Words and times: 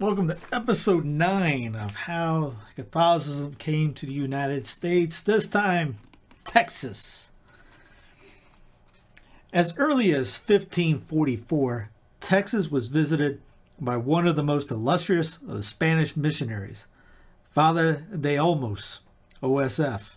Welcome 0.00 0.28
to 0.28 0.38
episode 0.50 1.04
9 1.04 1.76
of 1.76 1.94
how 1.94 2.54
Catholicism 2.74 3.56
came 3.56 3.92
to 3.92 4.06
the 4.06 4.14
United 4.14 4.64
States, 4.64 5.20
this 5.20 5.46
time, 5.46 5.98
Texas. 6.42 7.30
As 9.52 9.76
early 9.76 10.12
as 10.12 10.38
1544, 10.38 11.90
Texas 12.18 12.70
was 12.70 12.88
visited 12.88 13.42
by 13.78 13.98
one 13.98 14.26
of 14.26 14.36
the 14.36 14.42
most 14.42 14.70
illustrious 14.70 15.36
of 15.36 15.48
the 15.48 15.62
Spanish 15.62 16.16
missionaries, 16.16 16.86
Father 17.50 18.06
de 18.18 18.36
Olmos, 18.36 19.00
OSF. 19.42 20.14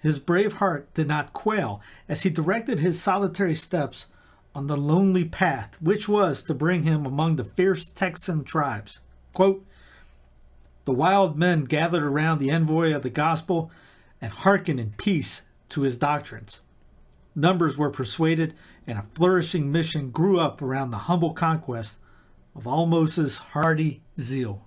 His 0.00 0.18
brave 0.18 0.54
heart 0.54 0.92
did 0.94 1.06
not 1.06 1.32
quail 1.32 1.80
as 2.08 2.22
he 2.22 2.28
directed 2.28 2.80
his 2.80 3.00
solitary 3.00 3.54
steps 3.54 4.06
on 4.54 4.66
the 4.66 4.76
lonely 4.76 5.24
path, 5.24 5.80
which 5.80 6.08
was 6.08 6.42
to 6.44 6.54
bring 6.54 6.82
him 6.82 7.06
among 7.06 7.36
the 7.36 7.44
fierce 7.44 7.88
Texan 7.88 8.44
tribes. 8.44 9.00
Quote, 9.32 9.64
the 10.84 10.92
wild 10.92 11.38
men 11.38 11.64
gathered 11.64 12.02
around 12.02 12.38
the 12.38 12.50
envoy 12.50 12.92
of 12.92 13.02
the 13.02 13.10
gospel 13.10 13.70
and 14.20 14.32
hearkened 14.32 14.80
in 14.80 14.94
peace 14.96 15.42
to 15.68 15.82
his 15.82 15.96
doctrines. 15.96 16.62
Numbers 17.34 17.78
were 17.78 17.90
persuaded, 17.90 18.54
and 18.86 18.98
a 18.98 19.06
flourishing 19.14 19.70
mission 19.70 20.10
grew 20.10 20.40
up 20.40 20.60
around 20.60 20.90
the 20.90 20.98
humble 21.08 21.32
conquest 21.32 21.98
of 22.54 22.66
Olmos's 22.66 23.38
hardy 23.38 24.02
zeal. 24.20 24.62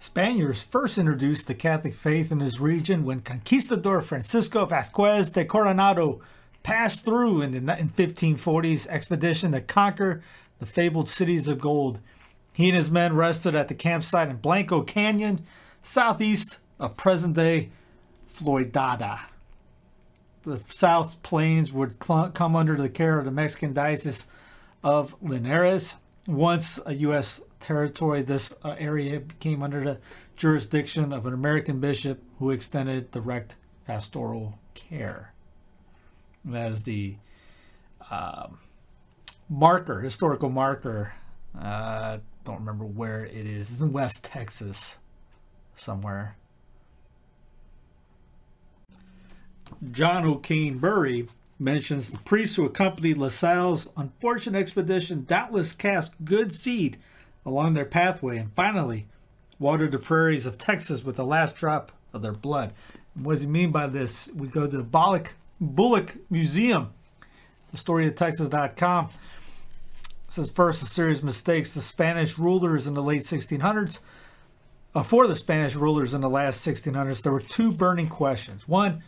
Spaniards 0.00 0.62
first 0.62 0.98
introduced 0.98 1.46
the 1.46 1.54
Catholic 1.54 1.94
faith 1.94 2.30
in 2.30 2.38
this 2.38 2.60
region 2.60 3.04
when 3.04 3.20
Conquistador 3.20 4.02
Francisco 4.02 4.66
Vasquez 4.66 5.30
de 5.30 5.44
Coronado 5.44 6.20
passed 6.68 7.02
through 7.02 7.40
in 7.40 7.52
the 7.52 7.60
1540s 7.60 8.86
expedition 8.88 9.52
to 9.52 9.60
conquer 9.62 10.20
the 10.58 10.66
fabled 10.66 11.08
cities 11.08 11.48
of 11.48 11.58
gold. 11.58 11.98
He 12.52 12.66
and 12.66 12.76
his 12.76 12.90
men 12.90 13.16
rested 13.16 13.54
at 13.54 13.68
the 13.68 13.74
campsite 13.74 14.28
in 14.28 14.36
Blanco 14.36 14.82
Canyon, 14.82 15.46
southeast 15.80 16.58
of 16.78 16.94
present 16.98 17.36
day 17.36 17.70
Floydada. 18.30 19.20
The 20.42 20.60
South 20.68 21.22
Plains 21.22 21.72
would 21.72 22.04
cl- 22.04 22.32
come 22.32 22.54
under 22.54 22.76
the 22.76 22.90
care 22.90 23.18
of 23.18 23.24
the 23.24 23.30
Mexican 23.30 23.72
Diocese 23.72 24.26
of 24.84 25.16
Linares. 25.22 25.94
Once 26.26 26.78
a 26.84 26.92
U.S. 26.96 27.40
territory, 27.60 28.20
this 28.20 28.54
uh, 28.62 28.76
area 28.78 29.22
came 29.40 29.62
under 29.62 29.82
the 29.82 29.98
jurisdiction 30.36 31.14
of 31.14 31.24
an 31.24 31.32
American 31.32 31.80
bishop 31.80 32.22
who 32.38 32.50
extended 32.50 33.10
direct 33.10 33.56
pastoral 33.86 34.58
care 34.74 35.32
as 36.54 36.82
the 36.82 37.16
uh, 38.10 38.48
marker, 39.48 40.00
historical 40.00 40.48
marker. 40.48 41.12
Uh, 41.58 42.18
don't 42.44 42.60
remember 42.60 42.84
where 42.84 43.24
it 43.24 43.46
is. 43.46 43.70
It's 43.70 43.80
in 43.80 43.92
West 43.92 44.24
Texas, 44.24 44.98
somewhere. 45.74 46.36
John 49.90 50.24
O'Kane 50.24 50.80
Murray 50.80 51.28
mentions 51.58 52.10
the 52.10 52.18
priests 52.18 52.56
who 52.56 52.64
accompanied 52.64 53.18
La 53.18 53.28
Salle's 53.28 53.90
unfortunate 53.96 54.58
expedition 54.58 55.24
doubtless 55.24 55.72
cast 55.72 56.14
good 56.24 56.52
seed 56.52 56.98
along 57.44 57.74
their 57.74 57.84
pathway 57.84 58.38
and 58.38 58.52
finally 58.54 59.06
watered 59.58 59.92
the 59.92 59.98
prairies 59.98 60.46
of 60.46 60.56
Texas 60.56 61.04
with 61.04 61.16
the 61.16 61.24
last 61.24 61.56
drop 61.56 61.92
of 62.12 62.22
their 62.22 62.32
blood. 62.32 62.72
And 63.14 63.24
what 63.24 63.34
does 63.34 63.40
he 63.42 63.46
mean 63.46 63.70
by 63.70 63.86
this? 63.88 64.28
We 64.34 64.48
go 64.48 64.66
to 64.66 64.76
the 64.76 64.84
Bullock 64.84 65.34
Bullock 65.60 66.16
Museum, 66.30 66.92
the 67.70 67.76
story 67.76 68.06
of 68.06 68.14
Texas.com. 68.14 69.08
says 70.28 70.50
first 70.50 70.82
a 70.82 70.86
series 70.86 71.18
of 71.18 71.24
mistakes 71.24 71.74
the 71.74 71.80
Spanish 71.80 72.38
rulers 72.38 72.86
in 72.86 72.94
the 72.94 73.02
late 73.02 73.22
1600s. 73.22 74.00
Uh, 74.94 75.02
for 75.02 75.26
the 75.26 75.34
Spanish 75.34 75.74
rulers 75.74 76.14
in 76.14 76.20
the 76.20 76.30
last 76.30 76.66
1600s, 76.66 77.22
there 77.22 77.32
were 77.32 77.40
two 77.40 77.72
burning 77.72 78.08
questions. 78.08 78.68
One, 78.68 79.02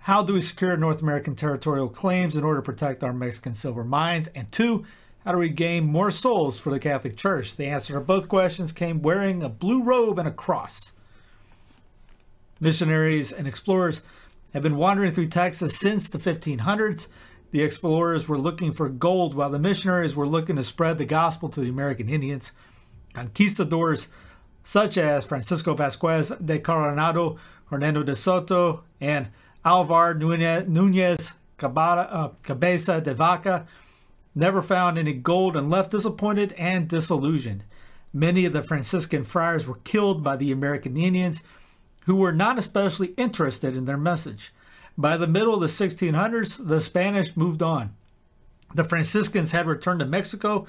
how 0.00 0.22
do 0.22 0.34
we 0.34 0.40
secure 0.42 0.76
North 0.76 1.00
American 1.00 1.34
territorial 1.34 1.88
claims 1.88 2.36
in 2.36 2.44
order 2.44 2.60
to 2.60 2.64
protect 2.64 3.02
our 3.02 3.12
Mexican 3.12 3.54
silver 3.54 3.84
mines? 3.84 4.28
And 4.28 4.50
two, 4.52 4.84
how 5.24 5.32
do 5.32 5.38
we 5.38 5.48
gain 5.48 5.86
more 5.86 6.10
souls 6.10 6.60
for 6.60 6.70
the 6.70 6.78
Catholic 6.78 7.16
Church? 7.16 7.56
The 7.56 7.66
answer 7.66 7.94
to 7.94 8.00
both 8.00 8.28
questions 8.28 8.72
came 8.72 9.00
wearing 9.00 9.42
a 9.42 9.48
blue 9.48 9.82
robe 9.82 10.18
and 10.18 10.28
a 10.28 10.32
cross. 10.32 10.92
Missionaries 12.60 13.32
and 13.32 13.48
explorers 13.48 14.02
have 14.54 14.62
been 14.62 14.76
wandering 14.76 15.12
through 15.12 15.26
Texas 15.26 15.76
since 15.76 16.08
the 16.08 16.18
1500s. 16.18 17.08
The 17.50 17.62
explorers 17.62 18.28
were 18.28 18.38
looking 18.38 18.72
for 18.72 18.88
gold 18.88 19.34
while 19.34 19.50
the 19.50 19.58
missionaries 19.58 20.16
were 20.16 20.26
looking 20.26 20.56
to 20.56 20.64
spread 20.64 20.96
the 20.96 21.04
gospel 21.04 21.48
to 21.50 21.60
the 21.60 21.68
American 21.68 22.08
Indians. 22.08 22.52
Conquistadors 23.12 24.08
such 24.64 24.96
as 24.96 25.26
Francisco 25.26 25.74
Vasquez 25.74 26.30
de 26.42 26.58
Coronado, 26.58 27.36
Hernando 27.66 28.02
de 28.02 28.16
Soto, 28.16 28.82
and 29.00 29.28
Alvar 29.64 30.14
Nunez 30.14 31.32
uh, 31.62 32.28
Cabeza 32.42 33.00
de 33.00 33.14
Vaca 33.14 33.66
never 34.34 34.62
found 34.62 34.98
any 34.98 35.12
gold 35.12 35.56
and 35.56 35.70
left 35.70 35.90
disappointed 35.90 36.52
and 36.54 36.88
disillusioned. 36.88 37.64
Many 38.12 38.44
of 38.46 38.52
the 38.52 38.62
Franciscan 38.62 39.24
friars 39.24 39.66
were 39.66 39.80
killed 39.84 40.22
by 40.24 40.36
the 40.36 40.50
American 40.50 40.96
Indians 40.96 41.42
who 42.04 42.16
were 42.16 42.32
not 42.32 42.58
especially 42.58 43.08
interested 43.16 43.76
in 43.76 43.84
their 43.84 43.96
message. 43.96 44.52
By 44.96 45.16
the 45.16 45.26
middle 45.26 45.54
of 45.54 45.60
the 45.60 45.66
1600s, 45.66 46.66
the 46.66 46.80
Spanish 46.80 47.36
moved 47.36 47.62
on. 47.62 47.94
The 48.74 48.84
Franciscans 48.84 49.52
had 49.52 49.66
returned 49.66 50.00
to 50.00 50.06
Mexico, 50.06 50.66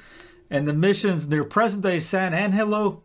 and 0.49 0.67
the 0.67 0.73
missions 0.73 1.27
near 1.27 1.43
present 1.43 1.83
day 1.83 1.99
San 1.99 2.33
Angelo, 2.33 3.01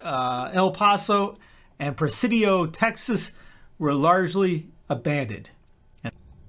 uh, 0.00 0.50
El 0.52 0.72
Paso, 0.72 1.38
and 1.78 1.96
Presidio, 1.96 2.66
Texas, 2.66 3.32
were 3.78 3.94
largely 3.94 4.68
abandoned. 4.88 5.50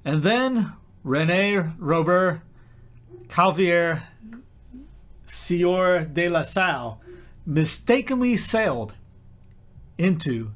And 0.03 0.23
then 0.23 0.73
Rene 1.03 1.71
Robert 1.77 2.41
Cavelier 3.29 4.03
Sieur 5.25 6.03
de 6.03 6.27
la 6.27 6.41
Salle 6.41 6.99
mistakenly 7.45 8.35
sailed 8.35 8.95
into 9.97 10.51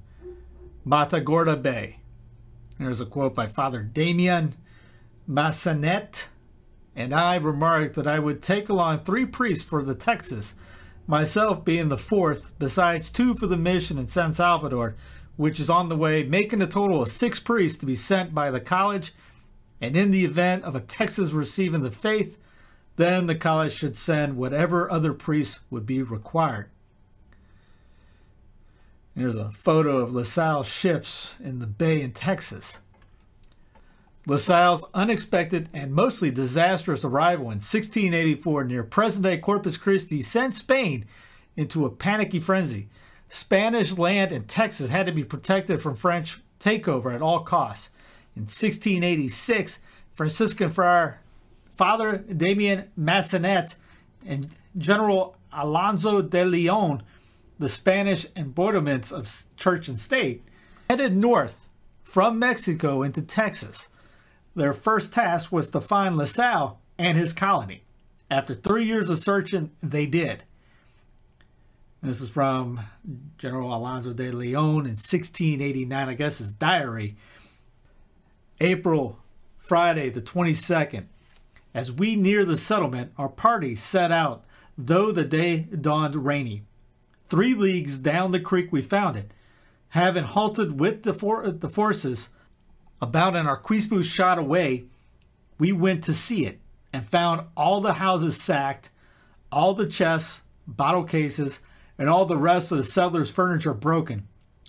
Matagorda 0.87 1.55
Bay. 1.55 1.97
There's 2.77 3.01
a 3.01 3.07
quote 3.07 3.33
by 3.33 3.47
Father 3.47 3.81
Damien 3.81 4.55
Massanet, 5.27 6.27
and 6.95 7.11
I 7.11 7.37
remarked 7.37 7.95
that 7.95 8.05
I 8.05 8.19
would 8.19 8.43
take 8.43 8.69
along 8.69 8.99
three 8.99 9.25
priests 9.25 9.65
for 9.65 9.81
the 9.81 9.95
Texas, 9.95 10.53
myself 11.07 11.65
being 11.65 11.89
the 11.89 11.97
fourth, 11.97 12.51
besides 12.59 13.09
two 13.09 13.33
for 13.33 13.47
the 13.47 13.57
mission 13.57 13.97
in 13.97 14.05
San 14.05 14.31
Salvador, 14.31 14.95
which 15.37 15.59
is 15.59 15.71
on 15.71 15.89
the 15.89 15.97
way, 15.97 16.21
making 16.21 16.61
a 16.61 16.67
total 16.67 17.01
of 17.01 17.09
six 17.09 17.39
priests 17.39 17.79
to 17.79 17.87
be 17.87 17.95
sent 17.95 18.35
by 18.35 18.51
the 18.51 18.59
college. 18.59 19.11
And 19.81 19.97
in 19.97 20.11
the 20.11 20.23
event 20.23 20.65
of 20.65 20.75
a 20.75 20.81
Texas 20.81 21.31
receiving 21.31 21.81
the 21.81 21.89
faith, 21.89 22.37
then 22.95 23.25
the 23.25 23.33
college 23.33 23.73
should 23.73 23.95
send 23.95 24.37
whatever 24.37 24.91
other 24.91 25.13
priests 25.13 25.61
would 25.71 25.87
be 25.87 26.03
required. 26.03 26.69
There's 29.15 29.37
a 29.37 29.49
photo 29.51 29.99
of 29.99 30.13
LaSalle's 30.13 30.67
ships 30.67 31.35
in 31.41 31.59
the 31.59 31.67
bay 31.67 32.01
in 32.01 32.11
Texas. 32.11 32.79
LaSalle's 34.27 34.83
unexpected 34.93 35.69
and 35.73 35.93
mostly 35.93 36.31
disastrous 36.31 37.05
arrival 37.05 37.45
in 37.45 37.59
1684 37.59 38.65
near 38.65 38.83
present 38.83 39.23
day 39.23 39.37
Corpus 39.37 39.77
Christi 39.77 40.21
sent 40.21 40.53
Spain 40.53 41.05
into 41.55 41.85
a 41.85 41.89
panicky 41.89 42.41
frenzy. 42.41 42.89
Spanish 43.29 43.97
land 43.97 44.33
in 44.33 44.43
Texas 44.45 44.89
had 44.89 45.05
to 45.05 45.13
be 45.13 45.23
protected 45.23 45.81
from 45.81 45.95
French 45.95 46.41
takeover 46.59 47.15
at 47.15 47.21
all 47.21 47.39
costs. 47.39 47.91
In 48.35 48.43
1686, 48.43 49.79
Franciscan 50.13 50.69
friar 50.69 51.21
Father 51.77 52.17
Damien 52.17 52.89
Massanet 52.99 53.75
and 54.25 54.49
General 54.77 55.37
Alonso 55.53 56.21
de 56.21 56.43
Leon 56.43 57.01
the 57.57 57.69
Spanish 57.69 58.25
embodiments 58.35 59.11
of 59.11 59.31
church 59.55 59.87
and 59.87 59.97
state, 59.99 60.43
headed 60.89 61.15
north 61.15 61.67
from 62.03 62.39
Mexico 62.39 63.03
into 63.03 63.21
Texas. 63.21 63.89
Their 64.55 64.73
first 64.73 65.13
task 65.13 65.51
was 65.51 65.69
to 65.71 65.81
find 65.81 66.17
LaSalle 66.17 66.79
and 66.97 67.17
his 67.17 67.33
colony. 67.33 67.83
After 68.29 68.53
three 68.53 68.85
years 68.85 69.09
of 69.09 69.19
searching, 69.19 69.71
they 69.83 70.05
did. 70.05 70.43
This 72.01 72.21
is 72.21 72.29
from 72.29 72.81
General 73.37 73.75
Alonso 73.75 74.13
de 74.13 74.31
Leon 74.31 74.85
in 74.85 74.95
1689, 74.95 76.09
I 76.09 76.13
guess 76.13 76.37
his 76.37 76.51
diary. 76.51 77.15
April, 78.61 79.19
Friday, 79.57 80.09
the 80.09 80.21
22nd. 80.21 81.05
As 81.73 81.91
we 81.91 82.15
near 82.15 82.45
the 82.45 82.57
settlement, 82.57 83.11
our 83.17 83.27
party 83.27 83.75
set 83.75 84.11
out, 84.11 84.45
though 84.77 85.11
the 85.11 85.25
day 85.25 85.61
dawned 85.61 86.15
rainy. 86.15 86.63
Three 87.27 87.53
leagues 87.53 87.99
down 87.99 88.31
the 88.31 88.39
creek, 88.39 88.71
we 88.71 88.81
found 88.81 89.17
it. 89.17 89.31
Having 89.89 90.25
halted 90.25 90.79
with 90.79 91.03
the, 91.03 91.13
for- 91.13 91.49
the 91.49 91.69
forces 91.69 92.29
about 93.01 93.35
an 93.35 93.45
arquebus 93.45 94.03
shot 94.03 94.37
away, 94.37 94.85
we 95.57 95.71
went 95.71 96.03
to 96.03 96.13
see 96.13 96.45
it 96.45 96.59
and 96.91 97.05
found 97.05 97.47
all 97.55 97.81
the 97.81 97.93
houses 97.93 98.41
sacked, 98.41 98.89
all 99.51 99.73
the 99.73 99.87
chests, 99.87 100.41
bottle 100.67 101.03
cases, 101.03 101.61
and 101.97 102.09
all 102.09 102.25
the 102.25 102.37
rest 102.37 102.71
of 102.71 102.77
the 102.77 102.83
settlers' 102.83 103.31
furniture 103.31 103.73
broken. 103.73 104.27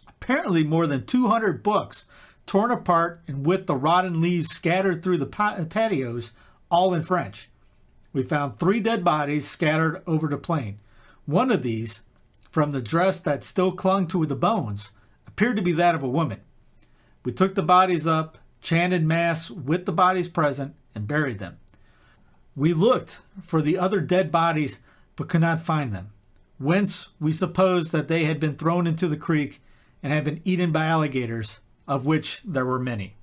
Apparently, 0.09 0.65
more 0.65 0.87
than 0.87 1.05
200 1.05 1.63
books 1.63 2.07
torn 2.47 2.71
apart 2.71 3.23
and 3.27 3.45
with 3.45 3.67
the 3.67 3.75
rotten 3.77 4.21
leaves 4.21 4.49
scattered 4.49 5.03
through 5.03 5.19
the 5.19 5.27
patios, 5.27 6.33
all 6.71 6.95
in 6.95 7.03
French. 7.03 7.49
We 8.13 8.23
found 8.23 8.59
three 8.59 8.81
dead 8.81 9.05
bodies 9.05 9.47
scattered 9.47 10.03
over 10.07 10.29
the 10.29 10.39
plain. 10.39 10.79
One 11.27 11.51
of 11.51 11.63
these, 11.63 12.03
from 12.57 12.71
the 12.71 12.81
dress 12.81 13.21
that 13.21 13.45
still 13.45 13.71
clung 13.71 14.07
to 14.07 14.25
the 14.25 14.35
bones, 14.35 14.91
appeared 15.27 15.57
to 15.57 15.63
be 15.63 15.73
that 15.73 15.95
of 15.95 16.03
a 16.03 16.09
woman. 16.09 16.41
We 17.23 17.31
took 17.31 17.55
the 17.55 17.63
bodies 17.63 18.07
up, 18.07 18.39
chanted 18.63 19.05
Mass 19.05 19.51
with 19.51 19.85
the 19.85 19.93
bodies 19.93 20.31
present, 20.31 20.75
and 20.95 21.07
buried 21.07 21.39
them. 21.39 21.59
We 22.55 22.73
looked 22.73 23.21
for 23.43 23.61
the 23.61 23.77
other 23.77 24.01
dead 24.01 24.33
bodies 24.33 24.79
but 25.17 25.29
could 25.29 25.43
not 25.43 25.61
find 25.61 25.93
them, 25.93 26.13
whence 26.57 27.11
we 27.21 27.31
supposed 27.31 27.93
that 27.93 28.09
they 28.09 28.25
had 28.25 28.41
been 28.41 28.57
thrown 28.57 28.87
into 28.87 29.07
the 29.07 29.19
creek 29.19 29.61
and 30.03 30.11
had 30.11 30.25
been 30.25 30.41
eaten 30.43 30.73
by 30.73 30.87
alligators, 30.87 31.61
of 31.87 32.07
which 32.07 32.41
there 32.43 32.65
were 32.65 32.79
many. 32.79 33.17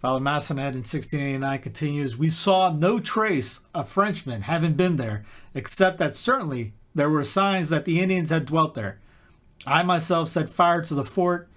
Father 0.00 0.24
Massanet 0.24 0.72
in 0.72 0.84
1689 0.84 1.58
continues, 1.58 2.16
We 2.16 2.30
saw 2.30 2.70
no 2.70 3.00
trace 3.00 3.62
of 3.74 3.88
Frenchmen 3.88 4.42
having 4.42 4.74
been 4.74 4.96
there, 4.96 5.24
except 5.54 5.98
that 5.98 6.14
certainly 6.14 6.72
there 6.94 7.10
were 7.10 7.24
signs 7.24 7.68
that 7.70 7.84
the 7.84 8.00
Indians 8.00 8.30
had 8.30 8.46
dwelt 8.46 8.74
there. 8.74 9.00
I 9.66 9.82
myself 9.82 10.28
set 10.28 10.50
fire 10.50 10.82
to 10.82 10.94
the 10.94 11.04
fort, 11.04 11.48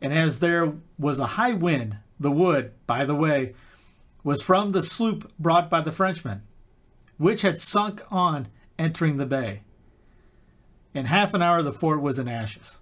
and 0.00 0.12
as 0.12 0.40
there 0.40 0.72
was 0.98 1.20
a 1.20 1.26
high 1.38 1.52
wind, 1.52 1.98
the 2.18 2.32
wood, 2.32 2.72
by 2.86 3.04
the 3.04 3.14
way, 3.14 3.54
was 4.24 4.42
from 4.42 4.72
the 4.72 4.82
sloop 4.82 5.32
brought 5.38 5.70
by 5.70 5.80
the 5.80 5.92
Frenchmen, 5.92 6.42
which 7.16 7.42
had 7.42 7.60
sunk 7.60 8.02
on 8.10 8.48
entering 8.76 9.18
the 9.18 9.26
bay. 9.26 9.60
In 10.94 11.06
half 11.06 11.32
an 11.32 11.42
hour, 11.42 11.62
the 11.62 11.72
fort 11.72 12.00
was 12.00 12.18
in 12.18 12.26
ashes. 12.26 12.80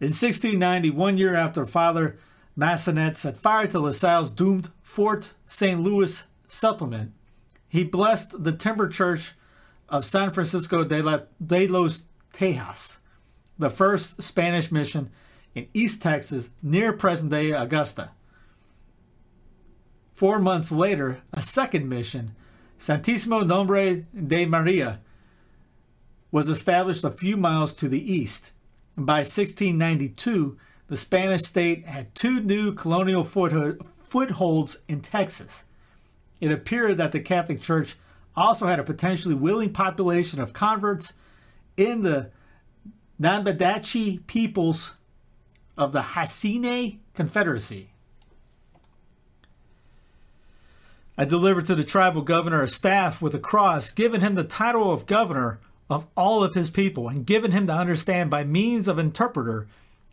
In 0.00 0.08
1690, 0.08 0.90
one 0.90 1.18
year 1.18 1.36
after 1.36 1.66
Father 1.66 2.18
Massanet 2.58 3.16
set 3.16 3.36
fire 3.36 3.66
to 3.68 3.78
LaSalle's 3.78 4.30
doomed 4.30 4.70
Fort 4.82 5.34
St. 5.46 5.80
Louis 5.80 6.24
settlement, 6.48 7.12
he 7.68 7.84
blessed 7.84 8.42
the 8.42 8.52
timber 8.52 8.88
church 8.88 9.34
of 9.88 10.04
San 10.04 10.32
Francisco 10.32 10.84
de, 10.84 11.02
la, 11.02 11.20
de 11.44 11.66
los 11.68 12.06
Tejas, 12.32 12.98
the 13.58 13.70
first 13.70 14.22
Spanish 14.22 14.72
mission 14.72 15.10
in 15.54 15.68
East 15.74 16.02
Texas 16.02 16.50
near 16.62 16.92
present 16.92 17.30
day 17.30 17.52
Augusta. 17.52 18.10
Four 20.12 20.38
months 20.38 20.70
later, 20.70 21.22
a 21.32 21.40
second 21.40 21.88
mission, 21.88 22.34
Santissimo 22.78 23.46
Nombre 23.46 24.02
de 24.12 24.44
Maria, 24.44 25.00
was 26.30 26.48
established 26.48 27.04
a 27.04 27.10
few 27.10 27.36
miles 27.36 27.72
to 27.74 27.88
the 27.88 28.12
east. 28.12 28.52
And 28.96 29.06
by 29.06 29.20
1692, 29.20 30.58
the 30.90 30.96
Spanish 30.96 31.42
state 31.42 31.86
had 31.86 32.12
two 32.16 32.40
new 32.40 32.74
colonial 32.74 33.22
footholds 33.22 34.80
in 34.88 35.00
Texas. 35.00 35.64
It 36.40 36.50
appeared 36.50 36.96
that 36.96 37.12
the 37.12 37.20
Catholic 37.20 37.62
Church 37.62 37.96
also 38.36 38.66
had 38.66 38.80
a 38.80 38.84
potentially 38.84 39.36
willing 39.36 39.72
population 39.72 40.40
of 40.40 40.52
converts 40.52 41.12
in 41.76 42.02
the 42.02 42.32
Nabedache 43.20 44.26
peoples 44.26 44.96
of 45.78 45.92
the 45.92 46.02
Hasinai 46.02 46.98
Confederacy. 47.14 47.90
I 51.16 51.24
delivered 51.24 51.66
to 51.66 51.76
the 51.76 51.84
tribal 51.84 52.22
governor 52.22 52.64
a 52.64 52.68
staff 52.68 53.22
with 53.22 53.32
a 53.36 53.38
cross, 53.38 53.92
giving 53.92 54.22
him 54.22 54.34
the 54.34 54.42
title 54.42 54.92
of 54.92 55.06
governor 55.06 55.60
of 55.88 56.08
all 56.16 56.42
of 56.42 56.54
his 56.54 56.68
people, 56.68 57.06
and 57.08 57.24
given 57.24 57.52
him 57.52 57.68
to 57.68 57.72
understand 57.72 58.28
by 58.28 58.42
means 58.42 58.88
of 58.88 58.98
interpreter 58.98 59.68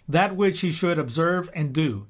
that 0.08 0.36
which 0.36 0.62
he 0.62 0.72
should 0.72 0.98
observe 0.98 1.50
and 1.54 1.74
do, 1.74 2.08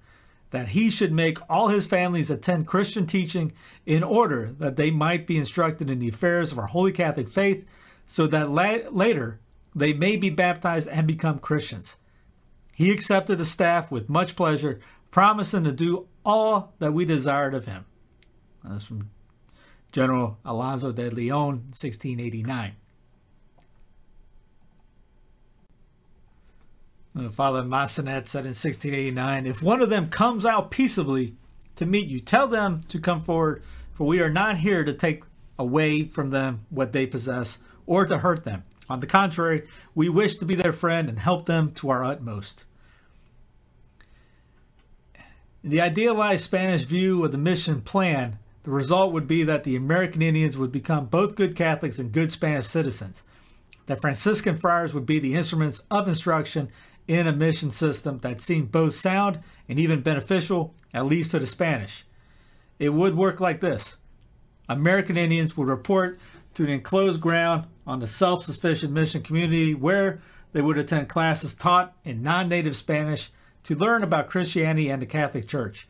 that 0.51 0.69
he 0.69 0.89
should 0.89 1.11
make 1.11 1.37
all 1.49 1.67
his 1.67 1.87
families 1.87 2.29
attend 2.29 2.67
Christian 2.67 3.05
teaching 3.07 3.51
in 3.85 4.03
order 4.03 4.53
that 4.59 4.75
they 4.75 4.91
might 4.91 5.27
be 5.27 5.37
instructed 5.37 5.89
in 5.89 5.99
the 5.99 6.09
affairs 6.09 6.51
of 6.51 6.59
our 6.59 6.67
holy 6.67 6.91
Catholic 6.91 7.27
faith, 7.27 7.65
so 8.05 8.27
that 8.27 8.49
la- 8.49 8.89
later 8.91 9.39
they 9.75 9.93
may 9.93 10.15
be 10.15 10.29
baptized 10.29 10.87
and 10.89 11.05
become 11.05 11.39
Christians. 11.39 11.97
He 12.73 12.91
accepted 12.91 13.37
the 13.37 13.45
staff 13.45 13.91
with 13.91 14.09
much 14.09 14.35
pleasure, 14.35 14.79
promising 15.11 15.63
to 15.63 15.71
do 15.71 16.07
all 16.23 16.73
that 16.79 16.93
we 16.93 17.05
desired 17.05 17.53
of 17.53 17.65
him. 17.65 17.85
That's 18.63 18.85
from 18.85 19.09
General 19.91 20.37
Alonso 20.45 20.91
de 20.91 21.09
Leon, 21.09 21.55
1689. 21.73 22.75
Uh, 27.17 27.29
Father 27.29 27.63
Massanet 27.63 28.27
said 28.27 28.45
in 28.45 28.53
1689 28.53 29.45
If 29.45 29.63
one 29.63 29.81
of 29.81 29.89
them 29.89 30.09
comes 30.09 30.45
out 30.45 30.69
peaceably 30.69 31.35
to 31.75 31.85
meet 31.85 32.07
you, 32.07 32.19
tell 32.19 32.47
them 32.47 32.81
to 32.89 32.99
come 32.99 33.21
forward, 33.21 33.63
for 33.93 34.05
we 34.05 34.19
are 34.19 34.29
not 34.29 34.59
here 34.59 34.83
to 34.83 34.93
take 34.93 35.23
away 35.57 36.03
from 36.03 36.29
them 36.29 36.65
what 36.69 36.93
they 36.93 37.07
possess 37.07 37.57
or 37.85 38.05
to 38.05 38.19
hurt 38.19 38.43
them. 38.43 38.63
On 38.89 38.99
the 38.99 39.07
contrary, 39.07 39.67
we 39.95 40.09
wish 40.09 40.37
to 40.37 40.45
be 40.45 40.55
their 40.55 40.73
friend 40.73 41.09
and 41.09 41.19
help 41.19 41.45
them 41.45 41.71
to 41.73 41.89
our 41.89 42.03
utmost. 42.03 42.65
In 45.63 45.71
the 45.71 45.81
idealized 45.81 46.43
Spanish 46.43 46.83
view 46.83 47.25
of 47.25 47.31
the 47.31 47.37
mission 47.37 47.81
plan, 47.81 48.37
the 48.63 48.71
result 48.71 49.11
would 49.11 49.27
be 49.27 49.43
that 49.43 49.63
the 49.63 49.75
American 49.75 50.21
Indians 50.21 50.57
would 50.57 50.71
become 50.71 51.05
both 51.07 51.35
good 51.35 51.55
Catholics 51.55 51.99
and 51.99 52.11
good 52.11 52.31
Spanish 52.31 52.67
citizens. 52.67 53.23
That 53.87 54.01
Franciscan 54.01 54.57
friars 54.57 54.93
would 54.93 55.05
be 55.05 55.19
the 55.19 55.33
instruments 55.33 55.83
of 55.89 56.07
instruction 56.07 56.69
in 57.07 57.27
a 57.27 57.31
mission 57.31 57.71
system 57.71 58.19
that 58.19 58.41
seemed 58.41 58.71
both 58.71 58.93
sound 58.93 59.39
and 59.69 59.79
even 59.79 60.01
beneficial, 60.01 60.73
at 60.93 61.05
least 61.05 61.31
to 61.31 61.39
the 61.39 61.47
Spanish. 61.47 62.05
It 62.79 62.89
would 62.89 63.15
work 63.15 63.39
like 63.39 63.61
this 63.61 63.97
American 64.69 65.17
Indians 65.17 65.55
would 65.55 65.67
report 65.67 66.19
to 66.53 66.63
an 66.63 66.69
enclosed 66.69 67.21
ground 67.21 67.65
on 67.85 67.99
the 67.99 68.07
self 68.07 68.43
sufficient 68.43 68.91
mission 68.91 69.21
community 69.21 69.73
where 69.73 70.19
they 70.51 70.61
would 70.61 70.77
attend 70.77 71.09
classes 71.09 71.55
taught 71.55 71.95
in 72.03 72.23
non 72.23 72.49
native 72.49 72.75
Spanish 72.75 73.31
to 73.63 73.75
learn 73.75 74.03
about 74.03 74.29
Christianity 74.29 74.89
and 74.89 75.01
the 75.01 75.05
Catholic 75.05 75.47
Church. 75.47 75.87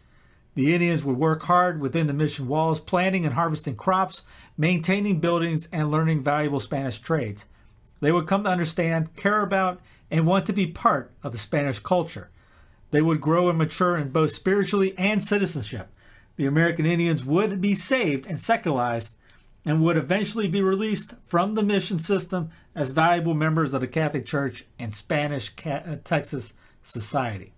The 0.55 0.73
Indians 0.73 1.03
would 1.03 1.17
work 1.17 1.43
hard 1.43 1.79
within 1.79 2.07
the 2.07 2.13
mission 2.13 2.47
walls, 2.47 2.79
planting 2.79 3.25
and 3.25 3.35
harvesting 3.35 3.75
crops, 3.75 4.23
maintaining 4.57 5.19
buildings, 5.19 5.68
and 5.71 5.92
learning 5.92 6.23
valuable 6.23 6.59
Spanish 6.59 6.99
trades. 6.99 7.45
They 7.99 8.11
would 8.11 8.25
come 8.25 8.44
to 8.44 8.49
understand, 8.49 9.15
care 9.15 9.42
about, 9.42 9.80
and 10.09 10.26
want 10.26 10.45
to 10.45 10.54
be 10.54 10.68
part 10.68 11.11
of 11.23 11.31
the 11.31 11.37
Spanish 11.37 11.80
culture. 11.80 12.30
They 12.92 13.02
would 13.02 13.21
grow 13.21 13.49
and 13.49 13.57
mature 13.57 13.97
in 13.97 14.09
both 14.09 14.31
spiritually 14.31 14.94
and 14.97 15.23
citizenship. 15.23 15.90
The 16.37 16.45
American 16.45 16.85
Indians 16.85 17.26
would 17.26 17.59
be 17.59 17.76
saved 17.76 18.26
and 18.28 18.40
secularized 18.40 19.16
and 19.66 19.81
would 19.81 19.97
eventually 19.97 20.47
be 20.47 20.61
released 20.61 21.14
from 21.26 21.56
the 21.56 21.64
mission 21.64 21.99
system 21.99 22.49
as 22.73 22.92
valuable 22.92 23.33
members 23.33 23.73
of 23.73 23.81
the 23.81 23.87
Catholic 23.87 24.26
Church 24.26 24.64
and 24.80 24.95
Spanish 24.95 25.52
uh, 25.66 25.97
Texas 26.04 26.54
society. 26.83 27.52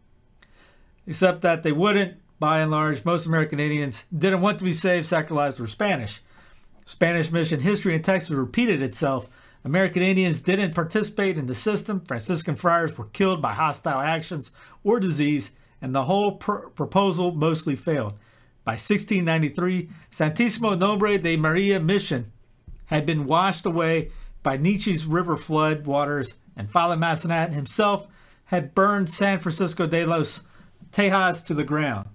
Except 1.06 1.42
that 1.42 1.62
they 1.62 1.72
wouldn't, 1.72 2.18
by 2.40 2.62
and 2.62 2.72
large, 2.72 3.06
most 3.06 3.28
American 3.28 3.60
Indians 3.60 4.06
didn't 4.18 4.42
want 4.42 4.58
to 4.60 4.66
be 4.66 4.74
saved, 4.74 5.06
secularized, 5.06 5.60
or 5.60 5.68
Spanish. 5.68 6.22
Spanish 6.86 7.32
mission 7.32 7.60
history 7.60 7.94
in 7.94 8.02
Texas 8.02 8.32
repeated 8.32 8.82
itself. 8.82 9.30
American 9.64 10.02
Indians 10.02 10.42
didn't 10.42 10.76
participate 10.76 11.38
in 11.38 11.48
the 11.48 11.56
system. 11.56 12.02
Franciscan 12.02 12.56
friars 12.56 12.98
were 12.98 13.06
killed 13.08 13.42
by 13.42 13.54
hostile 13.54 14.00
actions 14.00 14.52
or 14.84 15.00
disease, 15.00 15.52
and 15.82 15.94
the 15.94 16.06
whole 16.06 16.34
pr- 16.34 16.70
proposal 16.70 17.32
mostly 17.32 17.76
failed. 17.76 18.14
By 18.64 18.74
1693, 18.74 19.90
Santissimo 20.12 20.78
Nombre 20.78 21.18
de 21.18 21.36
Maria 21.36 21.80
mission 21.80 22.32
had 22.86 23.06
been 23.06 23.26
washed 23.26 23.66
away 23.66 24.12
by 24.44 24.58
Neches 24.58 25.06
river 25.08 25.38
flood 25.38 25.86
waters, 25.86 26.36
and 26.56 26.72
Father 26.72 26.96
Massanet 26.96 27.54
himself 27.54 28.08
had 28.46 28.74
burned 28.74 29.10
San 29.10 29.40
Francisco 29.40 29.86
de 29.86 30.06
los 30.06 30.42
Tejas 30.92 31.46
to 31.46 31.54
the 31.54 31.64
ground. 31.64 32.10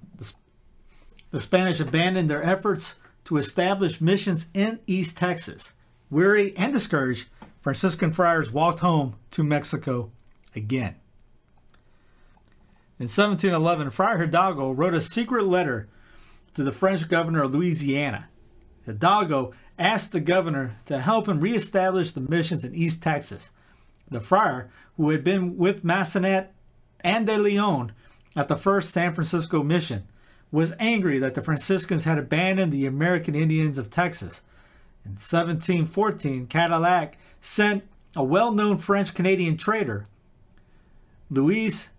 The 1.34 1.40
Spanish 1.40 1.80
abandoned 1.80 2.30
their 2.30 2.44
efforts 2.44 2.94
to 3.24 3.38
establish 3.38 4.00
missions 4.00 4.46
in 4.54 4.78
East 4.86 5.16
Texas. 5.16 5.74
Weary 6.08 6.56
and 6.56 6.72
discouraged, 6.72 7.26
Franciscan 7.64 8.12
friars 8.12 8.52
walked 8.52 8.80
home 8.80 9.16
to 9.30 9.42
Mexico 9.42 10.10
again. 10.54 10.96
In 12.98 13.06
1711, 13.08 13.88
Friar 13.88 14.18
Hidalgo 14.18 14.70
wrote 14.70 14.92
a 14.92 15.00
secret 15.00 15.44
letter 15.46 15.88
to 16.52 16.62
the 16.62 16.72
French 16.72 17.08
governor 17.08 17.44
of 17.44 17.54
Louisiana. 17.54 18.28
Hidalgo 18.84 19.54
asked 19.78 20.12
the 20.12 20.20
governor 20.20 20.76
to 20.84 21.00
help 21.00 21.26
him 21.26 21.40
reestablish 21.40 22.12
the 22.12 22.20
missions 22.20 22.66
in 22.66 22.74
East 22.74 23.02
Texas. 23.02 23.50
The 24.10 24.20
friar, 24.20 24.70
who 24.98 25.08
had 25.08 25.24
been 25.24 25.56
with 25.56 25.82
Massanet 25.82 26.48
and 27.00 27.26
de 27.26 27.38
Leon 27.38 27.92
at 28.36 28.48
the 28.48 28.58
first 28.58 28.90
San 28.90 29.14
Francisco 29.14 29.62
mission, 29.62 30.06
was 30.52 30.74
angry 30.78 31.18
that 31.18 31.32
the 31.32 31.40
Franciscans 31.40 32.04
had 32.04 32.18
abandoned 32.18 32.74
the 32.74 32.84
American 32.84 33.34
Indians 33.34 33.78
of 33.78 33.88
Texas. 33.88 34.42
In 35.06 35.12
1714, 35.12 36.46
Cadillac 36.46 37.16
sent 37.44 37.84
a 38.16 38.24
well 38.24 38.52
known 38.52 38.78
French 38.78 39.12
Canadian 39.12 39.56
trader, 39.56 40.08
Louis 41.30 41.90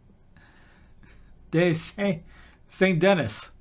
de 1.52 1.74
Saint 1.74 3.00
Denis, 3.00 3.52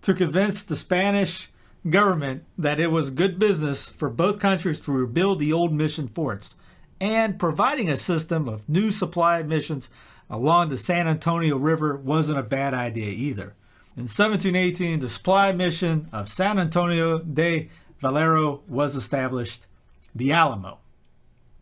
to 0.00 0.14
convince 0.14 0.62
the 0.62 0.74
Spanish 0.74 1.50
government 1.90 2.44
that 2.56 2.80
it 2.80 2.90
was 2.90 3.10
good 3.10 3.38
business 3.38 3.90
for 3.90 4.08
both 4.08 4.38
countries 4.38 4.80
to 4.80 4.92
rebuild 4.92 5.38
the 5.38 5.52
old 5.52 5.72
mission 5.72 6.08
forts 6.08 6.54
and 6.98 7.38
providing 7.38 7.90
a 7.90 7.96
system 7.96 8.48
of 8.48 8.66
new 8.66 8.90
supply 8.90 9.42
missions 9.42 9.90
along 10.30 10.70
the 10.70 10.78
San 10.78 11.06
Antonio 11.06 11.58
River 11.58 11.94
wasn't 11.94 12.38
a 12.38 12.42
bad 12.42 12.72
idea 12.72 13.10
either. 13.10 13.54
In 13.96 14.04
1718, 14.04 15.00
the 15.00 15.08
supply 15.10 15.52
mission 15.52 16.08
of 16.10 16.30
San 16.30 16.58
Antonio 16.58 17.18
de 17.18 17.68
Valero 18.00 18.62
was 18.66 18.96
established, 18.96 19.66
the 20.14 20.32
Alamo. 20.32 20.78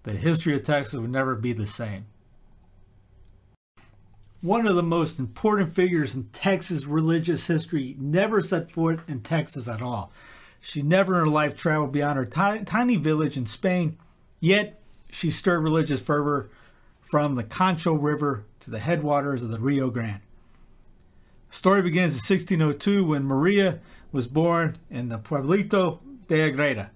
The 0.05 0.13
history 0.13 0.55
of 0.55 0.65
Texas 0.65 0.99
would 0.99 1.11
never 1.11 1.35
be 1.35 1.53
the 1.53 1.67
same. 1.67 2.07
One 4.41 4.67
of 4.67 4.75
the 4.75 4.83
most 4.83 5.21
important 5.21 5.75
figures 5.75 6.17
in 6.17 6.25
Texas 6.33 6.85
religious 6.85 7.47
history 7.47 7.95
never 7.99 8.41
set 8.41 8.73
foot 8.73 9.01
in 9.07 9.21
Texas 9.21 9.69
at 9.69 9.81
all. 9.81 10.11
She 10.61 10.83
never 10.83 11.15
in 11.15 11.21
her 11.21 11.27
life 11.27 11.57
traveled 11.57 11.93
beyond 11.93 12.19
her 12.19 12.25
t- 12.25 12.65
tiny 12.65 12.97
village 12.97 13.37
in 13.37 13.47
Spain, 13.47 13.97
yet 14.41 14.81
she 15.11 15.31
stirred 15.31 15.61
religious 15.61 16.01
fervor 16.01 16.51
from 17.09 17.37
the 17.37 17.45
Concho 17.45 17.95
River 17.95 18.45
to 18.61 18.71
the 18.71 18.81
headwaters 18.81 19.43
of 19.43 19.51
the 19.51 19.61
Rio 19.61 19.91
Grande. 19.91 20.23
The 21.51 21.57
story 21.57 21.83
begins 21.83 22.13
in 22.13 22.37
1602 22.37 23.05
when 23.05 23.25
Maria 23.25 23.79
was 24.11 24.27
born 24.27 24.79
in 24.91 25.09
the 25.09 25.19
Pueblito 25.19 26.01
de 26.27 26.41
Agreda. 26.43 26.91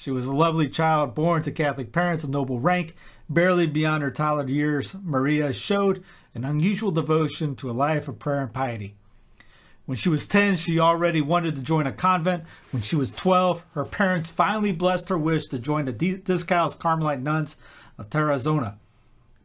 She 0.00 0.10
was 0.10 0.26
a 0.26 0.34
lovely 0.34 0.70
child 0.70 1.14
born 1.14 1.42
to 1.42 1.52
Catholic 1.52 1.92
parents 1.92 2.24
of 2.24 2.30
noble 2.30 2.58
rank. 2.58 2.94
Barely 3.28 3.66
beyond 3.66 4.02
her 4.02 4.10
toddler 4.10 4.48
years, 4.48 4.96
Maria 5.02 5.52
showed 5.52 6.02
an 6.34 6.42
unusual 6.42 6.90
devotion 6.90 7.54
to 7.56 7.70
a 7.70 7.72
life 7.72 8.08
of 8.08 8.18
prayer 8.18 8.40
and 8.40 8.50
piety. 8.50 8.94
When 9.84 9.98
she 9.98 10.08
was 10.08 10.26
10, 10.26 10.56
she 10.56 10.80
already 10.80 11.20
wanted 11.20 11.54
to 11.56 11.62
join 11.62 11.86
a 11.86 11.92
convent. 11.92 12.44
When 12.70 12.82
she 12.82 12.96
was 12.96 13.10
12, 13.10 13.62
her 13.74 13.84
parents 13.84 14.30
finally 14.30 14.72
blessed 14.72 15.10
her 15.10 15.18
wish 15.18 15.48
to 15.48 15.58
join 15.58 15.84
the 15.84 15.92
Discalced 15.92 16.80
Carmelite 16.80 17.20
nuns 17.20 17.56
of 17.98 18.08
Tarazona. 18.08 18.76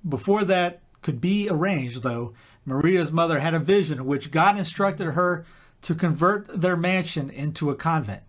Before 0.07 0.45
that 0.45 0.79
could 1.01 1.19
be 1.19 1.49
arranged, 1.49 2.01
though, 2.01 2.33
Maria's 2.65 3.11
mother 3.11 3.39
had 3.39 3.53
a 3.53 3.59
vision 3.59 3.97
in 3.97 4.05
which 4.05 4.31
God 4.31 4.57
instructed 4.57 5.11
her 5.11 5.45
to 5.81 5.93
convert 5.93 6.61
their 6.61 6.77
mansion 6.77 7.29
into 7.29 7.69
a 7.69 7.75
convent. 7.75 8.23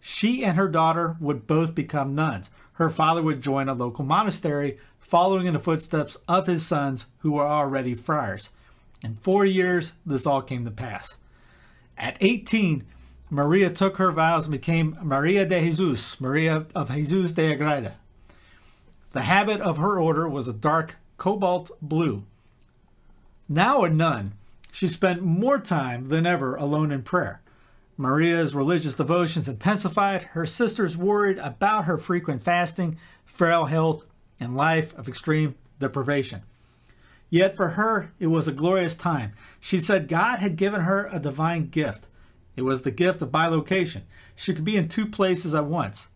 She 0.00 0.44
and 0.44 0.56
her 0.56 0.68
daughter 0.68 1.16
would 1.20 1.46
both 1.46 1.74
become 1.74 2.14
nuns. 2.14 2.50
Her 2.74 2.90
father 2.90 3.22
would 3.22 3.42
join 3.42 3.68
a 3.68 3.74
local 3.74 4.04
monastery, 4.04 4.78
following 4.98 5.46
in 5.46 5.54
the 5.54 5.60
footsteps 5.60 6.16
of 6.28 6.46
his 6.46 6.66
sons 6.66 7.06
who 7.18 7.32
were 7.32 7.46
already 7.46 7.94
friars. 7.94 8.52
In 9.02 9.14
four 9.14 9.44
years, 9.44 9.92
this 10.06 10.26
all 10.26 10.42
came 10.42 10.64
to 10.64 10.70
pass. 10.70 11.18
At 11.98 12.16
18, 12.20 12.84
Maria 13.28 13.70
took 13.70 13.96
her 13.98 14.12
vows 14.12 14.46
and 14.46 14.52
became 14.52 14.98
Maria 15.02 15.44
de 15.44 15.60
Jesus, 15.60 16.20
Maria 16.20 16.66
of 16.74 16.90
Jesus 16.90 17.32
de 17.32 17.52
Agreda. 17.52 17.94
The 19.12 19.22
habit 19.22 19.60
of 19.60 19.78
her 19.78 20.00
order 20.00 20.28
was 20.28 20.48
a 20.48 20.52
dark 20.52 20.96
cobalt 21.16 21.70
blue. 21.82 22.24
Now 23.48 23.82
a 23.82 23.90
nun, 23.90 24.32
she 24.72 24.88
spent 24.88 25.22
more 25.22 25.58
time 25.58 26.08
than 26.08 26.26
ever 26.26 26.54
alone 26.54 26.92
in 26.92 27.02
prayer. 27.02 27.42
Maria's 28.00 28.54
religious 28.54 28.94
devotions 28.94 29.46
intensified. 29.46 30.22
Her 30.22 30.46
sisters 30.46 30.96
worried 30.96 31.36
about 31.36 31.84
her 31.84 31.98
frequent 31.98 32.42
fasting, 32.42 32.96
frail 33.26 33.66
health, 33.66 34.06
and 34.40 34.56
life 34.56 34.96
of 34.96 35.06
extreme 35.06 35.54
deprivation. 35.78 36.40
Yet 37.28 37.54
for 37.54 37.70
her, 37.70 38.10
it 38.18 38.28
was 38.28 38.48
a 38.48 38.52
glorious 38.52 38.96
time. 38.96 39.32
She 39.60 39.78
said 39.78 40.08
God 40.08 40.38
had 40.38 40.56
given 40.56 40.80
her 40.80 41.10
a 41.12 41.20
divine 41.20 41.68
gift. 41.68 42.08
It 42.56 42.62
was 42.62 42.82
the 42.82 42.90
gift 42.90 43.20
of 43.20 43.30
bilocation. 43.30 44.02
She 44.34 44.54
could 44.54 44.64
be 44.64 44.78
in 44.78 44.88
two 44.88 45.06
places 45.06 45.54
at 45.54 45.66
once. 45.66 46.08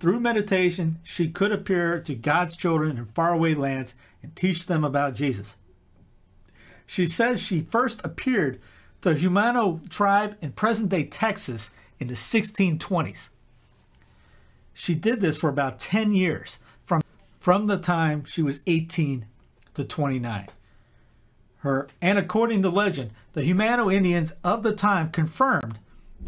Through 0.00 0.18
meditation, 0.18 0.98
she 1.04 1.30
could 1.30 1.52
appear 1.52 2.00
to 2.00 2.16
God's 2.16 2.56
children 2.56 2.98
in 2.98 3.06
faraway 3.06 3.54
lands 3.54 3.94
and 4.24 4.34
teach 4.34 4.66
them 4.66 4.82
about 4.82 5.14
Jesus. 5.14 5.56
She 6.84 7.06
says 7.06 7.40
she 7.40 7.60
first 7.60 8.00
appeared 8.02 8.60
the 9.00 9.14
Jumano 9.14 9.88
tribe 9.88 10.36
in 10.40 10.52
present 10.52 10.90
day 10.90 11.04
Texas 11.04 11.70
in 11.98 12.08
the 12.08 12.14
1620s. 12.14 13.30
She 14.72 14.94
did 14.94 15.20
this 15.20 15.38
for 15.38 15.50
about 15.50 15.80
10 15.80 16.14
years, 16.14 16.58
from, 16.84 17.02
from 17.40 17.66
the 17.66 17.78
time 17.78 18.24
she 18.24 18.42
was 18.42 18.60
18 18.66 19.26
to 19.74 19.84
29. 19.84 20.48
Her, 21.58 21.88
and 22.00 22.18
according 22.18 22.62
to 22.62 22.70
legend, 22.70 23.10
the 23.32 23.42
Jumano 23.42 23.92
Indians 23.92 24.34
of 24.44 24.62
the 24.62 24.74
time 24.74 25.10
confirmed 25.10 25.80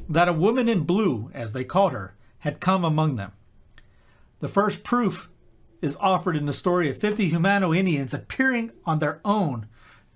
that 0.08 0.28
a 0.28 0.32
woman 0.32 0.68
in 0.68 0.80
blue, 0.80 1.30
as 1.32 1.52
they 1.52 1.64
called 1.64 1.92
her, 1.92 2.14
had 2.40 2.60
come 2.60 2.84
among 2.84 3.16
them. 3.16 3.32
The 4.40 4.48
first 4.48 4.82
proof 4.82 5.28
is 5.80 5.96
offered 6.00 6.36
in 6.36 6.46
the 6.46 6.52
story 6.52 6.90
of 6.90 6.96
50 6.96 7.30
Jumano 7.30 7.76
Indians 7.76 8.12
appearing 8.12 8.72
on 8.84 8.98
their 8.98 9.20
own 9.24 9.66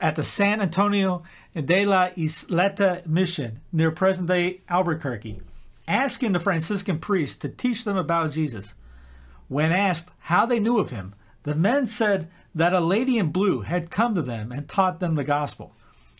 at 0.00 0.16
the 0.16 0.24
San 0.24 0.60
Antonio 0.60 1.22
de 1.62 1.86
la 1.86 2.10
Isleta 2.16 3.02
mission 3.06 3.60
near 3.72 3.90
present 3.90 4.28
day 4.28 4.60
Albuquerque, 4.68 5.40
asking 5.86 6.32
the 6.32 6.40
Franciscan 6.40 6.98
priests 6.98 7.36
to 7.38 7.48
teach 7.48 7.84
them 7.84 7.96
about 7.96 8.32
Jesus. 8.32 8.74
When 9.48 9.72
asked 9.72 10.10
how 10.20 10.46
they 10.46 10.58
knew 10.58 10.78
of 10.78 10.90
him, 10.90 11.14
the 11.44 11.54
men 11.54 11.86
said 11.86 12.28
that 12.54 12.72
a 12.72 12.80
lady 12.80 13.18
in 13.18 13.30
blue 13.30 13.62
had 13.62 13.90
come 13.90 14.14
to 14.14 14.22
them 14.22 14.50
and 14.50 14.68
taught 14.68 15.00
them 15.00 15.14
the 15.14 15.24
gospel. 15.24 15.74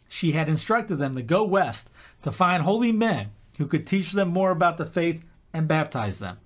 She 0.08 0.32
had 0.32 0.48
instructed 0.48 0.96
them 0.96 1.16
to 1.16 1.22
go 1.22 1.44
west 1.44 1.90
to 2.22 2.30
find 2.30 2.62
holy 2.62 2.92
men 2.92 3.30
who 3.58 3.66
could 3.66 3.86
teach 3.86 4.12
them 4.12 4.28
more 4.28 4.50
about 4.50 4.76
the 4.76 4.86
faith 4.86 5.24
and 5.52 5.66
baptize 5.66 6.18
them. 6.18 6.38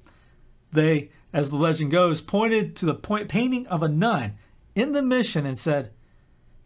They 0.73 1.11
as 1.33 1.51
the 1.51 1.57
legend 1.57 1.91
goes, 1.91 2.21
pointed 2.21 2.75
to 2.77 2.87
the 2.87 2.95
point 2.95 3.29
painting 3.29 3.67
of 3.67 3.83
a 3.83 3.89
nun 3.89 4.35
in 4.75 4.93
the 4.93 5.03
mission 5.03 5.45
and 5.45 5.59
said, 5.59 5.91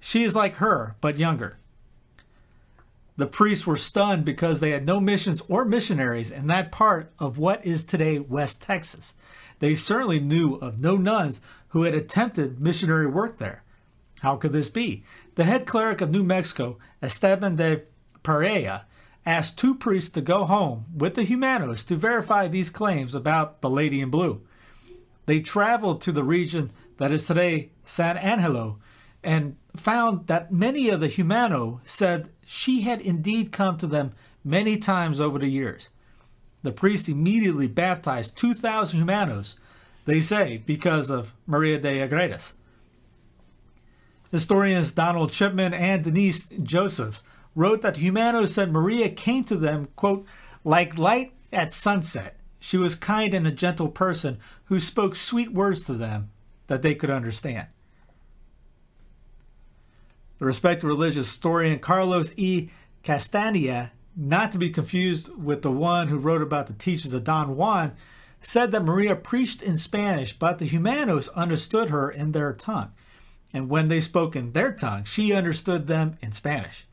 She 0.00 0.23
is 0.23 0.37
like 0.37 0.57
her, 0.57 0.97
but 1.00 1.19
younger. 1.19 1.59
The 3.16 3.26
priests 3.26 3.66
were 3.66 3.76
stunned 3.76 4.25
because 4.25 4.61
they 4.61 4.71
had 4.71 4.87
no 4.87 4.99
missions 5.00 5.42
or 5.49 5.64
missionaries 5.64 6.31
in 6.31 6.47
that 6.47 6.73
part 6.73 7.12
of 7.19 7.38
what 7.38 7.64
is 7.64 7.85
today 7.85 8.19
West 8.19 8.62
Texas. 8.62 9.14
They 9.59 9.75
certainly 9.75 10.19
knew 10.19 10.54
of 10.57 10.81
no 10.81 10.97
nuns 10.97 11.40
who 11.69 11.83
had 11.83 11.95
attempted 11.95 12.61
missionary 12.61 13.07
work 13.07 13.38
there. 13.38 13.62
How 14.21 14.37
could 14.37 14.52
this 14.52 14.71
be? 14.71 15.04
The 15.35 15.45
head 15.45 15.66
cleric 15.66 16.00
of 16.00 16.11
New 16.11 16.23
Mexico, 16.23 16.78
Esteban 17.02 17.57
de 17.57 17.83
Perea, 18.23 18.87
asked 19.26 19.59
two 19.59 19.75
priests 19.75 20.11
to 20.11 20.21
go 20.21 20.45
home 20.45 20.87
with 20.95 21.14
the 21.14 21.25
Jumanos 21.25 21.85
to 21.85 21.97
verify 21.97 22.49
these 22.49 22.71
claims 22.71 23.14
about 23.14 23.61
the 23.61 23.71
Lady 23.71 24.00
in 24.00 24.11
Blue. 24.11 24.42
They 25.26 25.40
traveled 25.40 26.00
to 26.02 26.12
the 26.12 26.25
region 26.25 26.73
that 26.99 27.12
is 27.12 27.26
today 27.26 27.71
San 27.85 28.16
Angelo 28.16 28.78
and 29.23 29.57
found 29.76 30.26
that 30.26 30.52
many 30.52 30.88
of 30.88 31.00
the 31.00 31.09
Jumano 31.09 31.81
said 31.85 32.28
she 32.52 32.82
had 32.82 33.00
indeed 33.00 33.50
come 33.50 33.78
to 33.78 33.87
them 33.87 34.12
many 34.44 34.76
times 34.76 35.18
over 35.18 35.38
the 35.38 35.49
years. 35.49 35.88
The 36.62 36.71
priest 36.71 37.09
immediately 37.09 37.66
baptized 37.66 38.37
2,000 38.37 39.00
Jumanos, 39.00 39.56
they 40.04 40.21
say, 40.21 40.62
because 40.66 41.11
of 41.11 41.32
Maria 41.47 41.78
de 41.78 42.06
Agredas. 42.06 42.52
Historians 44.30 44.92
Donald 44.92 45.32
Chipman 45.32 45.73
and 45.73 46.04
Denise 46.04 46.49
Joseph 46.62 47.23
wrote 47.54 47.80
that 47.80 47.97
Jumanos 47.97 48.52
said 48.54 48.71
Maria 48.71 49.09
came 49.09 49.44
to 49.44 49.56
them, 49.56 49.88
quote, 49.97 50.26
like 50.62 50.99
light 50.99 51.32
at 51.52 51.73
sunset 51.73 52.37
she 52.61 52.76
was 52.76 52.94
kind 52.94 53.32
and 53.32 53.47
a 53.47 53.50
gentle 53.50 53.88
person 53.88 54.38
who 54.66 54.78
spoke 54.78 55.16
sweet 55.16 55.52
words 55.52 55.87
to 55.87 55.94
them 55.94 56.30
that 56.66 56.82
they 56.82 56.94
could 56.94 57.11
understand. 57.11 57.68
The 60.42 60.46
respected 60.46 60.88
religious 60.88 61.28
historian 61.28 61.78
Carlos 61.78 62.32
E. 62.37 62.68
Castaneda, 63.04 63.92
not 64.16 64.50
to 64.50 64.58
be 64.58 64.70
confused 64.70 65.30
with 65.38 65.62
the 65.62 65.70
one 65.70 66.08
who 66.08 66.18
wrote 66.18 66.42
about 66.42 66.66
the 66.66 66.72
teachings 66.72 67.14
of 67.14 67.22
Don 67.22 67.54
Juan, 67.54 67.92
said 68.40 68.72
that 68.72 68.84
Maria 68.84 69.14
preached 69.14 69.62
in 69.62 69.76
Spanish, 69.76 70.37
but 70.37 70.58
the 70.58 70.66
Jumanos 70.66 71.28
understood 71.28 71.90
her 71.90 72.11
in 72.11 72.32
their 72.32 72.52
tongue. 72.52 72.90
And 73.52 73.70
when 73.70 73.87
they 73.87 74.00
spoke 74.00 74.34
in 74.34 74.50
their 74.50 74.72
tongue, 74.72 75.04
she 75.04 75.32
understood 75.32 75.87
them 75.87 76.18
in 76.20 76.32
Spanish. 76.32 76.88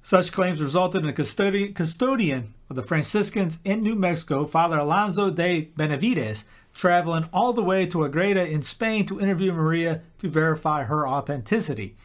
Such 0.00 0.30
claims 0.30 0.62
resulted 0.62 1.02
in 1.02 1.08
a 1.08 1.12
custodian, 1.12 1.74
custodian 1.74 2.54
of 2.70 2.76
the 2.76 2.84
Franciscans 2.84 3.58
in 3.64 3.82
New 3.82 3.96
Mexico, 3.96 4.46
Father 4.46 4.78
Alonso 4.78 5.28
de 5.28 5.72
Benavides, 5.76 6.44
traveling 6.76 7.28
all 7.32 7.54
the 7.54 7.62
way 7.62 7.86
to 7.86 8.04
Agreda 8.04 8.46
in 8.46 8.62
Spain 8.62 9.06
to 9.06 9.18
interview 9.18 9.50
Maria 9.52 10.02
to 10.18 10.28
verify 10.28 10.84
her 10.84 11.08
authenticity. 11.08 11.96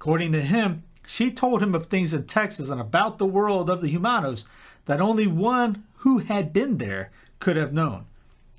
According 0.00 0.32
to 0.32 0.40
him, 0.40 0.82
She 1.06 1.30
told 1.30 1.62
him 1.62 1.74
of 1.74 1.86
things 1.86 2.14
in 2.14 2.24
Texas 2.24 2.70
and 2.70 2.80
about 2.80 3.18
the 3.18 3.26
world 3.26 3.68
of 3.68 3.80
the 3.80 3.90
Jumanos 3.90 4.46
that 4.86 5.00
only 5.00 5.26
one 5.26 5.84
who 5.98 6.18
had 6.18 6.52
been 6.52 6.78
there 6.78 7.10
could 7.40 7.56
have 7.56 7.72
known. 7.72 8.06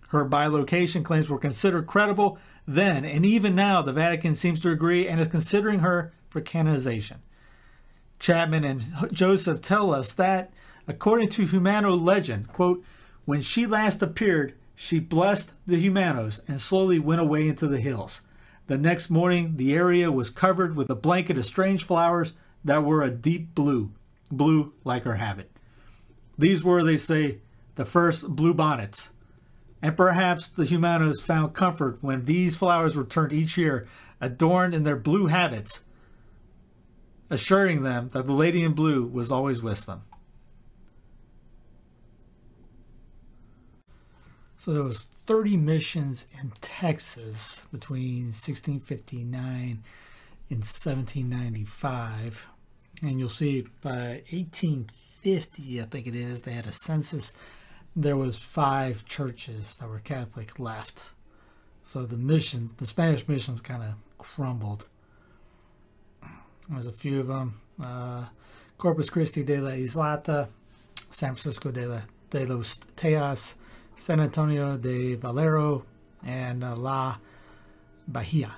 Her 0.10 0.28
bilocation 0.28 1.04
claims 1.04 1.30
were 1.30 1.40
considered 1.40 1.88
credible 1.88 2.38
then, 2.68 3.06
and 3.06 3.26
even 3.26 3.56
now 3.56 3.82
the 3.82 3.94
Vatican 3.94 4.36
seems 4.36 4.60
to 4.60 4.72
agree 4.72 5.08
and 5.08 5.20
is 5.20 5.28
considering 5.28 5.80
her 5.80 6.14
for 6.30 6.42
canonization. 6.42 7.18
Chipman 8.20 8.64
and 8.64 9.12
Joseph 9.12 9.62
tell 9.62 9.94
us 9.94 10.14
that, 10.14 10.52
according 10.88 11.30
to 11.30 11.46
Jumano 11.46 12.00
legend, 12.00 12.48
quote, 12.48 12.84
when 13.26 13.42
she 13.42 13.66
last 13.66 14.02
appeared, 14.02 14.54
she 14.76 15.00
blessed 15.00 15.54
the 15.66 15.82
Jumanos 15.82 16.42
and 16.48 16.60
slowly 16.60 17.00
went 17.00 17.22
away 17.22 17.48
into 17.48 17.68
the 17.68 17.80
hills. 17.80 18.22
The 18.68 18.78
next 18.78 19.10
morning, 19.10 19.58
the 19.58 19.74
area 19.74 20.12
was 20.12 20.30
covered 20.30 20.76
with 20.76 20.90
a 20.90 20.96
blanket 20.96 21.38
of 21.38 21.46
strange 21.46 21.84
flowers 21.84 22.34
that 22.64 22.84
were 22.84 23.04
a 23.04 23.12
deep 23.12 23.56
blue, 23.56 23.92
blue 24.32 24.74
like 24.84 25.04
her 25.04 25.16
habit. 25.16 25.52
These 26.38 26.64
were, 26.64 26.84
they 26.84 26.98
say, 26.98 27.40
the 27.76 27.86
first 27.86 28.36
blue 28.36 28.54
bonnets. 28.54 29.12
And 29.82 29.96
perhaps 29.96 30.48
the 30.48 30.66
Jumanos 30.66 31.22
found 31.22 31.54
comfort 31.54 32.00
when 32.02 32.26
these 32.26 32.56
flowers 32.56 32.98
returned 32.98 33.32
each 33.32 33.58
year, 33.58 33.88
adorned 34.20 34.74
in 34.74 34.84
their 34.84 34.96
blue 34.96 35.28
habits, 35.28 35.84
assuring 37.30 37.84
them 37.84 38.10
that 38.14 38.26
the 38.26 38.34
Lady 38.34 38.64
in 38.64 38.74
Blue 38.74 39.06
was 39.06 39.32
always 39.32 39.62
with 39.62 39.86
them. 39.86 40.04
So 44.66 44.74
there 44.74 44.82
was 44.82 45.04
30 45.28 45.58
missions 45.58 46.26
in 46.42 46.52
Texas 46.60 47.68
between 47.72 48.32
1659 48.34 49.84
and 50.50 50.58
1795. 50.58 52.48
And 53.04 53.20
you'll 53.20 53.30
see 53.30 53.68
by 53.84 54.24
1850, 54.32 55.80
I 55.80 55.86
think 55.86 56.08
it 56.08 56.16
is, 56.16 56.42
they 56.42 56.54
had 56.54 56.66
a 56.66 56.72
census. 56.72 57.36
There 57.96 58.18
was 58.18 58.40
five 58.40 59.06
churches 59.06 59.78
that 59.80 59.88
were 59.88 60.00
Catholic 60.00 60.58
left. 60.58 61.12
So 61.84 62.04
the 62.04 62.18
missions, 62.18 62.74
the 62.74 62.88
Spanish 62.88 63.28
missions 63.28 63.62
kind 63.62 63.84
of 63.84 63.94
crumbled. 64.18 64.88
There's 66.68 66.88
a 66.88 66.92
few 66.92 67.20
of 67.20 67.28
them. 67.28 67.62
Uh, 67.80 68.26
Corpus 68.80 69.12
Christi 69.12 69.44
de 69.44 69.62
la 69.62 69.74
Isleta, 69.74 70.50
San 71.12 71.36
Francisco 71.36 71.70
de, 71.70 71.88
la, 71.88 72.02
de 72.32 72.48
los 72.48 72.78
Tejas, 72.98 73.54
San 73.98 74.20
Antonio 74.20 74.78
de 74.78 75.16
Valero, 75.16 75.86
and 76.26 76.64
uh, 76.64 76.76
La 76.76 77.18
Bahia. 78.08 78.52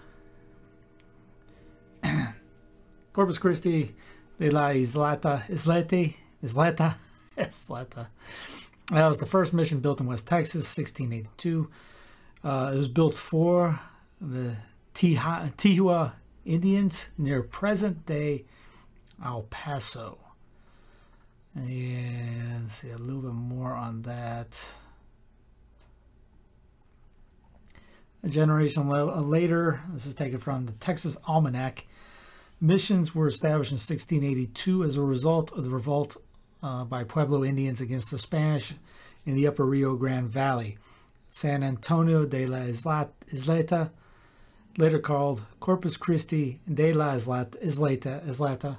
Corpus 3.13 3.37
Christi 3.37 3.95
de 4.39 4.49
la 4.49 4.69
Isleta, 4.69 5.43
Islete, 5.49 6.15
Isleta, 6.43 6.95
Isleta. 7.37 8.07
That 8.91 9.07
was 9.07 9.17
the 9.17 9.25
first 9.25 9.53
mission 9.53 9.79
built 9.79 9.99
in 9.99 10.07
West 10.07 10.27
Texas, 10.27 10.65
1682. 10.77 11.69
Uh, 12.43 12.71
it 12.73 12.77
was 12.77 12.87
built 12.87 13.15
for 13.15 13.79
the 14.21 14.55
Tigua 14.93 16.13
Indians 16.45 17.07
near 17.17 17.43
present 17.43 18.05
day 18.05 18.45
El 19.23 19.43
Paso. 19.43 20.19
And 21.55 22.69
see 22.69 22.91
a 22.91 22.97
little 22.97 23.21
bit 23.21 23.33
more 23.33 23.73
on 23.73 24.03
that. 24.03 24.63
A 28.23 28.29
generation 28.29 28.89
later, 28.89 29.81
this 29.93 30.05
is 30.05 30.15
taken 30.15 30.39
from 30.39 30.65
the 30.65 30.71
Texas 30.73 31.17
Almanac. 31.27 31.85
Missions 32.59 33.13
were 33.13 33.27
established 33.27 33.71
in 33.71 33.75
1682 33.75 34.83
as 34.83 34.95
a 34.95 35.01
result 35.01 35.51
of 35.53 35.63
the 35.63 35.69
revolt 35.69 36.17
uh, 36.63 36.83
by 36.83 37.03
Pueblo 37.03 37.43
Indians 37.43 37.79
against 37.79 38.09
the 38.09 38.17
Spanish 38.17 38.73
in 39.25 39.35
the 39.35 39.45
upper 39.45 39.65
Rio 39.65 39.95
Grande 39.95 40.29
Valley. 40.29 40.77
San 41.29 41.63
Antonio 41.63 42.25
de 42.25 42.47
la 42.47 42.57
Isleta, 42.57 43.91
later 44.77 44.99
called 44.99 45.43
Corpus 45.59 45.97
Christi 45.97 46.59
de 46.71 46.93
la 46.93 47.13
Isleta, 47.13 48.27
Isleta, 48.27 48.77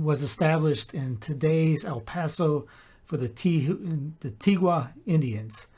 was 0.00 0.22
established 0.22 0.92
in 0.92 1.18
today's 1.18 1.84
El 1.84 2.00
Paso 2.00 2.66
for 3.04 3.16
the, 3.16 3.28
the 3.28 4.30
Tigua 4.30 4.92
Indians. 5.06 5.68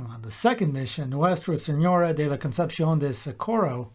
Uh, 0.00 0.16
the 0.22 0.30
second 0.30 0.72
mission, 0.72 1.10
Nuestra 1.10 1.56
Senora 1.56 2.14
de 2.14 2.28
la 2.28 2.36
Concepcion 2.36 2.98
de 2.98 3.12
Socorro, 3.12 3.92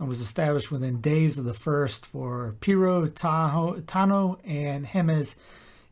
uh, 0.00 0.04
was 0.04 0.20
established 0.20 0.72
within 0.72 1.00
days 1.00 1.38
of 1.38 1.44
the 1.44 1.54
first 1.54 2.04
for 2.04 2.56
Piro, 2.60 3.06
Tahoe, 3.06 3.80
Tano, 3.82 4.38
and 4.44 4.86
Jemez 4.86 5.36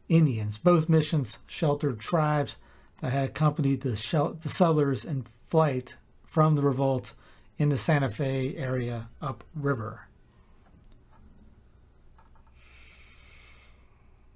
Indians. 0.09 0.59
Both 0.59 0.89
missions 0.89 1.39
sheltered 1.47 2.01
tribes 2.01 2.57
that 3.01 3.13
had 3.13 3.29
accompanied 3.29 3.83
the, 3.83 3.95
shel- 3.95 4.35
the 4.35 4.49
settlers 4.49 5.05
in 5.05 5.27
flight 5.49 5.95
from 6.27 6.57
the 6.57 6.63
revolt 6.63 7.13
in 7.57 7.69
the 7.69 7.79
Santa 7.79 8.09
Fe 8.09 8.57
area 8.57 9.09
upriver. 9.23 10.09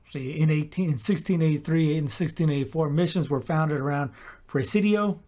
See, 0.07 0.39
in 0.39 0.49
18, 0.49 0.85
in 0.85 0.91
1683 0.93 1.99
and 1.99 2.05
1684, 2.05 2.91
missions 2.91 3.29
were 3.29 3.41
founded 3.41 3.81
around 3.81 4.13
Presidio 4.55 5.19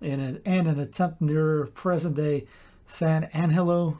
and, 0.00 0.40
an 0.46 0.80
attempt 0.80 1.20
near 1.20 1.66
present 1.74 2.16
day 2.16 2.46
San 2.86 3.24
Angelo 3.24 3.98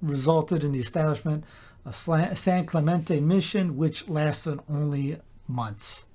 resulted 0.00 0.62
in 0.62 0.70
the 0.70 0.78
establishment 0.78 1.42
of 1.84 1.96
San 1.96 2.64
Clemente 2.64 3.18
mission, 3.18 3.76
which 3.76 4.08
lasted 4.08 4.60
only 4.68 5.18
months. 5.48 6.06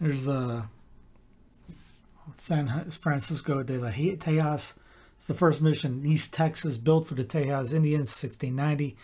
There's 0.00 0.24
the 0.24 0.64
San 2.36 2.90
Francisco 2.90 3.62
de 3.62 3.76
la 3.78 3.90
Tejas. 3.90 4.72
It's 5.16 5.26
the 5.26 5.34
first 5.34 5.60
mission 5.60 6.00
in 6.00 6.06
East 6.06 6.32
Texas 6.32 6.78
built 6.78 7.06
for 7.06 7.14
the 7.14 7.24
Tejas 7.24 7.74
Indians, 7.74 8.08
1690 8.08 8.96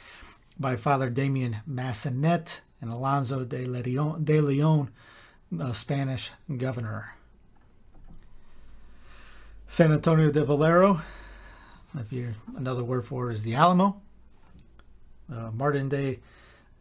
by 0.59 0.77
Father 0.77 1.09
Damien 1.09 1.59
Massanet 1.69 2.61
and 2.81 2.91
Alonso 2.91 3.45
de 3.45 3.67
Leon, 3.67 4.25
de 4.25 4.41
Leon 4.41 4.91
Spanish 5.73 6.31
governor. 6.57 7.15
San 9.67 9.93
Antonio 9.93 10.31
de 10.31 10.45
Valero, 10.45 11.03
if 11.99 12.13
you're 12.13 12.35
another 12.57 12.83
word 12.83 13.05
for 13.05 13.31
it, 13.31 13.35
is 13.35 13.45
the 13.45 13.55
Alamo. 13.55 14.01
Uh, 15.31 15.51
Martin 15.53 15.89
de 15.89 16.19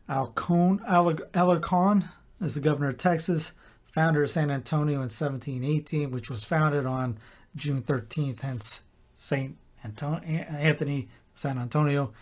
Alcon, 0.10 0.80
Alarcon 0.80 2.10
is 2.42 2.56
the 2.56 2.62
governor 2.62 2.90
of 2.90 2.98
Texas, 2.98 3.52
founder 3.86 4.24
of 4.24 4.30
San 4.30 4.50
Antonio 4.50 4.96
in 4.96 5.10
1718, 5.10 6.12
which 6.12 6.30
was 6.30 6.44
founded 6.44 6.86
on 6.86 7.18
June 7.56 7.82
13th, 7.82 8.40
hence 8.40 8.82
Saint 9.18 9.58
Anthony 9.84 11.10
San 11.34 11.58
Antonio 11.58 12.14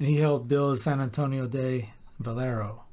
and 0.00 0.08
he 0.08 0.16
helped 0.16 0.48
build 0.48 0.80
San 0.80 0.98
Antonio 0.98 1.46
de 1.46 1.90
Valero. 2.18 2.84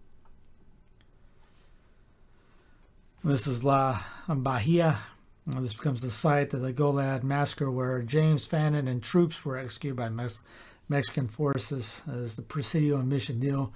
This 3.24 3.48
is 3.48 3.63
La 3.63 4.02
Bahia. 4.28 5.00
This 5.46 5.74
becomes 5.74 6.02
the 6.02 6.12
site 6.12 6.54
of 6.54 6.62
the 6.62 6.74
Goliad 6.74 7.24
massacre 7.24 7.72
where 7.72 8.02
James 8.02 8.46
Fannin 8.46 8.89
and 8.89 9.02
troops 9.02 9.46
were 9.46 9.58
executed 9.58 9.96
by 9.96 10.10
Mex- 10.10 10.41
Mexican 10.89 11.30
forces 11.30 12.04
as 12.12 12.36
the 12.36 12.41
Presidio 12.41 12.98
and 12.98 13.08
Mission 13.08 13.39
Neil 13.39 13.72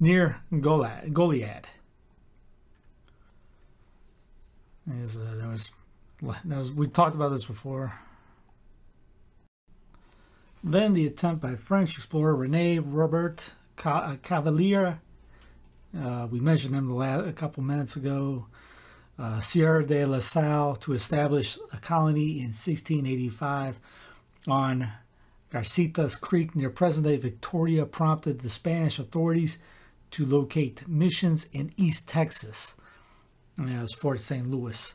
near 0.00 0.40
Goliad. 0.50 1.12
Goliad. 1.12 1.66
Is, 5.02 5.18
uh, 5.18 5.34
that 5.36 5.48
was 5.48 5.70
that 6.44 6.58
was 6.58 6.72
we 6.72 6.88
talked 6.88 7.14
about 7.14 7.28
this 7.28 7.44
before. 7.44 7.92
Then 10.62 10.92
the 10.92 11.06
attempt 11.06 11.40
by 11.40 11.56
French 11.56 11.96
explorer 11.96 12.36
Rene 12.36 12.80
Robert 12.80 13.54
uh, 13.82 14.16
Cavelier. 14.22 15.00
Uh, 15.98 16.28
we 16.30 16.38
mentioned 16.38 16.74
him 16.74 16.86
the 16.86 16.94
a 17.26 17.32
couple 17.32 17.62
minutes 17.62 17.96
ago. 17.96 18.46
Uh, 19.18 19.40
Sierra 19.40 19.84
de 19.86 20.04
la 20.04 20.18
Salle 20.18 20.76
to 20.76 20.92
establish 20.92 21.58
a 21.72 21.78
colony 21.78 22.38
in 22.38 22.48
1685 22.48 23.80
on 24.48 24.92
Garcitas 25.50 26.20
Creek 26.20 26.54
near 26.54 26.70
present 26.70 27.06
day 27.06 27.16
Victoria 27.16 27.86
prompted 27.86 28.40
the 28.40 28.50
Spanish 28.50 28.98
authorities 28.98 29.58
to 30.10 30.26
locate 30.26 30.86
missions 30.86 31.46
in 31.52 31.72
East 31.76 32.08
Texas. 32.08 32.74
as 33.58 33.92
Fort 33.94 34.20
St. 34.20 34.48
Louis. 34.48 34.94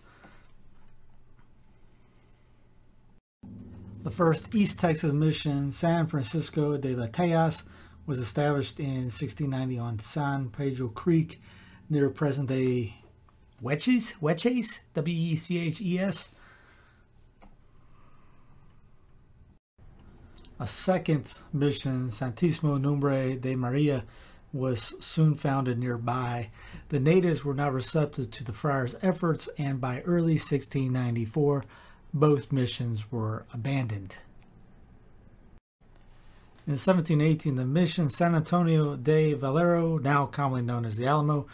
The 4.06 4.12
first 4.12 4.54
East 4.54 4.80
Texas 4.80 5.12
mission, 5.12 5.72
San 5.72 6.06
Francisco 6.06 6.78
de 6.78 6.96
la 6.96 7.08
Tejas, 7.08 7.64
was 8.06 8.20
established 8.20 8.80
in 8.80 9.10
1690 9.10 9.80
on 9.80 9.98
San 9.98 10.50
Pedro 10.50 10.90
Creek 10.90 11.42
near 11.90 12.12
present 12.12 12.48
day 12.48 12.98
Weches, 13.64 14.14
Weches, 14.20 14.82
W 14.94 15.34
E 15.34 15.36
C 15.36 15.58
H 15.58 15.82
E 15.82 15.98
S. 15.98 16.30
A 20.60 20.68
second 20.68 21.40
mission, 21.52 22.10
Santísimo 22.10 22.80
Nombre 22.80 23.36
de 23.36 23.56
Maria, 23.56 24.04
was 24.54 24.94
soon 25.04 25.34
founded 25.34 25.80
nearby. 25.80 26.52
The 26.90 27.00
natives 27.00 27.44
were 27.44 27.56
not 27.56 27.74
receptive 27.74 28.30
to 28.30 28.44
the 28.44 28.54
friars' 28.54 28.96
efforts, 29.02 29.50
and 29.58 29.82
by 29.82 30.02
early 30.02 30.34
1694, 30.34 31.66
both 32.16 32.54
missions 32.54 33.12
were 33.12 33.46
abandoned. 33.54 34.16
In 36.66 36.74
1718, 36.74 37.56
the 37.56 37.66
mission 37.66 38.10
San 38.10 38.34
Antonio 38.34 38.96
de 38.96 39.34
Valero, 39.34 39.98
now 39.98 40.26
commonly 40.26 40.64
known 40.64 40.86
as 40.86 40.96
the 40.96 41.06
Alamo, 41.06 41.46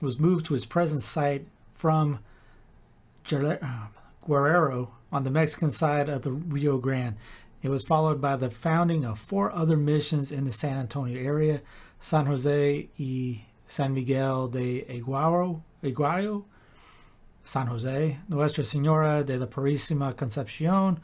was 0.00 0.20
moved 0.20 0.46
to 0.46 0.54
its 0.54 0.64
present 0.64 1.02
site 1.02 1.46
from 1.72 2.20
uh, 3.30 3.56
Guerrero 4.24 4.92
on 5.12 5.24
the 5.24 5.30
Mexican 5.30 5.70
side 5.70 6.08
of 6.08 6.22
the 6.22 6.30
Rio 6.30 6.78
Grande. 6.78 7.16
It 7.62 7.68
was 7.68 7.84
followed 7.84 8.20
by 8.20 8.36
the 8.36 8.48
founding 8.48 9.04
of 9.04 9.18
four 9.18 9.52
other 9.52 9.76
missions 9.76 10.30
in 10.30 10.44
the 10.44 10.52
San 10.52 10.78
Antonio 10.78 11.20
area 11.20 11.62
San 11.98 12.26
Jose 12.26 12.88
y 12.98 13.44
San 13.66 13.92
Miguel 13.92 14.48
de 14.48 14.84
Aguayo, 14.84 16.44
San 17.46 17.68
Jose, 17.68 18.18
Nuestra 18.28 18.64
Senora 18.64 19.22
de 19.22 19.38
la 19.38 19.46
Purísima 19.46 20.16
Concepcion, 20.16 20.98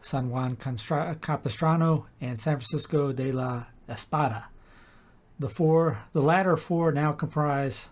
San 0.00 0.30
Juan 0.30 0.56
Capistrano, 0.56 2.06
and 2.20 2.40
San 2.40 2.56
Francisco 2.56 3.12
de 3.12 3.30
la 3.30 3.66
Espada. 3.88 4.46
The 5.38 5.48
four, 5.48 5.98
the 6.12 6.20
latter 6.20 6.56
four 6.56 6.90
now 6.90 7.12
comprise 7.12 7.90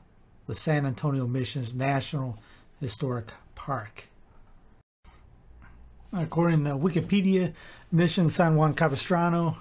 the 0.48 0.56
San 0.56 0.84
Antonio 0.84 1.28
Missions 1.28 1.76
National 1.76 2.36
Historic 2.80 3.32
Park. 3.54 4.08
According 6.12 6.64
to 6.64 6.70
Wikipedia, 6.70 7.52
Mission 7.92 8.28
San 8.28 8.56
Juan 8.56 8.74
Capistrano, 8.74 9.58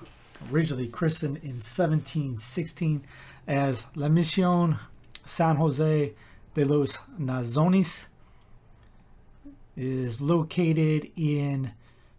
originally 0.52 0.88
christened 0.88 1.38
in 1.38 1.62
1716 1.62 3.06
as 3.48 3.86
La 3.96 4.08
Misión 4.08 4.80
San 5.24 5.58
Jose 5.58 6.14
de 6.56 6.66
los 6.66 6.98
Nazones, 7.20 8.08
is 9.76 10.22
located 10.22 11.12
in 11.16 11.72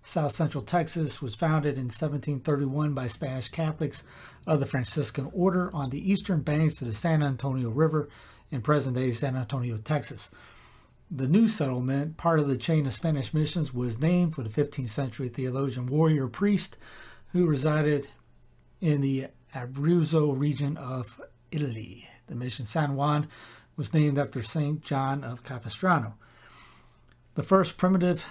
South 0.02 0.32
Central 0.32 0.62
Texas, 0.62 1.22
was 1.22 1.34
founded 1.34 1.76
in 1.76 1.84
1731 1.84 2.92
by 2.92 3.06
Spanish 3.06 3.48
Catholics 3.48 4.02
of 4.46 4.60
the 4.60 4.66
Franciscan 4.66 5.30
Order 5.32 5.74
on 5.74 5.90
the 5.90 6.10
eastern 6.10 6.42
banks 6.42 6.80
of 6.82 6.88
the 6.88 6.94
San 6.94 7.22
Antonio 7.22 7.70
River 7.70 8.08
in 8.50 8.60
present 8.60 8.96
day 8.96 9.10
San 9.12 9.36
Antonio, 9.36 9.78
Texas. 9.78 10.30
The 11.10 11.28
new 11.28 11.48
settlement, 11.48 12.16
part 12.16 12.38
of 12.38 12.48
the 12.48 12.56
chain 12.56 12.86
of 12.86 12.92
Spanish 12.92 13.32
missions, 13.32 13.72
was 13.72 14.00
named 14.00 14.34
for 14.34 14.42
the 14.42 14.48
15th 14.48 14.90
century 14.90 15.28
theologian 15.28 15.86
warrior 15.86 16.28
priest 16.28 16.76
who 17.32 17.46
resided 17.46 18.08
in 18.80 19.00
the 19.00 19.28
Abruzzo 19.54 20.36
region 20.36 20.76
of 20.76 21.20
Italy. 21.50 22.08
The 22.26 22.34
mission 22.34 22.64
San 22.64 22.96
Juan 22.96 23.28
was 23.76 23.94
named 23.94 24.18
after 24.18 24.42
St. 24.42 24.82
John 24.82 25.24
of 25.24 25.44
Capistrano. 25.44 26.14
The 27.35 27.42
first 27.42 27.77
primitive 27.77 28.27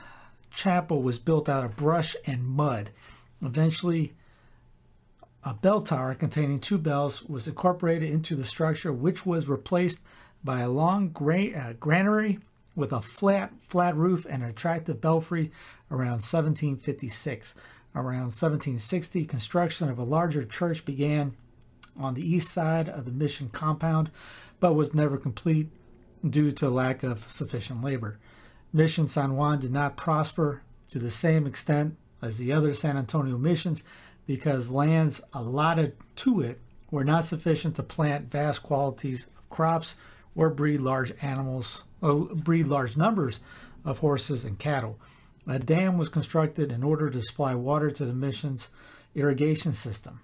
chapel 0.49 1.01
was 1.01 1.19
built 1.19 1.49
out 1.49 1.65
of 1.65 1.75
brush 1.75 2.15
and 2.25 2.45
mud. 2.45 2.91
Eventually, 3.41 4.13
a 5.43 5.53
bell 5.53 5.81
tower 5.81 6.15
containing 6.15 6.59
two 6.59 6.77
bells 6.77 7.23
was 7.23 7.47
incorporated 7.47 8.09
into 8.09 8.33
the 8.35 8.45
structure, 8.45 8.93
which 8.93 9.25
was 9.25 9.49
replaced 9.49 9.99
by 10.41 10.61
a 10.61 10.69
long 10.69 11.09
gra- 11.09 11.51
uh, 11.51 11.73
granary 11.73 12.39
with 12.75 12.93
a 12.93 13.01
flat, 13.01 13.51
flat 13.61 13.95
roof 13.95 14.25
and 14.29 14.41
an 14.41 14.49
attractive 14.49 15.01
belfry 15.01 15.51
around 15.91 16.21
1756. 16.21 17.55
Around 17.95 18.31
1760, 18.31 19.25
construction 19.25 19.89
of 19.89 19.99
a 19.99 20.03
larger 20.03 20.43
church 20.43 20.85
began 20.85 21.35
on 21.99 22.13
the 22.13 22.27
east 22.27 22.49
side 22.49 22.87
of 22.87 23.05
the 23.05 23.11
mission 23.11 23.49
compound, 23.49 24.09
but 24.61 24.73
was 24.73 24.95
never 24.95 25.17
complete 25.17 25.67
due 26.27 26.51
to 26.53 26.69
lack 26.69 27.03
of 27.03 27.29
sufficient 27.29 27.83
labor. 27.83 28.17
Mission 28.75 29.05
San 29.05 29.35
Juan 29.35 29.59
did 29.59 29.71
not 29.71 29.95
prosper 29.95 30.63
to 30.89 30.97
the 30.97 31.11
same 31.11 31.45
extent 31.45 31.95
as 32.23 32.39
the 32.39 32.51
other 32.51 32.73
San 32.73 32.97
Antonio 32.97 33.37
missions 33.37 33.83
because 34.25 34.71
lands 34.71 35.21
allotted 35.31 35.95
to 36.15 36.41
it 36.41 36.59
were 36.89 37.03
not 37.03 37.23
sufficient 37.25 37.75
to 37.75 37.83
plant 37.83 38.31
vast 38.31 38.63
quantities 38.63 39.27
of 39.37 39.49
crops 39.49 39.95
or 40.35 40.49
breed 40.49 40.81
large 40.81 41.13
animals 41.21 41.83
or 42.01 42.25
breed 42.25 42.65
large 42.65 42.97
numbers 42.97 43.39
of 43.85 43.99
horses 43.99 44.43
and 44.43 44.57
cattle. 44.57 44.99
A 45.45 45.59
dam 45.59 45.97
was 45.97 46.09
constructed 46.09 46.71
in 46.71 46.83
order 46.83 47.09
to 47.11 47.21
supply 47.21 47.53
water 47.53 47.91
to 47.91 48.05
the 48.05 48.13
mission's 48.13 48.69
irrigation 49.13 49.73
system. 49.73 50.21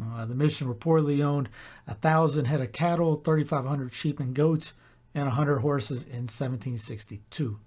Uh, 0.00 0.26
the 0.26 0.34
mission 0.34 0.72
reportedly 0.72 1.24
owned 1.24 1.48
a 1.88 1.94
thousand 1.94 2.44
head 2.44 2.60
of 2.60 2.70
cattle, 2.70 3.16
3,500 3.16 3.92
sheep 3.92 4.20
and 4.20 4.34
goats, 4.34 4.74
and 5.16 5.24
100 5.24 5.60
horses 5.60 6.04
in 6.04 6.28
1762. 6.28 7.58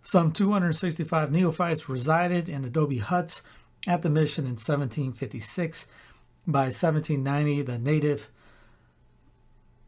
Some 0.00 0.32
265 0.32 1.30
neophytes 1.30 1.90
resided 1.90 2.48
in 2.48 2.64
adobe 2.64 2.98
huts 2.98 3.42
at 3.86 4.00
the 4.00 4.08
mission 4.08 4.44
in 4.44 4.52
1756. 4.52 5.86
By 6.46 6.70
1790, 6.70 7.62
the 7.62 7.78
native 7.78 8.30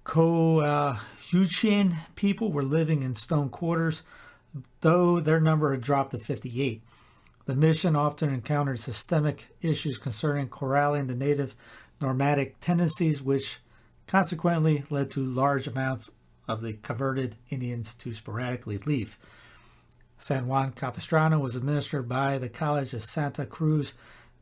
Coahuiltecan 0.04 1.96
people 2.14 2.52
were 2.52 2.62
living 2.62 3.02
in 3.02 3.14
stone 3.14 3.48
quarters, 3.48 4.02
though 4.80 5.20
their 5.20 5.40
number 5.40 5.70
had 5.70 5.80
dropped 5.80 6.10
to 6.10 6.18
58. 6.18 6.82
The 7.46 7.54
mission 7.54 7.96
often 7.96 8.34
encountered 8.34 8.80
systemic 8.80 9.48
issues 9.62 9.96
concerning 9.96 10.48
corralling 10.48 11.06
the 11.06 11.14
native 11.14 11.56
nomadic 12.02 12.60
tendencies, 12.60 13.22
which 13.22 13.60
consequently 14.06 14.84
led 14.90 15.10
to 15.12 15.20
large 15.20 15.66
amounts 15.66 16.10
of 16.48 16.62
the 16.62 16.72
converted 16.72 17.36
Indians 17.50 17.94
to 17.96 18.12
sporadically 18.12 18.78
leave. 18.78 19.18
San 20.16 20.48
Juan 20.48 20.72
Capistrano 20.72 21.38
was 21.38 21.54
administered 21.54 22.08
by 22.08 22.38
the 22.38 22.48
College 22.48 22.92
of 22.94 23.04
Santa 23.04 23.46
Cruz 23.46 23.94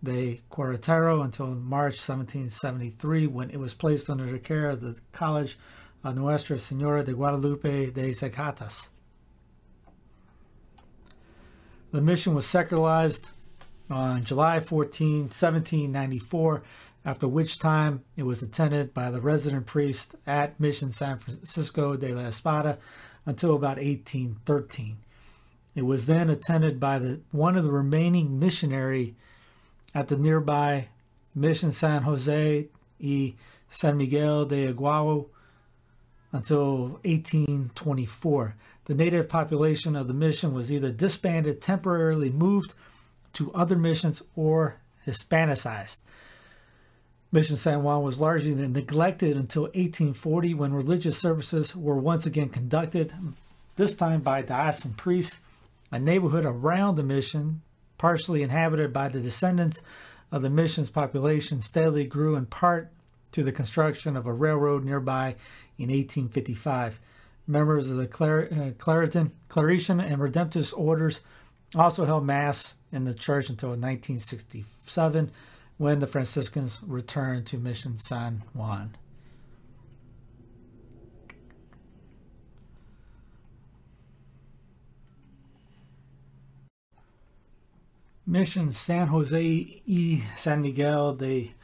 de 0.03 0.41
Querétaro 0.51 1.23
until 1.23 1.49
March 1.49 1.95
1773, 1.95 3.27
when 3.27 3.51
it 3.51 3.59
was 3.59 3.75
placed 3.75 4.09
under 4.09 4.25
the 4.25 4.39
care 4.39 4.71
of 4.71 4.81
the 4.81 4.99
College 5.13 5.59
of 6.05 6.15
Nuestra 6.15 6.59
Senora 6.59 7.03
de 7.03 7.13
Guadalupe 7.13 7.91
de 7.91 8.11
Zacatecas. 8.13 8.89
The 11.93 12.01
mission 12.01 12.35
was 12.35 12.47
secularized 12.47 13.31
on 13.91 14.25
July 14.25 14.61
14, 14.61 15.23
1794, 15.23 16.63
after 17.07 17.29
which 17.29 17.61
time 17.61 18.03
it 18.17 18.25
was 18.25 18.43
attended 18.43 18.93
by 18.93 19.13
the 19.13 19.21
resident 19.21 19.65
priest 19.65 20.17
at 20.27 20.59
Mission 20.59 20.91
San 20.91 21.19
Francisco 21.19 21.97
de 21.97 22.13
la 22.13 22.23
Espada 22.23 22.79
until 23.25 23.55
about 23.55 23.79
1813. 23.79 24.99
It 25.77 25.83
was 25.83 26.07
then 26.07 26.29
attended 26.29 26.81
by 26.81 26.99
the 26.99 27.21
one 27.31 27.57
of 27.57 27.63
the 27.63 27.71
remaining 27.71 28.41
missionary 28.41 29.15
at 29.95 30.09
the 30.09 30.17
nearby 30.17 30.89
Mission 31.33 31.71
San 31.71 32.03
Jose 32.03 32.67
y 33.01 33.35
San 33.71 33.97
Miguel 33.97 34.47
de 34.47 34.73
Aguayo 34.73 35.27
until 36.33 36.99
1824. 37.05 38.57
The 38.87 38.95
native 38.95 39.29
population 39.29 39.95
of 39.95 40.09
the 40.09 40.15
mission 40.15 40.53
was 40.53 40.73
either 40.73 40.91
disbanded, 40.91 41.61
temporarily 41.61 42.31
moved 42.31 42.75
to 43.35 43.53
other 43.53 43.77
missions, 43.77 44.23
or 44.35 44.81
Hispanicized. 45.07 45.99
Mission 47.37 47.59
San 47.59 47.83
Juan 47.83 48.03
was 48.03 48.19
largely 48.19 48.55
neglected 48.55 49.37
until 49.37 49.65
1840 49.65 50.55
when 50.55 50.73
religious 50.73 51.19
services 51.19 51.77
were 51.77 51.99
once 51.99 52.25
again 52.25 52.49
conducted, 52.49 53.13
this 53.77 53.95
time 53.95 54.23
by 54.23 54.41
diocesan 54.41 54.95
priests 54.95 55.41
a 55.93 55.99
neighborhood 55.99 56.47
around 56.47 56.95
the 56.95 57.03
mission, 57.03 57.61
partially 57.99 58.43
inhabited 58.43 58.91
by 58.91 59.09
the 59.09 59.21
descendants 59.21 59.83
of 60.33 60.41
the 60.41 60.49
mission's 60.49 60.89
population, 60.89 61.61
steadily 61.61 62.07
grew 62.07 62.37
in 62.37 62.47
part 62.47 62.91
to 63.33 63.43
the 63.43 63.53
construction 63.53 64.17
of 64.17 64.25
a 64.25 64.33
railroad 64.33 64.83
nearby 64.83 65.37
in 65.77 65.91
1855. 65.91 66.99
Members 67.47 67.91
of 67.91 67.99
the 67.99 68.07
Clar- 68.07 68.49
uh, 68.51 68.71
Clariton, 68.79 69.33
Claretian 69.51 70.03
and 70.03 70.23
Redemptorist 70.23 70.73
orders 70.75 71.21
also 71.75 72.07
held 72.07 72.25
Mass 72.25 72.77
in 72.91 73.05
the 73.05 73.13
church 73.13 73.51
until 73.51 73.69
1967 73.69 75.31
when 75.79 76.01
the 76.01 76.07
Franciscans 76.07 76.81
returned 76.87 77.47
to 77.47 77.59
Mission 77.59 77.97
San 77.97 78.43
Juan. 78.55 78.97
Mission 88.29 88.73
San 88.73 89.07
Jose 89.09 89.81
y 89.87 90.23
San 90.35 90.61
Miguel 90.61 91.15
de 91.15 91.55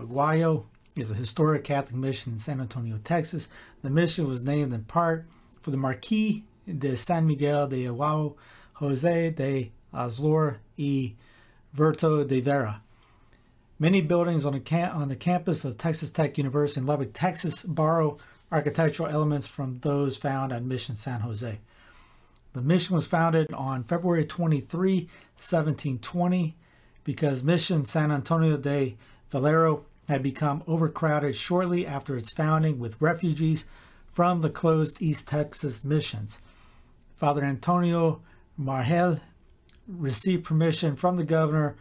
Aguayo 0.00 0.64
is 0.96 1.12
a 1.12 1.14
historic 1.14 1.62
Catholic 1.62 1.94
mission 1.94 2.32
in 2.32 2.38
San 2.38 2.60
Antonio, 2.60 2.98
Texas. 3.04 3.46
The 3.82 3.90
mission 3.90 4.26
was 4.26 4.42
named 4.42 4.72
in 4.72 4.82
part 4.82 5.26
for 5.60 5.70
the 5.70 5.76
Marquis 5.76 6.44
de 6.66 6.96
San 6.96 7.26
Miguel 7.26 7.68
de 7.68 7.84
Aguayo, 7.84 8.34
Jose 8.74 9.30
de 9.30 9.70
Azlor 9.94 10.58
y 10.76 11.14
Virto 11.72 12.24
de 12.24 12.40
Vera. 12.40 12.82
Many 13.80 14.00
buildings 14.00 14.44
on 14.44 14.54
the, 14.54 14.60
cam- 14.60 14.96
on 14.96 15.08
the 15.08 15.14
campus 15.14 15.64
of 15.64 15.78
Texas 15.78 16.10
Tech 16.10 16.36
University 16.36 16.80
in 16.80 16.86
Lubbock, 16.86 17.10
Texas 17.12 17.62
borrow 17.62 18.18
architectural 18.50 19.08
elements 19.08 19.46
from 19.46 19.78
those 19.80 20.16
found 20.16 20.52
at 20.52 20.64
Mission 20.64 20.96
San 20.96 21.20
Jose. 21.20 21.60
The 22.54 22.62
mission 22.62 22.96
was 22.96 23.06
founded 23.06 23.52
on 23.52 23.84
February 23.84 24.24
23, 24.24 25.02
1720, 25.36 26.56
because 27.04 27.44
Mission 27.44 27.84
San 27.84 28.10
Antonio 28.10 28.56
de 28.56 28.96
Valero 29.30 29.84
had 30.08 30.24
become 30.24 30.64
overcrowded 30.66 31.36
shortly 31.36 31.86
after 31.86 32.16
its 32.16 32.32
founding 32.32 32.80
with 32.80 33.00
refugees 33.00 33.64
from 34.10 34.40
the 34.40 34.50
closed 34.50 35.00
East 35.00 35.28
Texas 35.28 35.84
missions. 35.84 36.40
Father 37.14 37.44
Antonio 37.44 38.22
Margil 38.58 39.20
received 39.86 40.44
permission 40.44 40.96
from 40.96 41.14
the 41.14 41.24
governor 41.24 41.76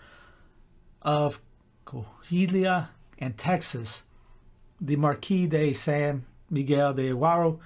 of 1.01 1.41
Coahuila 1.87 2.89
and 3.17 3.37
Texas, 3.37 4.03
the 4.79 4.97
Marquis 4.97 5.47
de 5.47 5.71
San 5.73 6.25
Miguel 6.49 6.93
de 6.93 7.09
Aguayo, 7.09 7.59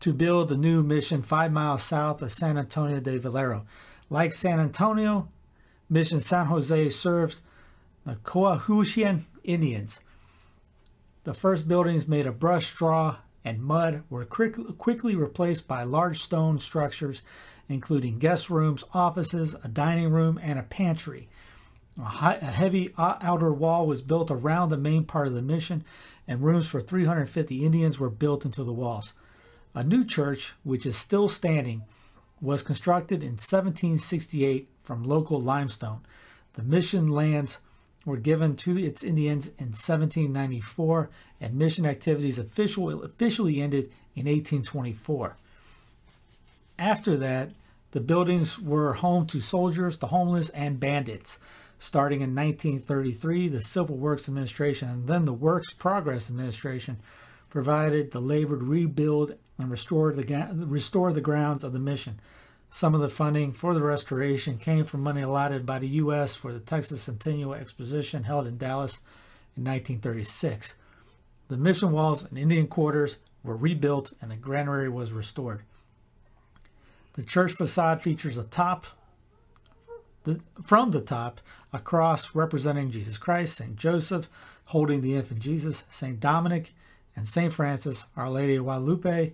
to 0.00 0.14
build 0.14 0.48
the 0.48 0.56
new 0.56 0.82
mission 0.82 1.22
five 1.22 1.52
miles 1.52 1.82
south 1.82 2.22
of 2.22 2.32
San 2.32 2.56
Antonio 2.56 2.98
de 2.98 3.18
Valero. 3.18 3.66
Like 4.08 4.32
San 4.32 4.58
Antonio, 4.58 5.28
Mission 5.88 6.20
San 6.20 6.46
Jose 6.46 6.90
serves 6.90 7.42
the 8.06 8.14
Coahuillan 8.16 9.24
Indians. 9.44 10.00
The 11.24 11.34
first 11.34 11.68
buildings 11.68 12.08
made 12.08 12.26
of 12.26 12.40
brush, 12.40 12.66
straw, 12.68 13.18
and 13.44 13.62
mud 13.62 14.02
were 14.08 14.24
quick, 14.24 14.56
quickly 14.78 15.14
replaced 15.14 15.68
by 15.68 15.82
large 15.82 16.22
stone 16.22 16.58
structures, 16.58 17.22
including 17.68 18.18
guest 18.18 18.48
rooms, 18.48 18.82
offices, 18.94 19.54
a 19.62 19.68
dining 19.68 20.10
room, 20.10 20.40
and 20.42 20.58
a 20.58 20.62
pantry. 20.62 21.28
A, 21.98 22.04
high, 22.04 22.36
a 22.36 22.46
heavy 22.46 22.92
outer 22.98 23.52
wall 23.52 23.86
was 23.86 24.02
built 24.02 24.30
around 24.30 24.70
the 24.70 24.76
main 24.76 25.04
part 25.04 25.26
of 25.26 25.34
the 25.34 25.42
mission, 25.42 25.84
and 26.26 26.42
rooms 26.42 26.68
for 26.68 26.80
350 26.80 27.64
Indians 27.64 27.98
were 27.98 28.10
built 28.10 28.44
into 28.44 28.64
the 28.64 28.72
walls. 28.72 29.12
A 29.74 29.84
new 29.84 30.04
church, 30.04 30.54
which 30.62 30.86
is 30.86 30.96
still 30.96 31.28
standing, 31.28 31.82
was 32.40 32.62
constructed 32.62 33.22
in 33.22 33.32
1768 33.32 34.68
from 34.80 35.04
local 35.04 35.40
limestone. 35.40 36.00
The 36.54 36.62
mission 36.62 37.08
lands 37.08 37.58
were 38.04 38.16
given 38.16 38.56
to 38.56 38.76
its 38.76 39.04
Indians 39.04 39.48
in 39.58 39.68
1794, 39.68 41.10
and 41.40 41.54
mission 41.54 41.86
activities 41.86 42.38
official, 42.38 43.02
officially 43.02 43.60
ended 43.60 43.84
in 44.14 44.26
1824. 44.26 45.36
After 46.78 47.16
that, 47.16 47.50
the 47.92 48.00
buildings 48.00 48.58
were 48.58 48.94
home 48.94 49.26
to 49.26 49.40
soldiers, 49.40 49.98
the 49.98 50.08
homeless, 50.08 50.48
and 50.50 50.80
bandits. 50.80 51.38
Starting 51.82 52.20
in 52.20 52.32
1933, 52.32 53.48
the 53.48 53.60
Civil 53.60 53.96
Works 53.96 54.28
Administration 54.28 54.88
and 54.88 55.08
then 55.08 55.24
the 55.24 55.32
Works 55.32 55.72
Progress 55.72 56.30
Administration 56.30 57.00
provided 57.50 58.12
the 58.12 58.20
labor 58.20 58.56
to 58.56 58.64
rebuild 58.64 59.34
and 59.58 59.68
restore 59.68 60.12
the, 60.12 60.48
restore 60.54 61.12
the 61.12 61.20
grounds 61.20 61.64
of 61.64 61.72
the 61.72 61.80
mission. 61.80 62.20
Some 62.70 62.94
of 62.94 63.00
the 63.00 63.08
funding 63.08 63.52
for 63.52 63.74
the 63.74 63.82
restoration 63.82 64.58
came 64.58 64.84
from 64.84 65.02
money 65.02 65.22
allotted 65.22 65.66
by 65.66 65.80
the 65.80 65.88
U.S. 65.88 66.36
for 66.36 66.52
the 66.52 66.60
Texas 66.60 67.02
Centennial 67.02 67.52
Exposition 67.52 68.22
held 68.22 68.46
in 68.46 68.58
Dallas 68.58 69.00
in 69.56 69.64
1936. 69.64 70.76
The 71.48 71.56
mission 71.56 71.90
walls 71.90 72.24
and 72.24 72.38
Indian 72.38 72.68
quarters 72.68 73.18
were 73.42 73.56
rebuilt 73.56 74.12
and 74.22 74.30
the 74.30 74.36
granary 74.36 74.88
was 74.88 75.12
restored. 75.12 75.62
The 77.14 77.24
church 77.24 77.54
facade 77.54 78.02
features 78.02 78.38
a 78.38 78.44
top, 78.44 78.86
the, 80.22 80.40
from 80.62 80.92
the 80.92 81.00
top, 81.00 81.40
a 81.72 81.78
cross 81.78 82.34
representing 82.34 82.90
Jesus 82.90 83.18
Christ, 83.18 83.56
St. 83.56 83.76
Joseph 83.76 84.28
holding 84.66 85.00
the 85.00 85.14
infant 85.14 85.40
Jesus, 85.40 85.84
St. 85.90 86.20
Dominic, 86.20 86.72
and 87.16 87.26
St. 87.26 87.52
Francis, 87.52 88.04
Our 88.16 88.30
Lady 88.30 88.56
of 88.56 88.64
Guadalupe, 88.64 89.32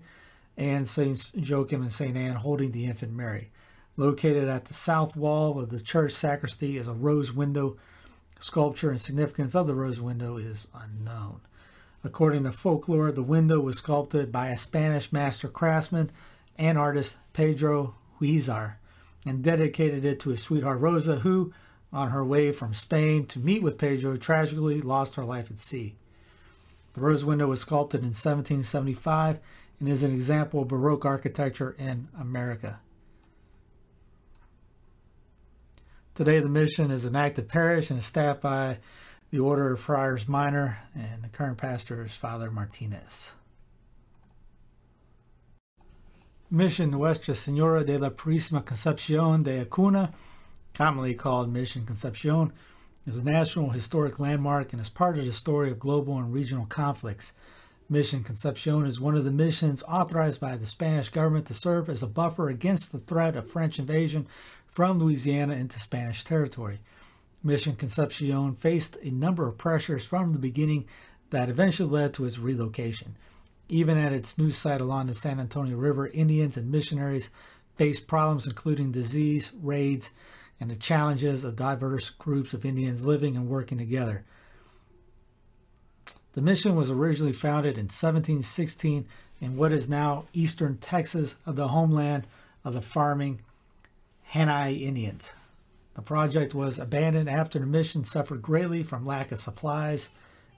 and 0.57 0.87
St. 0.87 1.31
Joachim 1.35 1.83
and 1.83 1.93
St. 1.93 2.17
Anne 2.17 2.37
holding 2.37 2.73
the 2.73 2.87
infant 2.87 3.13
Mary. 3.13 3.51
Located 3.97 4.49
at 4.49 4.67
the 4.67 4.75
south 4.75 5.17
wall 5.17 5.59
of 5.61 5.71
the 5.71 5.81
church 5.81 6.13
sacristy 6.13 6.77
is 6.77 6.87
a 6.87 6.93
rose 6.93 7.33
window. 7.33 7.77
Sculpture 8.41 8.91
and 8.91 9.01
significance 9.01 9.55
of 9.55 9.67
the 9.67 9.75
rose 9.75 10.01
window 10.01 10.37
is 10.37 10.69
unknown. 10.75 11.41
According 12.05 12.45
to 12.45 12.53
folklore, 12.53 13.11
the 13.11 13.23
window 13.23 13.59
was 13.61 13.79
sculpted 13.79 14.31
by 14.31 14.49
a 14.49 14.59
Spanish 14.59 15.13
master 15.13 15.49
craftsman 15.49 16.11
and 16.57 16.79
artist 16.79 17.19
Pedro 17.33 17.97
Huizar 18.21 18.77
and 19.27 19.43
dedicated 19.43 20.05
it 20.05 20.21
to 20.21 20.31
his 20.31 20.43
sweetheart 20.43 20.81
Rosa, 20.81 21.17
who, 21.17 21.53
on 21.93 22.11
her 22.11 22.25
way 22.25 22.53
from 22.53 22.75
Spain 22.75 23.27
to 23.27 23.39
meet 23.39 23.63
with 23.63 23.79
Pedro, 23.79 24.17
tragically 24.17 24.81
lost 24.81 25.15
her 25.15 25.25
life 25.25 25.51
at 25.51 25.59
sea. 25.59 25.97
The 26.93 27.01
rose 27.01 27.25
window 27.25 27.47
was 27.47 27.61
sculpted 27.61 28.01
in 28.01 28.09
1775 28.09 29.39
and 29.81 29.89
is 29.89 30.03
an 30.03 30.13
example 30.13 30.63
of 30.63 30.69
Baroque 30.69 31.05
architecture 31.05 31.75
in 31.79 32.09
America. 32.19 32.81
Today, 36.15 36.41
the 36.41 36.49
mission 36.49 36.91
is 36.91 37.05
an 37.05 37.15
active 37.15 37.47
parish 37.47 37.91
and 37.91 38.01
is 38.01 38.07
staffed 38.07 38.41
by 38.41 38.79
the 39.31 39.39
Order 39.39 39.75
of 39.75 39.81
Friars 39.81 40.27
Minor, 40.27 40.79
and 40.95 41.23
the 41.23 41.29
current 41.29 41.59
pastor 41.59 42.03
is 42.03 42.15
Father 42.15 42.51
Martinez. 42.51 43.31
Mission 46.51 46.91
Nuestra 46.91 47.35
Senora 47.35 47.85
de 47.85 47.99
la 47.99 48.09
Purísima 48.09 48.65
Concepción 48.65 49.45
de 49.45 49.61
Acuna, 49.61 50.13
commonly 50.79 51.13
called 51.13 51.53
Mission 51.53 51.85
Concepcion, 51.85 52.53
is 53.05 53.17
a 53.17 53.25
national 53.25 53.71
historic 53.71 54.21
landmark 54.21 54.73
and 54.73 54.81
is 54.81 54.89
part 54.89 55.19
of 55.19 55.27
the 55.27 55.33
story 55.33 55.73
of 55.73 55.81
global 55.81 56.17
and 56.19 56.33
regional 56.33 56.67
conflicts. 56.67 57.33
Mission 57.89 58.23
Concepcion 58.23 58.87
is 58.87 59.01
one 59.01 59.17
of 59.17 59.25
the 59.25 59.33
missions 59.33 59.83
authorized 59.89 60.41
by 60.41 60.57
the 60.57 60.67
Spanish 60.67 61.09
government 61.09 61.47
to 61.47 61.53
serve 61.55 61.89
as 61.89 62.01
a 62.01 62.07
buffer 62.07 62.49
against 62.49 62.93
the 62.93 63.01
threat 63.01 63.35
of 63.35 63.51
French 63.51 63.81
invasion 63.81 64.29
from 64.69 65.01
Louisiana 65.01 65.55
into 65.55 65.81
Spanish 65.81 66.23
territory. 66.23 66.79
Mission 67.43 67.75
Concepcion 67.75 68.55
faced 68.55 68.99
a 69.03 69.11
number 69.11 69.49
of 69.49 69.59
pressures 69.59 70.07
from 70.07 70.33
the 70.33 70.39
beginning 70.39 70.85
that 71.31 71.49
eventually 71.49 71.91
led 71.91 72.15
to 72.15 72.25
its 72.25 72.39
relocation. 72.39 73.17
Even 73.69 73.99
at 73.99 74.13
its 74.13 74.39
new 74.39 74.53
site 74.53 74.81
along 74.81 75.09
the 75.09 75.15
San 75.15 75.41
Antonio 75.41 75.77
River, 75.77 76.07
Indians 76.07 76.57
and 76.57 76.71
missionaries 76.71 77.31
faced 77.75 78.07
problems 78.07 78.47
including 78.47 78.93
disease, 78.93 79.51
raids, 79.61 80.11
and 80.61 80.71
the 80.71 80.77
challenges 80.77 81.45
of 81.45 81.57
diverse 81.57 82.11
groups 82.11 82.53
of 82.53 82.65
Indians 82.65 83.07
living 83.07 83.37
and 83.37 83.49
working 83.49 83.79
together. 83.79 84.25
The 86.33 86.43
mission 86.43 86.77
was 86.77 86.91
originally 86.91 87.33
founded 87.33 87.77
in 87.77 87.87
1716 87.87 89.07
in 89.41 89.57
what 89.57 89.73
is 89.73 89.89
now 89.89 90.25
eastern 90.33 90.79
Texas, 90.79 91.37
of 91.47 91.57
the 91.57 91.69
homeland 91.69 92.27
of 92.65 92.75
the 92.75 92.83
farming 92.83 93.41
Hainai 94.33 94.81
Indians. 94.81 95.33
The 95.95 96.03
project 96.03 96.55
was 96.55 96.79
abandoned 96.79 97.29
after 97.29 97.59
the 97.59 97.67
mission 97.67 98.05
suffered 98.05 98.43
greatly 98.43 98.83
from 98.83 99.05
lack 99.05 99.33
of 99.33 99.41
supplies, 99.41 100.11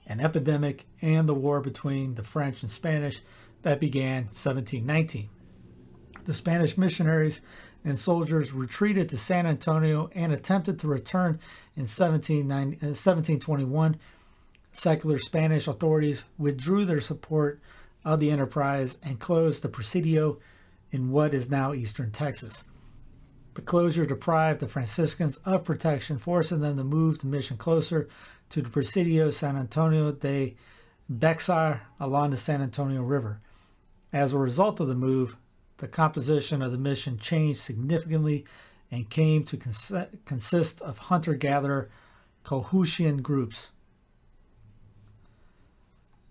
an 0.05 0.19
epidemic, 0.19 0.85
and 1.01 1.27
the 1.27 1.33
war 1.33 1.61
between 1.61 2.15
the 2.15 2.23
French 2.23 2.61
and 2.61 2.71
Spanish 2.71 3.21
that 3.63 3.79
began 3.79 4.25
1719. 4.25 5.29
The 6.25 6.33
Spanish 6.33 6.77
missionaries 6.77 7.41
and 7.83 7.97
soldiers 7.97 8.53
retreated 8.53 9.09
to 9.09 9.17
San 9.17 9.45
Antonio 9.45 10.09
and 10.13 10.31
attempted 10.31 10.79
to 10.79 10.87
return 10.87 11.39
in 11.75 11.83
1721 11.83 13.93
uh, 13.93 13.97
secular 14.73 15.19
Spanish 15.19 15.67
authorities 15.67 16.25
withdrew 16.37 16.85
their 16.85 17.01
support 17.01 17.59
of 18.05 18.19
the 18.19 18.31
enterprise 18.31 18.97
and 19.03 19.19
closed 19.19 19.63
the 19.63 19.69
Presidio 19.69 20.39
in 20.91 21.11
what 21.11 21.33
is 21.33 21.49
now 21.49 21.73
eastern 21.73 22.11
Texas. 22.11 22.63
The 23.53 23.61
closure 23.61 24.05
deprived 24.05 24.61
the 24.61 24.67
Franciscans 24.67 25.37
of 25.39 25.65
protection, 25.65 26.17
forcing 26.17 26.61
them 26.61 26.77
to 26.77 26.83
move 26.83 27.19
the 27.19 27.27
mission 27.27 27.57
closer 27.57 28.07
to 28.49 28.61
the 28.61 28.69
Presidio 28.69 29.31
San 29.31 29.57
Antonio 29.57 30.11
de 30.11 30.55
Bexar 31.09 31.81
along 31.99 32.31
the 32.31 32.37
San 32.37 32.61
Antonio 32.61 33.01
River. 33.01 33.41
As 34.13 34.33
a 34.33 34.37
result 34.37 34.79
of 34.79 34.87
the 34.87 34.95
move, 34.95 35.35
the 35.81 35.87
composition 35.87 36.61
of 36.61 36.71
the 36.71 36.77
mission 36.77 37.17
changed 37.17 37.59
significantly 37.59 38.45
and 38.91 39.09
came 39.09 39.43
to 39.43 39.57
cons- 39.57 39.91
consist 40.25 40.79
of 40.81 40.97
hunter 40.99 41.33
gatherer 41.33 41.89
Coahuillan 42.45 43.23
groups. 43.23 43.71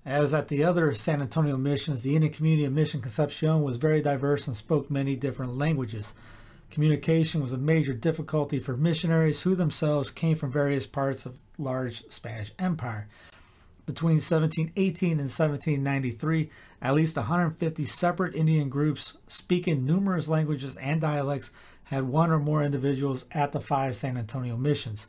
As 0.05 0.33
at 0.33 0.49
the 0.49 0.63
other 0.65 0.95
San 0.95 1.21
Antonio 1.21 1.57
missions, 1.57 2.03
the 2.03 2.15
Indian 2.15 2.33
community 2.33 2.65
of 2.65 2.73
Mission 2.73 3.01
Concepcion 3.01 3.63
was 3.63 3.77
very 3.77 4.01
diverse 4.01 4.47
and 4.47 4.57
spoke 4.57 4.91
many 4.91 5.17
different 5.17 5.59
languages. 5.59 6.15
Communication 6.71 7.43
was 7.43 7.53
a 7.53 7.59
major 7.59 7.93
difficulty 7.93 8.61
for 8.61 8.77
missionaries 8.77 9.43
who 9.43 9.57
themselves 9.57 10.11
came 10.13 10.37
from 10.37 10.53
various 10.53 10.87
parts 10.87 11.27
of 11.27 11.39
large 11.59 12.09
Spanish 12.09 12.53
Empire. 12.59 13.09
Between 13.91 14.19
1718 14.21 15.11
and 15.11 15.23
1793, 15.23 16.49
at 16.81 16.95
least 16.95 17.17
150 17.17 17.85
separate 17.85 18.37
Indian 18.37 18.69
groups 18.69 19.15
speaking 19.27 19.85
numerous 19.85 20.29
languages 20.29 20.77
and 20.77 21.01
dialects 21.01 21.51
had 21.83 22.05
one 22.05 22.31
or 22.31 22.39
more 22.39 22.63
individuals 22.63 23.25
at 23.33 23.51
the 23.51 23.61
five 23.61 23.97
San 23.97 24.17
Antonio 24.17 24.57
missions. 24.57 25.09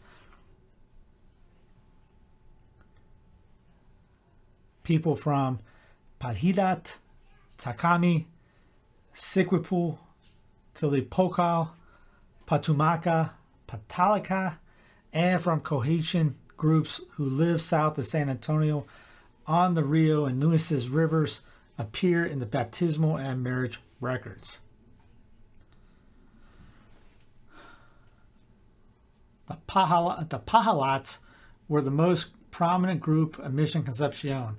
People 4.82 5.16
from 5.16 5.60
Palhidat, 6.20 6.96
Takami, 7.60 8.26
Siquipu, 9.14 10.00
Tilipokal, 10.74 11.70
Patumaca, 12.48 13.34
Patalika, 13.68 14.56
and 15.14 15.40
from 15.40 15.60
Cohesion 15.60 16.36
groups 16.62 17.02
who 17.14 17.26
live 17.26 17.60
south 17.60 17.98
of 17.98 18.06
San 18.06 18.30
Antonio 18.30 18.86
on 19.48 19.74
the 19.74 19.84
Rio 19.84 20.26
and 20.26 20.40
Nueces 20.40 20.90
rivers 20.90 21.42
appear 21.76 22.24
in 22.24 22.38
the 22.38 22.46
baptismal 22.46 23.18
and 23.18 23.42
marriage 23.42 23.82
records. 24.00 24.60
The, 29.48 29.58
Pahala, 29.68 30.30
the 30.30 30.38
Pajalats 30.38 31.18
were 31.68 31.82
the 31.82 31.90
most 31.90 32.28
prominent 32.52 33.00
group 33.00 33.40
of 33.40 33.52
Mission 33.56 33.82
Concepcion, 33.82 34.56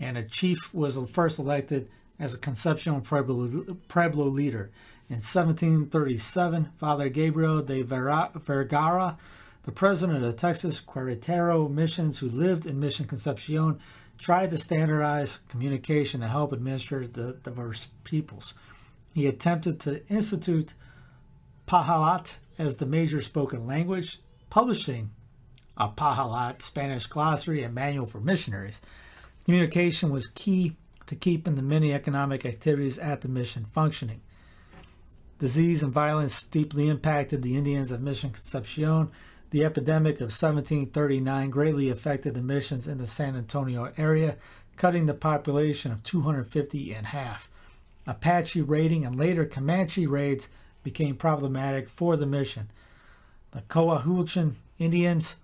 and 0.00 0.16
a 0.16 0.22
chief 0.22 0.72
was 0.72 0.96
first 1.12 1.38
elected 1.38 1.90
as 2.18 2.32
a 2.32 2.38
Concepcion 2.38 3.02
Pueblo, 3.02 3.76
Pueblo 3.88 4.24
leader. 4.24 4.70
In 5.10 5.16
1737, 5.16 6.70
Father 6.78 7.10
Gabriel 7.10 7.60
de 7.60 7.82
Vergara, 7.82 9.18
the 9.64 9.72
president 9.72 10.24
of 10.24 10.36
Texas 10.36 10.80
Queretaro 10.80 11.70
missions 11.70 12.18
who 12.18 12.28
lived 12.28 12.66
in 12.66 12.80
Mission 12.80 13.06
Concepcion, 13.06 13.78
tried 14.18 14.50
to 14.50 14.58
standardize 14.58 15.40
communication 15.48 16.20
to 16.20 16.28
help 16.28 16.52
administer 16.52 17.06
the 17.06 17.38
diverse 17.42 17.88
peoples. 18.04 18.54
He 19.14 19.26
attempted 19.26 19.80
to 19.80 20.06
institute 20.08 20.74
Pajalat 21.66 22.36
as 22.58 22.76
the 22.76 22.86
major 22.86 23.22
spoken 23.22 23.66
language, 23.66 24.18
publishing 24.50 25.10
a 25.76 25.88
Pajalat 25.88 26.62
Spanish 26.62 27.06
glossary 27.06 27.62
and 27.62 27.74
manual 27.74 28.06
for 28.06 28.20
missionaries. 28.20 28.80
Communication 29.44 30.10
was 30.10 30.26
key 30.28 30.76
to 31.06 31.16
keeping 31.16 31.54
the 31.54 31.62
many 31.62 31.92
economic 31.92 32.46
activities 32.46 32.98
at 32.98 33.22
the 33.22 33.28
mission 33.28 33.64
functioning. 33.64 34.20
Disease 35.38 35.82
and 35.82 35.92
violence 35.92 36.44
deeply 36.44 36.88
impacted 36.88 37.42
the 37.42 37.56
Indians 37.56 37.90
of 37.90 38.00
Mission 38.00 38.30
Concepcion. 38.30 39.10
The 39.52 39.66
epidemic 39.66 40.14
of 40.16 40.32
1739 40.32 41.50
greatly 41.50 41.90
affected 41.90 42.32
the 42.32 42.40
missions 42.40 42.88
in 42.88 42.96
the 42.96 43.06
San 43.06 43.36
Antonio 43.36 43.92
area, 43.98 44.36
cutting 44.78 45.04
the 45.04 45.12
population 45.12 45.92
of 45.92 46.02
250 46.02 46.94
in 46.94 47.04
half. 47.04 47.50
Apache 48.06 48.62
raiding 48.62 49.04
and 49.04 49.14
later 49.14 49.44
Comanche 49.44 50.06
raids 50.06 50.48
became 50.82 51.16
problematic 51.16 51.90
for 51.90 52.16
the 52.16 52.24
mission. 52.24 52.70
The 53.50 53.60
Coahuiltecan 53.60 54.54
Indians 54.78 55.36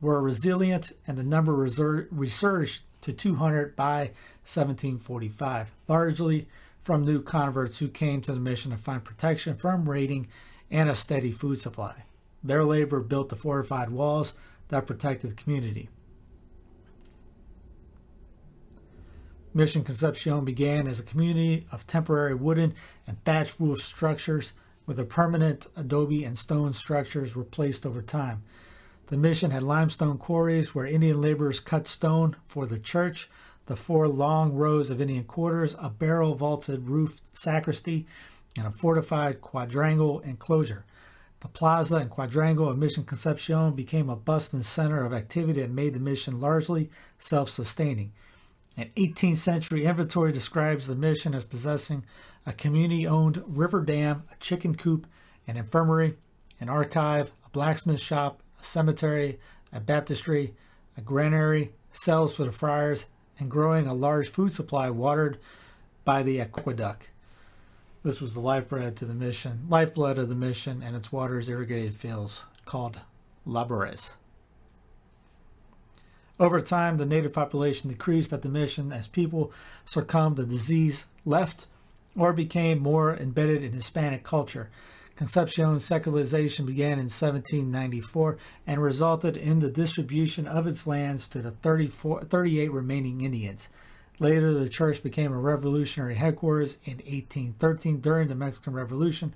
were 0.00 0.22
resilient 0.22 0.92
and 1.04 1.18
the 1.18 1.24
number 1.24 1.52
resurged 1.52 2.82
to 3.00 3.12
200 3.12 3.74
by 3.74 4.12
1745, 4.44 5.72
largely 5.88 6.46
from 6.80 7.04
new 7.04 7.20
converts 7.20 7.80
who 7.80 7.88
came 7.88 8.20
to 8.20 8.32
the 8.32 8.38
mission 8.38 8.70
to 8.70 8.76
find 8.76 9.02
protection 9.02 9.56
from 9.56 9.90
raiding 9.90 10.28
and 10.70 10.88
a 10.88 10.94
steady 10.94 11.32
food 11.32 11.58
supply. 11.58 12.05
Their 12.46 12.64
labor 12.64 13.00
built 13.00 13.28
the 13.28 13.36
fortified 13.36 13.90
walls 13.90 14.34
that 14.68 14.86
protected 14.86 15.30
the 15.30 15.34
community. 15.34 15.88
Mission 19.52 19.84
Concepcion 19.84 20.44
began 20.44 20.86
as 20.86 21.00
a 21.00 21.04
community 21.04 21.66
of 21.72 21.86
temporary 21.86 22.34
wooden 22.34 22.74
and 23.06 23.22
thatch 23.24 23.58
roof 23.58 23.80
structures, 23.80 24.52
with 24.84 24.98
the 24.98 25.04
permanent 25.04 25.66
adobe 25.74 26.24
and 26.24 26.36
stone 26.36 26.72
structures 26.72 27.34
replaced 27.34 27.86
over 27.86 28.02
time. 28.02 28.42
The 29.06 29.16
mission 29.16 29.50
had 29.50 29.62
limestone 29.62 30.18
quarries 30.18 30.74
where 30.74 30.86
Indian 30.86 31.20
laborers 31.20 31.58
cut 31.58 31.86
stone 31.86 32.36
for 32.46 32.66
the 32.66 32.78
church, 32.78 33.28
the 33.64 33.76
four 33.76 34.08
long 34.08 34.52
rows 34.52 34.90
of 34.90 35.00
Indian 35.00 35.24
quarters, 35.24 35.74
a 35.80 35.90
barrel 35.90 36.34
vaulted 36.34 36.88
roofed 36.88 37.22
sacristy, 37.36 38.06
and 38.58 38.66
a 38.66 38.70
fortified 38.70 39.40
quadrangle 39.40 40.20
enclosure. 40.20 40.84
The 41.46 41.52
plaza 41.52 41.98
and 41.98 42.10
quadrangle 42.10 42.68
of 42.68 42.76
Mission 42.76 43.04
Concepcion 43.04 43.74
became 43.74 44.10
a 44.10 44.16
bustling 44.16 44.64
center 44.64 45.04
of 45.04 45.12
activity 45.12 45.60
that 45.60 45.70
made 45.70 45.94
the 45.94 46.00
mission 46.00 46.40
largely 46.40 46.90
self 47.18 47.50
sustaining. 47.50 48.12
An 48.76 48.90
18th 48.96 49.36
century 49.36 49.84
inventory 49.84 50.32
describes 50.32 50.88
the 50.88 50.96
mission 50.96 51.36
as 51.36 51.44
possessing 51.44 52.04
a 52.44 52.52
community 52.52 53.06
owned 53.06 53.44
river 53.46 53.84
dam, 53.84 54.24
a 54.32 54.34
chicken 54.40 54.74
coop, 54.74 55.06
an 55.46 55.56
infirmary, 55.56 56.16
an 56.60 56.68
archive, 56.68 57.30
a 57.46 57.50
blacksmith 57.50 58.00
shop, 58.00 58.42
a 58.60 58.64
cemetery, 58.64 59.38
a 59.72 59.78
baptistry, 59.78 60.52
a 60.96 61.00
granary, 61.00 61.74
cells 61.92 62.34
for 62.34 62.42
the 62.42 62.50
friars, 62.50 63.06
and 63.38 63.52
growing 63.52 63.86
a 63.86 63.94
large 63.94 64.28
food 64.28 64.50
supply 64.50 64.90
watered 64.90 65.38
by 66.04 66.24
the 66.24 66.40
aqueduct. 66.40 67.06
This 68.06 68.20
was 68.20 68.34
the 68.34 68.40
lifeblood 68.40 68.94
to 68.98 69.04
the 69.04 69.14
mission, 69.14 69.66
lifeblood 69.68 70.16
of 70.16 70.28
the 70.28 70.36
mission, 70.36 70.80
and 70.80 70.94
its 70.94 71.10
waters 71.10 71.48
irrigated 71.48 71.96
fields 71.96 72.44
called 72.64 73.00
labores. 73.44 74.12
Over 76.38 76.60
time, 76.60 76.98
the 76.98 77.04
native 77.04 77.32
population 77.32 77.90
decreased 77.90 78.32
at 78.32 78.42
the 78.42 78.48
mission 78.48 78.92
as 78.92 79.08
people 79.08 79.50
succumbed 79.84 80.36
to 80.36 80.46
disease, 80.46 81.06
left, 81.24 81.66
or 82.16 82.32
became 82.32 82.78
more 82.78 83.16
embedded 83.16 83.64
in 83.64 83.72
Hispanic 83.72 84.22
culture. 84.22 84.70
Concepcion's 85.16 85.84
secularization 85.84 86.64
began 86.64 87.00
in 87.00 87.08
1794 87.08 88.38
and 88.68 88.80
resulted 88.80 89.36
in 89.36 89.58
the 89.58 89.70
distribution 89.72 90.46
of 90.46 90.68
its 90.68 90.86
lands 90.86 91.26
to 91.26 91.40
the 91.40 91.50
38 91.50 92.70
remaining 92.70 93.22
Indians. 93.22 93.68
Later, 94.18 94.54
the 94.54 94.68
church 94.68 95.02
became 95.02 95.32
a 95.32 95.38
revolutionary 95.38 96.14
headquarters 96.14 96.78
in 96.84 96.98
1813 96.98 98.00
during 98.00 98.28
the 98.28 98.34
Mexican 98.34 98.72
Revolution, 98.72 99.34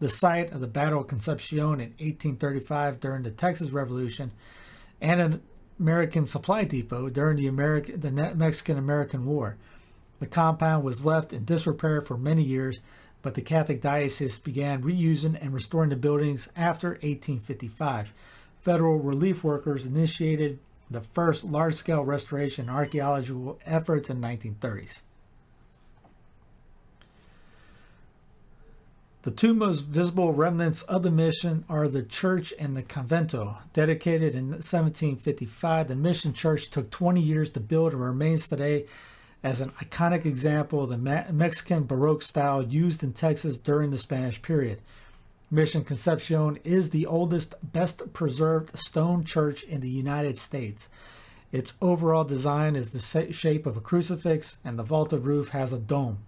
the 0.00 0.08
site 0.08 0.50
of 0.50 0.60
the 0.60 0.66
Battle 0.66 1.02
of 1.02 1.06
Concepcion 1.06 1.80
in 1.80 1.90
1835 2.00 2.98
during 2.98 3.22
the 3.22 3.30
Texas 3.30 3.70
Revolution, 3.70 4.32
and 5.00 5.20
an 5.20 5.42
American 5.78 6.26
supply 6.26 6.64
depot 6.64 7.08
during 7.10 7.36
the, 7.36 7.46
American, 7.46 8.00
the 8.00 8.10
Mexican 8.10 8.76
American 8.76 9.24
War. 9.24 9.56
The 10.18 10.26
compound 10.26 10.84
was 10.84 11.06
left 11.06 11.32
in 11.32 11.44
disrepair 11.44 12.02
for 12.02 12.16
many 12.16 12.42
years, 12.42 12.80
but 13.22 13.34
the 13.34 13.42
Catholic 13.42 13.80
diocese 13.80 14.38
began 14.38 14.82
reusing 14.82 15.40
and 15.40 15.52
restoring 15.52 15.90
the 15.90 15.96
buildings 15.96 16.48
after 16.56 16.90
1855. 16.90 18.12
Federal 18.60 18.98
relief 18.98 19.42
workers 19.42 19.86
initiated 19.86 20.58
the 20.92 21.00
first 21.00 21.44
large 21.44 21.74
scale 21.74 22.04
restoration 22.04 22.68
archaeological 22.68 23.58
efforts 23.66 24.10
in 24.10 24.20
1930s. 24.20 25.02
The 29.22 29.30
two 29.30 29.54
most 29.54 29.82
visible 29.82 30.32
remnants 30.32 30.82
of 30.82 31.04
the 31.04 31.10
mission 31.10 31.64
are 31.68 31.86
the 31.86 32.02
church 32.02 32.52
and 32.58 32.76
the 32.76 32.82
convento. 32.82 33.58
Dedicated 33.72 34.34
in 34.34 34.48
1755, 34.48 35.86
the 35.86 35.94
mission 35.94 36.32
church 36.32 36.70
took 36.70 36.90
20 36.90 37.20
years 37.20 37.52
to 37.52 37.60
build 37.60 37.92
and 37.92 38.02
remains 38.02 38.48
today 38.48 38.86
as 39.44 39.60
an 39.60 39.70
iconic 39.80 40.24
example 40.24 40.82
of 40.82 40.90
the 40.90 41.26
Mexican 41.32 41.84
Baroque 41.84 42.22
style 42.22 42.62
used 42.62 43.04
in 43.04 43.12
Texas 43.12 43.58
during 43.58 43.90
the 43.90 43.98
Spanish 43.98 44.42
period. 44.42 44.80
Mission 45.52 45.84
Concepcion 45.84 46.58
is 46.64 46.90
the 46.90 47.04
oldest, 47.04 47.54
best 47.62 48.14
preserved 48.14 48.76
stone 48.76 49.22
church 49.22 49.64
in 49.64 49.82
the 49.82 49.90
United 49.90 50.38
States. 50.38 50.88
Its 51.52 51.74
overall 51.82 52.24
design 52.24 52.74
is 52.74 52.92
the 52.92 53.32
shape 53.32 53.66
of 53.66 53.76
a 53.76 53.80
crucifix, 53.82 54.60
and 54.64 54.78
the 54.78 54.82
vaulted 54.82 55.26
roof 55.26 55.50
has 55.50 55.70
a 55.70 55.78
dome. 55.78 56.20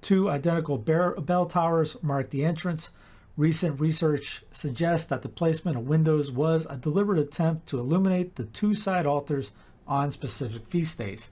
Two 0.00 0.30
identical 0.30 0.78
bell 0.78 1.46
towers 1.46 2.00
mark 2.04 2.30
the 2.30 2.44
entrance. 2.44 2.90
Recent 3.36 3.80
research 3.80 4.44
suggests 4.52 5.08
that 5.08 5.22
the 5.22 5.28
placement 5.28 5.76
of 5.76 5.88
windows 5.88 6.30
was 6.30 6.68
a 6.70 6.76
deliberate 6.76 7.18
attempt 7.18 7.66
to 7.66 7.80
illuminate 7.80 8.36
the 8.36 8.44
two 8.44 8.76
side 8.76 9.06
altars 9.06 9.50
on 9.88 10.12
specific 10.12 10.68
feast 10.68 10.96
days. 10.98 11.30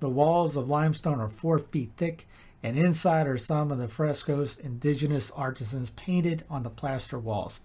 The 0.00 0.08
walls 0.08 0.56
of 0.56 0.70
limestone 0.70 1.20
are 1.20 1.28
four 1.28 1.58
feet 1.58 1.90
thick, 1.98 2.26
and 2.62 2.76
inside 2.76 3.26
are 3.26 3.38
some 3.38 3.72
of 3.72 3.78
the 3.78 3.88
frescoes 3.88 4.58
indigenous 4.58 5.30
artisans 5.32 5.90
painted 5.90 6.44
on 6.48 6.62
the 6.62 6.70
plaster 6.70 7.18
walls. 7.18 7.60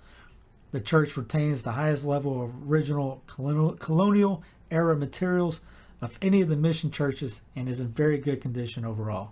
The 0.72 0.82
church 0.82 1.16
retains 1.16 1.64
the 1.64 1.74
highest 1.74 2.06
level 2.06 2.44
of 2.44 2.70
original 2.70 3.24
colonial 3.26 4.44
era 4.70 4.96
materials 4.96 5.62
of 6.02 6.18
any 6.22 6.42
of 6.42 6.50
the 6.50 6.56
mission 6.56 6.92
churches 6.92 7.42
and 7.56 7.70
is 7.70 7.80
in 7.80 7.90
very 7.90 8.18
good 8.18 8.42
condition 8.42 8.86
overall. 8.86 9.32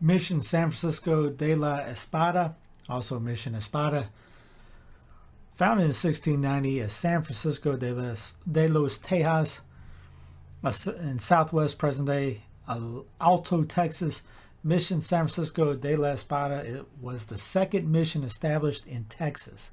Mission 0.00 0.42
San 0.42 0.70
Francisco 0.70 1.30
de 1.30 1.54
la 1.54 1.78
Espada, 1.78 2.56
also 2.88 3.18
Mission 3.18 3.54
Espada, 3.54 4.10
founded 5.54 5.84
in 5.84 5.88
1690 5.88 6.80
as 6.80 6.92
San 6.92 7.22
Francisco 7.22 7.76
de, 7.76 7.92
los, 7.92 8.36
de 8.50 8.68
los 8.68 8.98
Tejas 8.98 9.60
in 11.00 11.18
southwest 11.18 11.78
present 11.78 12.08
day 12.08 12.42
uh, 12.68 13.00
Alto, 13.20 13.64
Texas. 13.64 14.22
Mission 14.66 15.02
San 15.02 15.28
Francisco 15.28 15.74
de 15.74 15.94
la 15.94 16.12
Espada 16.12 16.64
it 16.64 16.86
was 16.98 17.26
the 17.26 17.36
second 17.36 17.90
mission 17.92 18.24
established 18.24 18.86
in 18.86 19.04
Texas. 19.04 19.72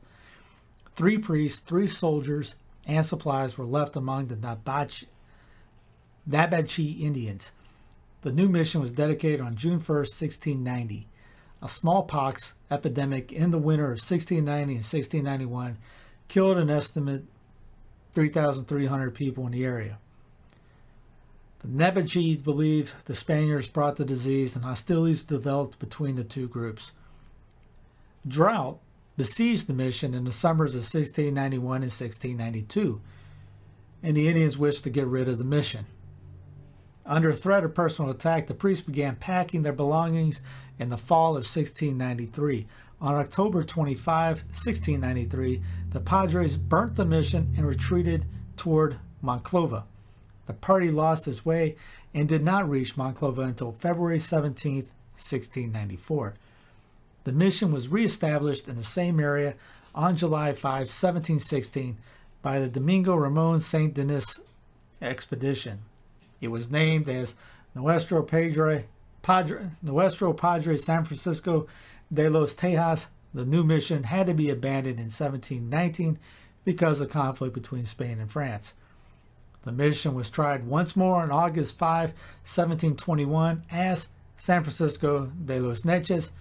Three 0.98 1.18
priests, 1.18 1.62
three 1.62 1.88
soldiers, 1.88 2.56
and 2.86 3.06
supplies 3.06 3.58
were 3.58 3.66
left 3.66 3.96
among 3.96 4.28
the 4.28 4.36
Nabach- 4.36 5.06
Nabachi 6.30 7.00
Indians. 7.00 7.54
The 8.22 8.34
new 8.34 8.50
mission 8.50 8.82
was 8.82 8.92
dedicated 8.92 9.40
on 9.40 9.56
June 9.56 9.80
1st, 9.80 10.22
1690. 10.22 11.08
A 11.62 11.70
smallpox 11.70 12.56
epidemic 12.72 13.32
in 13.32 13.52
the 13.52 13.60
winter 13.60 13.86
of 13.86 14.00
1690 14.00 14.62
and 14.62 14.84
1691 14.84 15.78
killed 16.28 16.58
an 16.58 16.70
estimate 16.70 17.26
3,300 18.14 19.14
people 19.14 19.46
in 19.46 19.52
the 19.52 19.64
area. 19.64 19.98
The 21.60 21.68
Nabajid 21.68 22.44
believed 22.44 23.06
the 23.06 23.14
Spaniards 23.14 23.68
brought 23.68 23.98
the 23.98 24.06
disease 24.06 24.56
and 24.56 24.66
hostilities 24.66 25.24
developed 25.24 25.78
between 25.78 26.16
the 26.16 26.24
two 26.24 26.48
groups. 26.48 26.92
Drought 28.28 28.80
besieged 29.16 29.68
the 29.68 29.74
mission 29.74 30.16
in 30.16 30.24
the 30.24 30.32
summers 30.32 30.74
of 30.74 30.82
1691 30.82 31.84
and 31.84 31.92
1692, 31.92 33.02
and 34.02 34.18
the 34.18 34.28
Indians 34.28 34.58
wished 34.58 34.84
to 34.84 34.90
get 34.90 35.06
rid 35.06 35.28
of 35.28 35.38
the 35.38 35.44
mission. 35.44 35.86
Under 37.06 37.34
threat 37.34 37.64
of 37.64 37.74
personal 37.74 38.12
attack, 38.12 38.48
the 38.48 38.54
priests 38.54 38.86
began 38.86 39.16
packing 39.16 39.64
their 39.64 39.74
belongings 39.74 40.42
in 40.78 40.90
the 40.90 40.98
fall 40.98 41.32
of 41.32 41.46
1693. 41.48 42.68
On 43.02 43.16
October 43.16 43.64
25, 43.64 44.44
1693, 44.44 45.62
the 45.90 46.00
Padres 46.00 46.58
burnt 46.58 46.96
the 46.96 47.06
mission 47.06 47.54
and 47.58 47.66
retreated 47.66 48.26
toward 48.56 48.98
Monclova. 49.24 49.84
The 50.46 50.54
party 50.54 50.92
lost 50.92 51.28
its 51.28 51.46
way 51.46 51.76
and 52.14 52.28
did 52.30 52.44
not 52.44 52.70
reach 52.70 52.96
Monclova 52.96 53.44
until 53.44 53.72
February 53.72 54.20
17, 54.20 54.76
1694. 55.16 56.36
The 57.24 57.32
mission 57.32 57.72
was 57.72 57.88
reestablished 57.88 58.68
in 58.68 58.76
the 58.76 58.84
same 58.84 59.20
area 59.20 59.56
on 59.94 60.18
July 60.18 60.54
5, 60.54 60.64
1716, 60.64 61.98
by 62.42 62.60
the 62.60 62.68
Domingo 62.68 63.16
Ramon 63.16 63.60
St. 63.60 63.94
Denis 63.94 64.42
expedition. 65.02 65.80
It 66.42 66.50
was 66.50 66.72
named 66.72 67.08
as 67.08 67.36
Nuestro 67.74 68.24
Padre, 68.24 68.86
Padre, 69.22 69.72
Nuestro 69.82 70.34
Padre 70.34 70.76
San 70.78 71.06
Francisco 71.06 71.68
de 72.12 72.30
los 72.30 72.56
Tejas. 72.56 73.08
The 73.34 73.46
new 73.46 73.64
mission 73.64 74.04
had 74.04 74.28
to 74.28 74.34
be 74.34 74.50
abandoned 74.50 75.00
in 75.00 75.06
1719 75.06 76.20
because 76.66 77.00
of 77.00 77.10
conflict 77.10 77.54
between 77.54 77.86
Spain 77.86 78.20
and 78.20 78.30
France. 78.30 78.74
The 79.64 79.72
mission 79.72 80.16
was 80.16 80.30
tried 80.30 80.68
once 80.68 80.96
more 80.96 81.22
on 81.22 81.32
August 81.32 81.78
5, 81.78 82.10
1721, 82.10 83.64
as 83.72 84.10
San 84.36 84.64
Francisco 84.64 85.28
de 85.28 85.60
los 85.60 85.84
Neches, 85.84 86.32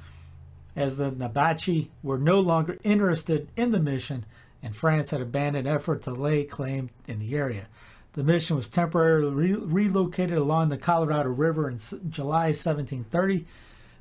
as 0.74 0.96
the 0.96 1.12
Nabachi 1.12 1.88
were 2.02 2.18
no 2.18 2.40
longer 2.40 2.78
interested 2.82 3.48
in 3.56 3.70
the 3.70 3.78
mission 3.78 4.24
and 4.62 4.76
France 4.76 5.10
had 5.10 5.20
abandoned 5.20 5.66
effort 5.66 6.02
to 6.02 6.10
lay 6.10 6.44
claim 6.44 6.90
in 7.06 7.18
the 7.18 7.34
area. 7.36 7.66
The 8.12 8.24
mission 8.24 8.56
was 8.56 8.68
temporarily 8.68 9.30
re- 9.30 9.54
relocated 9.54 10.36
along 10.36 10.68
the 10.68 10.78
Colorado 10.78 11.30
River 11.30 11.68
in 11.68 11.74
S- 11.74 11.94
July 12.08 12.46
1730. 12.46 13.46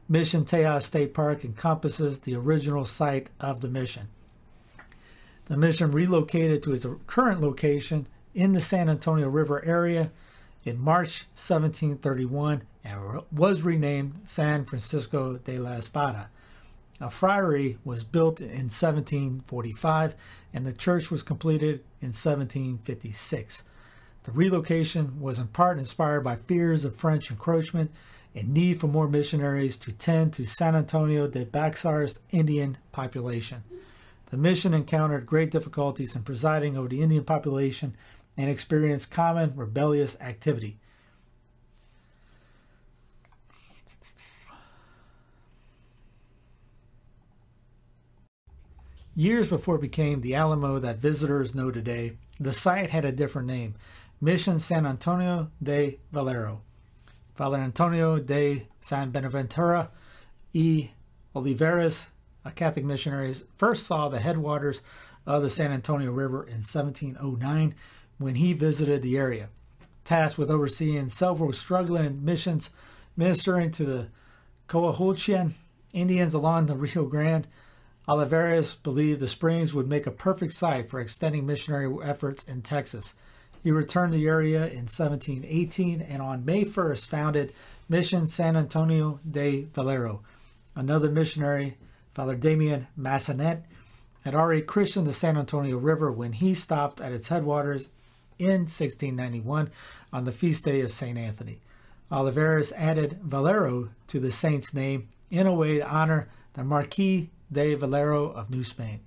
Mission 0.07 0.43
Tejas 0.43 0.83
State 0.83 1.13
Park 1.13 1.45
encompasses 1.45 2.19
the 2.19 2.35
original 2.35 2.85
site 2.85 3.29
of 3.39 3.61
the 3.61 3.67
mission. 3.67 4.07
The 5.45 5.57
mission 5.57 5.91
relocated 5.91 6.63
to 6.63 6.73
its 6.73 6.85
current 7.05 7.41
location 7.41 8.07
in 8.33 8.53
the 8.53 8.61
San 8.61 8.89
Antonio 8.89 9.29
River 9.29 9.63
area 9.63 10.11
in 10.65 10.79
March 10.79 11.25
1731 11.35 12.63
and 12.83 13.21
was 13.31 13.61
renamed 13.61 14.21
San 14.25 14.65
Francisco 14.65 15.37
de 15.37 15.57
la 15.57 15.73
Espada. 15.73 16.29
A 17.01 17.09
friary 17.09 17.77
was 17.85 18.03
built 18.03 18.41
in 18.41 18.69
1745 18.69 20.15
and 20.53 20.65
the 20.65 20.73
church 20.73 21.09
was 21.09 21.23
completed 21.23 21.83
in 22.01 22.07
1756. 22.07 23.63
The 24.23 24.31
relocation 24.31 25.21
was 25.21 25.39
in 25.39 25.47
part 25.47 25.79
inspired 25.79 26.21
by 26.21 26.35
fears 26.35 26.85
of 26.85 26.95
French 26.95 27.31
encroachment 27.31 27.91
and 28.35 28.53
need 28.53 28.79
for 28.79 28.87
more 28.87 29.07
missionaries 29.07 29.77
to 29.79 29.91
tend 29.91 30.33
to 30.33 30.45
San 30.45 30.75
Antonio 30.75 31.27
de 31.27 31.45
Bexar's 31.45 32.19
Indian 32.29 32.77
population. 32.91 33.63
The 34.29 34.37
mission 34.37 34.73
encountered 34.73 35.25
great 35.25 35.51
difficulties 35.51 36.15
in 36.15 36.23
presiding 36.23 36.77
over 36.77 36.87
the 36.87 37.01
Indian 37.01 37.23
population 37.23 37.95
and 38.37 38.49
experienced 38.49 39.09
common 39.09 39.53
rebellious 39.55 40.19
activity. 40.21 40.77
Years 49.15 49.49
before 49.49 49.75
it 49.75 49.81
became 49.81 50.21
the 50.21 50.35
Alamo 50.35 50.79
that 50.79 50.99
visitors 50.99 51.53
know 51.53 51.71
today, 51.71 52.13
the 52.39 52.53
site 52.53 52.91
had 52.91 53.03
a 53.03 53.11
different 53.11 53.47
name 53.47 53.75
Mission 54.21 54.59
San 54.59 54.85
Antonio 54.85 55.49
de 55.63 55.97
Valero. 56.11 56.61
Father 57.35 57.57
Antonio 57.57 58.19
de 58.19 58.67
San 58.81 59.11
Buenaventura 59.11 59.91
y 60.53 60.89
Olivares, 61.33 62.07
a 62.43 62.51
Catholic 62.51 62.83
missionary, 62.83 63.33
first 63.55 63.87
saw 63.87 64.09
the 64.09 64.19
headwaters 64.19 64.81
of 65.25 65.41
the 65.41 65.49
San 65.49 65.71
Antonio 65.71 66.11
River 66.11 66.43
in 66.43 66.55
1709 66.55 67.75
when 68.17 68.35
he 68.35 68.51
visited 68.51 69.01
the 69.01 69.17
area. 69.17 69.47
Tasked 70.03 70.37
with 70.37 70.51
overseeing 70.51 71.07
several 71.07 71.53
struggling 71.53 72.25
missions 72.25 72.71
ministering 73.15 73.71
to 73.71 73.85
the 73.85 74.07
Coahuiltecan 74.67 75.51
Indians 75.93 76.33
along 76.33 76.65
the 76.65 76.75
Rio 76.75 77.05
Grande, 77.05 77.47
Olivares 78.05 78.75
believed 78.75 79.21
the 79.21 79.29
springs 79.29 79.73
would 79.73 79.87
make 79.87 80.05
a 80.05 80.11
perfect 80.11 80.51
site 80.51 80.89
for 80.89 80.99
extending 80.99 81.45
missionary 81.45 81.89
efforts 82.03 82.43
in 82.43 82.61
Texas. 82.61 83.15
He 83.63 83.71
returned 83.71 84.13
to 84.13 84.17
the 84.17 84.27
area 84.27 84.67
in 84.67 84.87
1718 84.87 86.01
and 86.01 86.21
on 86.21 86.45
May 86.45 86.63
1st 86.63 87.07
founded 87.07 87.53
Mission 87.87 88.27
San 88.27 88.55
Antonio 88.55 89.19
de 89.29 89.67
Valero. 89.73 90.21
Another 90.75 91.09
missionary, 91.09 91.77
Father 92.13 92.35
Damien 92.35 92.87
Massanet, 92.97 93.63
had 94.23 94.35
already 94.35 94.61
christened 94.61 95.07
the 95.07 95.13
San 95.13 95.37
Antonio 95.37 95.77
River 95.77 96.11
when 96.11 96.33
he 96.33 96.53
stopped 96.53 97.01
at 97.01 97.11
its 97.11 97.27
headwaters 97.27 97.89
in 98.37 98.61
1691 98.61 99.69
on 100.13 100.23
the 100.23 100.31
feast 100.31 100.65
day 100.65 100.81
of 100.81 100.93
St. 100.93 101.17
Anthony. 101.17 101.61
Olivares 102.11 102.71
added 102.73 103.19
Valero 103.21 103.89
to 104.07 104.19
the 104.19 104.31
saint's 104.31 104.73
name 104.73 105.09
in 105.29 105.45
a 105.45 105.53
way 105.53 105.77
to 105.77 105.87
honor 105.87 106.29
the 106.53 106.63
Marquis 106.63 107.29
de 107.51 107.75
Valero 107.75 108.29
of 108.31 108.49
New 108.49 108.63
Spain. 108.63 109.01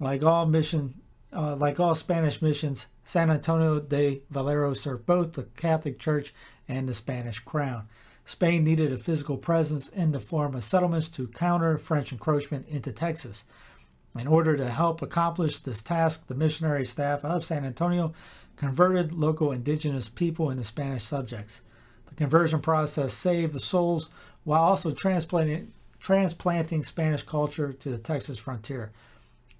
Like 0.00 0.22
all 0.22 0.46
mission, 0.46 1.00
uh, 1.36 1.54
like 1.54 1.78
all 1.78 1.94
Spanish 1.94 2.40
missions, 2.40 2.86
San 3.04 3.30
Antonio 3.30 3.78
de 3.78 4.22
Valero 4.30 4.72
served 4.72 5.04
both 5.06 5.34
the 5.34 5.44
Catholic 5.56 5.98
Church 5.98 6.32
and 6.66 6.88
the 6.88 6.94
Spanish 6.94 7.38
crown. 7.40 7.88
Spain 8.24 8.64
needed 8.64 8.92
a 8.92 8.98
physical 8.98 9.36
presence 9.36 9.88
in 9.88 10.12
the 10.12 10.18
form 10.18 10.54
of 10.54 10.64
settlements 10.64 11.08
to 11.10 11.28
counter 11.28 11.78
French 11.78 12.10
encroachment 12.10 12.66
into 12.68 12.90
Texas. 12.90 13.44
In 14.18 14.26
order 14.26 14.56
to 14.56 14.70
help 14.70 15.02
accomplish 15.02 15.60
this 15.60 15.82
task, 15.82 16.26
the 16.26 16.34
missionary 16.34 16.86
staff 16.86 17.24
of 17.24 17.44
San 17.44 17.64
Antonio 17.64 18.14
converted 18.56 19.12
local 19.12 19.52
indigenous 19.52 20.08
people 20.08 20.50
into 20.50 20.64
Spanish 20.64 21.04
subjects. 21.04 21.60
The 22.06 22.14
conversion 22.14 22.60
process 22.60 23.12
saved 23.12 23.52
the 23.52 23.60
souls 23.60 24.08
while 24.44 24.62
also 24.62 24.92
transplanting, 24.92 25.72
transplanting 26.00 26.82
Spanish 26.82 27.22
culture 27.22 27.72
to 27.74 27.90
the 27.90 27.98
Texas 27.98 28.38
frontier. 28.38 28.90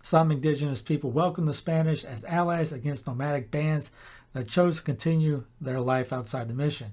Some 0.06 0.30
indigenous 0.30 0.82
people 0.82 1.10
welcomed 1.10 1.48
the 1.48 1.52
Spanish 1.52 2.04
as 2.04 2.24
allies 2.26 2.70
against 2.70 3.08
nomadic 3.08 3.50
bands 3.50 3.90
that 4.34 4.46
chose 4.46 4.76
to 4.76 4.84
continue 4.84 5.46
their 5.60 5.80
life 5.80 6.12
outside 6.12 6.46
the 6.46 6.54
mission. 6.54 6.92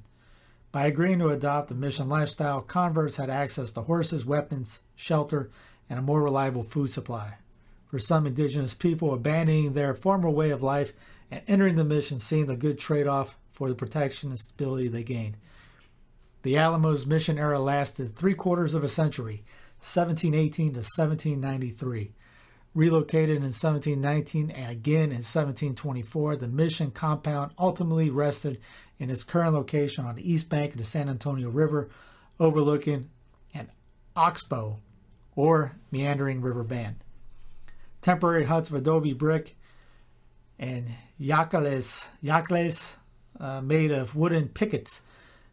By 0.71 0.87
agreeing 0.87 1.19
to 1.19 1.29
adopt 1.29 1.67
the 1.67 1.75
mission 1.75 2.09
lifestyle, 2.09 2.61
converts 2.61 3.17
had 3.17 3.29
access 3.29 3.71
to 3.73 3.81
horses, 3.81 4.25
weapons, 4.25 4.79
shelter, 4.95 5.51
and 5.87 5.99
a 5.99 6.01
more 6.01 6.23
reliable 6.23 6.63
food 6.63 6.89
supply. 6.89 7.35
For 7.85 7.99
some 7.99 8.25
indigenous 8.25 8.73
people, 8.73 9.13
abandoning 9.13 9.73
their 9.73 9.93
former 9.93 10.31
way 10.31 10.49
of 10.49 10.63
life 10.63 10.91
and 11.29 11.43
entering 11.47 11.75
the 11.75 11.83
mission 11.83 12.17
seemed 12.17 12.49
a 12.49 12.55
good 12.55 12.79
trade 12.79 13.05
off 13.05 13.37
for 13.51 13.69
the 13.69 13.75
protection 13.75 14.31
and 14.31 14.39
stability 14.39 14.87
they 14.87 15.03
gained. 15.03 15.37
The 16.41 16.57
Alamo's 16.57 17.05
mission 17.05 17.37
era 17.37 17.59
lasted 17.59 18.15
three 18.15 18.33
quarters 18.33 18.73
of 18.73 18.83
a 18.83 18.89
century, 18.89 19.43
1718 19.81 20.73
to 20.73 20.79
1793. 20.79 22.13
Relocated 22.75 23.37
in 23.37 23.43
1719 23.43 24.49
and 24.49 24.71
again 24.71 25.11
in 25.11 25.21
1724, 25.21 26.37
the 26.37 26.47
mission 26.47 26.89
compound 26.89 27.51
ultimately 27.59 28.09
rested 28.09 28.59
in 28.97 29.11
its 29.11 29.23
current 29.23 29.53
location 29.53 30.05
on 30.05 30.15
the 30.15 30.31
east 30.31 30.49
bank 30.49 30.71
of 30.71 30.79
the 30.79 30.83
San 30.83 31.07
Antonio 31.07 31.49
River, 31.49 31.89
overlooking 32.39 33.09
an 33.53 33.69
oxbow 34.15 34.79
or 35.35 35.73
meandering 35.91 36.41
river 36.41 36.63
band. 36.63 36.95
Temporary 38.01 38.45
huts 38.45 38.69
of 38.69 38.75
adobe 38.75 39.13
brick 39.13 39.55
and 40.57 40.87
jacales, 41.19 42.07
jacales 42.23 42.97
uh, 43.39 43.61
made 43.61 43.91
of 43.91 44.15
wooden 44.15 44.47
pickets 44.47 45.01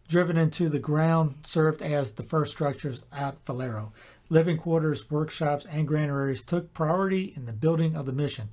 driven 0.09 0.37
into 0.37 0.69
the 0.69 0.79
ground 0.79 1.37
served 1.45 1.83
as 1.83 2.13
the 2.13 2.23
first 2.23 2.51
structures 2.51 3.05
at 3.13 3.37
Valero. 3.47 3.93
Living 4.33 4.57
quarters, 4.57 5.11
workshops, 5.11 5.67
and 5.67 5.89
granaries 5.89 6.45
took 6.45 6.73
priority 6.73 7.33
in 7.37 7.47
the 7.47 7.53
building 7.53 7.97
of 7.97 8.07
the 8.07 8.13
mission. 8.13 8.51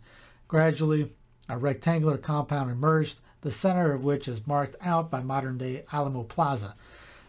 Gradually, 0.47 1.13
a 1.47 1.57
rectangular 1.57 2.17
compound 2.17 2.71
emerged, 2.71 3.21
the 3.41 3.51
center 3.51 3.93
of 3.93 4.03
which 4.03 4.27
is 4.27 4.47
marked 4.47 4.75
out 4.81 5.11
by 5.11 5.21
modern 5.21 5.59
day 5.59 5.83
Alamo 5.93 6.23
Plaza. 6.23 6.75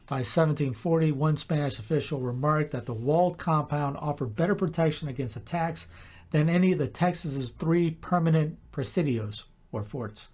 By 0.07 0.20
1740, 0.20 1.12
one 1.12 1.36
Spanish 1.36 1.78
official 1.78 2.20
remarked 2.20 2.70
that 2.70 2.86
the 2.86 2.94
walled 2.94 3.36
compound 3.36 3.99
offered 3.99 4.34
better 4.34 4.55
protection 4.55 5.09
against 5.09 5.36
attacks 5.36 5.86
than 6.30 6.49
any 6.49 6.72
of 6.72 6.78
the 6.78 6.88
Texas's 6.88 7.51
three 7.51 7.90
permanent 7.90 8.57
presidios, 8.72 9.44
or 9.72 9.82
forts. 9.82 10.28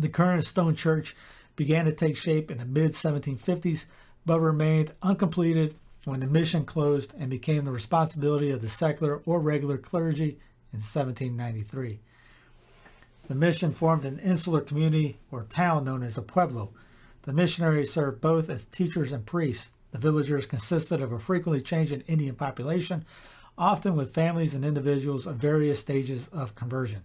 The 0.00 0.08
current 0.08 0.44
stone 0.44 0.74
church 0.74 1.14
began 1.54 1.84
to 1.84 1.92
take 1.92 2.16
shape 2.16 2.50
in 2.50 2.58
the 2.58 2.64
mid 2.64 2.90
1750s, 2.90 3.84
but 4.26 4.40
remained 4.40 4.92
uncompleted 5.02 5.76
when 6.06 6.20
the 6.20 6.26
mission 6.26 6.64
closed 6.64 7.12
and 7.18 7.28
became 7.28 7.64
the 7.64 7.72
responsibility 7.72 8.52
of 8.52 8.62
the 8.62 8.68
secular 8.68 9.20
or 9.26 9.40
regular 9.40 9.76
clergy 9.76 10.38
in 10.72 10.78
1793. 10.78 11.98
The 13.26 13.34
mission 13.34 13.72
formed 13.72 14.04
an 14.04 14.20
insular 14.20 14.60
community 14.60 15.18
or 15.32 15.42
town 15.42 15.84
known 15.84 16.04
as 16.04 16.16
a 16.16 16.22
pueblo. 16.22 16.70
The 17.22 17.32
missionaries 17.32 17.92
served 17.92 18.20
both 18.20 18.48
as 18.48 18.66
teachers 18.66 19.10
and 19.10 19.26
priests. 19.26 19.72
The 19.90 19.98
villagers 19.98 20.46
consisted 20.46 21.02
of 21.02 21.10
a 21.10 21.18
frequently 21.18 21.60
changing 21.60 22.02
Indian 22.02 22.36
population, 22.36 23.04
often 23.58 23.96
with 23.96 24.14
families 24.14 24.54
and 24.54 24.64
individuals 24.64 25.26
of 25.26 25.36
various 25.36 25.80
stages 25.80 26.28
of 26.28 26.54
conversion. 26.54 27.02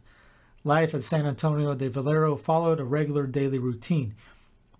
Life 0.64 0.94
at 0.94 1.02
San 1.02 1.26
Antonio 1.26 1.74
de 1.74 1.90
Valero 1.90 2.36
followed 2.36 2.80
a 2.80 2.84
regular 2.84 3.26
daily 3.26 3.58
routine. 3.58 4.14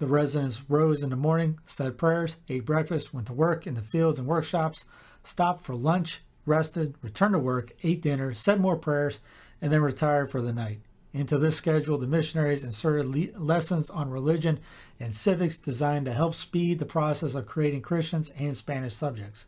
The 0.02 0.08
residents 0.08 0.64
rose 0.68 1.04
in 1.04 1.12
the 1.12 1.16
morning, 1.16 1.60
said 1.64 1.96
prayers, 1.96 2.38
ate 2.50 2.66
breakfast, 2.66 3.14
went 3.14 3.28
to 3.28 3.34
work 3.34 3.68
in 3.68 3.76
the 3.76 3.84
fields 3.84 4.18
and 4.18 4.28
workshops, 4.28 4.84
stopped 5.24 5.64
for 5.64 5.76
lunch, 5.76 6.22
rested, 6.44 6.96
returned 7.04 7.34
to 7.34 7.38
work, 7.38 7.74
ate 7.84 8.02
dinner, 8.02 8.34
said 8.34 8.60
more 8.60 8.78
prayers, 8.78 9.20
and 9.62 9.72
then 9.72 9.84
retired 9.84 10.32
for 10.32 10.42
the 10.42 10.54
night. 10.54 10.80
Into 11.14 11.38
this 11.38 11.56
schedule, 11.56 12.00
the 12.00 12.08
missionaries 12.08 12.64
inserted 12.64 13.06
le- 13.06 13.40
lessons 13.40 13.92
on 13.92 14.10
religion 14.10 14.60
and 15.00 15.14
civics 15.14 15.60
designed 15.60 16.06
to 16.06 16.14
help 16.14 16.34
speed 16.34 16.80
the 16.80 16.86
process 16.86 17.36
of 17.36 17.46
creating 17.46 17.84
Christians 17.84 18.32
and 18.40 18.58
Spanish 18.58 18.96
subjects. 18.96 19.46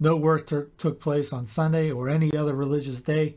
No 0.00 0.16
work 0.16 0.48
t- 0.48 0.62
took 0.78 0.98
place 0.98 1.32
on 1.32 1.46
Sunday 1.46 1.92
or 1.92 2.08
any 2.08 2.36
other 2.36 2.54
religious 2.56 3.02
day, 3.02 3.36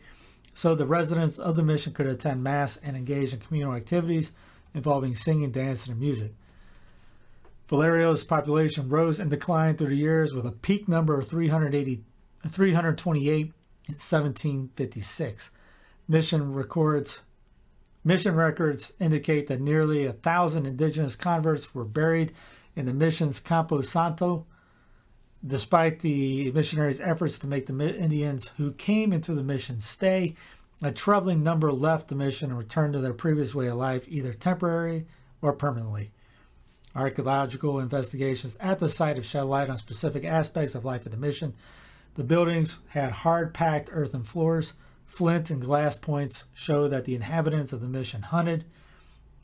so 0.55 0.73
the 0.73 0.87
residents 0.87 1.37
of 1.37 1.55
the 1.55 1.61
mission 1.61 1.93
could 1.93 2.07
attend 2.07 2.43
Mass 2.43 2.75
and 2.77 2.97
engage 2.97 3.33
in 3.33 3.39
communal 3.39 3.75
activities 3.75 4.31
involving 4.73 5.13
singing, 5.13 5.51
dancing, 5.51 5.91
and 5.91 6.01
music. 6.01 6.33
Valero's 7.69 8.23
population 8.23 8.89
rose 8.89 9.19
and 9.19 9.29
declined 9.29 9.77
through 9.77 9.89
the 9.89 9.95
years 9.95 10.33
with 10.33 10.45
a 10.45 10.51
peak 10.51 10.87
number 10.87 11.19
of 11.19 11.27
380, 11.27 12.03
328 12.47 13.31
in 13.31 13.51
1756. 13.93 15.51
Mission 16.07 16.53
records 16.53 17.21
mission 18.03 18.35
records 18.35 18.93
indicate 18.99 19.47
that 19.47 19.61
nearly 19.61 20.05
a 20.05 20.13
thousand 20.13 20.65
indigenous 20.65 21.15
converts 21.15 21.75
were 21.75 21.85
buried 21.85 22.33
in 22.75 22.87
the 22.87 22.93
mission's 22.93 23.39
Campo 23.39 23.81
Santo. 23.81 24.47
Despite 25.45 25.99
the 25.99 26.51
missionaries' 26.51 26.99
efforts 26.99 27.37
to 27.39 27.47
make 27.47 27.67
the 27.67 27.97
Indians 27.97 28.49
who 28.57 28.73
came 28.73 29.13
into 29.13 29.33
the 29.33 29.43
mission 29.43 29.79
stay, 29.79 30.35
a 30.81 30.91
troubling 30.91 31.43
number 31.43 31.71
left 31.71 32.07
the 32.07 32.15
mission 32.15 32.49
and 32.49 32.57
returned 32.57 32.93
to 32.93 32.99
their 32.99 33.13
previous 33.13 33.53
way 33.53 33.67
of 33.67 33.77
life, 33.77 34.05
either 34.07 34.33
temporarily 34.33 35.05
or 35.41 35.53
permanently. 35.53 36.11
Archaeological 36.95 37.79
investigations 37.79 38.57
at 38.59 38.79
the 38.79 38.89
site 38.89 39.15
have 39.15 39.25
shed 39.25 39.43
light 39.43 39.69
on 39.69 39.77
specific 39.77 40.25
aspects 40.25 40.75
of 40.75 40.85
life 40.85 41.05
at 41.05 41.11
the 41.11 41.17
mission. 41.17 41.53
The 42.15 42.23
buildings 42.23 42.79
had 42.89 43.11
hard 43.11 43.53
packed 43.53 43.89
earthen 43.91 44.23
floors. 44.23 44.73
Flint 45.05 45.49
and 45.49 45.61
glass 45.61 45.95
points 45.95 46.45
show 46.53 46.87
that 46.87 47.05
the 47.05 47.15
inhabitants 47.15 47.73
of 47.73 47.81
the 47.81 47.87
mission 47.87 48.23
hunted. 48.23 48.65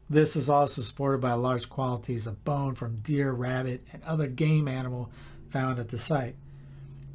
This 0.10 0.36
is 0.36 0.50
also 0.50 0.82
supported 0.82 1.22
by 1.22 1.34
large 1.34 1.70
quantities 1.70 2.28
of 2.28 2.44
bone 2.44 2.76
from 2.76 2.98
deer, 2.98 3.32
rabbit, 3.32 3.84
and 3.92 4.04
other 4.04 4.28
game 4.28 4.68
animal 4.68 5.10
found 5.50 5.80
at 5.80 5.90
the 5.90 5.98
site. 5.98 6.36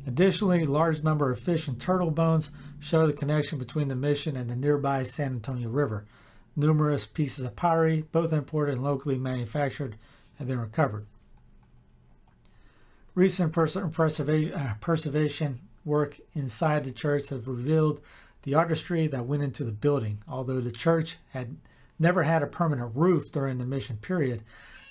Additionally, 0.06 0.66
large 0.66 1.04
number 1.04 1.30
of 1.30 1.38
fish 1.38 1.68
and 1.68 1.80
turtle 1.80 2.10
bones 2.10 2.50
show 2.80 3.06
the 3.06 3.12
connection 3.12 3.58
between 3.58 3.88
the 3.88 3.94
mission 3.94 4.36
and 4.36 4.50
the 4.50 4.56
nearby 4.56 5.02
San 5.02 5.32
Antonio 5.32 5.68
River. 5.68 6.06
Numerous 6.56 7.06
pieces 7.06 7.44
of 7.44 7.54
pottery, 7.54 8.04
both 8.10 8.32
imported 8.32 8.74
and 8.74 8.82
locally 8.82 9.18
manufactured, 9.18 9.96
have 10.40 10.48
been 10.48 10.58
recovered. 10.58 11.06
Recent 13.14 13.52
preservation, 13.52 14.54
uh, 14.54 14.74
preservation 14.80 15.60
work 15.84 16.18
inside 16.34 16.84
the 16.84 16.92
church 16.92 17.28
have 17.28 17.46
revealed 17.46 18.00
the 18.42 18.54
artistry 18.54 19.06
that 19.06 19.26
went 19.26 19.42
into 19.42 19.64
the 19.64 19.72
building. 19.72 20.22
Although 20.26 20.60
the 20.60 20.72
church 20.72 21.18
had 21.32 21.56
never 21.98 22.22
had 22.22 22.42
a 22.42 22.46
permanent 22.46 22.96
roof 22.96 23.30
during 23.30 23.58
the 23.58 23.66
mission 23.66 23.98
period, 23.98 24.42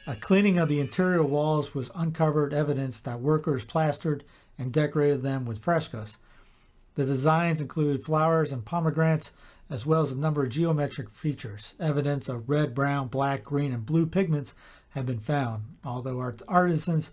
a 0.05 0.15
cleaning 0.15 0.59
of 0.59 0.69
the 0.69 0.79
interior 0.79 1.23
walls 1.23 1.73
was 1.73 1.89
uncovered 1.95 2.53
evidence 2.53 3.01
that 3.01 3.19
workers 3.19 3.65
plastered 3.65 4.23
and 4.57 4.71
decorated 4.71 5.23
them 5.23 5.45
with 5.45 5.63
frescoes. 5.63 6.17
The 6.93 7.05
designs 7.05 7.59
include 7.59 8.05
flowers 8.05 8.51
and 8.51 8.63
pomegranates, 8.63 9.31
as 9.67 9.85
well 9.85 10.01
as 10.01 10.11
a 10.11 10.17
number 10.17 10.43
of 10.43 10.49
geometric 10.49 11.09
features. 11.09 11.73
Evidence 11.79 12.29
of 12.29 12.49
red, 12.49 12.75
brown, 12.75 13.07
black, 13.07 13.43
green, 13.43 13.73
and 13.73 13.85
blue 13.85 14.05
pigments 14.05 14.53
have 14.89 15.05
been 15.05 15.19
found. 15.19 15.63
Although 15.83 16.19
art- 16.19 16.41
artisans 16.47 17.11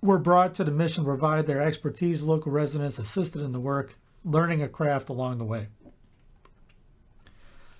were 0.00 0.18
brought 0.18 0.54
to 0.54 0.64
the 0.64 0.70
mission 0.70 1.04
to 1.04 1.08
provide 1.08 1.46
their 1.46 1.60
expertise, 1.60 2.22
local 2.22 2.52
residents 2.52 2.98
assisted 2.98 3.42
in 3.42 3.52
the 3.52 3.60
work, 3.60 3.96
learning 4.24 4.62
a 4.62 4.68
craft 4.68 5.08
along 5.08 5.38
the 5.38 5.44
way. 5.44 5.68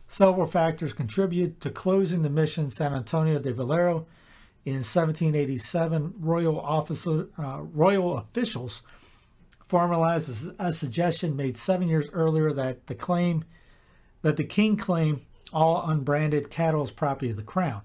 Several 0.06 0.46
factors 0.46 0.92
contribute 0.92 1.60
to 1.60 1.70
closing 1.70 2.22
the 2.22 2.30
mission 2.30 2.68
San 2.68 2.92
Antonio 2.92 3.38
de 3.38 3.52
Valero. 3.52 4.06
In 4.64 4.74
1787, 4.74 6.14
royal, 6.18 6.60
officer, 6.60 7.28
uh, 7.38 7.60
royal 7.62 8.18
officials 8.18 8.82
formalized 9.64 10.52
a, 10.58 10.66
a 10.66 10.72
suggestion 10.72 11.36
made 11.36 11.56
seven 11.56 11.88
years 11.88 12.10
earlier 12.12 12.52
that 12.52 12.88
the 12.88 12.94
claim 12.94 13.44
that 14.22 14.36
the 14.36 14.44
king 14.44 14.76
claim 14.76 15.24
all 15.52 15.88
unbranded 15.88 16.50
cattle 16.50 16.82
as 16.82 16.90
property 16.90 17.30
of 17.30 17.36
the 17.36 17.42
crown. 17.42 17.80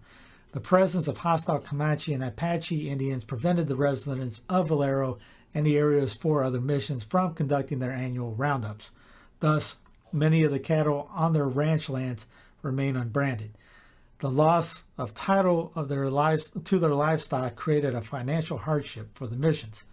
The 0.55 0.61
presence 0.61 1.09
of 1.09 1.17
hostile 1.17 1.59
Comanche 1.59 2.13
and 2.13 2.23
Apache 2.23 2.87
Indians 2.87 3.25
prevented 3.25 3.67
the 3.67 3.75
residents 3.75 4.41
of 4.47 4.69
Valero 4.69 5.17
and 5.53 5.65
the 5.65 5.77
area's 5.77 6.13
four 6.13 6.45
other 6.45 6.61
missions 6.61 7.03
from 7.03 7.33
conducting 7.33 7.79
their 7.79 7.91
annual 7.91 8.33
roundups. 8.33 8.91
Thus, 9.41 9.75
many 10.13 10.43
of 10.43 10.53
the 10.53 10.59
cattle 10.59 11.09
on 11.13 11.33
their 11.33 11.49
ranch 11.49 11.89
lands 11.89 12.25
remain 12.61 12.95
unbranded. 12.95 13.51
The 14.19 14.31
loss 14.31 14.85
of 14.97 15.13
title 15.13 15.73
of 15.75 15.89
their 15.89 16.09
lives 16.09 16.49
to 16.51 16.79
their 16.79 16.95
livestock 16.95 17.57
created 17.57 17.93
a 17.93 17.99
financial 17.99 18.59
hardship 18.59 19.09
for 19.13 19.27
the 19.27 19.35
missions. 19.35 19.83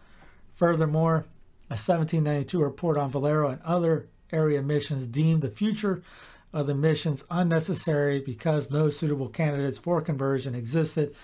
Furthermore, 0.55 1.25
a 1.71 1.75
1792 1.75 2.63
report 2.63 2.97
on 2.97 3.11
Valero 3.11 3.49
and 3.49 3.61
other 3.63 4.07
area 4.31 4.63
missions 4.63 5.09
deemed 5.09 5.43
the 5.43 5.51
future 5.51 6.05
of 6.53 6.67
the 6.67 6.75
missions 6.75 7.25
unnecessary 7.31 8.21
because 8.21 8.71
no 8.71 8.91
suitable 8.91 9.29
candidates 9.29 9.79
for 9.79 10.01
conversion 10.01 10.55
existed 10.55 11.15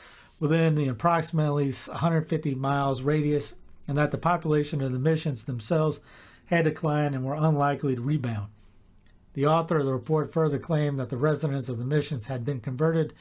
within 0.41 0.75
the 0.75 0.89
approximately 0.89 1.71
150 1.71 2.55
miles 2.55 3.03
radius 3.03 3.55
and 3.87 3.97
that 3.97 4.11
the 4.11 4.19
population 4.19 4.81
of 4.81 4.93
the 4.93 4.99
missions 4.99 5.45
themselves 5.45 6.01
had 6.47 6.65
declined 6.65 7.15
and 7.15 7.25
were 7.25 7.35
unlikely 7.35 7.95
to 7.95 8.01
rebound. 8.01 8.49
The 9.35 9.47
author 9.47 9.79
of 9.79 9.87
the 9.87 9.93
report 9.93 10.33
further 10.33 10.59
claimed 10.59 10.99
that 10.99 11.11
the 11.11 11.17
residents 11.17 11.69
of 11.69 11.79
the 11.79 11.85
missions 11.85 12.27
had 12.27 12.45
been 12.45 12.61
converted 12.61 13.13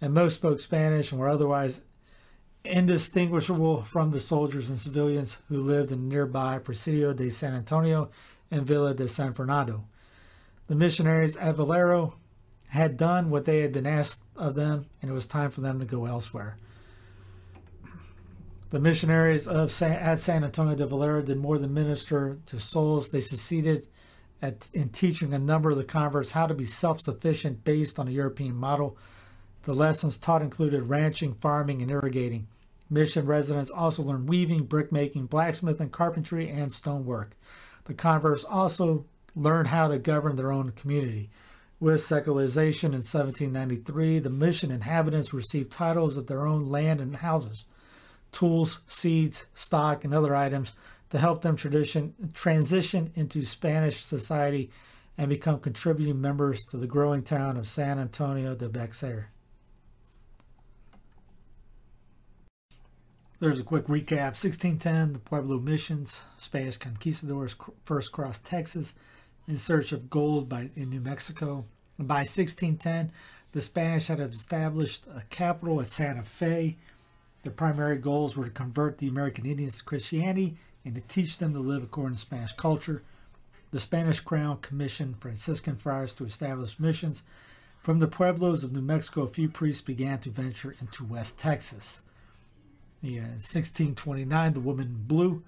and 0.00 0.14
most 0.14 0.36
spoke 0.36 0.60
Spanish 0.60 1.12
and 1.12 1.20
were 1.20 1.28
otherwise 1.28 1.82
indistinguishable 2.64 3.82
from 3.82 4.10
the 4.10 4.20
soldiers 4.20 4.68
and 4.68 4.78
civilians 4.78 5.38
who 5.48 5.62
lived 5.62 5.92
in 5.92 6.08
nearby 6.08 6.58
Presidio 6.58 7.12
de 7.12 7.30
San 7.30 7.54
Antonio 7.54 8.10
and 8.50 8.66
Villa 8.66 8.94
de 8.94 9.08
San 9.08 9.32
Fernando. 9.32 9.84
The 10.70 10.76
missionaries 10.76 11.36
at 11.36 11.56
Valero 11.56 12.14
had 12.68 12.96
done 12.96 13.28
what 13.28 13.44
they 13.44 13.58
had 13.58 13.72
been 13.72 13.88
asked 13.88 14.22
of 14.36 14.54
them, 14.54 14.86
and 15.02 15.10
it 15.10 15.12
was 15.12 15.26
time 15.26 15.50
for 15.50 15.62
them 15.62 15.80
to 15.80 15.84
go 15.84 16.06
elsewhere. 16.06 16.58
The 18.70 18.78
missionaries 18.78 19.48
of 19.48 19.72
San, 19.72 19.94
at 19.94 20.20
San 20.20 20.44
Antonio 20.44 20.76
de 20.76 20.86
Valero 20.86 21.22
did 21.22 21.38
more 21.38 21.58
than 21.58 21.74
minister 21.74 22.38
to 22.46 22.60
souls. 22.60 23.08
They 23.08 23.20
succeeded 23.20 23.88
at, 24.40 24.70
in 24.72 24.90
teaching 24.90 25.34
a 25.34 25.40
number 25.40 25.70
of 25.70 25.76
the 25.76 25.82
converts 25.82 26.30
how 26.30 26.46
to 26.46 26.54
be 26.54 26.62
self 26.62 27.00
sufficient 27.00 27.64
based 27.64 27.98
on 27.98 28.06
a 28.06 28.12
European 28.12 28.54
model. 28.54 28.96
The 29.64 29.74
lessons 29.74 30.18
taught 30.18 30.40
included 30.40 30.84
ranching, 30.84 31.34
farming, 31.34 31.82
and 31.82 31.90
irrigating. 31.90 32.46
Mission 32.88 33.26
residents 33.26 33.72
also 33.72 34.04
learned 34.04 34.28
weaving, 34.28 34.66
brickmaking, 34.66 35.26
blacksmithing, 35.26 35.90
carpentry, 35.90 36.48
and 36.48 36.70
stonework. 36.70 37.36
The 37.86 37.94
converts 37.94 38.44
also 38.44 39.06
learned 39.34 39.68
how 39.68 39.88
to 39.88 39.98
govern 39.98 40.36
their 40.36 40.52
own 40.52 40.72
community. 40.72 41.30
With 41.78 42.04
secularization 42.04 42.92
in 42.92 42.98
1793, 42.98 44.18
the 44.18 44.28
mission 44.28 44.70
inhabitants 44.70 45.32
received 45.32 45.72
titles 45.72 46.16
of 46.16 46.26
their 46.26 46.46
own 46.46 46.68
land 46.68 47.00
and 47.00 47.16
houses. 47.16 47.66
Tools, 48.32 48.82
seeds, 48.86 49.46
stock, 49.54 50.04
and 50.04 50.12
other 50.12 50.34
items 50.36 50.74
to 51.08 51.18
help 51.18 51.42
them 51.42 51.56
transition 51.56 53.12
into 53.14 53.44
Spanish 53.44 54.04
society 54.04 54.70
and 55.16 55.28
become 55.28 55.58
contributing 55.58 56.20
members 56.20 56.64
to 56.66 56.76
the 56.76 56.86
growing 56.86 57.22
town 57.22 57.56
of 57.56 57.66
San 57.66 57.98
Antonio 57.98 58.54
de 58.54 58.68
Bexar. 58.68 59.30
There's 63.40 63.58
a 63.58 63.64
quick 63.64 63.86
recap. 63.86 64.36
1610, 64.36 65.14
the 65.14 65.18
Pueblo 65.18 65.58
missions, 65.58 66.22
Spanish 66.36 66.76
conquistadors 66.76 67.56
first 67.84 68.12
crossed 68.12 68.44
Texas 68.44 68.94
in 69.50 69.58
search 69.58 69.90
of 69.90 70.08
gold 70.08 70.48
by, 70.48 70.70
in 70.76 70.90
New 70.90 71.00
Mexico. 71.00 71.66
And 71.98 72.06
by 72.06 72.20
1610, 72.20 73.10
the 73.52 73.60
Spanish 73.60 74.06
had 74.06 74.20
established 74.20 75.06
a 75.08 75.22
capital 75.28 75.80
at 75.80 75.88
Santa 75.88 76.22
Fe. 76.22 76.76
Their 77.42 77.52
primary 77.52 77.98
goals 77.98 78.36
were 78.36 78.44
to 78.44 78.50
convert 78.50 78.98
the 78.98 79.08
American 79.08 79.44
Indians 79.44 79.78
to 79.78 79.84
Christianity 79.84 80.56
and 80.84 80.94
to 80.94 81.00
teach 81.00 81.38
them 81.38 81.52
to 81.52 81.58
live 81.58 81.82
according 81.82 82.14
to 82.14 82.20
Spanish 82.20 82.52
culture. 82.52 83.02
The 83.72 83.80
Spanish 83.80 84.20
crown 84.20 84.58
commissioned 84.58 85.20
Franciscan 85.20 85.76
friars 85.76 86.14
to 86.14 86.24
establish 86.24 86.78
missions. 86.78 87.22
From 87.80 87.98
the 87.98 88.08
pueblos 88.08 88.62
of 88.62 88.72
New 88.72 88.82
Mexico, 88.82 89.22
a 89.22 89.28
few 89.28 89.48
priests 89.48 89.82
began 89.82 90.18
to 90.20 90.30
venture 90.30 90.76
into 90.80 91.04
West 91.04 91.40
Texas. 91.40 92.02
In 93.02 93.16
1629, 93.16 94.52
the 94.52 94.60
woman 94.60 95.04
blue, 95.06 95.42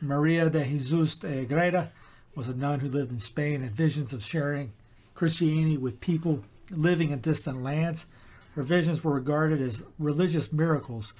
Maria 0.00 0.48
de 0.48 0.64
Jesus 0.64 1.16
de 1.16 1.40
Agreda, 1.42 1.90
was 2.34 2.48
a 2.48 2.54
nun 2.54 2.80
who 2.80 2.88
lived 2.88 3.12
in 3.12 3.20
Spain 3.20 3.62
and 3.62 3.70
visions 3.70 4.12
of 4.12 4.24
sharing 4.24 4.72
Christianity 5.14 5.76
with 5.76 6.00
people 6.00 6.42
living 6.70 7.10
in 7.10 7.20
distant 7.20 7.62
lands. 7.62 8.06
Her 8.54 8.62
visions 8.62 9.02
were 9.02 9.14
regarded 9.14 9.60
as 9.60 9.82
religious 9.98 10.52
miracles. 10.52 11.12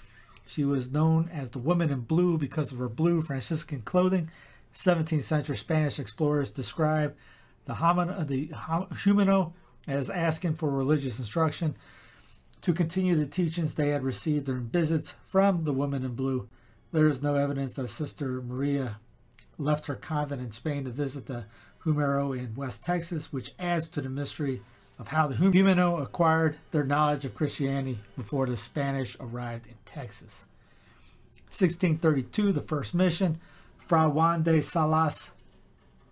She 0.46 0.64
was 0.64 0.92
known 0.92 1.28
as 1.32 1.50
the 1.50 1.58
Woman 1.58 1.90
in 1.90 2.00
Blue 2.00 2.38
because 2.38 2.72
of 2.72 2.78
her 2.78 2.88
blue 2.88 3.22
Franciscan 3.22 3.82
clothing. 3.82 4.30
17th 4.74 5.22
century 5.22 5.56
Spanish 5.56 5.98
explorers 5.98 6.50
describe 6.50 7.14
the, 7.66 7.74
homin- 7.74 8.26
the 8.26 8.48
Jumano 8.48 9.52
as 9.86 10.10
asking 10.10 10.54
for 10.54 10.70
religious 10.70 11.18
instruction 11.18 11.76
to 12.60 12.72
continue 12.72 13.14
the 13.14 13.26
teachings 13.26 13.74
they 13.74 13.90
had 13.90 14.02
received 14.02 14.46
during 14.46 14.64
visits 14.64 15.14
from 15.26 15.64
the 15.64 15.72
Woman 15.72 16.04
in 16.04 16.14
Blue. 16.14 16.48
There 16.92 17.08
is 17.08 17.22
no 17.22 17.34
evidence 17.34 17.74
that 17.74 17.88
Sister 17.88 18.40
Maria 18.42 18.98
left 19.58 19.86
her 19.86 19.94
convent 19.94 20.42
in 20.42 20.50
Spain 20.50 20.84
to 20.84 20.90
visit 20.90 21.26
the 21.26 21.44
Jumano 21.84 22.36
in 22.36 22.54
West 22.54 22.84
Texas, 22.84 23.32
which 23.32 23.52
adds 23.58 23.88
to 23.90 24.00
the 24.00 24.08
mystery 24.08 24.62
of 24.98 25.08
how 25.08 25.26
the 25.26 25.34
Jumano 25.34 26.02
acquired 26.02 26.56
their 26.70 26.84
knowledge 26.84 27.24
of 27.24 27.34
Christianity 27.34 27.98
before 28.16 28.46
the 28.46 28.56
Spanish 28.56 29.16
arrived 29.20 29.66
in 29.66 29.74
Texas. 29.84 30.46
1632, 31.48 32.52
the 32.52 32.60
first 32.60 32.94
mission, 32.94 33.40
Fra 33.78 34.08
Juan 34.08 34.42
de 34.42 34.60
Salas 34.60 35.32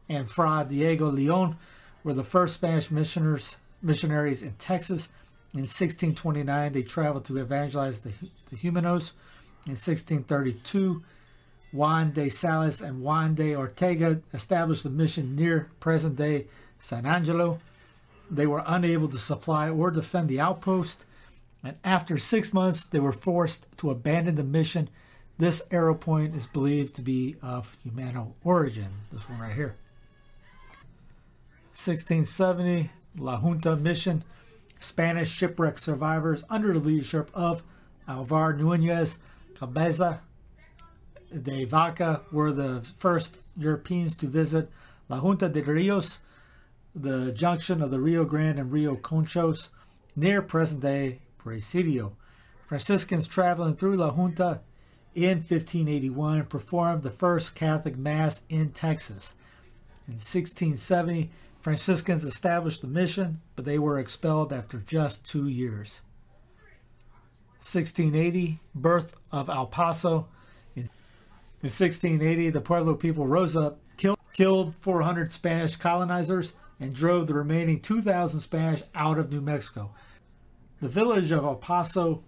and 0.09 0.31
Fra 0.31 0.67
Diego 0.69 1.11
Leon 1.11 1.57
were 2.05 2.15
the 2.15 2.25
first 2.25 2.55
Spanish 2.55 2.91
missioners, 2.91 3.57
missionaries 3.81 4.43
in 4.43 4.53
Texas. 4.55 5.09
In 5.55 5.61
1629, 5.61 6.73
they 6.73 6.83
traveled 6.83 7.25
to 7.27 7.39
evangelize 7.39 8.01
the, 8.01 8.13
the 8.51 8.57
Jumanos. 8.57 9.13
In 9.67 9.73
1632, 9.73 11.03
Juan 11.73 12.13
de 12.13 12.29
Salas 12.29 12.81
and 12.81 13.01
Juan 13.03 13.35
de 13.35 13.57
Ortega 13.57 14.21
established 14.33 14.85
a 14.85 14.91
mission 14.91 15.35
near 15.35 15.71
present 15.81 16.17
day 16.17 16.47
San 16.79 17.07
Angelo. 17.07 17.61
They 18.31 18.47
were 18.47 18.63
unable 18.67 19.09
to 19.09 19.19
supply 19.19 19.69
or 19.71 19.91
defend 19.91 20.29
the 20.29 20.41
outpost, 20.41 21.05
and 21.65 21.77
after 21.85 22.19
six 22.19 22.53
months, 22.53 22.85
they 22.85 23.01
were 23.01 23.13
forced 23.13 23.67
to 23.79 23.91
abandon 23.91 24.35
the 24.35 24.45
mission. 24.45 24.91
This 25.39 25.63
arrow 25.71 25.95
point 25.95 26.35
is 26.35 26.47
believed 26.47 26.95
to 26.97 27.03
be 27.03 27.37
of 27.43 27.77
Jumano 27.87 28.35
origin, 28.45 28.93
this 29.11 29.29
one 29.29 29.41
right 29.41 29.55
here. 29.55 29.77
1670, 31.71 32.91
La 33.17 33.39
Junta 33.39 33.77
mission, 33.77 34.25
Spanish 34.79 35.31
shipwreck 35.31 35.79
survivors 35.79 36.45
under 36.51 36.73
the 36.73 36.81
leadership 36.81 37.31
of 37.33 37.63
Alvar 38.07 38.53
Nunez 38.53 39.19
Cabeza 39.55 40.21
de 41.41 41.65
Vaca 41.65 42.23
were 42.31 42.53
the 42.53 42.83
first 42.99 43.39
Europeans 43.57 44.17
to 44.17 44.27
visit 44.27 44.71
La 45.09 45.21
Junta 45.21 45.49
de 45.49 45.63
Rios 45.63 46.19
the 46.95 47.33
junction 47.33 47.81
of 47.83 47.91
the 47.91 48.01
Rio 48.01 48.25
Grande 48.25 48.59
and 48.59 48.73
Rio 48.73 48.97
Conchos 48.97 49.69
near 50.15 50.43
present 50.43 50.83
day 50.83 51.21
Presidio. 51.39 52.17
Franciscans 52.67 53.27
traveling 53.27 53.77
through 53.77 53.97
La 53.97 54.11
Junta 54.11 54.61
in 55.15 55.39
1581 55.39 56.45
performed 56.47 57.03
the 57.03 57.11
first 57.11 57.55
Catholic 57.55 57.97
Mass 57.97 58.43
in 58.49 58.71
Texas. 58.71 59.35
In 60.07 60.15
1670, 60.15 61.31
Franciscans 61.61 62.25
established 62.25 62.83
the 62.83 62.89
mission, 62.89 63.41
but 63.55 63.65
they 63.65 63.79
were 63.79 63.99
expelled 63.99 64.53
after 64.53 64.79
just 64.79 65.25
two 65.25 65.49
years. 65.49 66.01
1680, 67.59 68.59
birth 68.75 69.17
of 69.31 69.49
El 69.49 69.67
Paso. 69.67 70.27
In 71.63 71.69
1680, 71.69 72.51
the 72.51 72.61
Pueblo 72.61 72.97
people 72.97 73.29
rose 73.29 73.57
up, 73.57 73.79
killed, 73.97 74.19
killed 74.33 74.75
400 74.81 75.31
Spanish 75.31 75.77
colonizers, 75.77 76.55
and 76.81 76.93
drove 76.93 77.29
the 77.29 77.35
remaining 77.35 77.79
2,000 77.79 78.41
Spanish 78.41 78.83
out 78.97 79.17
of 79.17 79.31
New 79.31 79.41
Mexico. 79.41 79.93
The 80.81 80.89
village 80.89 81.31
of 81.31 81.45
El 81.45 81.55
Paso 81.55 82.25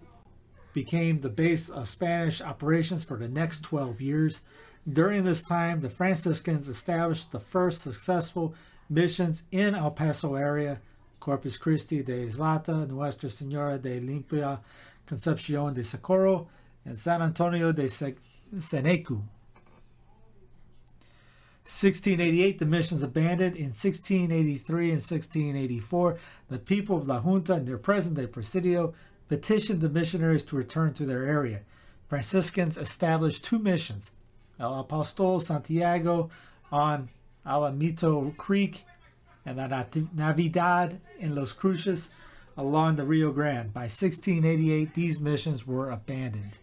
became 0.71 1.19
the 1.19 1.29
base 1.29 1.67
of 1.67 1.89
Spanish 1.89 2.39
operations 2.39 3.03
for 3.03 3.17
the 3.17 3.27
next 3.27 3.59
12 3.63 3.99
years. 3.99 4.39
During 4.87 5.25
this 5.25 5.41
time, 5.41 5.81
the 5.81 5.89
Franciscans 5.89 6.69
established 6.69 7.33
the 7.33 7.39
first 7.41 7.81
successful 7.81 8.55
missions 8.89 9.43
in 9.51 9.75
El 9.75 9.91
Paso 9.91 10.35
area, 10.35 10.79
Corpus 11.19 11.57
Christi 11.57 12.01
de 12.01 12.25
Isleta, 12.25 12.87
Nuestra 12.87 13.29
Senora 13.29 13.77
de 13.77 13.99
Limpia 13.99 14.59
Concepcion 15.05 15.73
de 15.73 15.83
Socorro, 15.83 16.47
and 16.85 16.97
San 16.97 17.21
Antonio 17.21 17.73
de 17.73 17.89
Senecu. 18.59 19.23
1688, 21.65 22.59
the 22.59 22.65
missions 22.65 23.01
abandoned. 23.01 23.55
In 23.55 23.73
1683 23.73 24.83
and 24.85 25.01
1684, 25.01 26.19
the 26.47 26.59
people 26.59 26.97
of 26.97 27.07
La 27.07 27.21
Junta 27.21 27.53
and 27.53 27.67
their 27.67 27.79
present 27.79 28.15
day 28.15 28.27
Presidio 28.27 28.93
petitioned 29.27 29.81
the 29.81 29.89
missionaries 29.89 30.43
to 30.43 30.55
return 30.55 30.93
to 30.93 31.05
their 31.05 31.25
area. 31.25 31.61
Franciscans 32.07 32.77
established 32.77 33.43
two 33.43 33.57
missions 33.57 34.11
El 34.59 34.79
Apostol 34.79 35.39
Santiago 35.39 36.29
on 36.71 37.09
Alamito 37.45 38.37
Creek 38.37 38.85
and 39.45 39.57
La 39.57 39.85
Navidad 40.13 41.01
in 41.19 41.35
Los 41.35 41.51
Cruces 41.51 42.11
along 42.55 42.95
the 42.95 43.03
Rio 43.03 43.31
Grande. 43.31 43.73
By 43.73 43.81
1688, 43.81 44.93
these 44.93 45.19
missions 45.19 45.67
were 45.67 45.89
abandoned. 45.89 46.59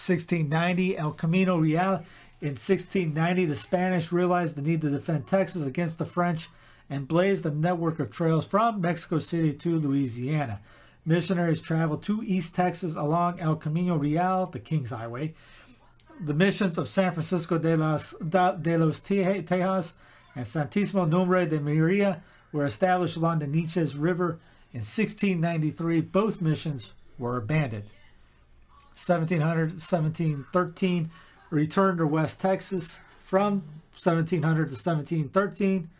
1690, 0.00 0.96
El 0.96 1.12
Camino 1.12 1.56
Real 1.56 2.04
in 2.40 2.56
1690, 2.56 3.44
the 3.44 3.54
Spanish 3.54 4.10
realized 4.10 4.56
the 4.56 4.62
need 4.62 4.80
to 4.80 4.88
defend 4.88 5.26
Texas 5.26 5.62
against 5.62 5.98
the 5.98 6.06
French 6.06 6.48
and 6.88 7.06
blazed 7.06 7.44
a 7.44 7.50
network 7.50 8.00
of 8.00 8.10
trails 8.10 8.46
from 8.46 8.80
Mexico 8.80 9.18
City 9.18 9.52
to 9.52 9.78
Louisiana. 9.78 10.60
Missionaries 11.04 11.60
traveled 11.60 12.02
to 12.04 12.22
East 12.24 12.54
Texas 12.54 12.96
along 12.96 13.40
El 13.40 13.56
Camino 13.56 13.96
Real, 13.96 14.46
the 14.46 14.58
King's 14.58 14.90
Highway. 14.90 15.34
The 16.18 16.32
missions 16.32 16.78
of 16.78 16.88
San 16.88 17.12
Francisco 17.12 17.58
de 17.58 17.76
los, 17.76 18.12
de 18.12 18.78
los 18.78 19.00
Tejas 19.00 19.92
and 20.34 20.46
Santísimo 20.46 21.06
Nombre 21.06 21.44
de 21.44 21.60
Maria 21.60 22.22
were 22.52 22.64
established 22.64 23.16
along 23.16 23.40
the 23.40 23.46
Neches 23.46 23.96
River. 23.98 24.40
In 24.72 24.80
1693, 24.80 26.00
both 26.00 26.40
missions 26.40 26.94
were 27.18 27.36
abandoned. 27.36 27.84
1700 29.06 29.70
1713, 29.70 31.10
returned 31.50 31.98
to 31.98 32.06
West 32.06 32.40
Texas 32.40 33.00
from 33.22 33.62
1700 33.92 34.68
to 34.68 34.74
1713. 34.74 35.90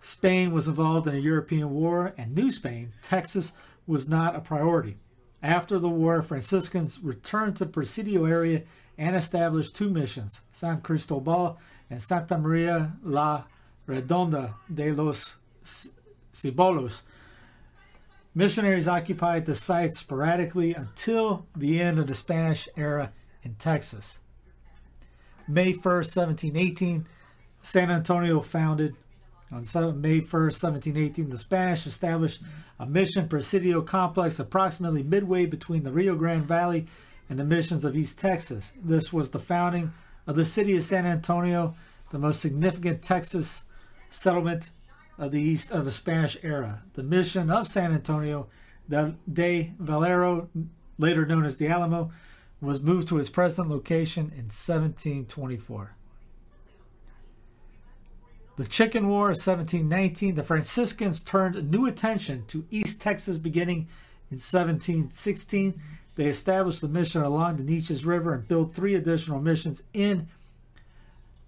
Spain 0.00 0.52
was 0.52 0.68
involved 0.68 1.06
in 1.06 1.14
a 1.14 1.18
European 1.18 1.70
war, 1.70 2.12
and 2.16 2.34
New 2.34 2.50
Spain, 2.50 2.92
Texas, 3.02 3.52
was 3.86 4.08
not 4.08 4.36
a 4.36 4.40
priority. 4.40 4.96
After 5.42 5.78
the 5.78 5.88
war, 5.88 6.22
Franciscans 6.22 7.00
returned 7.02 7.56
to 7.56 7.64
the 7.64 7.70
Presidio 7.70 8.24
area 8.24 8.62
and 8.98 9.16
established 9.16 9.76
two 9.76 9.90
missions, 9.90 10.40
San 10.50 10.80
Cristobal 10.80 11.58
and 11.90 12.02
Santa 12.02 12.38
Maria 12.38 12.92
la 13.02 13.44
Redonda 13.86 14.54
de 14.72 14.92
los 14.92 15.36
Cibolos. 16.32 17.02
Missionaries 18.36 18.86
occupied 18.86 19.46
the 19.46 19.54
site 19.54 19.94
sporadically 19.94 20.74
until 20.74 21.46
the 21.56 21.80
end 21.80 21.98
of 21.98 22.06
the 22.06 22.14
Spanish 22.14 22.68
era 22.76 23.10
in 23.42 23.54
Texas. 23.54 24.20
May 25.48 25.72
1st, 25.72 26.14
1718, 26.14 27.06
San 27.62 27.90
Antonio 27.90 28.42
founded. 28.42 28.94
On 29.50 29.60
May 30.02 30.20
1st, 30.20 30.62
1718, 30.62 31.30
the 31.30 31.38
Spanish 31.38 31.86
established 31.86 32.42
a 32.78 32.84
mission 32.84 33.26
presidio 33.26 33.80
complex 33.80 34.38
approximately 34.38 35.02
midway 35.02 35.46
between 35.46 35.84
the 35.84 35.92
Rio 35.92 36.14
Grande 36.14 36.44
Valley 36.44 36.84
and 37.30 37.38
the 37.38 37.44
missions 37.44 37.86
of 37.86 37.96
East 37.96 38.18
Texas. 38.18 38.74
This 38.84 39.14
was 39.14 39.30
the 39.30 39.38
founding 39.38 39.94
of 40.26 40.36
the 40.36 40.44
city 40.44 40.76
of 40.76 40.82
San 40.82 41.06
Antonio, 41.06 41.74
the 42.10 42.18
most 42.18 42.40
significant 42.40 43.00
Texas 43.00 43.64
settlement 44.10 44.72
of 45.18 45.32
the 45.32 45.40
east 45.40 45.70
of 45.70 45.84
the 45.84 45.92
Spanish 45.92 46.36
era. 46.42 46.82
The 46.94 47.02
mission 47.02 47.50
of 47.50 47.68
San 47.68 47.92
Antonio 47.92 48.48
de 48.88 49.74
Valero, 49.78 50.48
later 50.98 51.26
known 51.26 51.44
as 51.44 51.56
the 51.56 51.68
Alamo, 51.68 52.12
was 52.60 52.82
moved 52.82 53.08
to 53.08 53.18
its 53.18 53.28
present 53.28 53.68
location 53.68 54.26
in 54.26 54.48
1724. 54.48 55.94
The 58.56 58.64
Chicken 58.64 59.08
War 59.08 59.26
of 59.26 59.36
1719, 59.36 60.34
the 60.34 60.42
Franciscans 60.42 61.22
turned 61.22 61.70
new 61.70 61.86
attention 61.86 62.44
to 62.48 62.64
East 62.70 63.02
Texas 63.02 63.36
beginning 63.36 63.88
in 64.30 64.38
1716. 64.38 65.80
They 66.14 66.24
established 66.24 66.80
the 66.80 66.88
mission 66.88 67.20
along 67.20 67.56
the 67.56 67.62
Neches 67.62 68.06
River 68.06 68.32
and 68.32 68.48
built 68.48 68.74
three 68.74 68.94
additional 68.94 69.40
missions 69.40 69.82
in 69.92 70.28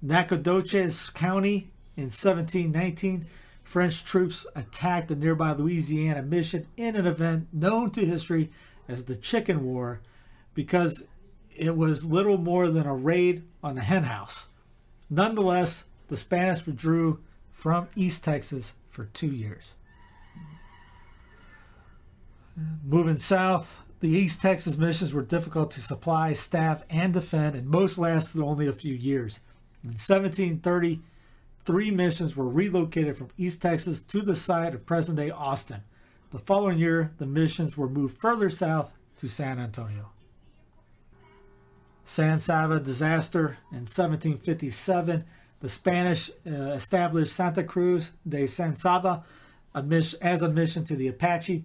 Nacogdoches 0.02 1.08
County 1.08 1.70
in 1.96 2.04
1719. 2.04 3.26
French 3.68 4.02
troops 4.02 4.46
attacked 4.56 5.08
the 5.08 5.14
nearby 5.14 5.52
Louisiana 5.52 6.22
mission 6.22 6.66
in 6.78 6.96
an 6.96 7.06
event 7.06 7.48
known 7.52 7.90
to 7.90 8.06
history 8.06 8.50
as 8.88 9.04
the 9.04 9.14
Chicken 9.14 9.62
War 9.62 10.00
because 10.54 11.04
it 11.54 11.76
was 11.76 12.02
little 12.02 12.38
more 12.38 12.70
than 12.70 12.86
a 12.86 12.94
raid 12.94 13.44
on 13.62 13.74
the 13.74 13.82
henhouse. 13.82 14.48
Nonetheless, 15.10 15.84
the 16.08 16.16
Spanish 16.16 16.64
withdrew 16.64 17.20
from 17.52 17.88
East 17.94 18.24
Texas 18.24 18.72
for 18.88 19.04
two 19.04 19.30
years. 19.30 19.74
Moving 22.82 23.18
south, 23.18 23.82
the 24.00 24.08
East 24.08 24.40
Texas 24.40 24.78
missions 24.78 25.12
were 25.12 25.20
difficult 25.20 25.70
to 25.72 25.82
supply, 25.82 26.32
staff, 26.32 26.84
and 26.88 27.12
defend, 27.12 27.54
and 27.54 27.68
most 27.68 27.98
lasted 27.98 28.40
only 28.40 28.66
a 28.66 28.72
few 28.72 28.94
years. 28.94 29.40
In 29.84 29.90
1730, 29.90 31.02
three 31.64 31.90
missions 31.90 32.36
were 32.36 32.48
relocated 32.48 33.16
from 33.16 33.30
East 33.36 33.62
Texas 33.62 34.00
to 34.02 34.22
the 34.22 34.36
site 34.36 34.74
of 34.74 34.86
present 34.86 35.18
day 35.18 35.30
Austin. 35.30 35.82
The 36.30 36.38
following 36.38 36.78
year, 36.78 37.12
the 37.18 37.26
missions 37.26 37.76
were 37.76 37.88
moved 37.88 38.18
further 38.18 38.50
south 38.50 38.94
to 39.18 39.28
San 39.28 39.58
Antonio. 39.58 40.10
San 42.04 42.40
Saba 42.40 42.80
disaster 42.80 43.58
in 43.70 43.84
1757 43.84 45.24
the 45.60 45.68
Spanish 45.68 46.30
uh, 46.46 46.50
established 46.50 47.32
Santa 47.32 47.64
Cruz 47.64 48.12
de 48.26 48.46
San 48.46 48.76
Saba 48.76 49.24
as 49.74 50.42
a 50.42 50.48
mission 50.48 50.84
to 50.84 50.96
the 50.96 51.08
Apache. 51.08 51.64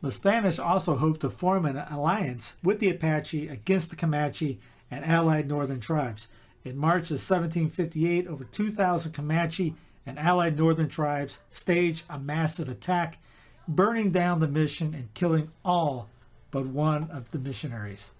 The 0.00 0.12
Spanish 0.12 0.58
also 0.58 0.96
hoped 0.96 1.20
to 1.20 1.30
form 1.30 1.66
an 1.66 1.76
alliance 1.76 2.54
with 2.62 2.78
the 2.78 2.90
Apache 2.90 3.48
against 3.48 3.90
the 3.90 3.96
Comanche 3.96 4.60
and 4.90 5.04
allied 5.04 5.48
northern 5.48 5.80
tribes. 5.80 6.28
In 6.62 6.76
March 6.76 7.10
of 7.10 7.18
1758, 7.18 8.26
over 8.26 8.44
2,000 8.44 9.12
Comanche 9.12 9.74
and 10.04 10.18
allied 10.18 10.58
northern 10.58 10.88
tribes 10.88 11.40
staged 11.50 12.04
a 12.10 12.18
massive 12.18 12.68
attack, 12.68 13.18
burning 13.66 14.10
down 14.10 14.40
the 14.40 14.48
mission 14.48 14.94
and 14.94 15.12
killing 15.14 15.50
all 15.64 16.08
but 16.50 16.66
one 16.66 17.10
of 17.10 17.30
the 17.30 17.38
missionaries. 17.38 18.10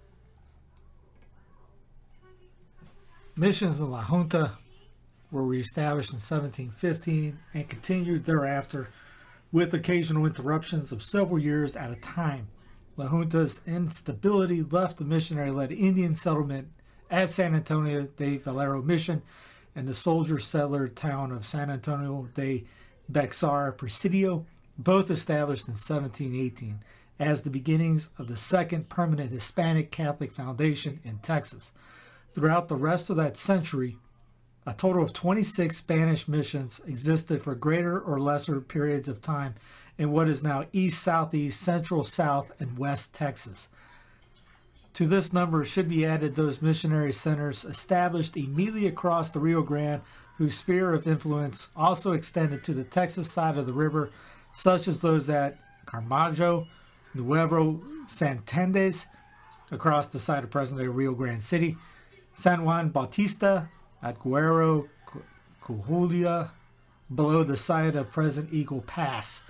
Missions 3.36 3.80
in 3.80 3.90
La 3.90 4.02
Junta 4.02 4.52
were 5.30 5.42
reestablished 5.42 6.10
in 6.10 6.16
1715 6.16 7.38
and 7.54 7.68
continued 7.68 8.24
thereafter 8.24 8.88
with 9.52 9.74
occasional 9.74 10.26
interruptions 10.26 10.92
of 10.92 11.02
several 11.02 11.38
years 11.38 11.76
at 11.76 11.90
a 11.90 11.96
time. 11.96 12.48
La 12.96 13.08
Junta's 13.08 13.60
instability 13.66 14.62
left 14.62 14.98
the 14.98 15.04
missionary 15.04 15.50
led 15.50 15.72
Indian 15.72 16.14
settlement 16.14 16.68
at 17.10 17.30
San 17.30 17.54
Antonio 17.54 18.08
de 18.16 18.36
Valero 18.38 18.82
Mission 18.82 19.22
and 19.74 19.88
the 19.88 19.94
soldier 19.94 20.38
settler 20.38 20.88
town 20.88 21.32
of 21.32 21.46
San 21.46 21.70
Antonio 21.70 22.28
de 22.34 22.64
Bexar 23.08 23.72
Presidio, 23.72 24.46
both 24.78 25.10
established 25.10 25.66
in 25.66 25.72
1718 25.72 26.82
as 27.18 27.42
the 27.42 27.50
beginnings 27.50 28.10
of 28.18 28.28
the 28.28 28.36
second 28.36 28.88
permanent 28.88 29.30
Hispanic 29.30 29.90
Catholic 29.90 30.32
foundation 30.32 31.00
in 31.04 31.18
Texas. 31.18 31.72
Throughout 32.32 32.68
the 32.68 32.76
rest 32.76 33.10
of 33.10 33.16
that 33.16 33.36
century, 33.36 33.98
a 34.66 34.72
total 34.72 35.02
of 35.02 35.12
26 35.12 35.76
Spanish 35.76 36.28
missions 36.28 36.80
existed 36.86 37.42
for 37.42 37.54
greater 37.54 37.98
or 37.98 38.20
lesser 38.20 38.60
periods 38.60 39.08
of 39.08 39.20
time 39.20 39.54
in 39.98 40.12
what 40.12 40.28
is 40.28 40.42
now 40.42 40.66
east, 40.72 41.02
southeast, 41.02 41.60
central, 41.60 42.04
south, 42.04 42.52
and 42.58 42.78
west 42.78 43.14
Texas. 43.14 43.68
To 44.94 45.06
this 45.06 45.32
number 45.32 45.64
should 45.64 45.88
be 45.88 46.04
added 46.04 46.34
those 46.34 46.60
missionary 46.60 47.12
centers 47.12 47.64
established 47.64 48.36
immediately 48.36 48.86
across 48.86 49.30
the 49.30 49.40
Rio 49.40 49.62
Grande, 49.62 50.02
whose 50.36 50.56
sphere 50.58 50.92
of 50.92 51.06
influence 51.06 51.68
also 51.76 52.12
extended 52.12 52.64
to 52.64 52.74
the 52.74 52.84
Texas 52.84 53.30
side 53.30 53.56
of 53.56 53.66
the 53.66 53.72
river, 53.72 54.10
such 54.52 54.88
as 54.88 55.00
those 55.00 55.30
at 55.30 55.58
Camargo, 55.86 56.66
Nuevo 57.14 57.80
Santander, 58.08 58.92
across 59.70 60.08
the 60.08 60.18
side 60.18 60.44
of 60.44 60.50
present 60.50 60.80
day 60.80 60.86
Rio 60.86 61.12
Grande 61.12 61.42
City, 61.42 61.76
San 62.32 62.64
Juan 62.64 62.90
Bautista, 62.90 63.68
at 64.02 64.18
Guerrero, 64.18 64.88
Coahuila, 65.62 66.50
below 67.14 67.42
the 67.42 67.56
site 67.56 67.96
of 67.96 68.10
present 68.10 68.52
Eagle 68.52 68.82
Pass, 68.82 69.42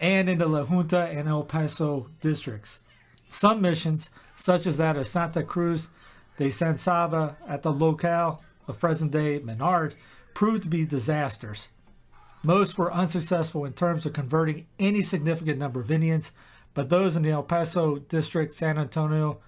and 0.00 0.28
in 0.28 0.38
the 0.38 0.46
La 0.46 0.64
Junta 0.64 1.06
and 1.06 1.28
El 1.28 1.44
Paso 1.44 2.06
districts. 2.20 2.80
Some 3.34 3.60
missions, 3.60 4.10
such 4.36 4.64
as 4.64 4.76
that 4.78 4.96
of 4.96 5.08
Santa 5.08 5.42
Cruz 5.42 5.88
de 6.38 6.52
San 6.52 6.76
Saba 6.76 7.36
at 7.48 7.64
the 7.64 7.72
locale 7.72 8.40
of 8.68 8.78
present 8.78 9.10
day 9.10 9.40
Menard, 9.40 9.96
proved 10.34 10.62
to 10.62 10.68
be 10.68 10.86
disasters. 10.86 11.70
Most 12.44 12.78
were 12.78 12.94
unsuccessful 12.94 13.64
in 13.64 13.72
terms 13.72 14.06
of 14.06 14.12
converting 14.12 14.66
any 14.78 15.02
significant 15.02 15.58
number 15.58 15.80
of 15.80 15.90
Indians, 15.90 16.30
but 16.74 16.90
those 16.90 17.16
in 17.16 17.24
the 17.24 17.32
El 17.32 17.42
Paso 17.42 17.96
district, 17.96 18.52
San 18.54 18.78
Antonio, 18.78 19.40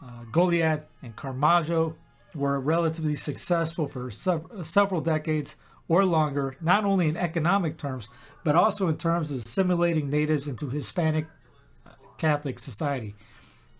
uh, 0.00 0.22
Goliad, 0.30 0.82
and 1.02 1.16
Camargo 1.16 1.96
were 2.32 2.60
relatively 2.60 3.16
successful 3.16 3.88
for 3.88 4.08
sev- 4.08 4.46
several 4.62 5.00
decades 5.00 5.56
or 5.88 6.04
longer, 6.04 6.56
not 6.60 6.84
only 6.84 7.08
in 7.08 7.16
economic 7.16 7.76
terms, 7.76 8.08
but 8.44 8.54
also 8.54 8.86
in 8.86 8.96
terms 8.96 9.32
of 9.32 9.38
assimilating 9.38 10.08
natives 10.08 10.46
into 10.46 10.70
Hispanic 10.70 11.26
Catholic 12.18 12.58
society. 12.58 13.14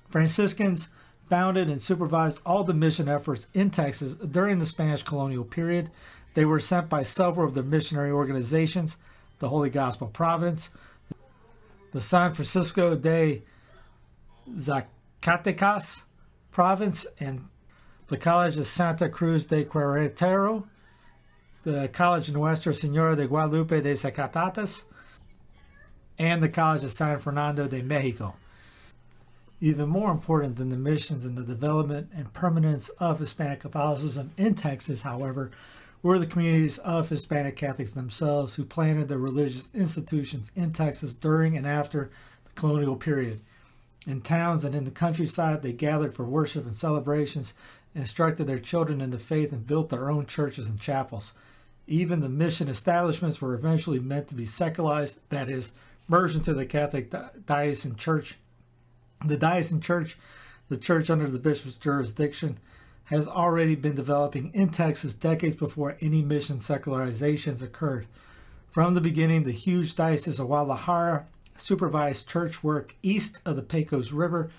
Franciscans 0.09 0.89
founded 1.29 1.69
and 1.69 1.81
supervised 1.81 2.41
all 2.47 2.65
the 2.65 2.75
mission 2.75 3.09
efforts 3.09 3.49
in 3.53 3.71
Texas 3.71 4.15
during 4.15 4.59
the 4.59 4.67
Spanish 4.67 5.03
colonial 5.03 5.45
period. 5.45 5.91
They 6.35 6.45
were 6.45 6.61
sent 6.61 6.89
by 6.89 7.03
several 7.03 7.49
of 7.49 7.55
the 7.55 7.63
missionary 7.63 8.11
organizations, 8.11 8.97
the 9.39 9.49
Holy 9.49 9.71
Gospel 9.71 10.09
Providence, 10.09 10.71
the 11.93 12.01
San 12.01 12.35
Francisco 12.35 12.95
de 12.95 13.43
Zacatecas 14.55 16.03
Province, 16.53 17.07
and 17.19 17.45
the 18.09 18.17
College 18.17 18.57
of 18.57 18.67
Santa 18.67 19.09
Cruz 19.09 19.47
de 19.47 19.65
Querétaro, 19.65 20.65
the 21.65 21.89
College 21.89 22.31
Nuestra 22.31 22.73
Señora 22.73 23.17
de 23.17 23.27
Guadalupe 23.27 23.81
de 23.83 23.95
Zacatecas, 23.95 24.85
and 26.19 26.43
the 26.43 26.49
College 26.49 26.85
of 26.85 26.93
San 26.93 27.19
Fernando 27.19 27.67
de 27.67 27.83
Mexico. 27.83 28.35
Even 29.61 29.89
more 29.89 30.11
important 30.11 30.57
than 30.57 30.69
the 30.69 30.77
missions 30.77 31.25
and 31.25 31.37
the 31.37 31.43
development 31.43 32.11
and 32.15 32.33
permanence 32.33 32.89
of 33.01 33.19
Hispanic 33.19 33.61
Catholicism 33.61 34.33
in 34.37 34.55
Texas, 34.55 35.03
however, 35.03 35.51
were 36.03 36.19
the 36.19 36.27
communities 36.27 36.79
of 36.79 37.09
Hispanic 37.09 37.57
Catholics 37.57 37.93
themselves 37.93 38.55
who 38.55 38.65
planted 38.65 39.09
the 39.09 39.19
religious 39.19 39.75
institutions 39.75 40.53
in 40.55 40.73
Texas 40.73 41.15
during 41.15 41.57
and 41.57 41.67
after 41.67 42.11
the 42.45 42.61
colonial 42.61 42.97
period. 42.97 43.41
In 44.07 44.21
towns 44.21 44.65
and 44.65 44.75
in 44.75 44.85
the 44.85 44.91
countryside, 44.91 45.63
they 45.63 45.73
gathered 45.73 46.15
for 46.15 46.25
worship 46.25 46.65
and 46.65 46.77
celebrations 46.77 47.55
instructed 47.97 48.47
their 48.47 48.59
children 48.59 49.01
in 49.01 49.11
the 49.11 49.19
faith, 49.19 49.53
and 49.53 49.67
built 49.67 49.89
their 49.89 50.11
own 50.11 50.27
churches 50.27 50.69
and 50.69 50.79
chapels. 50.79 51.33
Even 51.87 52.21
the 52.21 52.29
mission 52.29 52.69
establishments 52.69 53.41
were 53.41 53.55
eventually 53.55 53.99
meant 53.99 54.29
to 54.29 54.35
be 54.35 54.45
secularized, 54.45 55.19
that 55.31 55.49
is, 55.49 55.73
merged 56.09 56.37
into 56.37 56.55
the 56.55 56.67
Catholic 56.67 57.13
diocesan 57.47 57.97
church. 57.97 58.37
The 59.25 59.37
diocesan 59.37 59.81
church, 59.81 60.17
the 60.69 60.77
church 60.77 61.11
under 61.11 61.29
the 61.29 61.39
bishop's 61.39 61.77
jurisdiction, 61.77 62.59
has 63.05 63.29
already 63.29 63.75
been 63.75 63.95
developing 63.95 64.51
in 64.53 64.71
Texas 64.71 65.15
decades 65.15 65.55
before 65.55 65.97
any 66.01 66.23
mission 66.23 66.57
secularizations 66.57 67.63
occurred. 67.63 68.07
From 68.71 68.95
the 68.95 69.01
beginning, 69.01 69.45
the 69.45 69.53
huge 69.53 69.95
diocese 69.95 70.39
of 70.39 70.49
Guadalajara 70.49 71.27
supervised 71.57 72.29
church 72.29 72.63
work 72.63 72.97
east 73.03 73.39
of 73.47 73.57
the 73.57 73.63
Pecos 73.63 74.13
River 74.13 74.51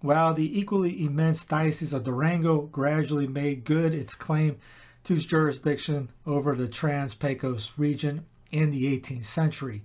while 0.00 0.32
the 0.34 0.58
equally 0.58 1.04
immense 1.04 1.44
Diocese 1.44 1.92
of 1.92 2.04
Durango 2.04 2.62
gradually 2.62 3.26
made 3.26 3.64
good 3.64 3.94
its 3.94 4.14
claim 4.14 4.56
to 5.04 5.16
jurisdiction 5.16 6.10
over 6.26 6.54
the 6.54 6.68
Trans 6.68 7.14
Pecos 7.14 7.74
region 7.76 8.26
in 8.50 8.70
the 8.70 8.98
18th 8.98 9.24
century. 9.24 9.82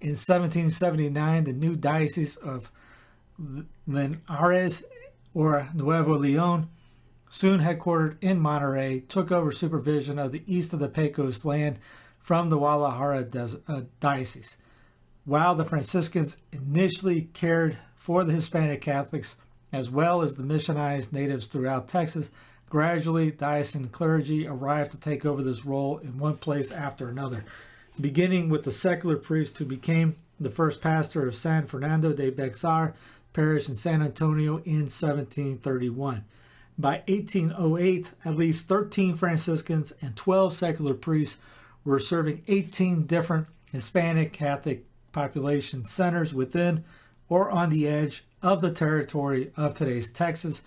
In 0.00 0.10
1779, 0.10 1.44
the 1.44 1.52
new 1.52 1.76
Diocese 1.76 2.36
of 2.36 2.70
Linares 3.86 4.84
or 5.34 5.68
Nuevo 5.74 6.16
Leon 6.16 6.68
soon 7.30 7.60
headquartered 7.60 8.16
in 8.20 8.40
Monterrey, 8.40 9.06
took 9.08 9.30
over 9.30 9.52
supervision 9.52 10.18
of 10.18 10.32
the 10.32 10.42
east 10.46 10.72
of 10.72 10.80
the 10.80 10.88
Pecos 10.88 11.44
land 11.44 11.78
from 12.20 12.50
the 12.50 12.56
Guadalajara 12.56 13.26
uh, 13.68 13.82
diocese. 14.00 14.58
While 15.24 15.54
the 15.54 15.64
Franciscans 15.64 16.38
initially 16.52 17.22
cared 17.32 17.78
for 17.96 18.24
the 18.24 18.32
Hispanic 18.32 18.80
Catholics 18.80 19.36
as 19.72 19.90
well 19.90 20.22
as 20.22 20.34
the 20.34 20.42
missionized 20.42 21.12
natives 21.12 21.46
throughout 21.46 21.88
Texas, 21.88 22.30
gradually 22.70 23.30
diocesan 23.30 23.88
clergy 23.88 24.46
arrived 24.46 24.92
to 24.92 24.98
take 24.98 25.26
over 25.26 25.42
this 25.42 25.66
role 25.66 25.98
in 25.98 26.18
one 26.18 26.36
place 26.36 26.72
after 26.72 27.08
another, 27.08 27.44
beginning 28.00 28.48
with 28.48 28.64
the 28.64 28.70
secular 28.70 29.16
priest 29.16 29.58
who 29.58 29.64
became 29.64 30.16
the 30.38 30.50
first 30.50 30.80
pastor 30.80 31.26
of 31.26 31.34
San 31.34 31.66
Fernando 31.66 32.12
de 32.12 32.30
Bexar 32.30 32.94
parish 33.32 33.68
in 33.68 33.74
San 33.74 34.02
Antonio 34.02 34.58
in 34.64 34.86
1731. 34.88 36.24
By 36.78 37.02
1808, 37.08 38.12
at 38.24 38.36
least 38.36 38.68
13 38.68 39.14
Franciscans 39.14 39.92
and 40.00 40.14
12 40.16 40.54
secular 40.54 40.94
priests 40.94 41.38
were 41.84 41.98
serving 41.98 42.42
18 42.46 43.06
different 43.06 43.48
Hispanic 43.72 44.32
Catholic 44.32 44.84
population 45.12 45.84
centers 45.84 46.32
within 46.32 46.84
or 47.28 47.50
on 47.50 47.70
the 47.70 47.86
edge 47.86 48.24
of 48.42 48.60
the 48.60 48.70
territory 48.70 49.50
of 49.56 49.74
today's 49.74 50.10
Texas, 50.10 50.62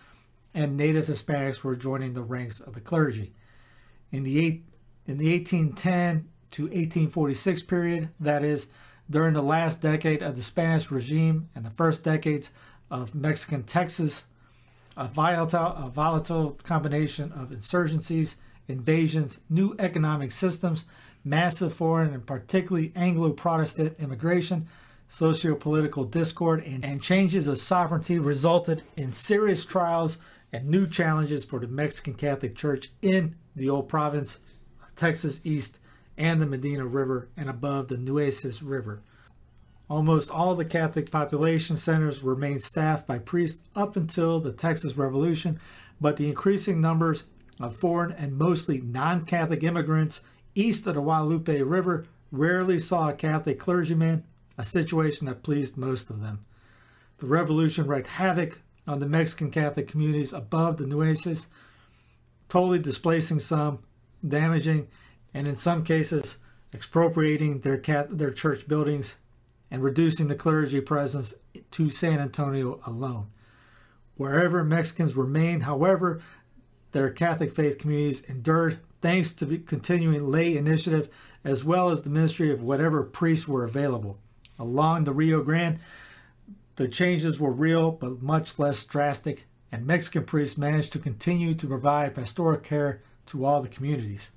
and 0.54 0.76
native 0.76 1.08
Hispanics 1.08 1.64
were 1.64 1.76
joining 1.76 2.14
the 2.14 2.22
ranks 2.22 2.60
of 2.60 2.74
the 2.74 2.82
clergy. 2.82 3.32
In 4.12 4.24
the, 4.24 4.46
eight, 4.46 4.64
in 5.08 5.18
the 5.18 5.32
1810 5.32 6.28
to 6.52 6.64
1846 6.64 7.64
period, 7.64 8.10
that 8.20 8.44
is, 8.44 8.68
during 9.10 9.34
the 9.34 9.44
last 9.44 9.82
decade 9.82 10.22
of 10.22 10.36
the 10.36 10.44
Spanish 10.44 10.90
regime 10.90 11.50
and 11.56 11.66
the 11.66 11.70
first 11.70 12.04
decades 12.04 12.52
of 12.90 13.16
Mexican 13.16 13.64
Texas, 13.64 14.26
a 14.96 15.08
volatile, 15.08 15.74
a 15.78 15.90
volatile 15.90 16.52
combination 16.64 17.32
of 17.32 17.50
insurgencies, 17.50 18.36
invasions, 18.68 19.40
new 19.50 19.76
economic 19.80 20.32
systems, 20.32 20.86
massive 21.24 21.74
foreign 21.74 22.14
and 22.14 22.26
particularly 22.26 22.92
Anglo 22.96 23.32
Protestant 23.32 23.96
immigration, 24.00 24.68
socio 25.08 25.56
political 25.56 26.06
discord, 26.06 26.64
and, 26.64 26.86
and 26.86 27.02
changes 27.02 27.48
of 27.48 27.60
sovereignty 27.60 28.18
resulted 28.18 28.84
in 28.96 29.12
serious 29.12 29.66
trials 29.66 30.18
and 30.54 30.68
new 30.68 30.88
challenges 30.88 31.46
for 31.46 31.60
the 31.60 31.68
Mexican 31.68 32.14
Catholic 32.14 32.56
Church 32.56 32.92
in 33.02 33.36
the 33.56 33.70
old 33.70 33.88
province 33.90 34.38
of 34.82 34.96
Texas 34.96 35.42
East 35.44 35.80
and 36.18 36.42
the 36.42 36.46
Medina 36.46 36.86
River 36.86 37.30
and 37.36 37.50
above 37.50 37.88
the 37.88 37.98
Nueces 37.98 38.62
River. 38.62 39.02
Almost 39.90 40.32
all 40.32 40.56
the 40.56 40.66
Catholic 40.66 41.12
population 41.12 41.76
centers 41.76 42.24
remained 42.24 42.62
staffed 42.62 43.08
by 43.08 43.18
priests 43.20 43.64
up 43.76 43.96
until 43.96 44.40
the 44.40 44.54
Texas 44.54 44.96
Revolution, 44.96 45.60
but 46.00 46.18
the 46.18 46.30
increasing 46.30 46.80
numbers 46.80 47.26
of 47.60 47.76
foreign 47.76 48.12
and 48.14 48.38
mostly 48.38 48.80
non 48.80 49.26
Catholic 49.26 49.64
immigrants 49.64 50.22
east 50.56 50.88
of 50.88 50.96
the 50.96 51.02
Guadalupe 51.02 51.62
River 51.62 52.06
rarely 52.32 52.80
saw 52.80 53.10
a 53.10 53.14
Catholic 53.14 53.60
clergyman, 53.60 54.24
a 54.58 54.64
situation 54.64 55.28
that 55.28 55.44
pleased 55.44 55.78
most 55.78 56.10
of 56.10 56.22
them. 56.22 56.46
The 57.18 57.28
revolution 57.28 57.88
wreaked 57.88 58.08
havoc 58.08 58.62
on 58.88 59.00
the 59.00 59.06
Mexican 59.06 59.52
Catholic 59.52 59.88
communities 59.88 60.34
above 60.34 60.78
the 60.78 60.88
Nueces, 60.88 61.48
totally 62.50 62.80
displacing 62.80 63.40
some, 63.40 63.80
damaging, 64.28 64.88
and 65.34 65.48
in 65.48 65.56
some 65.56 65.84
cases, 65.84 66.38
expropriating 66.74 67.60
their, 67.60 67.78
cat, 67.78 68.18
their 68.18 68.32
church 68.32 68.68
buildings 68.68 69.18
and 69.70 69.84
reducing 69.84 70.28
the 70.28 70.36
clergy 70.36 70.82
presence 70.82 71.34
to 71.72 71.90
San 71.90 72.20
Antonio 72.20 72.80
alone. 72.86 73.28
Wherever 74.18 74.64
Mexicans 74.64 75.16
remained, 75.16 75.64
however, 75.64 76.22
their 76.92 77.10
Catholic 77.10 77.52
faith 77.52 77.78
communities 77.78 78.22
endured 78.24 78.80
thanks 79.02 79.34
to 79.34 79.46
the 79.46 79.58
continuing 79.58 80.28
lay 80.28 80.56
initiative 80.56 81.10
as 81.44 81.64
well 81.64 81.90
as 81.90 82.04
the 82.04 82.10
ministry 82.10 82.52
of 82.52 82.62
whatever 82.62 83.04
priests 83.04 83.48
were 83.48 83.64
available. 83.64 84.20
Along 84.60 85.06
the 85.06 85.14
Rio 85.14 85.42
Grande, 85.42 85.80
the 86.76 86.88
changes 86.88 87.40
were 87.40 87.52
real 87.52 87.92
but 87.92 88.22
much 88.22 88.60
less 88.60 88.84
drastic, 88.84 89.48
and 89.72 89.88
Mexican 89.88 90.24
priests 90.24 90.58
managed 90.58 90.94
to 90.94 91.00
continue 91.00 91.56
to 91.56 91.68
provide 91.68 92.16
pastoral 92.16 92.60
care 92.60 93.02
to 93.28 93.46
all 93.46 93.62
the 93.62 93.70
communities. 93.70 94.32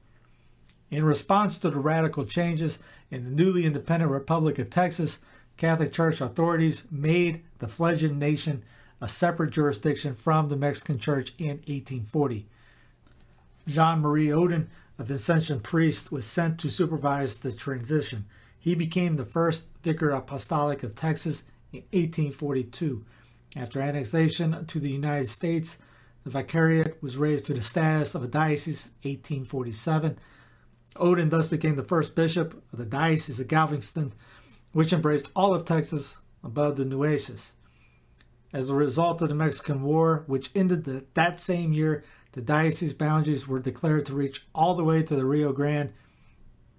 In 0.90 1.04
response 1.04 1.58
to 1.58 1.70
the 1.70 1.78
radical 1.78 2.24
changes 2.24 2.78
in 3.10 3.24
the 3.24 3.30
newly 3.30 3.64
independent 3.64 4.10
Republic 4.12 4.58
of 4.58 4.70
Texas, 4.70 5.18
Catholic 5.56 5.92
Church 5.92 6.20
authorities 6.20 6.86
made 6.90 7.42
the 7.58 7.68
fledgling 7.68 8.18
nation 8.18 8.62
a 9.00 9.08
separate 9.08 9.50
jurisdiction 9.50 10.14
from 10.14 10.48
the 10.48 10.56
Mexican 10.56 10.98
Church 10.98 11.32
in 11.38 11.58
1840. 11.66 12.46
Jean 13.66 14.00
Marie 14.00 14.32
Odin, 14.32 14.68
a 14.98 15.04
Vincentian 15.04 15.62
priest, 15.62 16.12
was 16.12 16.26
sent 16.26 16.58
to 16.58 16.70
supervise 16.70 17.38
the 17.38 17.52
transition. 17.52 18.26
He 18.58 18.74
became 18.74 19.16
the 19.16 19.24
first 19.24 19.68
vicar 19.82 20.10
apostolic 20.10 20.82
of 20.82 20.94
Texas 20.94 21.44
in 21.72 21.80
1842. 21.92 23.04
After 23.56 23.80
annexation 23.80 24.66
to 24.66 24.80
the 24.80 24.90
United 24.90 25.28
States, 25.28 25.78
the 26.24 26.30
vicariate 26.30 27.02
was 27.02 27.18
raised 27.18 27.46
to 27.46 27.54
the 27.54 27.60
status 27.60 28.14
of 28.14 28.24
a 28.24 28.28
diocese 28.28 28.92
in 29.02 29.10
1847. 29.10 30.18
Odin 30.96 31.30
thus 31.30 31.48
became 31.48 31.76
the 31.76 31.82
first 31.82 32.14
bishop 32.14 32.62
of 32.72 32.78
the 32.78 32.84
Diocese 32.84 33.40
of 33.40 33.48
Galveston, 33.48 34.12
which 34.72 34.92
embraced 34.92 35.30
all 35.34 35.54
of 35.54 35.64
Texas 35.64 36.18
above 36.42 36.76
the 36.76 36.84
Nueces. 36.84 37.54
As 38.52 38.70
a 38.70 38.74
result 38.74 39.20
of 39.20 39.28
the 39.28 39.34
Mexican 39.34 39.82
War, 39.82 40.24
which 40.26 40.50
ended 40.54 40.84
the, 40.84 41.04
that 41.14 41.40
same 41.40 41.72
year, 41.72 42.04
the 42.32 42.40
diocese 42.40 42.94
boundaries 42.94 43.46
were 43.46 43.60
declared 43.60 44.06
to 44.06 44.14
reach 44.14 44.46
all 44.54 44.74
the 44.74 44.84
way 44.84 45.02
to 45.02 45.16
the 45.16 45.24
Rio 45.24 45.52
Grande. 45.52 45.92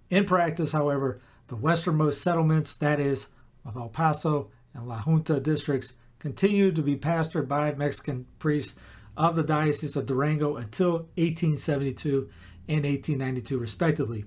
In 0.10 0.26
practice, 0.26 0.72
however, 0.72 1.22
the 1.48 1.56
westernmost 1.56 2.22
settlements, 2.22 2.76
that 2.78 3.00
is, 3.00 3.30
of 3.66 3.76
El 3.76 3.90
Paso 3.90 4.52
and 4.74 4.88
La 4.88 5.00
Junta 5.00 5.40
districts, 5.40 5.94
continued 6.20 6.76
to 6.76 6.82
be 6.82 6.96
pastored 6.96 7.48
by 7.48 7.74
Mexican 7.74 8.26
priests 8.40 8.78
of 9.18 9.36
the 9.36 9.44
Diocese 9.44 9.96
of 9.96 10.06
Durango 10.06 10.58
until 10.58 11.08
1872 11.16 12.30
and 12.68 12.84
1892, 12.84 13.58
respectively. 13.58 14.26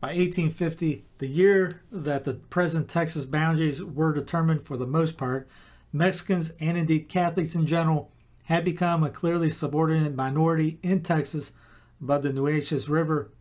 By 0.00 0.08
1850, 0.08 1.04
the 1.18 1.26
year 1.26 1.80
that 1.90 2.24
the 2.24 2.34
present 2.34 2.88
Texas 2.88 3.24
boundaries 3.24 3.82
were 3.82 4.12
determined 4.12 4.62
for 4.62 4.76
the 4.76 4.86
most 4.86 5.18
part, 5.18 5.48
Mexicans 5.92 6.52
and 6.60 6.76
indeed 6.76 7.08
Catholics 7.08 7.56
in 7.56 7.66
general 7.66 8.12
had 8.44 8.64
become 8.64 9.02
a 9.02 9.10
clearly 9.10 9.50
subordinate 9.50 10.14
minority 10.14 10.78
in 10.82 11.02
Texas, 11.02 11.52
but 12.00 12.22
the 12.22 12.32
Nueces 12.32 12.88
River, 12.88 13.32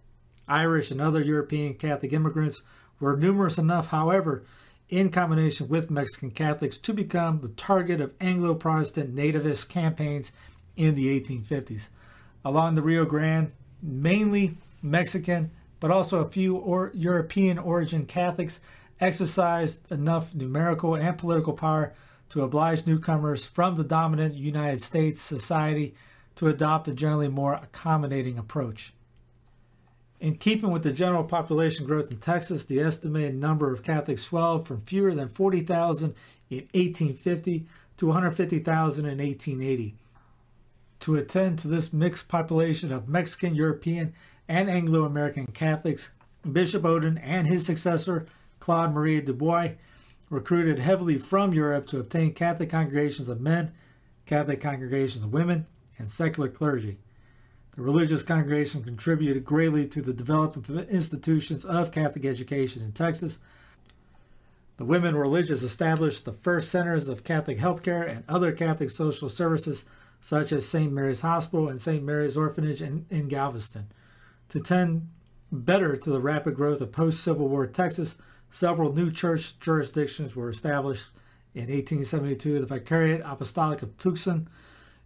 Irish, 0.47 0.89
and 0.89 0.99
other 0.99 1.21
European 1.21 1.75
Catholic 1.75 2.11
immigrants 2.11 2.61
were 2.99 3.15
numerous 3.15 3.59
enough, 3.59 3.89
however, 3.89 4.43
in 4.89 5.11
combination 5.11 5.67
with 5.67 5.91
Mexican 5.91 6.31
Catholics, 6.31 6.79
to 6.79 6.93
become 6.93 7.41
the 7.41 7.49
target 7.49 8.01
of 8.01 8.13
Anglo 8.19 8.55
Protestant 8.55 9.15
nativist 9.15 9.69
campaigns 9.69 10.31
in 10.75 10.95
the 10.95 11.19
1850s. 11.19 11.89
Along 12.45 12.75
the 12.75 12.81
Rio 12.81 13.05
Grande, 13.05 13.51
mainly 13.81 14.57
Mexican, 14.81 15.51
but 15.79 15.91
also 15.91 16.19
a 16.19 16.29
few 16.29 16.55
or 16.55 16.91
European 16.93 17.57
origin 17.57 18.05
Catholics 18.05 18.59
exercised 18.99 19.91
enough 19.91 20.33
numerical 20.33 20.95
and 20.95 21.17
political 21.17 21.53
power 21.53 21.93
to 22.29 22.41
oblige 22.41 22.85
newcomers 22.85 23.45
from 23.45 23.75
the 23.75 23.83
dominant 23.83 24.35
United 24.35 24.81
States 24.81 25.21
society 25.21 25.93
to 26.35 26.47
adopt 26.47 26.87
a 26.87 26.93
generally 26.93 27.27
more 27.27 27.53
accommodating 27.53 28.37
approach. 28.37 28.93
In 30.19 30.35
keeping 30.35 30.71
with 30.71 30.81
the 30.81 30.91
general 30.91 31.23
population 31.23 31.85
growth 31.85 32.11
in 32.11 32.17
Texas, 32.17 32.65
the 32.65 32.79
estimated 32.79 33.35
number 33.35 33.71
of 33.71 33.83
Catholics 33.83 34.23
swelled 34.23 34.67
from 34.67 34.81
fewer 34.81 35.13
than 35.13 35.29
40,000 35.29 36.15
in 36.49 36.57
1850 36.73 37.67
to 37.97 38.07
150,000 38.07 39.05
in 39.05 39.17
1880. 39.19 39.95
To 41.01 41.15
attend 41.15 41.59
to 41.59 41.67
this 41.67 41.93
mixed 41.93 42.27
population 42.27 42.91
of 42.91 43.07
Mexican, 43.07 43.55
European, 43.55 44.13
and 44.47 44.69
Anglo 44.69 45.03
American 45.03 45.47
Catholics, 45.47 46.11
Bishop 46.51 46.85
Odin 46.85 47.17
and 47.17 47.47
his 47.47 47.65
successor, 47.65 48.25
Claude 48.59 48.93
Marie 48.93 49.21
Dubuis, 49.21 49.75
recruited 50.29 50.79
heavily 50.79 51.17
from 51.17 51.53
Europe 51.53 51.87
to 51.87 51.99
obtain 51.99 52.33
Catholic 52.33 52.69
congregations 52.69 53.29
of 53.29 53.39
men, 53.39 53.71
Catholic 54.25 54.61
congregations 54.61 55.23
of 55.23 55.33
women, 55.33 55.65
and 55.97 56.09
secular 56.09 56.49
clergy. 56.49 56.97
The 57.75 57.81
religious 57.83 58.23
congregation 58.23 58.83
contributed 58.83 59.45
greatly 59.45 59.87
to 59.87 60.01
the 60.01 60.13
development 60.13 60.67
of 60.67 60.89
institutions 60.89 61.63
of 61.63 61.91
Catholic 61.91 62.25
education 62.25 62.81
in 62.81 62.91
Texas. 62.91 63.39
The 64.77 64.85
women 64.85 65.15
religious 65.15 65.63
established 65.63 66.25
the 66.25 66.33
first 66.33 66.69
centers 66.69 67.07
of 67.07 67.23
Catholic 67.23 67.59
healthcare 67.59 68.07
and 68.09 68.23
other 68.27 68.51
Catholic 68.51 68.89
social 68.89 69.29
services, 69.29 69.85
such 70.19 70.51
as 70.51 70.67
St. 70.67 70.91
Mary's 70.91 71.21
Hospital 71.21 71.69
and 71.69 71.79
St. 71.79 72.03
Mary's 72.03 72.37
Orphanage 72.37 72.81
in, 72.81 73.05
in 73.09 73.27
Galveston. 73.27 73.87
To 74.49 74.59
tend 74.59 75.09
better 75.51 75.95
to 75.95 76.09
the 76.09 76.21
rapid 76.21 76.55
growth 76.55 76.81
of 76.81 76.91
post 76.91 77.23
Civil 77.23 77.47
War 77.47 77.67
Texas, 77.67 78.17
Several 78.49 78.93
new 78.93 79.11
church 79.11 79.59
jurisdictions 79.59 80.35
were 80.35 80.49
established 80.49 81.07
in 81.53 81.63
1872 81.63 82.59
the 82.59 82.65
Vicariate 82.65 83.21
Apostolic 83.23 83.81
of 83.81 83.97
Tucson 83.97 84.47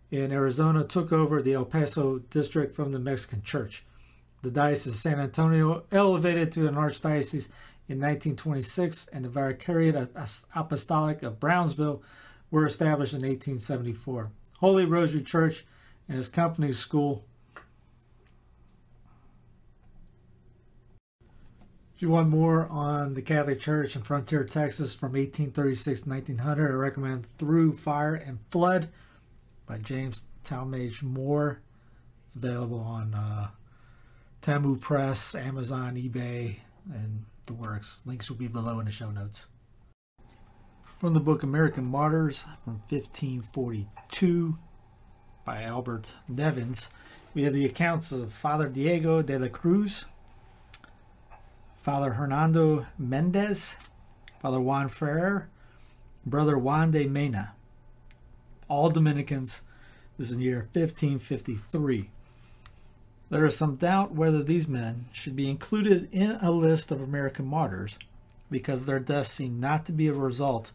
in 0.09 0.31
Arizona 0.31 0.83
took 0.83 1.11
over 1.11 1.41
the 1.41 1.53
El 1.53 1.65
Paso 1.65 2.19
district 2.19 2.75
from 2.75 2.91
the 2.91 2.99
Mexican 2.99 3.41
Church. 3.41 3.85
The 4.41 4.51
Diocese 4.51 4.93
of 4.93 4.99
San 4.99 5.19
Antonio 5.19 5.83
elevated 5.91 6.51
to 6.53 6.67
an 6.67 6.75
archdiocese 6.75 7.49
in 7.87 7.99
1926, 7.99 9.07
and 9.09 9.25
the 9.25 9.29
Vicariate 9.29 10.09
Apostolic 10.55 11.23
of 11.23 11.39
Brownsville 11.39 12.01
were 12.49 12.65
established 12.65 13.13
in 13.13 13.19
1874. 13.19 14.31
Holy 14.61 14.85
Rosary 14.85 15.23
Church 15.23 15.65
and 16.07 16.17
its 16.17 16.27
company 16.27 16.71
school. 16.71 17.25
If 21.95 22.03
you 22.03 22.09
want 22.09 22.29
more 22.29 22.67
on 22.67 23.15
the 23.15 23.23
Catholic 23.23 23.59
Church 23.59 23.95
in 23.95 24.03
Frontier, 24.03 24.43
Texas 24.43 24.93
from 24.93 25.13
1836 25.13 26.01
to 26.03 26.09
1900, 26.09 26.71
I 26.71 26.73
recommend 26.75 27.27
Through 27.37 27.73
Fire 27.73 28.13
and 28.13 28.39
Flood 28.51 28.89
by 29.65 29.79
James 29.79 30.25
Talmadge 30.43 31.01
Moore. 31.01 31.61
It's 32.25 32.35
available 32.35 32.79
on 32.79 33.15
uh, 33.15 33.49
Tamu 34.41 34.77
Press, 34.77 35.33
Amazon, 35.33 35.95
eBay, 35.95 36.57
and 36.91 37.25
the 37.47 37.53
works. 37.53 38.01
Links 38.05 38.29
will 38.29 38.37
be 38.37 38.47
below 38.47 38.79
in 38.79 38.85
the 38.85 38.91
show 38.91 39.09
notes. 39.09 39.47
From 41.01 41.15
the 41.15 41.19
book 41.19 41.41
American 41.41 41.85
Martyrs 41.85 42.45
from 42.63 42.83
1542 42.89 44.59
by 45.43 45.63
Albert 45.63 46.13
Nevins, 46.27 46.91
we 47.33 47.43
have 47.43 47.53
the 47.53 47.65
accounts 47.65 48.11
of 48.11 48.31
Father 48.31 48.69
Diego 48.69 49.23
de 49.23 49.39
la 49.39 49.47
Cruz, 49.47 50.05
Father 51.75 52.13
Hernando 52.13 52.85
Mendez, 52.99 53.77
Father 54.43 54.61
Juan 54.61 54.89
Ferrer, 54.89 55.49
Brother 56.23 56.55
Juan 56.55 56.91
de 56.91 57.07
Mena, 57.07 57.53
all 58.67 58.91
Dominicans. 58.91 59.61
This 60.19 60.27
is 60.27 60.33
in 60.33 60.39
the 60.41 60.45
year 60.45 60.69
1553. 60.71 62.11
There 63.31 63.45
is 63.47 63.57
some 63.57 63.77
doubt 63.77 64.11
whether 64.13 64.43
these 64.43 64.67
men 64.67 65.05
should 65.11 65.35
be 65.35 65.49
included 65.49 66.09
in 66.11 66.37
a 66.43 66.51
list 66.51 66.91
of 66.91 67.01
American 67.01 67.47
martyrs 67.47 67.97
because 68.51 68.85
their 68.85 68.99
deaths 68.99 69.31
seem 69.31 69.59
not 69.59 69.87
to 69.87 69.91
be 69.91 70.07
a 70.07 70.13
result 70.13 70.73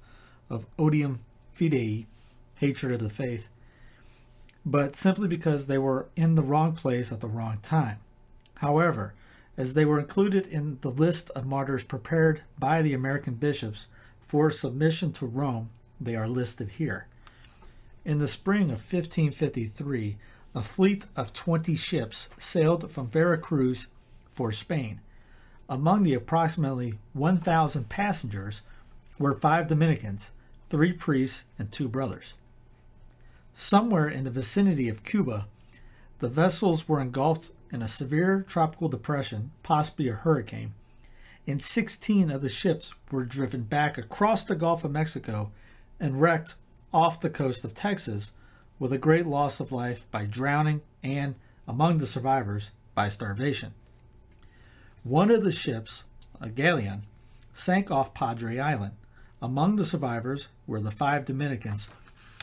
of 0.48 0.66
odium 0.78 1.20
fidei, 1.56 2.06
hatred 2.56 2.92
of 2.92 3.00
the 3.00 3.10
faith, 3.10 3.48
but 4.64 4.96
simply 4.96 5.28
because 5.28 5.66
they 5.66 5.78
were 5.78 6.08
in 6.16 6.34
the 6.34 6.42
wrong 6.42 6.72
place 6.72 7.12
at 7.12 7.20
the 7.20 7.28
wrong 7.28 7.58
time. 7.62 7.98
However, 8.56 9.14
as 9.56 9.74
they 9.74 9.84
were 9.84 10.00
included 10.00 10.46
in 10.46 10.78
the 10.82 10.90
list 10.90 11.30
of 11.30 11.46
martyrs 11.46 11.84
prepared 11.84 12.42
by 12.58 12.82
the 12.82 12.92
American 12.92 13.34
bishops 13.34 13.86
for 14.26 14.50
submission 14.50 15.12
to 15.12 15.26
Rome, 15.26 15.70
they 16.00 16.16
are 16.16 16.28
listed 16.28 16.72
here. 16.72 17.06
In 18.04 18.18
the 18.18 18.28
spring 18.28 18.64
of 18.64 18.80
1553, 18.92 20.16
a 20.54 20.62
fleet 20.62 21.06
of 21.16 21.32
20 21.32 21.74
ships 21.74 22.28
sailed 22.38 22.90
from 22.90 23.08
Veracruz 23.08 23.88
for 24.30 24.52
Spain. 24.52 25.00
Among 25.68 26.02
the 26.02 26.14
approximately 26.14 26.98
1,000 27.14 27.88
passengers 27.88 28.62
were 29.18 29.34
five 29.34 29.68
Dominicans, 29.68 30.32
three 30.70 30.92
priests, 30.92 31.44
and 31.58 31.70
two 31.70 31.88
brothers. 31.88 32.34
Somewhere 33.54 34.08
in 34.08 34.24
the 34.24 34.30
vicinity 34.30 34.88
of 34.88 35.04
Cuba, 35.04 35.46
the 36.18 36.28
vessels 36.28 36.88
were 36.88 37.00
engulfed 37.00 37.52
in 37.72 37.82
a 37.82 37.88
severe 37.88 38.44
tropical 38.48 38.88
depression, 38.88 39.50
possibly 39.62 40.08
a 40.08 40.14
hurricane, 40.14 40.74
and 41.46 41.62
16 41.62 42.30
of 42.30 42.42
the 42.42 42.48
ships 42.48 42.94
were 43.10 43.24
driven 43.24 43.62
back 43.62 43.96
across 43.96 44.44
the 44.44 44.56
Gulf 44.56 44.84
of 44.84 44.90
Mexico 44.90 45.52
and 46.00 46.20
wrecked 46.20 46.56
off 46.92 47.20
the 47.20 47.30
coast 47.30 47.64
of 47.64 47.74
Texas 47.74 48.32
with 48.78 48.92
a 48.92 48.98
great 48.98 49.26
loss 49.26 49.60
of 49.60 49.72
life 49.72 50.10
by 50.10 50.26
drowning 50.26 50.82
and, 51.02 51.34
among 51.68 51.98
the 51.98 52.06
survivors, 52.06 52.70
by 52.94 53.08
starvation. 53.08 53.74
One 55.02 55.30
of 55.30 55.44
the 55.44 55.52
ships, 55.52 56.04
a 56.40 56.48
galleon, 56.48 57.04
sank 57.52 57.90
off 57.90 58.12
Padre 58.12 58.58
Island. 58.58 58.92
Among 59.46 59.76
the 59.76 59.84
survivors 59.84 60.48
were 60.66 60.80
the 60.80 60.90
five 60.90 61.24
Dominicans 61.24 61.88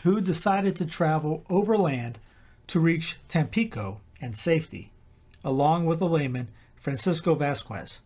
who 0.04 0.22
decided 0.22 0.78
to 0.78 0.86
travel 0.86 1.44
overland 1.50 2.18
to 2.68 2.80
reach 2.80 3.18
Tampico 3.28 4.00
and 4.22 4.38
safety, 4.38 4.94
along 5.44 5.86
with 5.86 6.00
the 6.00 6.08
layman 6.08 6.50
Francisco 6.78 7.36
Vasquez. 7.36 8.00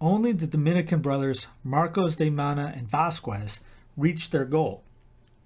Only 0.00 0.32
the 0.32 0.48
Dominican 0.48 1.00
brothers 1.00 1.46
Marcos 1.62 2.16
de 2.16 2.30
Mena 2.30 2.72
and 2.74 2.90
Vasquez 2.90 3.60
reached 3.96 4.32
their 4.32 4.44
goal. 4.44 4.82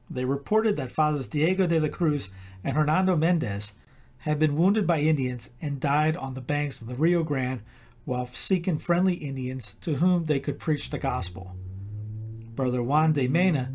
They 0.09 0.25
reported 0.25 0.77
that 0.77 0.91
Fathers 0.91 1.29
Diego 1.29 1.67
de 1.67 1.79
la 1.81 1.89
Cruz 1.89 2.31
and 2.65 2.75
Hernando 2.75 3.15
Mendez 3.15 3.75
had 4.21 4.39
been 4.39 4.57
wounded 4.57 4.87
by 4.87 5.01
Indians 5.01 5.51
and 5.61 5.79
died 5.79 6.17
on 6.17 6.33
the 6.33 6.41
banks 6.41 6.81
of 6.81 6.89
the 6.89 6.97
Rio 6.97 7.25
Grande 7.25 7.61
while 8.07 8.27
seeking 8.27 8.79
friendly 8.79 9.17
Indians 9.17 9.77
to 9.83 9.97
whom 9.97 10.25
they 10.25 10.41
could 10.41 10.59
preach 10.59 10.89
the 10.89 10.99
gospel. 10.99 11.55
Brother 12.55 12.83
Juan 12.83 13.13
de 13.13 13.29
Mena 13.29 13.73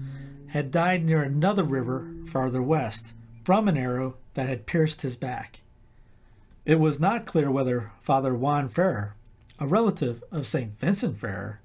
had 0.47 0.71
died 0.71 1.03
near 1.03 1.21
another 1.21 1.63
river 1.63 2.09
farther 2.28 2.61
west 2.61 3.13
from 3.43 3.67
an 3.67 3.78
arrow 3.78 4.17
that 4.34 4.49
had 4.49 4.65
pierced 4.65 5.01
his 5.01 5.15
back. 5.15 5.61
It 6.65 6.80
was 6.80 6.99
not 6.99 7.25
clear 7.25 7.49
whether 7.49 7.91
Father 8.01 8.36
Juan 8.36 8.69
Ferrer, 8.69 9.15
a 9.59 9.65
relative 9.65 10.23
of 10.32 10.45
St. 10.45 10.78
Vincent 10.80 11.17
Ferrer, 11.17 11.61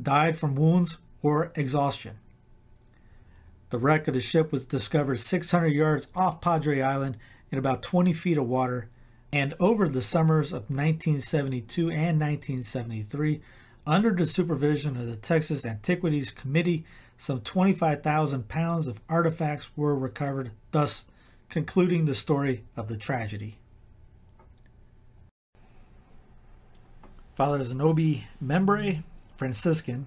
died 0.00 0.36
from 0.38 0.54
wounds 0.54 0.98
or 1.22 1.52
exhaustion. 1.56 2.18
The 3.70 3.78
wreck 3.78 4.06
of 4.06 4.14
the 4.14 4.20
ship 4.20 4.52
was 4.52 4.66
discovered 4.66 5.18
600 5.18 5.68
yards 5.68 6.08
off 6.14 6.42
Padre 6.42 6.82
Island 6.82 7.16
in 7.50 7.58
about 7.58 7.82
20 7.82 8.12
feet 8.12 8.36
of 8.36 8.46
water, 8.46 8.90
and 9.32 9.54
over 9.58 9.88
the 9.88 10.02
summers 10.02 10.52
of 10.52 10.68
1972 10.68 11.90
and 11.90 12.20
1973, 12.20 13.40
under 13.86 14.12
the 14.12 14.26
supervision 14.26 14.96
of 14.96 15.08
the 15.08 15.16
Texas 15.16 15.64
Antiquities 15.64 16.30
Committee, 16.30 16.84
some 17.16 17.40
25,000 17.40 18.48
pounds 18.48 18.86
of 18.86 19.00
artifacts 19.08 19.70
were 19.76 19.94
recovered, 19.94 20.52
thus 20.70 21.06
concluding 21.48 22.04
the 22.04 22.14
story 22.14 22.64
of 22.76 22.88
the 22.88 22.96
tragedy. 22.96 23.56
Father 27.34 27.60
Zenobe 27.60 28.24
Membre, 28.40 29.02
Franciscan, 29.36 30.06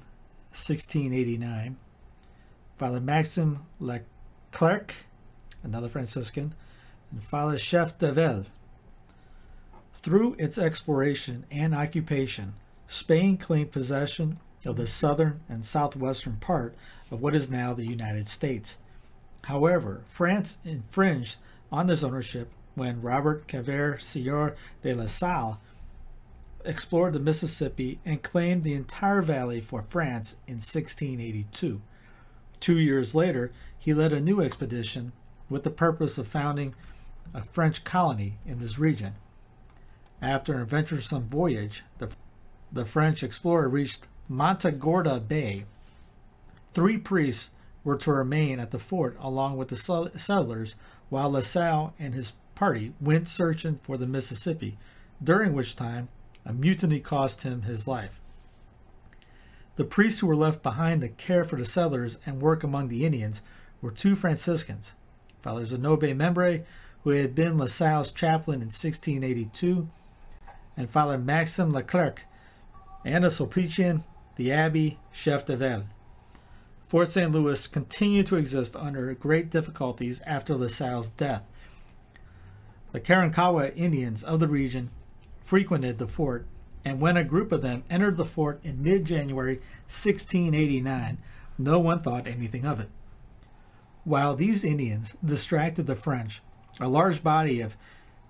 1689. 0.51 1.77
Father 2.77 2.99
Maxim 2.99 3.65
Leclerc, 3.79 4.93
another 5.63 5.89
Franciscan, 5.89 6.53
and 7.11 7.23
Father 7.23 7.55
Chefdeville. 7.55 8.45
Through 9.93 10.35
its 10.37 10.57
exploration 10.57 11.45
and 11.49 11.73
occupation, 11.73 12.53
Spain 12.87 13.37
claimed 13.37 13.71
possession 13.71 14.37
of 14.65 14.77
the 14.77 14.87
southern 14.87 15.41
and 15.47 15.63
southwestern 15.63 16.37
part 16.37 16.75
of 17.11 17.21
what 17.21 17.35
is 17.35 17.49
now 17.49 17.73
the 17.73 17.85
United 17.85 18.27
States. 18.27 18.77
However, 19.43 20.03
France 20.07 20.57
infringed 20.65 21.37
on 21.71 21.87
this 21.87 22.03
ownership 22.03 22.51
when 22.73 23.01
Robert 23.01 23.47
Cavelier 23.47 23.97
Sieur 23.99 24.55
de 24.81 24.93
la 24.93 25.07
Salle 25.07 25.59
explored 26.65 27.13
the 27.13 27.19
Mississippi 27.19 27.99
and 28.05 28.23
claimed 28.23 28.63
the 28.63 28.73
entire 28.73 29.21
valley 29.21 29.61
for 29.61 29.83
France 29.83 30.37
in 30.47 30.55
1682. 30.55 31.81
Two 32.59 32.79
years 32.79 33.13
later, 33.13 33.51
he 33.77 33.93
led 33.93 34.13
a 34.13 34.19
new 34.19 34.41
expedition 34.41 35.11
with 35.49 35.63
the 35.63 35.69
purpose 35.69 36.17
of 36.17 36.27
founding 36.27 36.73
a 37.33 37.43
French 37.43 37.83
colony 37.83 38.37
in 38.45 38.59
this 38.59 38.79
region. 38.79 39.13
After 40.21 40.55
an 40.55 40.61
adventuresome 40.61 41.27
voyage, 41.27 41.83
the, 41.99 42.09
the 42.71 42.85
French 42.85 43.23
explorer 43.23 43.69
reached 43.69 44.07
Matagorda 44.27 45.19
Bay. 45.19 45.65
Three 46.73 46.97
priests 46.97 47.51
were 47.83 47.97
to 47.97 48.11
remain 48.11 48.59
at 48.59 48.71
the 48.71 48.79
fort 48.79 49.15
along 49.19 49.57
with 49.57 49.69
the 49.69 50.11
settlers 50.17 50.75
while 51.09 51.29
La 51.29 51.41
Salle 51.41 51.93
and 51.99 52.13
his 52.13 52.33
party 52.55 52.93
went 52.99 53.27
searching 53.27 53.75
for 53.75 53.97
the 53.97 54.07
Mississippi, 54.07 54.77
during 55.23 55.53
which 55.53 55.75
time 55.75 56.09
a 56.45 56.53
mutiny 56.53 56.99
cost 56.99 57.43
him 57.43 57.63
his 57.63 57.87
life. 57.87 58.19
The 59.75 59.83
priests 59.83 60.21
who 60.21 60.27
were 60.27 60.35
left 60.35 60.63
behind 60.63 61.01
to 61.01 61.09
care 61.09 61.43
for 61.43 61.57
the 61.57 61.65
settlers 61.65 62.17
and 62.25 62.41
work 62.41 62.63
among 62.63 62.87
the 62.87 63.05
Indians 63.05 63.41
were 63.81 63.91
two 63.91 64.15
Franciscans, 64.15 64.93
Father 65.41 65.65
Zenobe 65.65 66.15
Membre, 66.15 66.61
who 67.03 67.11
had 67.11 67.35
been 67.35 67.57
La 67.57 67.67
Salle's 67.67 68.11
chaplain 68.11 68.61
in 68.61 68.67
1682, 68.67 69.87
and 70.77 70.89
Father 70.89 71.17
Maxim 71.17 71.71
Leclerc, 71.71 72.25
and 73.05 73.23
a 73.23 73.29
Sulpician, 73.29 74.03
the 74.35 74.51
Abbey 74.51 74.99
Chefdeville. 75.13 75.85
Fort 76.87 77.07
St. 77.07 77.31
Louis 77.31 77.67
continued 77.67 78.25
to 78.27 78.35
exist 78.35 78.75
under 78.75 79.13
great 79.13 79.51
difficulties 79.51 80.21
after 80.25 80.55
La 80.55 80.67
Salle's 80.67 81.11
death. 81.11 81.47
The 82.91 82.99
Karankawa 82.99 83.75
Indians 83.75 84.23
of 84.23 84.39
the 84.39 84.47
region 84.47 84.89
frequented 85.43 85.99
the 85.99 86.07
fort 86.07 86.47
and 86.83 86.99
when 86.99 87.17
a 87.17 87.23
group 87.23 87.51
of 87.51 87.61
them 87.61 87.83
entered 87.89 88.17
the 88.17 88.25
fort 88.25 88.59
in 88.63 88.81
mid 88.81 89.05
January 89.05 89.55
1689, 89.87 91.17
no 91.57 91.79
one 91.79 92.01
thought 92.01 92.27
anything 92.27 92.65
of 92.65 92.79
it. 92.79 92.89
While 94.03 94.35
these 94.35 94.63
Indians 94.63 95.17
distracted 95.25 95.87
the 95.87 95.95
French, 95.95 96.41
a 96.79 96.87
large 96.87 97.23
body 97.23 97.59
of 97.59 97.75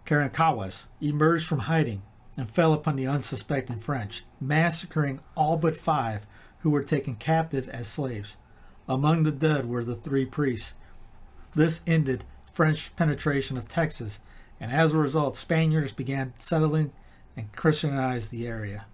Karankawas 0.05 0.86
emerged 1.01 1.47
from 1.47 1.59
hiding 1.59 2.01
and 2.38 2.49
fell 2.49 2.73
upon 2.73 2.95
the 2.95 3.07
unsuspecting 3.07 3.79
French, 3.79 4.23
massacring 4.41 5.19
all 5.36 5.57
but 5.57 5.77
five 5.77 6.27
who 6.59 6.69
were 6.69 6.83
taken 6.83 7.15
captive 7.15 7.69
as 7.69 7.88
slaves. 7.88 8.38
Among 8.88 9.23
the 9.23 9.31
dead 9.31 9.67
were 9.67 9.83
the 9.83 9.95
three 9.95 10.25
priests. 10.25 10.73
This 11.53 11.81
ended 11.88 12.25
French 12.51 12.95
penetration 12.95 13.57
of 13.57 13.67
Texas, 13.67 14.19
and 14.59 14.71
as 14.71 14.93
a 14.93 14.97
result, 14.97 15.36
Spaniards 15.36 15.93
began 15.93 16.33
settling 16.38 16.91
and 17.36 17.51
Christianized 17.53 18.31
the 18.31 18.47
area. 18.47 18.86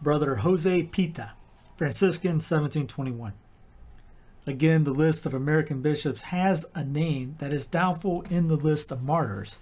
Brother 0.00 0.36
Jose 0.36 0.82
Pita, 0.84 1.32
Franciscan, 1.76 2.32
1721. 2.32 3.34
Again, 4.46 4.82
the 4.82 4.90
list 4.90 5.24
of 5.24 5.34
American 5.34 5.80
bishops 5.80 6.22
has 6.22 6.66
a 6.74 6.84
name 6.84 7.36
that 7.38 7.52
is 7.52 7.66
doubtful 7.66 8.22
in 8.28 8.48
the 8.48 8.56
list 8.56 8.90
of 8.90 9.02
martyrs. 9.02 9.58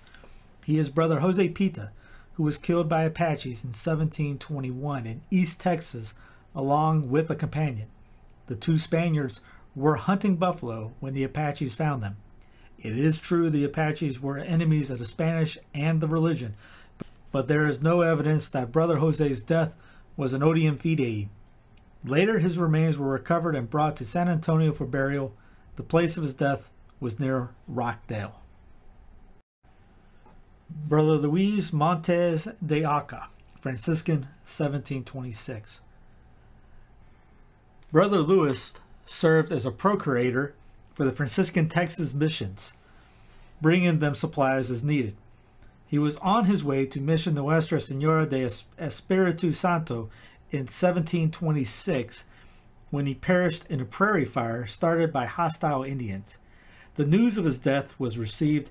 He 0.64 0.78
is 0.78 0.90
Brother 0.90 1.20
Jose 1.20 1.48
Pita, 1.48 1.90
who 2.34 2.42
was 2.42 2.58
killed 2.58 2.88
by 2.88 3.04
Apaches 3.04 3.64
in 3.64 3.70
1721 3.70 5.06
in 5.06 5.22
East 5.30 5.61
Texas 5.61 6.14
along 6.54 7.11
with 7.11 7.30
a 7.30 7.36
companion. 7.36 7.88
The 8.46 8.56
two 8.56 8.78
Spaniards 8.78 9.40
were 9.74 9.96
hunting 9.96 10.36
buffalo 10.36 10.92
when 11.00 11.14
the 11.14 11.24
Apaches 11.24 11.74
found 11.74 12.02
them. 12.02 12.16
It 12.78 12.96
is 12.96 13.18
true 13.18 13.50
the 13.50 13.64
Apaches 13.64 14.20
were 14.20 14.38
enemies 14.38 14.90
of 14.90 14.98
the 14.98 15.06
Spanish 15.06 15.58
and 15.74 16.00
the 16.00 16.08
religion, 16.08 16.54
but 17.30 17.46
there 17.46 17.66
is 17.66 17.82
no 17.82 18.00
evidence 18.00 18.48
that 18.48 18.72
Brother 18.72 18.96
Jose's 18.96 19.42
death 19.42 19.74
was 20.16 20.32
an 20.32 20.42
odium 20.42 20.78
fidei, 20.78 21.28
Later, 22.04 22.38
his 22.38 22.58
remains 22.58 22.98
were 22.98 23.11
recovered 23.11 23.54
and 23.54 23.68
brought 23.68 23.96
to 23.96 24.06
San 24.06 24.28
Antonio 24.28 24.72
for 24.72 24.86
burial. 24.86 25.34
The 25.76 25.82
place 25.82 26.16
of 26.16 26.22
his 26.22 26.34
death 26.34 26.70
was 26.98 27.20
near 27.20 27.50
Rockdale. 27.68 28.39
Brother 30.70 31.16
Luis 31.16 31.72
Montes 31.72 32.48
de 32.64 32.84
Oca, 32.84 33.28
Franciscan, 33.60 34.22
1726. 34.44 35.80
Brother 37.90 38.18
Louis 38.18 38.74
served 39.04 39.50
as 39.50 39.66
a 39.66 39.72
procurator 39.72 40.54
for 40.94 41.04
the 41.04 41.12
Franciscan 41.12 41.68
Texas 41.68 42.14
missions, 42.14 42.74
bringing 43.60 43.98
them 43.98 44.14
supplies 44.14 44.70
as 44.70 44.84
needed. 44.84 45.16
He 45.86 45.98
was 45.98 46.16
on 46.18 46.44
his 46.44 46.64
way 46.64 46.86
to 46.86 47.00
Mission 47.00 47.34
Nuestra 47.34 47.80
Senora 47.80 48.26
de 48.26 48.48
Espiritu 48.78 49.50
Santo 49.50 50.08
in 50.52 50.60
1726 50.60 52.24
when 52.90 53.06
he 53.06 53.14
perished 53.14 53.64
in 53.68 53.80
a 53.80 53.84
prairie 53.84 54.24
fire 54.24 54.66
started 54.66 55.12
by 55.12 55.26
hostile 55.26 55.82
Indians. 55.82 56.38
The 56.94 57.06
news 57.06 57.36
of 57.36 57.44
his 57.44 57.58
death 57.58 57.98
was 57.98 58.18
received 58.18 58.70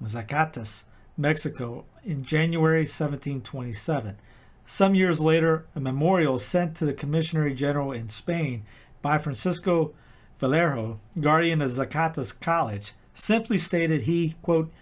in 0.00 0.06
Zacatecas, 0.06 0.84
Mexico, 1.20 1.84
in 2.04 2.24
January 2.24 2.80
1727. 2.80 4.16
Some 4.64 4.94
years 4.94 5.20
later, 5.20 5.66
a 5.74 5.80
memorial 5.80 6.38
sent 6.38 6.76
to 6.76 6.84
the 6.84 6.94
Commissionary 6.94 7.54
General 7.54 7.92
in 7.92 8.08
Spain 8.08 8.64
by 9.02 9.18
Francisco 9.18 9.92
Vallejo, 10.38 11.00
guardian 11.20 11.60
of 11.60 11.72
Zacatecas 11.72 12.38
College, 12.40 12.92
simply 13.12 13.58
stated 13.58 14.02
he, 14.02 14.36
quote, 14.42 14.72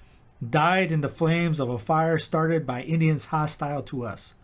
died 0.46 0.92
in 0.92 1.00
the 1.00 1.08
flames 1.08 1.58
of 1.58 1.68
a 1.68 1.78
fire 1.78 2.18
started 2.18 2.64
by 2.64 2.82
Indians 2.82 3.26
hostile 3.26 3.82
to 3.82 4.04
us. 4.04 4.34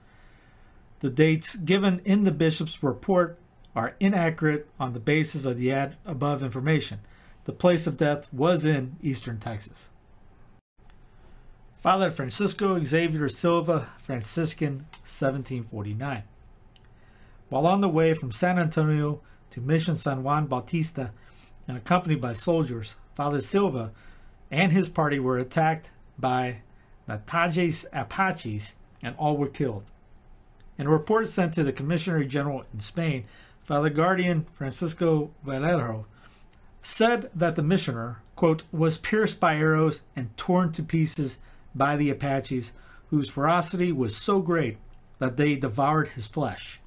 The 1.01 1.11
dates 1.11 1.55
given 1.55 2.01
in 2.05 2.25
the 2.25 2.33
bishop's 2.33 2.83
report 2.83 3.39
are 3.77 3.95
inaccurate 4.01 4.67
on 4.81 4.93
the 4.93 5.01
basis 5.01 5.45
of 5.45 5.59
the 5.59 5.71
above 6.05 6.43
information. 6.43 7.01
The 7.45 7.53
place 7.53 7.87
of 7.87 7.97
death 7.97 8.33
was 8.33 8.65
in 8.65 8.97
eastern 9.03 9.39
Texas. 9.39 9.91
Father 11.85 12.11
Francisco 12.11 12.82
Xavier 12.82 13.28
Silva, 13.28 13.91
Franciscan, 13.99 14.87
1749. 15.03 16.22
While 17.51 17.66
on 17.66 17.82
the 17.82 17.91
way 17.91 18.14
from 18.14 18.32
San 18.32 18.59
Antonio 18.59 19.20
to 19.51 19.61
Mission 19.61 19.95
San 19.95 20.22
Juan 20.22 20.47
Bautista 20.47 21.12
and 21.68 21.76
accompanied 21.76 22.22
by 22.22 22.32
soldiers, 22.32 22.95
Father 23.14 23.43
Silva 23.43 23.93
and 24.51 24.72
his 24.72 24.89
party 24.89 25.18
were 25.18 25.37
attacked 25.37 25.91
by 26.18 26.62
Natajes 27.07 27.85
Apaches 27.93 28.76
and 29.03 29.14
all 29.18 29.37
were 29.37 29.47
killed. 29.47 29.85
In 30.78 30.87
a 30.87 30.91
report 30.91 31.28
sent 31.28 31.53
to 31.53 31.62
the 31.62 31.70
Commissioner 31.70 32.24
General 32.24 32.64
in 32.72 32.80
Spain, 32.80 33.26
Father 33.62 33.91
Guardian 33.91 34.47
Francisco 34.55 35.32
Valero 35.45 36.07
said 36.80 37.30
that 37.35 37.57
the 37.57 37.62
missioner, 37.62 38.22
quote, 38.37 38.62
was 38.72 38.97
pierced 38.97 39.39
by 39.39 39.57
arrows 39.57 40.01
and 40.16 40.35
torn 40.39 40.72
to 40.72 40.82
pieces 40.82 41.37
by 41.75 41.97
the 41.97 42.11
Apaches, 42.11 42.72
whose 43.11 43.31
ferocity 43.31 43.93
was 43.93 44.16
so 44.16 44.41
great 44.41 44.79
that 45.18 45.37
they 45.37 45.57
devoured 45.57 46.11
his 46.11 46.27
flesh. 46.27 46.81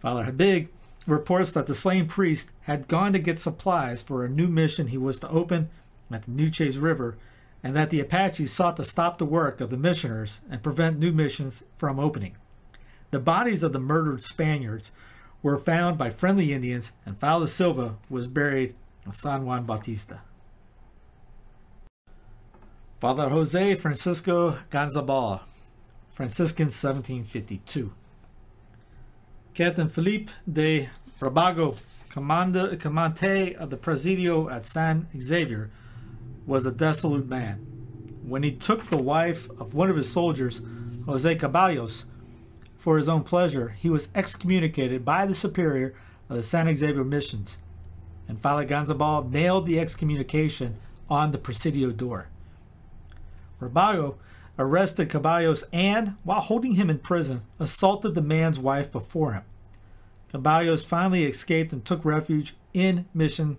Father 0.00 0.24
Habig 0.24 0.68
reports 1.06 1.52
that 1.52 1.66
the 1.66 1.74
slain 1.74 2.06
priest 2.06 2.50
had 2.62 2.88
gone 2.88 3.12
to 3.12 3.18
get 3.18 3.38
supplies 3.38 4.02
for 4.02 4.24
a 4.24 4.28
new 4.28 4.48
mission 4.48 4.88
he 4.88 4.98
was 4.98 5.18
to 5.20 5.30
open 5.30 5.68
at 6.10 6.22
the 6.22 6.30
Nueces 6.30 6.78
River 6.78 7.16
and 7.62 7.76
that 7.76 7.90
the 7.90 8.00
Apaches 8.00 8.52
sought 8.52 8.76
to 8.76 8.84
stop 8.84 9.18
the 9.18 9.24
work 9.24 9.60
of 9.60 9.70
the 9.70 9.76
missioners 9.76 10.40
and 10.50 10.62
prevent 10.62 10.98
new 10.98 11.12
missions 11.12 11.64
from 11.76 12.00
opening. 12.00 12.36
The 13.10 13.20
bodies 13.20 13.62
of 13.62 13.72
the 13.72 13.78
murdered 13.78 14.24
Spaniards 14.24 14.90
were 15.42 15.58
found 15.58 15.98
by 15.98 16.10
friendly 16.10 16.52
Indians, 16.52 16.92
and 17.04 17.18
Father 17.18 17.46
Silva 17.46 17.96
was 18.08 18.26
buried 18.26 18.74
in 19.04 19.12
San 19.12 19.44
Juan 19.44 19.64
Bautista. 19.64 20.20
Father 23.02 23.30
Jose 23.30 23.74
Francisco 23.74 24.58
Ganzabal, 24.70 25.40
Franciscan 26.12 26.66
1752. 26.66 27.92
Captain 29.54 29.88
Felipe 29.88 30.30
de 30.48 30.88
Rabago, 31.18 31.82
commandante 32.08 33.56
of 33.56 33.70
the 33.70 33.76
Presidio 33.76 34.48
at 34.48 34.64
San 34.66 35.08
Xavier, 35.20 35.68
was 36.46 36.64
a 36.64 36.70
dissolute 36.70 37.28
man. 37.28 37.56
When 38.24 38.44
he 38.44 38.52
took 38.52 38.88
the 38.88 39.02
wife 39.02 39.50
of 39.58 39.74
one 39.74 39.90
of 39.90 39.96
his 39.96 40.12
soldiers, 40.12 40.60
Jose 41.06 41.34
Caballos, 41.34 42.04
for 42.78 42.98
his 42.98 43.08
own 43.08 43.24
pleasure, 43.24 43.70
he 43.70 43.90
was 43.90 44.10
excommunicated 44.14 45.04
by 45.04 45.26
the 45.26 45.34
superior 45.34 45.92
of 46.30 46.36
the 46.36 46.44
San 46.44 46.72
Xavier 46.76 47.02
missions, 47.02 47.58
and 48.28 48.40
Father 48.40 48.64
Ganzabal 48.64 49.28
nailed 49.28 49.66
the 49.66 49.80
excommunication 49.80 50.76
on 51.10 51.32
the 51.32 51.38
Presidio 51.38 51.90
door. 51.90 52.28
Rabago 53.62 54.16
arrested 54.58 55.08
Caballos 55.08 55.64
and, 55.72 56.16
while 56.24 56.40
holding 56.40 56.72
him 56.72 56.90
in 56.90 56.98
prison, 56.98 57.42
assaulted 57.58 58.14
the 58.14 58.22
man's 58.22 58.58
wife 58.58 58.92
before 58.92 59.32
him. 59.32 59.42
Caballos 60.30 60.84
finally 60.84 61.24
escaped 61.24 61.72
and 61.72 61.84
took 61.84 62.04
refuge 62.04 62.54
in 62.72 63.06
Mission 63.14 63.58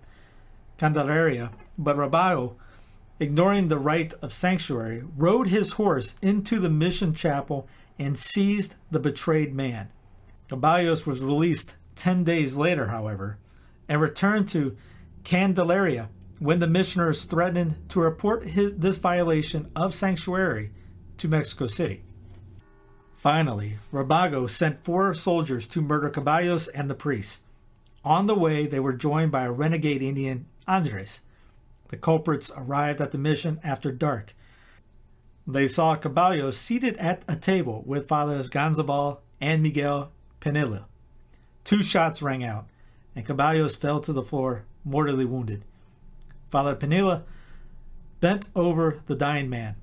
Candelaria, 0.76 1.50
but 1.78 1.96
Rabago 1.96 2.54
ignoring 3.20 3.68
the 3.68 3.78
right 3.78 4.12
of 4.22 4.32
sanctuary, 4.32 5.02
rode 5.16 5.48
his 5.48 5.72
horse 5.72 6.16
into 6.20 6.58
the 6.58 6.68
mission 6.68 7.14
chapel 7.14 7.68
and 7.98 8.18
seized 8.18 8.74
the 8.90 8.98
betrayed 8.98 9.54
man. 9.54 9.88
Caballos 10.48 11.06
was 11.06 11.20
released 11.20 11.76
10 11.96 12.24
days 12.24 12.56
later, 12.56 12.88
however, 12.88 13.38
and 13.88 14.00
returned 14.00 14.48
to 14.48 14.76
Candelaria 15.22 16.08
when 16.38 16.58
the 16.58 16.66
missioners 16.66 17.24
threatened 17.24 17.76
to 17.88 18.00
report 18.00 18.44
his, 18.48 18.76
this 18.76 18.98
violation 18.98 19.70
of 19.74 19.94
sanctuary 19.94 20.72
to 21.18 21.28
Mexico 21.28 21.66
City. 21.66 22.02
Finally, 23.14 23.78
Rabago 23.92 24.48
sent 24.48 24.84
four 24.84 25.14
soldiers 25.14 25.66
to 25.68 25.80
murder 25.80 26.10
Caballos 26.10 26.68
and 26.68 26.90
the 26.90 26.94
priest. 26.94 27.42
On 28.04 28.26
the 28.26 28.34
way, 28.34 28.66
they 28.66 28.80
were 28.80 28.92
joined 28.92 29.32
by 29.32 29.44
a 29.44 29.52
renegade 29.52 30.02
Indian, 30.02 30.46
Andres, 30.66 31.20
the 31.88 31.96
culprits 31.96 32.50
arrived 32.56 33.00
at 33.00 33.12
the 33.12 33.18
mission 33.18 33.60
after 33.62 33.92
dark. 33.92 34.34
They 35.46 35.68
saw 35.68 35.94
Caballos 35.94 36.56
seated 36.56 36.96
at 36.96 37.22
a 37.28 37.36
table 37.36 37.84
with 37.86 38.08
Fathers 38.08 38.48
Ganzabal 38.48 39.20
and 39.40 39.62
Miguel 39.62 40.10
Penilla. 40.40 40.86
Two 41.62 41.82
shots 41.82 42.20
rang 42.20 42.42
out, 42.42 42.66
and 43.14 43.24
Caballos 43.24 43.76
fell 43.76 44.00
to 44.00 44.12
the 44.12 44.22
floor, 44.22 44.64
mortally 44.84 45.24
wounded. 45.24 45.64
Father 46.54 46.76
Penilla 46.76 47.24
bent 48.20 48.46
over 48.54 49.00
the 49.06 49.16
dying 49.16 49.50
man. 49.50 49.74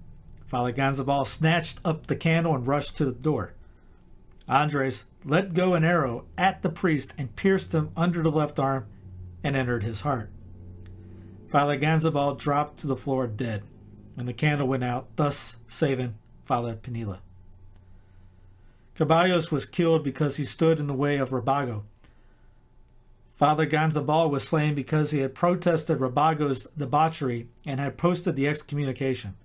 Father 0.45 0.71
Ganzabal 0.71 1.25
snatched 1.25 1.81
up 1.83 2.07
the 2.07 2.15
candle 2.15 2.55
and 2.55 2.65
rushed 2.65 2.95
to 2.95 3.03
the 3.03 3.11
door. 3.11 3.55
Andres 4.47 5.03
let 5.25 5.53
go 5.53 5.73
an 5.73 5.83
arrow 5.83 6.23
at 6.37 6.61
the 6.61 6.69
priest 6.69 7.13
and 7.17 7.35
pierced 7.35 7.73
him 7.73 7.89
under 7.97 8.23
the 8.23 8.31
left 8.31 8.57
arm 8.57 8.85
and 9.43 9.57
entered 9.57 9.83
his 9.83 9.99
heart. 9.99 10.29
Father 11.49 11.75
Ganzabal 11.75 12.35
dropped 12.35 12.77
to 12.77 12.87
the 12.87 12.95
floor 12.95 13.27
dead, 13.27 13.63
and 14.15 14.25
the 14.25 14.31
candle 14.31 14.69
went 14.69 14.85
out, 14.85 15.09
thus 15.17 15.57
saving 15.67 16.15
Father 16.45 16.75
Penilla. 16.75 17.19
Caballos 18.95 19.51
was 19.51 19.65
killed 19.65 20.05
because 20.05 20.37
he 20.37 20.45
stood 20.45 20.79
in 20.79 20.87
the 20.87 20.93
way 20.93 21.17
of 21.17 21.31
Rabago. 21.31 21.83
Father 23.41 23.65
Ganzabal 23.65 24.29
was 24.29 24.47
slain 24.47 24.75
because 24.75 25.09
he 25.09 25.21
had 25.21 25.33
protested 25.33 25.97
Rabago's 25.97 26.67
debauchery 26.77 27.47
and 27.65 27.79
had 27.79 27.97
posted 27.97 28.35
the 28.35 28.47
excommunication. 28.47 29.35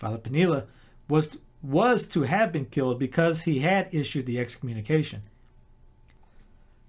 Father 0.00 0.18
Penilla 0.18 0.64
was, 1.08 1.38
was 1.62 2.08
to 2.08 2.22
have 2.22 2.50
been 2.50 2.64
killed 2.64 2.98
because 2.98 3.42
he 3.42 3.60
had 3.60 3.86
issued 3.92 4.26
the 4.26 4.40
excommunication. 4.40 5.22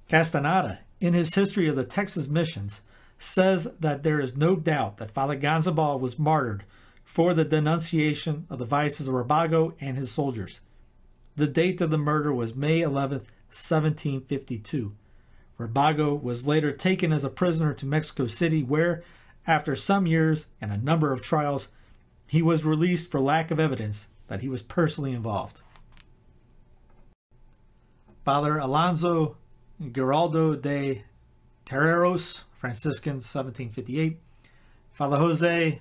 Castaneda, 0.09 0.79
in 0.99 1.13
his 1.13 1.35
history 1.35 1.67
of 1.67 1.75
the 1.75 1.85
Texas 1.85 2.27
missions, 2.27 2.81
says 3.19 3.71
that 3.79 4.01
there 4.01 4.19
is 4.19 4.35
no 4.35 4.55
doubt 4.55 4.97
that 4.97 5.11
Father 5.11 5.35
Ganzabal 5.35 5.99
was 5.99 6.17
martyred 6.17 6.63
for 7.05 7.35
the 7.35 7.45
denunciation 7.45 8.47
of 8.49 8.57
the 8.57 8.65
vices 8.65 9.07
of 9.07 9.13
Rabago 9.13 9.73
and 9.79 9.95
his 9.95 10.09
soldiers. 10.09 10.61
The 11.35 11.45
date 11.45 11.81
of 11.81 11.91
the 11.91 11.99
murder 11.99 12.33
was 12.33 12.55
May 12.55 12.81
11, 12.81 13.19
1752. 13.51 14.95
Rabago 15.59 16.21
was 16.21 16.47
later 16.47 16.71
taken 16.71 17.11
as 17.11 17.23
a 17.23 17.29
prisoner 17.29 17.73
to 17.73 17.85
Mexico 17.85 18.27
City, 18.27 18.63
where, 18.63 19.03
after 19.45 19.75
some 19.75 20.05
years 20.05 20.47
and 20.61 20.71
a 20.71 20.77
number 20.77 21.11
of 21.11 21.21
trials, 21.21 21.69
he 22.27 22.41
was 22.41 22.65
released 22.65 23.09
for 23.09 23.19
lack 23.19 23.49
of 23.49 23.59
evidence 23.59 24.07
that 24.27 24.41
he 24.41 24.49
was 24.49 24.61
personally 24.61 25.13
involved. 25.13 25.61
Father 28.23 28.57
Alonso 28.57 29.37
Giraldo 29.91 30.55
de 30.55 31.03
Terreros, 31.65 32.43
Franciscan, 32.57 33.15
1758. 33.15 34.19
Father 34.91 35.17
Jose 35.17 35.79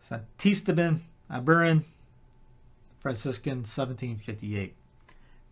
Santisteban 0.00 1.00
Aberin, 1.30 1.84
Franciscan, 3.00 3.58
1758. 3.58 4.74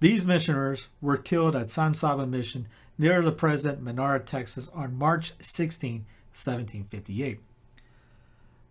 These 0.05 0.27
missioners 0.27 0.89
were 1.01 1.17
killed 1.17 1.57
at 1.57 1.71
San 1.71 1.95
Saba 1.95 2.27
Mission 2.27 2.69
near 2.99 3.23
the 3.23 3.33
present 3.33 3.81
Menard, 3.81 4.27
Texas 4.27 4.71
on 4.75 4.99
March 4.99 5.33
16, 5.41 6.05
1758. 6.35 7.41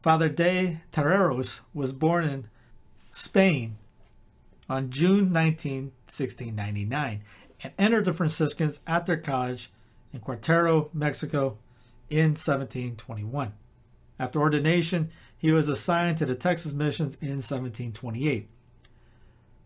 Father 0.03 0.29
de 0.29 0.81
Terreros 0.91 1.61
was 1.73 1.91
born 1.91 2.25
in 2.25 2.49
Spain 3.11 3.77
on 4.69 4.91
June 4.91 5.33
19, 5.33 5.85
1699, 6.05 7.23
and 7.63 7.73
entered 7.79 8.05
the 8.05 8.13
Franciscans 8.13 8.81
at 8.85 9.07
their 9.07 9.17
college 9.17 9.71
in 10.13 10.19
Querétaro, 10.19 10.93
Mexico 10.93 11.57
in 12.11 12.35
1721. 12.35 13.53
After 14.19 14.39
ordination, 14.39 15.09
he 15.35 15.51
was 15.51 15.67
assigned 15.67 16.19
to 16.19 16.27
the 16.27 16.35
Texas 16.35 16.75
missions 16.75 17.15
in 17.15 17.41
1728. 17.41 18.49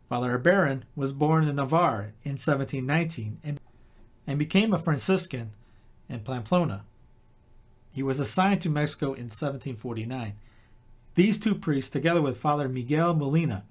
Father 0.10 0.38
Aberin 0.38 0.84
was 0.96 1.12
born 1.12 1.48
in 1.48 1.56
Navarre 1.58 2.14
in 2.24 2.32
1719 2.32 3.40
and 3.44 3.60
and 4.26 4.38
became 4.38 4.74
a 4.74 4.78
Franciscan 4.78 5.52
in 6.10 6.20
Pamplona. 6.20 6.84
He 7.92 8.04
was 8.04 8.20
assigned 8.20 8.62
to 8.62 8.70
Mexico 8.70 9.08
in 9.08 9.30
1749. 9.30 10.34
These 11.16 11.40
two 11.40 11.56
priests, 11.56 11.90
together 11.90 12.22
with 12.22 12.38
Father 12.38 12.68
Miguel 12.70 13.16
Molina, 13.16 13.64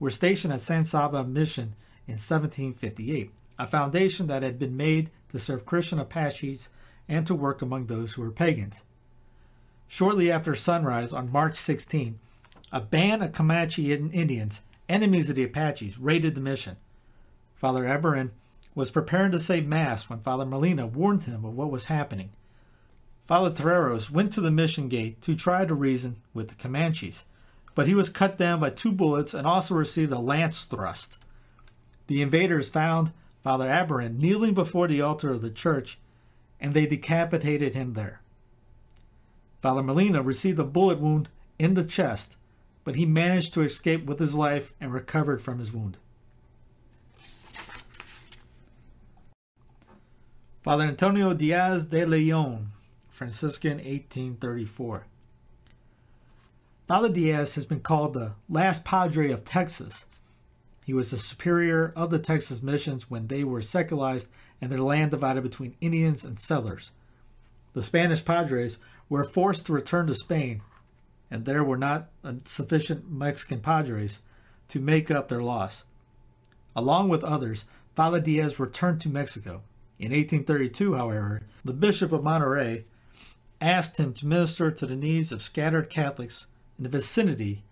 were 0.00 0.10
stationed 0.10 0.52
at 0.52 0.60
San 0.60 0.82
Saba 0.82 1.22
Mission 1.22 1.74
in 2.08 2.14
1758, 2.14 3.30
a 3.58 3.66
foundation 3.66 4.26
that 4.26 4.42
had 4.42 4.58
been 4.58 4.76
made 4.76 5.10
to 5.28 5.38
serve 5.38 5.66
Christian 5.66 6.00
Apaches 6.00 6.70
and 7.06 7.26
to 7.26 7.34
work 7.34 7.62
among 7.62 7.86
those 7.86 8.14
who 8.14 8.22
were 8.22 8.32
pagans. 8.32 8.82
Shortly 9.86 10.30
after 10.30 10.56
sunrise 10.56 11.12
on 11.12 11.30
March 11.30 11.54
16, 11.54 12.18
a 12.72 12.80
band 12.80 13.22
of 13.22 13.32
Comanche 13.32 13.92
Indians, 13.92 14.62
enemies 14.92 15.30
of 15.30 15.36
the 15.36 15.44
Apaches, 15.44 15.98
raided 15.98 16.34
the 16.34 16.40
mission. 16.40 16.76
Father 17.54 17.84
Aberin 17.84 18.30
was 18.74 18.90
preparing 18.90 19.32
to 19.32 19.38
say 19.38 19.60
Mass 19.60 20.08
when 20.08 20.20
Father 20.20 20.44
Molina 20.44 20.86
warned 20.86 21.24
him 21.24 21.44
of 21.44 21.54
what 21.54 21.70
was 21.70 21.86
happening. 21.86 22.30
Father 23.24 23.50
Terreros 23.50 24.10
went 24.10 24.32
to 24.32 24.40
the 24.40 24.50
mission 24.50 24.88
gate 24.88 25.20
to 25.22 25.34
try 25.34 25.64
to 25.64 25.74
reason 25.74 26.16
with 26.34 26.48
the 26.48 26.54
Comanches, 26.54 27.24
but 27.74 27.86
he 27.86 27.94
was 27.94 28.08
cut 28.08 28.36
down 28.36 28.60
by 28.60 28.70
two 28.70 28.92
bullets 28.92 29.32
and 29.32 29.46
also 29.46 29.74
received 29.74 30.12
a 30.12 30.18
lance 30.18 30.64
thrust. 30.64 31.18
The 32.08 32.20
invaders 32.20 32.68
found 32.68 33.12
Father 33.42 33.68
Aberin 33.68 34.18
kneeling 34.18 34.54
before 34.54 34.88
the 34.88 35.00
altar 35.00 35.32
of 35.32 35.42
the 35.42 35.50
church, 35.50 35.98
and 36.60 36.74
they 36.74 36.86
decapitated 36.86 37.74
him 37.74 37.92
there. 37.92 38.20
Father 39.60 39.82
Molina 39.82 40.22
received 40.22 40.58
a 40.58 40.64
bullet 40.64 40.98
wound 40.98 41.28
in 41.58 41.74
the 41.74 41.84
chest, 41.84 42.36
but 42.84 42.96
he 42.96 43.06
managed 43.06 43.54
to 43.54 43.62
escape 43.62 44.04
with 44.04 44.18
his 44.18 44.34
life 44.34 44.72
and 44.80 44.92
recovered 44.92 45.40
from 45.40 45.58
his 45.58 45.72
wound. 45.72 45.98
Father 50.62 50.84
Antonio 50.84 51.34
Diaz 51.34 51.86
de 51.86 52.04
Leon, 52.04 52.70
Franciscan, 53.08 53.78
1834. 53.78 55.06
Father 56.86 57.08
Diaz 57.08 57.54
has 57.56 57.66
been 57.66 57.80
called 57.80 58.12
the 58.12 58.34
last 58.48 58.84
padre 58.84 59.30
of 59.30 59.44
Texas. 59.44 60.04
He 60.84 60.92
was 60.92 61.10
the 61.10 61.16
superior 61.16 61.92
of 61.96 62.10
the 62.10 62.18
Texas 62.18 62.62
missions 62.62 63.10
when 63.10 63.28
they 63.28 63.44
were 63.44 63.62
secularized 63.62 64.28
and 64.60 64.70
their 64.70 64.78
land 64.78 65.10
divided 65.10 65.42
between 65.42 65.76
Indians 65.80 66.24
and 66.24 66.38
settlers. 66.38 66.92
The 67.72 67.82
Spanish 67.82 68.24
padres 68.24 68.78
were 69.08 69.24
forced 69.24 69.66
to 69.66 69.72
return 69.72 70.06
to 70.06 70.14
Spain, 70.14 70.62
and 71.32 71.46
there 71.46 71.64
were 71.64 71.78
not 71.78 72.10
uh, 72.22 72.34
sufficient 72.44 73.10
Mexican 73.10 73.60
padres 73.60 74.20
to 74.68 74.78
make 74.78 75.10
up 75.10 75.28
their 75.28 75.42
loss. 75.42 75.84
Along 76.76 77.08
with 77.08 77.24
others, 77.24 77.64
Father 77.94 78.20
Diaz 78.20 78.60
returned 78.60 79.00
to 79.00 79.08
Mexico. 79.08 79.62
In 79.98 80.12
1832, 80.12 80.94
however, 80.94 81.40
the 81.64 81.72
Bishop 81.72 82.12
of 82.12 82.20
Monterrey 82.20 82.84
asked 83.62 83.98
him 83.98 84.12
to 84.12 84.26
minister 84.26 84.70
to 84.70 84.84
the 84.84 84.94
needs 84.94 85.32
of 85.32 85.40
scattered 85.40 85.88
Catholics 85.88 86.48
in 86.76 86.84
the 86.84 86.90
vicinity 86.90 87.64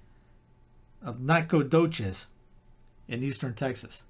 of 1.02 1.20
Nacogdoches 1.20 2.28
in 3.08 3.22
eastern 3.22 3.52
Texas. 3.52 4.04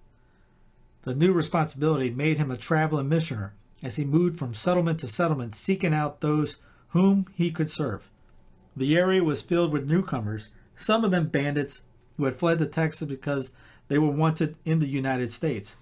The 1.03 1.15
new 1.17 1.33
responsibility 1.33 2.11
made 2.11 2.39
him 2.39 2.53
a 2.53 2.57
traveling 2.57 3.09
missioner 3.09 3.55
as 3.83 3.97
he 3.97 4.05
moved 4.05 4.39
from 4.39 4.55
settlement 4.55 5.01
to 5.01 5.09
settlement 5.09 5.57
seeking 5.57 5.95
out 5.95 6.21
those 6.21 6.59
whom 6.91 7.27
he 7.35 7.51
could 7.51 7.71
serve. 7.71 8.10
The 8.81 8.97
area 8.97 9.23
was 9.23 9.43
filled 9.43 9.75
with 9.75 9.91
newcomers, 9.91 10.49
some 10.75 11.05
of 11.05 11.11
them 11.11 11.27
bandits 11.27 11.83
who 12.17 12.25
had 12.25 12.37
fled 12.37 12.59
to 12.61 12.67
Texas 12.67 13.07
because 13.07 13.53
they 13.89 13.99
were 13.99 14.09
wanted 14.09 14.57
in 14.65 14.79
the 14.79 14.89
United 14.89 15.31
States. 15.31 15.77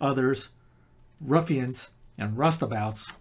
Others 0.00 0.48
ruffians, 1.20 1.92
and 2.18 2.36
roustabouts 2.36 3.12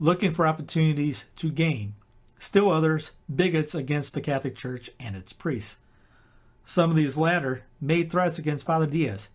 looking 0.00 0.32
for 0.32 0.48
opportunities 0.48 1.26
to 1.36 1.48
gain. 1.48 1.94
Still 2.40 2.72
others, 2.72 3.12
bigots 3.32 3.72
against 3.72 4.14
the 4.14 4.20
Catholic 4.20 4.56
Church 4.56 4.90
and 4.98 5.14
its 5.14 5.32
priests. 5.32 5.76
Some 6.64 6.90
of 6.90 6.96
these 6.96 7.16
latter 7.16 7.62
made 7.80 8.10
threats 8.10 8.36
against 8.36 8.66
Father 8.66 8.88
Diaz, 8.88 9.28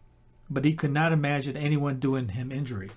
but 0.50 0.66
he 0.66 0.74
could 0.74 0.92
not 0.92 1.14
imagine 1.14 1.56
anyone 1.56 2.00
doing 2.00 2.28
him 2.28 2.52
injury. 2.52 2.90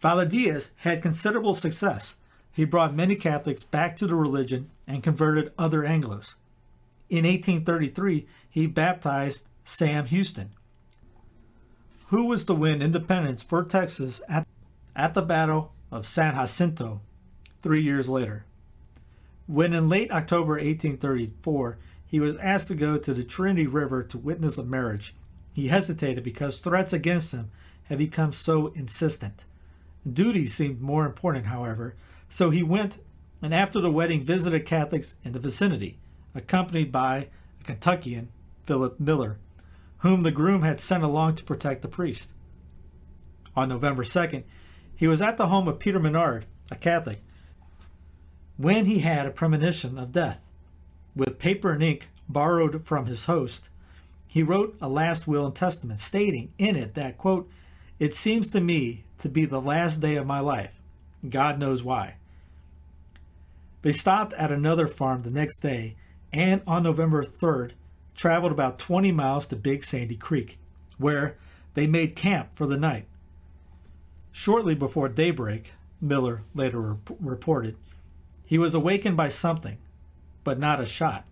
Father 0.00 0.26
Diaz 0.26 0.72
had 0.78 1.00
considerable 1.00 1.54
success. 1.54 2.16
He 2.54 2.64
brought 2.64 2.94
many 2.94 3.16
Catholics 3.16 3.64
back 3.64 3.96
to 3.96 4.06
the 4.06 4.14
religion 4.14 4.70
and 4.86 5.02
converted 5.02 5.52
other 5.58 5.80
Anglos. 5.80 6.36
In 7.10 7.24
1833, 7.24 8.26
he 8.48 8.66
baptized 8.66 9.48
Sam 9.64 10.06
Houston, 10.06 10.50
who 12.06 12.26
was 12.26 12.44
to 12.44 12.54
win 12.54 12.80
independence 12.80 13.42
for 13.42 13.64
Texas 13.64 14.22
at, 14.28 14.46
at 14.94 15.14
the 15.14 15.22
Battle 15.22 15.72
of 15.90 16.06
San 16.06 16.34
Jacinto 16.34 17.00
three 17.60 17.82
years 17.82 18.08
later. 18.08 18.44
When 19.46 19.72
in 19.72 19.88
late 19.88 20.12
October 20.12 20.52
1834 20.52 21.78
he 22.06 22.20
was 22.20 22.36
asked 22.36 22.68
to 22.68 22.74
go 22.76 22.96
to 22.96 23.12
the 23.12 23.24
Trinity 23.24 23.66
River 23.66 24.04
to 24.04 24.16
witness 24.16 24.58
a 24.58 24.64
marriage, 24.64 25.14
he 25.52 25.68
hesitated 25.68 26.22
because 26.22 26.58
threats 26.58 26.92
against 26.92 27.32
him 27.32 27.50
had 27.84 27.98
become 27.98 28.32
so 28.32 28.68
insistent. 28.68 29.44
Duty 30.10 30.46
seemed 30.46 30.80
more 30.80 31.04
important, 31.06 31.46
however, 31.46 31.96
so 32.34 32.50
he 32.50 32.64
went 32.64 32.98
and 33.40 33.54
after 33.54 33.80
the 33.80 33.92
wedding 33.92 34.24
visited 34.24 34.66
Catholics 34.66 35.18
in 35.24 35.30
the 35.30 35.38
vicinity, 35.38 36.00
accompanied 36.34 36.90
by 36.90 37.28
a 37.60 37.62
Kentuckian, 37.62 38.28
Philip 38.64 38.98
Miller, 38.98 39.38
whom 39.98 40.24
the 40.24 40.32
groom 40.32 40.62
had 40.62 40.80
sent 40.80 41.04
along 41.04 41.36
to 41.36 41.44
protect 41.44 41.82
the 41.82 41.86
priest. 41.86 42.32
On 43.54 43.68
November 43.68 44.02
2nd, 44.02 44.42
he 44.96 45.06
was 45.06 45.22
at 45.22 45.36
the 45.36 45.46
home 45.46 45.68
of 45.68 45.78
Peter 45.78 46.00
Menard, 46.00 46.44
a 46.72 46.74
Catholic, 46.74 47.20
when 48.56 48.86
he 48.86 48.98
had 48.98 49.26
a 49.26 49.30
premonition 49.30 49.96
of 49.96 50.10
death. 50.10 50.40
With 51.14 51.38
paper 51.38 51.70
and 51.70 51.84
ink 51.84 52.10
borrowed 52.28 52.84
from 52.84 53.06
his 53.06 53.26
host, 53.26 53.68
he 54.26 54.42
wrote 54.42 54.76
a 54.80 54.88
last 54.88 55.28
will 55.28 55.46
and 55.46 55.54
testament, 55.54 56.00
stating 56.00 56.52
in 56.58 56.74
it 56.74 56.94
that, 56.94 57.16
quote, 57.16 57.48
It 58.00 58.12
seems 58.12 58.48
to 58.48 58.60
me 58.60 59.04
to 59.18 59.28
be 59.28 59.44
the 59.44 59.60
last 59.60 60.00
day 60.00 60.16
of 60.16 60.26
my 60.26 60.40
life. 60.40 60.72
God 61.30 61.60
knows 61.60 61.84
why. 61.84 62.16
They 63.84 63.92
stopped 63.92 64.32
at 64.32 64.50
another 64.50 64.86
farm 64.86 65.22
the 65.22 65.30
next 65.30 65.58
day, 65.58 65.96
and 66.32 66.62
on 66.66 66.82
November 66.82 67.22
3rd, 67.22 67.72
traveled 68.14 68.50
about 68.50 68.78
20 68.78 69.12
miles 69.12 69.46
to 69.48 69.56
Big 69.56 69.84
Sandy 69.84 70.16
Creek, 70.16 70.58
where 70.96 71.36
they 71.74 71.86
made 71.86 72.16
camp 72.16 72.54
for 72.54 72.66
the 72.66 72.78
night. 72.78 73.04
Shortly 74.32 74.74
before 74.74 75.10
daybreak, 75.10 75.74
Miller 76.00 76.44
later 76.54 76.80
rep- 76.80 77.18
reported, 77.20 77.76
he 78.46 78.56
was 78.56 78.74
awakened 78.74 79.18
by 79.18 79.28
something, 79.28 79.76
but 80.44 80.58
not 80.58 80.80
a 80.80 80.86
shot. 80.86 81.26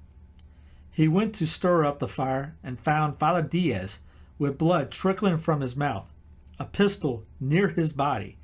He 0.90 1.08
went 1.08 1.34
to 1.36 1.46
stir 1.46 1.86
up 1.86 2.00
the 2.00 2.06
fire 2.06 2.54
and 2.62 2.78
found 2.78 3.18
Father 3.18 3.40
Diaz 3.40 4.00
with 4.38 4.58
blood 4.58 4.90
trickling 4.90 5.38
from 5.38 5.62
his 5.62 5.74
mouth, 5.74 6.12
a 6.58 6.66
pistol 6.66 7.24
near 7.40 7.68
his 7.68 7.94
body, 7.94 8.36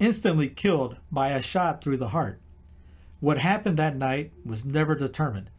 instantly 0.00 0.48
killed 0.48 0.96
by 1.12 1.32
a 1.32 1.42
shot 1.42 1.84
through 1.84 1.98
the 1.98 2.08
heart. 2.08 2.40
What 3.20 3.38
happened 3.38 3.78
that 3.78 3.96
night 3.96 4.32
was 4.44 4.64
never 4.64 4.94
determined. 4.94 5.50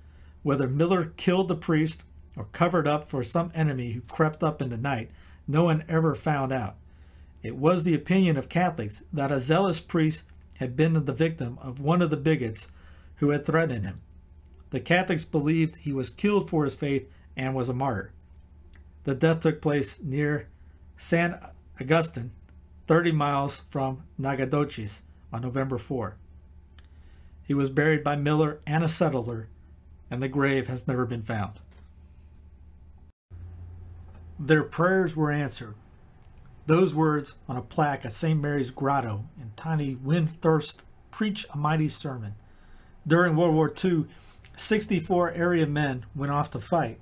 Whether 0.44 0.68
Miller 0.68 1.06
killed 1.18 1.48
the 1.48 1.56
priest 1.56 2.04
or 2.36 2.46
covered 2.46 2.88
up 2.88 3.10
for 3.10 3.24
some 3.24 3.52
enemy 3.56 3.92
who 3.92 4.02
crept 4.02 4.44
up 4.44 4.62
in 4.62 4.70
the 4.70 4.78
night, 4.78 5.10
no 5.48 5.64
one 5.64 5.84
ever 5.90 6.14
found 6.14 6.52
out. 6.52 6.76
It 7.42 7.56
was 7.56 7.84
the 7.84 7.96
opinion 7.96 8.38
of 8.38 8.50
Catholics 8.50 9.04
that 9.12 9.32
a 9.32 9.40
zealous 9.40 9.80
priest 9.80 10.26
had 10.58 10.76
been 10.76 10.94
the 10.94 11.14
victim 11.14 11.58
of 11.62 11.82
one 11.82 12.02
of 12.02 12.10
the 12.10 12.18
bigots 12.18 12.68
who 13.16 13.30
had 13.30 13.46
threatened 13.46 13.86
him. 13.86 14.02
The 14.70 14.80
Catholics 14.80 15.26
believed 15.26 15.78
he 15.78 15.94
was 15.94 16.10
killed 16.10 16.50
for 16.50 16.64
his 16.64 16.76
faith 16.76 17.10
and 17.36 17.56
was 17.56 17.70
a 17.70 17.74
martyr. 17.74 18.12
The 19.06 19.16
death 19.16 19.40
took 19.40 19.62
place 19.62 20.02
near 20.02 20.50
San 20.98 21.40
Agustin, 21.80 22.32
30 22.88 23.12
miles 23.14 23.62
from 23.70 24.04
Nacogdoches, 24.18 25.04
on 25.32 25.42
November 25.42 25.78
4. 25.78 26.18
He 27.48 27.54
was 27.54 27.70
buried 27.70 28.04
by 28.04 28.18
Miller 28.18 28.60
and 28.68 28.84
a 28.84 28.90
settler, 28.90 29.48
and 30.12 30.22
the 30.22 30.28
grave 30.28 30.68
has 30.68 30.86
never 30.86 31.06
been 31.06 31.24
found. 31.24 31.62
Their 34.38 34.64
prayers 34.64 35.16
were 35.16 35.32
answered. 35.32 35.76
Those 36.66 36.94
words 36.94 37.38
on 37.48 37.56
a 37.56 37.62
plaque 37.62 38.04
at 38.04 38.12
St. 38.12 38.40
Mary's 38.40 38.70
Grotto 38.70 39.30
in 39.40 39.52
tiny 39.56 39.96
Windthorst 39.96 40.84
preach 41.10 41.46
a 41.54 41.58
mighty 41.58 41.88
sermon. 41.88 42.36
During 43.08 43.38
World 43.38 43.56
War 43.56 43.74
II, 43.84 44.08
64 44.58 45.32
area 45.32 45.66
men 45.66 46.06
went 46.14 46.34
off 46.34 46.52
to 46.52 46.60
fight, 46.60 47.00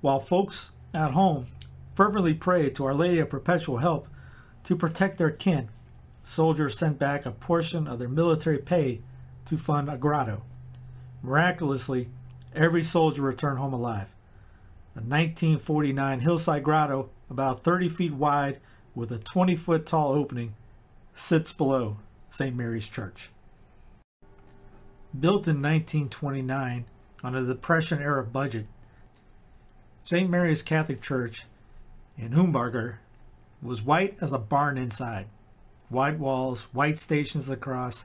while 0.00 0.18
folks 0.18 0.70
at 0.94 1.10
home 1.10 1.48
fervently 1.94 2.32
prayed 2.32 2.74
to 2.76 2.86
Our 2.86 2.94
Lady 2.94 3.18
of 3.18 3.28
Perpetual 3.28 3.78
Help 3.78 4.08
to 4.64 4.74
protect 4.74 5.18
their 5.18 5.30
kin. 5.30 5.68
Soldiers 6.24 6.78
sent 6.78 6.98
back 6.98 7.26
a 7.26 7.30
portion 7.30 7.86
of 7.86 7.98
their 7.98 8.08
military 8.08 8.58
pay 8.58 9.02
to 9.46 9.58
fund 9.58 9.88
a 9.88 9.96
grotto. 9.96 10.42
Miraculously, 11.22 12.08
every 12.54 12.82
soldier 12.82 13.22
returned 13.22 13.58
home 13.58 13.72
alive. 13.72 14.08
The 14.94 15.00
1949 15.00 16.20
hillside 16.20 16.62
grotto, 16.62 17.10
about 17.28 17.64
30 17.64 17.88
feet 17.88 18.14
wide 18.14 18.60
with 18.94 19.10
a 19.10 19.18
20 19.18 19.56
foot 19.56 19.86
tall 19.86 20.12
opening, 20.12 20.54
sits 21.14 21.52
below 21.52 21.96
St. 22.30 22.54
Mary's 22.54 22.88
Church. 22.88 23.30
Built 25.18 25.46
in 25.46 25.62
1929 25.62 26.84
on 27.22 27.34
a 27.34 27.44
Depression 27.44 28.02
era 28.02 28.24
budget, 28.24 28.66
St. 30.02 30.28
Mary's 30.28 30.62
Catholic 30.62 31.00
Church 31.00 31.46
in 32.18 32.32
Umbarger 32.32 32.96
was 33.62 33.82
white 33.82 34.16
as 34.20 34.32
a 34.32 34.38
barn 34.38 34.76
inside. 34.76 35.26
White 35.88 36.18
walls, 36.18 36.64
white 36.74 36.98
stations 36.98 37.44
of 37.44 37.50
the 37.50 37.56
cross, 37.56 38.04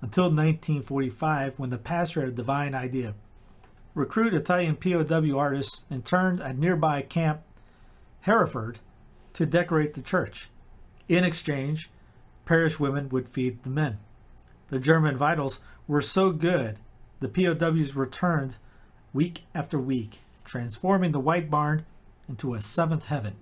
until 0.00 0.24
1945 0.24 1.58
when 1.58 1.70
the 1.70 1.78
pastor 1.78 2.20
had 2.20 2.28
a 2.30 2.32
divine 2.32 2.74
idea. 2.74 3.14
Recruit 3.94 4.34
Italian 4.34 4.76
POW 4.76 5.38
artists 5.38 5.86
interned 5.90 6.40
at 6.40 6.58
nearby 6.58 7.02
Camp 7.02 7.40
Hereford 8.20 8.80
to 9.32 9.46
decorate 9.46 9.94
the 9.94 10.02
church. 10.02 10.50
In 11.08 11.24
exchange, 11.24 11.88
parish 12.44 12.78
women 12.78 13.08
would 13.08 13.28
feed 13.28 13.62
the 13.62 13.70
men. 13.70 13.98
The 14.68 14.80
German 14.80 15.16
vitals 15.16 15.60
were 15.86 16.02
so 16.02 16.32
good, 16.32 16.78
the 17.20 17.28
POWs 17.28 17.94
returned 17.94 18.58
week 19.12 19.44
after 19.54 19.78
week, 19.78 20.20
transforming 20.44 21.12
the 21.12 21.20
white 21.20 21.50
barn 21.50 21.86
into 22.28 22.54
a 22.54 22.60
seventh 22.60 23.06
heaven. 23.06 23.36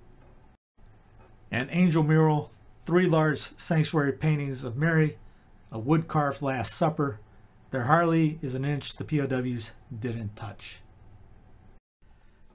An 1.50 1.68
angel 1.70 2.02
mural, 2.02 2.50
three 2.86 3.06
large 3.06 3.38
sanctuary 3.40 4.12
paintings 4.12 4.62
of 4.62 4.76
Mary, 4.76 5.16
a 5.74 5.78
wood 5.78 6.06
carved 6.06 6.40
Last 6.40 6.72
Supper. 6.72 7.18
There 7.72 7.82
hardly 7.82 8.38
is 8.40 8.54
an 8.54 8.64
inch 8.64 8.94
the 8.94 9.04
POWs 9.04 9.72
didn't 9.98 10.36
touch. 10.36 10.78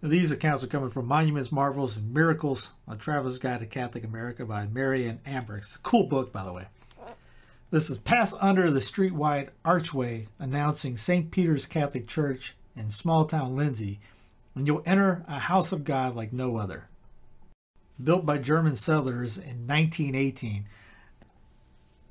Now, 0.02 0.08
these 0.08 0.32
accounts 0.32 0.64
are 0.64 0.68
coming 0.68 0.90
from 0.90 1.06
Monuments, 1.06 1.52
Marvels, 1.52 1.98
and 1.98 2.14
Miracles, 2.14 2.72
A 2.88 2.96
Traveler's 2.96 3.38
Guide 3.38 3.60
to 3.60 3.66
Catholic 3.66 4.06
America 4.06 4.46
by 4.46 4.66
Marion 4.68 5.20
Amberg. 5.28 5.60
It's 5.60 5.76
a 5.76 5.80
cool 5.80 6.06
book, 6.06 6.32
by 6.32 6.46
the 6.46 6.54
way. 6.54 6.68
This 7.72 7.90
is 7.90 7.98
Pass 7.98 8.34
Under 8.40 8.72
the 8.72 8.80
Street-Wide 8.80 9.52
Archway 9.66 10.28
announcing 10.40 10.96
St. 10.96 11.30
Peter's 11.30 11.66
Catholic 11.66 12.08
Church 12.08 12.56
in 12.74 12.90
small 12.90 13.26
town 13.26 13.54
Lindsay, 13.54 14.00
and 14.56 14.66
you'll 14.66 14.82
enter 14.86 15.26
a 15.28 15.40
house 15.40 15.74
of 15.74 15.84
God 15.84 16.16
like 16.16 16.32
no 16.32 16.56
other. 16.56 16.88
Built 18.02 18.26
by 18.26 18.38
German 18.38 18.78
settlers 18.78 19.38
in 19.38 19.68
1918, 19.68 20.66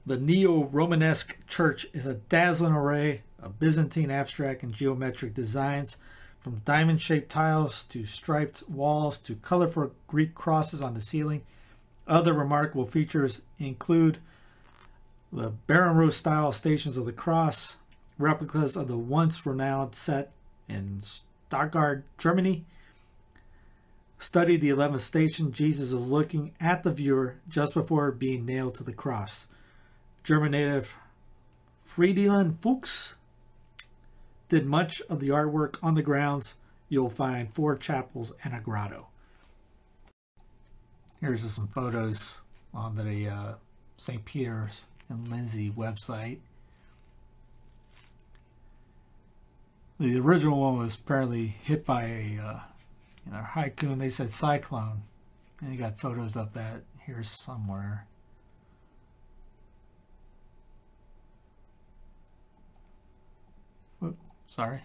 the 0.09 0.17
neo 0.17 0.65
Romanesque 0.65 1.47
church 1.47 1.87
is 1.93 2.07
a 2.07 2.15
dazzling 2.15 2.73
array 2.73 3.23
of 3.43 3.61
Byzantine 3.61 4.11
abstract 4.11 4.63
and 4.63 4.73
geometric 4.73 5.35
designs, 5.35 5.99
from 6.41 6.63
diamond 6.65 7.03
shaped 7.03 7.29
tiles 7.29 7.85
to 7.85 8.05
striped 8.05 8.65
walls 8.71 9.19
to 9.19 9.35
colorful 9.35 9.93
Greek 10.07 10.35
crosses 10.35 10.81
on 10.81 10.95
the 10.95 11.01
ceiling. 11.01 11.43
Other 12.07 12.33
remarkable 12.33 12.87
features 12.87 13.43
include 13.59 14.17
the 15.31 15.53
Beuron 15.67 16.11
style 16.11 16.53
stations 16.53 16.97
of 16.97 17.05
the 17.05 17.13
cross, 17.13 17.77
replicas 18.17 18.77
of 18.77 18.89
the 18.89 18.97
once 18.97 19.45
renowned 19.45 19.95
set 19.95 20.33
in 20.71 21.01
Stuttgart, 21.01 22.05
Germany. 22.17 22.65
Study 24.19 24.57
the 24.57 24.71
11th 24.71 25.01
station. 25.01 25.53
Jesus 25.53 25.93
is 25.93 26.07
looking 26.07 26.53
at 26.59 26.83
the 26.83 26.91
viewer 26.91 27.37
just 27.47 27.75
before 27.75 28.11
being 28.11 28.47
nailed 28.47 28.75
to 28.77 28.85
the 28.85 28.95
cross. 28.95 29.49
German 30.29 30.51
native 30.51 30.95
Friedhelm 31.89 32.61
Fuchs 32.61 33.15
did 34.51 34.67
much 34.67 35.01
of 35.09 35.21
the 35.21 35.31
artwork 35.31 35.79
on 35.83 35.95
the 35.95 36.03
grounds. 36.03 36.57
You'll 36.91 37.09
find 37.09 37.51
four 37.51 37.79
chapels 37.79 38.35
and 38.45 38.55
a 38.55 38.61
grotto. 38.61 39.07
Here's 41.23 41.51
some 41.51 41.69
photos 41.69 42.43
on 42.75 42.97
the 42.97 43.27
uh, 43.27 43.53
St. 43.97 44.23
Peter's 44.27 44.85
and 45.09 45.29
Lindsay 45.29 45.71
website. 45.71 46.41
The 49.99 50.21
original 50.21 50.61
one 50.61 50.77
was 50.77 50.97
apparently 50.97 51.47
hit 51.47 51.87
by 51.87 52.03
a 52.03 52.39
uh, 52.39 52.61
you 53.25 53.33
know, 53.33 53.47
and 53.57 53.99
they 53.99 54.11
said 54.11 54.29
cyclone. 54.29 55.05
And 55.63 55.73
you 55.73 55.79
got 55.79 55.99
photos 55.99 56.37
of 56.37 56.53
that 56.53 56.83
here 57.07 57.23
somewhere. 57.23 58.05
Sorry. 64.59 64.81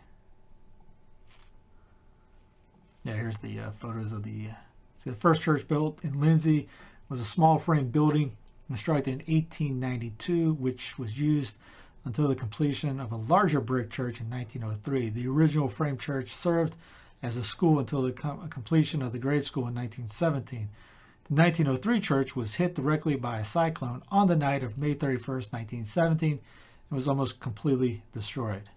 Yeah, 3.04 3.14
here's 3.14 3.40
the 3.40 3.60
uh, 3.60 3.72
photos 3.72 4.12
of 4.12 4.22
the. 4.22 4.50
Uh, 4.52 4.54
see, 4.98 5.10
the 5.10 5.16
first 5.16 5.42
church 5.42 5.68
built 5.68 5.98
in 6.04 6.22
Lindsay 6.22 6.68
was 7.10 7.20
a 7.20 7.26
small 7.26 7.58
frame 7.58 7.88
building 7.88 8.38
constructed 8.68 9.10
in 9.14 9.36
1892, 9.36 10.54
which 10.54 11.00
was 11.00 11.20
used 11.20 11.58
until 12.06 12.28
the 12.28 12.36
completion 12.36 13.00
of 13.00 13.12
a 13.12 13.16
larger 13.16 13.60
brick 13.60 13.90
church 13.90 14.22
in 14.22 14.30
1903. 14.30 15.10
The 15.10 15.28
original 15.28 15.70
frame 15.70 15.98
church 15.98 16.30
served 16.32 16.76
as 17.24 17.36
a 17.36 17.44
school 17.44 17.80
until 17.80 18.04
the 18.04 18.12
com- 18.12 18.48
completion 18.50 19.02
of 19.02 19.12
the 19.12 19.18
grade 19.18 19.44
school 19.44 19.68
in 19.68 19.74
1917. 19.74 20.70
The 21.30 21.34
1903 21.34 22.00
church 22.00 22.36
was 22.36 22.56
hit 22.56 22.76
directly 22.76 23.16
by 23.16 23.40
a 23.40 23.44
cyclone 23.44 24.04
on 24.12 24.28
the 24.28 24.36
night 24.36 24.62
of 24.62 24.78
May 24.78 24.94
31st, 24.94 25.52
1917, 25.52 26.32
and 26.32 26.40
was 26.92 27.08
almost 27.08 27.40
completely 27.40 28.04
destroyed. 28.14 28.70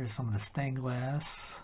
Here's 0.00 0.12
some 0.12 0.28
of 0.28 0.32
the 0.32 0.40
stained 0.40 0.78
glass. 0.78 1.60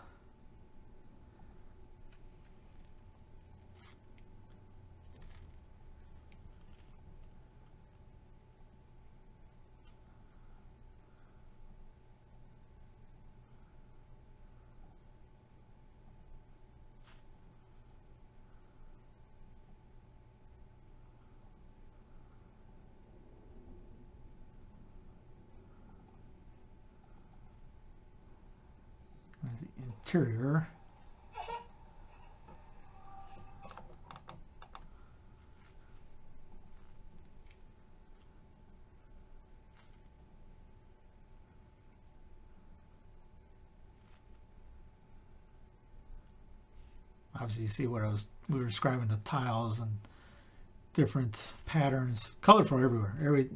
Interior. 30.16 30.68
obviously 47.38 47.64
you 47.64 47.68
see 47.68 47.86
what 47.86 48.02
I 48.02 48.08
was 48.08 48.26
we 48.48 48.58
were 48.58 48.64
describing 48.64 49.06
the 49.08 49.18
tiles 49.18 49.78
and 49.78 49.98
different 50.94 51.52
patterns, 51.66 52.34
colorful 52.40 52.82
everywhere. 52.82 53.14
Every 53.22 53.50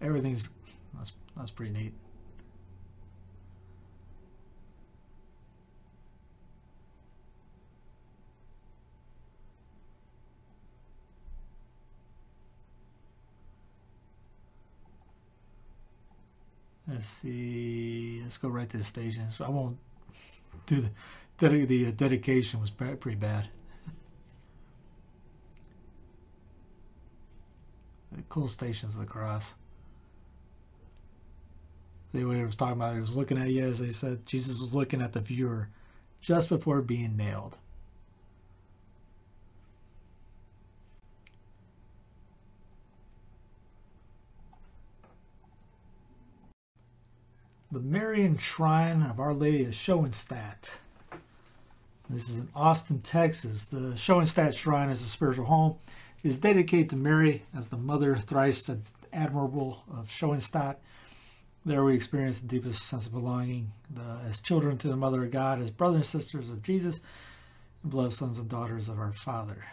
everything's 0.00 0.48
that's 0.94 1.12
that's 1.36 1.50
pretty 1.50 1.72
neat. 1.72 1.92
Let's 17.02 17.10
see. 17.10 18.20
Let's 18.22 18.36
go 18.36 18.48
right 18.48 18.70
to 18.70 18.76
the 18.76 18.84
station. 18.84 19.28
So 19.28 19.44
I 19.44 19.48
won't 19.48 19.76
do 20.66 20.82
the 20.82 20.90
the, 21.38 21.64
the 21.64 21.86
uh, 21.88 21.90
dedication 21.90 22.60
was 22.60 22.70
pretty 22.70 23.16
bad. 23.16 23.48
cool 28.28 28.46
stations 28.46 28.94
of 28.94 29.00
the 29.00 29.06
cross. 29.06 29.56
The 32.14 32.24
way 32.24 32.36
he 32.36 32.44
was 32.44 32.54
talking 32.54 32.74
about, 32.74 32.94
he 32.94 33.00
was 33.00 33.16
looking 33.16 33.36
at 33.36 33.50
you 33.50 33.64
as 33.64 33.80
they 33.80 33.90
said 33.90 34.24
Jesus 34.24 34.60
was 34.60 34.72
looking 34.72 35.02
at 35.02 35.12
the 35.12 35.20
viewer 35.20 35.70
just 36.20 36.48
before 36.48 36.82
being 36.82 37.16
nailed. 37.16 37.58
The 47.72 47.80
Marian 47.80 48.36
Shrine 48.36 49.00
of 49.00 49.18
Our 49.18 49.32
Lady 49.32 49.64
of 49.64 49.74
Schoenstatt. 49.74 50.76
This 52.10 52.28
is 52.28 52.40
in 52.40 52.50
Austin, 52.54 53.00
Texas. 53.00 53.64
The 53.64 53.96
Schoenstatt 53.96 54.54
Shrine 54.54 54.90
is 54.90 55.00
a 55.00 55.08
spiritual 55.08 55.46
home. 55.46 55.76
Is 56.22 56.38
dedicated 56.38 56.90
to 56.90 56.96
Mary 56.96 57.44
as 57.56 57.68
the 57.68 57.78
mother 57.78 58.16
thrice 58.16 58.70
admirable 59.10 59.84
of 59.90 60.10
Schoenstatt. 60.10 60.82
There 61.64 61.82
we 61.82 61.94
experience 61.94 62.40
the 62.40 62.46
deepest 62.46 62.82
sense 62.82 63.06
of 63.06 63.12
belonging 63.14 63.72
the, 63.88 64.18
as 64.28 64.38
children 64.38 64.76
to 64.76 64.88
the 64.88 64.96
Mother 64.96 65.24
of 65.24 65.30
God, 65.30 65.58
as 65.58 65.70
brothers 65.70 66.12
and 66.12 66.22
sisters 66.22 66.50
of 66.50 66.62
Jesus, 66.62 67.00
and 67.82 67.90
beloved 67.90 68.12
sons 68.12 68.36
and 68.36 68.50
daughters 68.50 68.90
of 68.90 68.98
our 68.98 69.14
Father. 69.14 69.64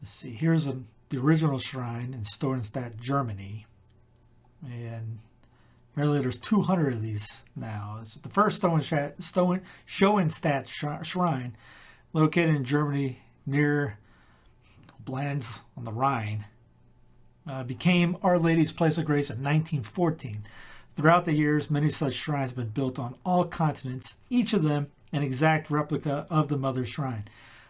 Let's 0.00 0.12
see, 0.12 0.30
here's 0.30 0.68
a, 0.68 0.78
the 1.08 1.18
original 1.18 1.58
shrine 1.58 2.14
in 2.14 2.22
Schoenstatt, 2.22 3.00
Germany. 3.00 3.66
And 4.62 5.18
Apparently, 5.92 6.20
there's 6.20 6.38
200 6.38 6.94
of 6.94 7.02
these 7.02 7.42
now. 7.56 7.98
It's 8.00 8.14
the 8.14 8.28
first 8.28 8.62
Schoenstatt 8.62 10.68
shrine, 10.68 11.56
located 12.12 12.54
in 12.54 12.64
Germany 12.64 13.22
near 13.44 13.98
Blanz 15.04 15.62
on 15.76 15.84
the 15.84 15.92
Rhine, 15.92 16.44
uh, 17.48 17.64
became 17.64 18.16
Our 18.22 18.38
Lady's 18.38 18.72
Place 18.72 18.98
of 18.98 19.06
Grace 19.06 19.30
in 19.30 19.42
1914. 19.42 20.44
Throughout 20.96 21.24
the 21.24 21.34
years, 21.34 21.70
many 21.70 21.90
such 21.90 22.14
shrines 22.14 22.50
have 22.50 22.56
been 22.56 22.68
built 22.68 22.98
on 22.98 23.16
all 23.24 23.44
continents, 23.44 24.16
each 24.28 24.52
of 24.52 24.62
them 24.62 24.90
an 25.12 25.22
exact 25.22 25.70
replica 25.70 26.26
of 26.30 26.48
the 26.48 26.56
Mother 26.56 26.84
Shrine. 26.84 27.24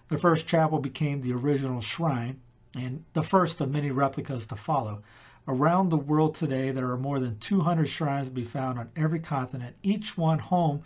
The 0.09 0.18
first 0.18 0.47
chapel 0.47 0.78
became 0.78 1.20
the 1.20 1.32
original 1.32 1.80
shrine, 1.80 2.40
and 2.74 3.05
the 3.14 3.22
first 3.22 3.60
of 3.60 3.70
many 3.70 3.90
replicas 3.90 4.47
to 4.48 4.56
follow. 4.56 5.02
Around 5.48 5.88
the 5.88 5.96
world 5.96 6.34
today, 6.34 6.70
there 6.70 6.90
are 6.90 6.98
more 6.98 7.18
than 7.18 7.38
200 7.38 7.86
shrines 7.86 8.28
to 8.28 8.34
be 8.34 8.44
found 8.44 8.78
on 8.78 8.90
every 8.94 9.20
continent, 9.20 9.76
each 9.82 10.16
one 10.16 10.38
home 10.38 10.82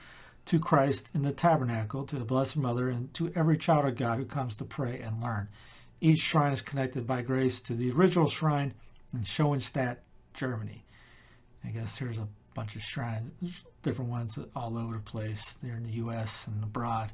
to 0.47 0.59
Christ 0.59 1.11
in 1.15 1.23
the 1.23 1.33
tabernacle, 1.33 2.05
to 2.05 2.17
the 2.17 2.25
Blessed 2.25 2.57
Mother, 2.57 2.89
and 2.89 3.13
to 3.15 3.33
every 3.35 3.59
child 3.59 3.87
of 3.87 3.97
God 3.97 4.19
who 4.19 4.25
comes 4.25 4.57
to 4.57 4.65
pray 4.65 5.01
and 5.01 5.23
learn. 5.23 5.49
Each 6.01 6.21
shrine 6.21 6.53
is 6.53 6.63
connected 6.63 7.07
by 7.07 7.23
grace 7.23 7.61
to 7.63 7.75
the 7.75 7.91
original 7.91 8.29
shrine 8.29 8.75
in 9.13 9.25
Schoenstatt, 9.25 10.03
Germany. 10.35 10.85
I 11.65 11.69
guess 11.69 11.99
there's 11.99 12.19
a 12.19 12.29
bunch 12.55 12.77
of 12.77 12.83
shrines, 12.83 13.33
different 13.83 14.11
ones 14.11 14.39
all 14.55 14.79
over 14.79 14.95
the 14.95 15.01
place. 15.01 15.55
They're 15.55 15.77
in 15.77 15.85
the 15.85 15.91
U.S. 15.91 16.47
and 16.47 16.63
abroad. 16.63 17.13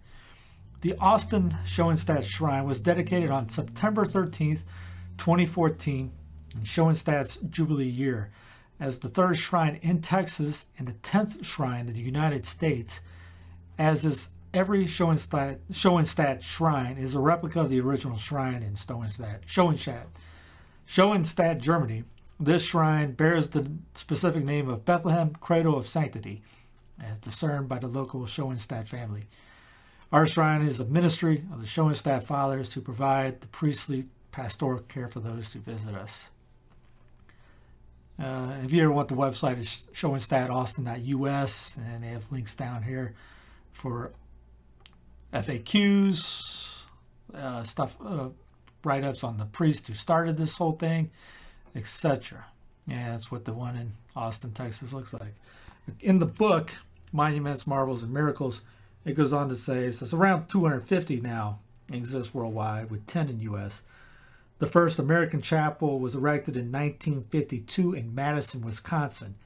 The 0.80 0.96
Austin 0.96 1.56
Schoenstatt 1.66 2.24
Shrine 2.24 2.64
was 2.64 2.80
dedicated 2.80 3.30
on 3.30 3.48
September 3.48 4.06
13th, 4.06 4.62
2014 5.18 6.12
and 6.54 6.66
Schoenstatt's 6.66 7.36
Jubilee 7.36 7.86
year 7.86 8.30
as 8.78 9.00
the 9.00 9.08
third 9.08 9.38
shrine 9.38 9.78
in 9.82 10.00
Texas 10.00 10.66
and 10.78 10.88
the 10.88 10.92
10th 10.92 11.44
shrine 11.44 11.88
in 11.88 11.94
the 11.94 12.00
United 12.00 12.46
States, 12.46 13.00
as 13.78 14.04
is 14.04 14.30
every 14.54 14.86
Schoenstatt 14.86 16.42
shrine 16.42 16.96
is 16.96 17.14
a 17.14 17.20
replica 17.20 17.60
of 17.60 17.70
the 17.70 17.80
original 17.80 18.16
shrine 18.16 18.62
in 18.62 18.74
Schoenstatt, 18.74 19.42
Schoenstatt, 20.86 21.58
Germany. 21.60 22.04
This 22.42 22.64
shrine 22.64 23.12
bears 23.12 23.50
the 23.50 23.70
specific 23.94 24.44
name 24.44 24.70
of 24.70 24.86
Bethlehem 24.86 25.34
Cradle 25.40 25.76
of 25.76 25.86
Sanctity, 25.86 26.42
as 26.98 27.18
discerned 27.18 27.68
by 27.68 27.78
the 27.78 27.86
local 27.86 28.24
Schoenstatt 28.24 28.88
family. 28.88 29.24
Our 30.10 30.26
shrine 30.26 30.62
is 30.62 30.80
a 30.80 30.86
ministry 30.86 31.44
of 31.52 31.60
the 31.60 31.66
Schoenstatt 31.66 32.24
fathers 32.24 32.72
who 32.72 32.80
provide 32.80 33.42
the 33.42 33.46
priestly 33.48 34.06
pastoral 34.32 34.80
care 34.80 35.06
for 35.06 35.20
those 35.20 35.52
who 35.52 35.60
visit 35.60 35.94
us. 35.94 36.30
Uh, 38.20 38.52
if 38.62 38.72
you 38.72 38.82
ever 38.82 38.92
want 38.92 39.08
the 39.08 39.14
website, 39.14 39.58
it's 39.58 39.86
schoenstattaustin.us, 39.94 41.78
and 41.78 42.04
they 42.04 42.08
have 42.08 42.30
links 42.30 42.54
down 42.54 42.82
here 42.82 43.14
for 43.72 44.12
FAQs, 45.32 46.82
uh, 47.34 47.62
stuff, 47.62 47.96
uh, 48.04 48.28
write 48.84 49.04
ups 49.04 49.24
on 49.24 49.38
the 49.38 49.46
priest 49.46 49.86
who 49.86 49.94
started 49.94 50.36
this 50.36 50.58
whole 50.58 50.72
thing, 50.72 51.10
etc. 51.74 52.46
Yeah, 52.86 53.12
that's 53.12 53.30
what 53.30 53.46
the 53.46 53.54
one 53.54 53.76
in 53.76 53.92
Austin, 54.14 54.52
Texas 54.52 54.92
looks 54.92 55.14
like. 55.14 55.34
In 56.00 56.18
the 56.18 56.26
book, 56.26 56.72
Monuments, 57.12 57.66
Marvels, 57.66 58.02
and 58.02 58.12
Miracles, 58.12 58.60
it 59.04 59.14
goes 59.14 59.32
on 59.32 59.48
to 59.48 59.56
say 59.56 59.84
it's 59.84 60.12
around 60.12 60.48
250 60.48 61.20
now 61.22 61.60
exists 61.90 62.34
worldwide, 62.34 62.90
with 62.90 63.06
10 63.06 63.28
in 63.30 63.40
U.S. 63.40 63.82
The 64.60 64.66
first 64.66 64.98
American 64.98 65.40
chapel 65.40 65.98
was 65.98 66.14
erected 66.14 66.54
in 66.54 66.70
1952 66.70 67.94
in 67.94 68.14
Madison, 68.14 68.60
Wisconsin. 68.60 69.36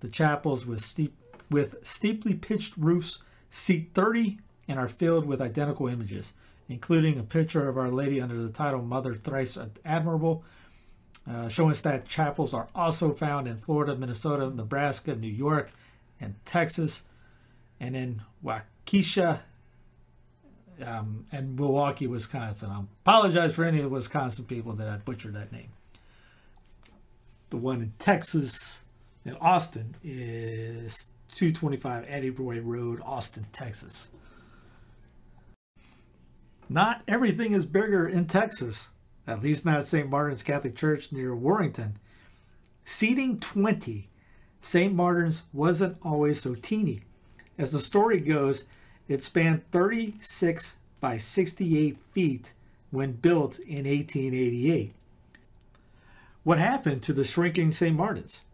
The 0.00 0.10
chapels 0.10 0.66
with, 0.66 0.82
steep, 0.82 1.16
with 1.50 1.76
steeply 1.82 2.34
pitched 2.34 2.76
roofs 2.76 3.20
seat 3.48 3.92
30 3.94 4.40
and 4.68 4.78
are 4.78 4.88
filled 4.88 5.24
with 5.24 5.40
identical 5.40 5.88
images, 5.88 6.34
including 6.68 7.18
a 7.18 7.22
picture 7.22 7.66
of 7.66 7.78
Our 7.78 7.90
Lady 7.90 8.20
under 8.20 8.42
the 8.42 8.50
title 8.50 8.82
Mother 8.82 9.14
Thrice 9.14 9.56
Admirable. 9.86 10.44
Uh, 11.26 11.48
that 11.48 12.04
chapels 12.06 12.52
are 12.52 12.68
also 12.74 13.14
found 13.14 13.48
in 13.48 13.56
Florida, 13.56 13.96
Minnesota, 13.96 14.50
Nebraska, 14.50 15.16
New 15.16 15.28
York, 15.28 15.72
and 16.20 16.34
Texas, 16.44 17.04
and 17.80 17.96
in 17.96 18.20
Waukesha, 18.44 19.40
um, 20.84 21.26
and 21.32 21.56
Milwaukee, 21.56 22.06
Wisconsin. 22.06 22.70
I 22.70 22.80
apologize 23.04 23.54
for 23.54 23.64
any 23.64 23.78
of 23.78 23.84
the 23.84 23.88
Wisconsin 23.90 24.44
people 24.44 24.72
that 24.74 24.88
I 24.88 24.96
butchered 24.96 25.34
that 25.34 25.52
name. 25.52 25.70
The 27.50 27.56
one 27.58 27.82
in 27.82 27.92
Texas, 27.98 28.84
in 29.24 29.36
Austin, 29.36 29.96
is 30.02 31.10
225 31.34 32.06
Addie 32.08 32.30
Roy 32.30 32.60
Road, 32.60 33.00
Austin, 33.04 33.46
Texas. 33.52 34.08
Not 36.68 37.02
everything 37.06 37.52
is 37.52 37.66
bigger 37.66 38.08
in 38.08 38.26
Texas, 38.26 38.88
at 39.26 39.42
least 39.42 39.66
not 39.66 39.84
St. 39.84 40.08
Martin's 40.08 40.42
Catholic 40.42 40.74
Church 40.74 41.12
near 41.12 41.34
Warrenton. 41.34 41.98
Seating 42.84 43.38
20, 43.38 44.08
St. 44.60 44.94
Martin's 44.94 45.42
wasn't 45.52 45.98
always 46.02 46.40
so 46.40 46.54
teeny. 46.54 47.02
As 47.58 47.72
the 47.72 47.78
story 47.78 48.20
goes, 48.20 48.64
it 49.08 49.22
spanned 49.22 49.70
36 49.70 50.76
by 51.00 51.16
68 51.16 51.98
feet 52.12 52.52
when 52.90 53.12
built 53.12 53.58
in 53.60 53.84
1888. 53.86 54.94
What 56.44 56.58
happened 56.58 57.02
to 57.02 57.12
the 57.12 57.24
shrinking 57.24 57.72
St. 57.72 57.96
Martin's? 57.96 58.44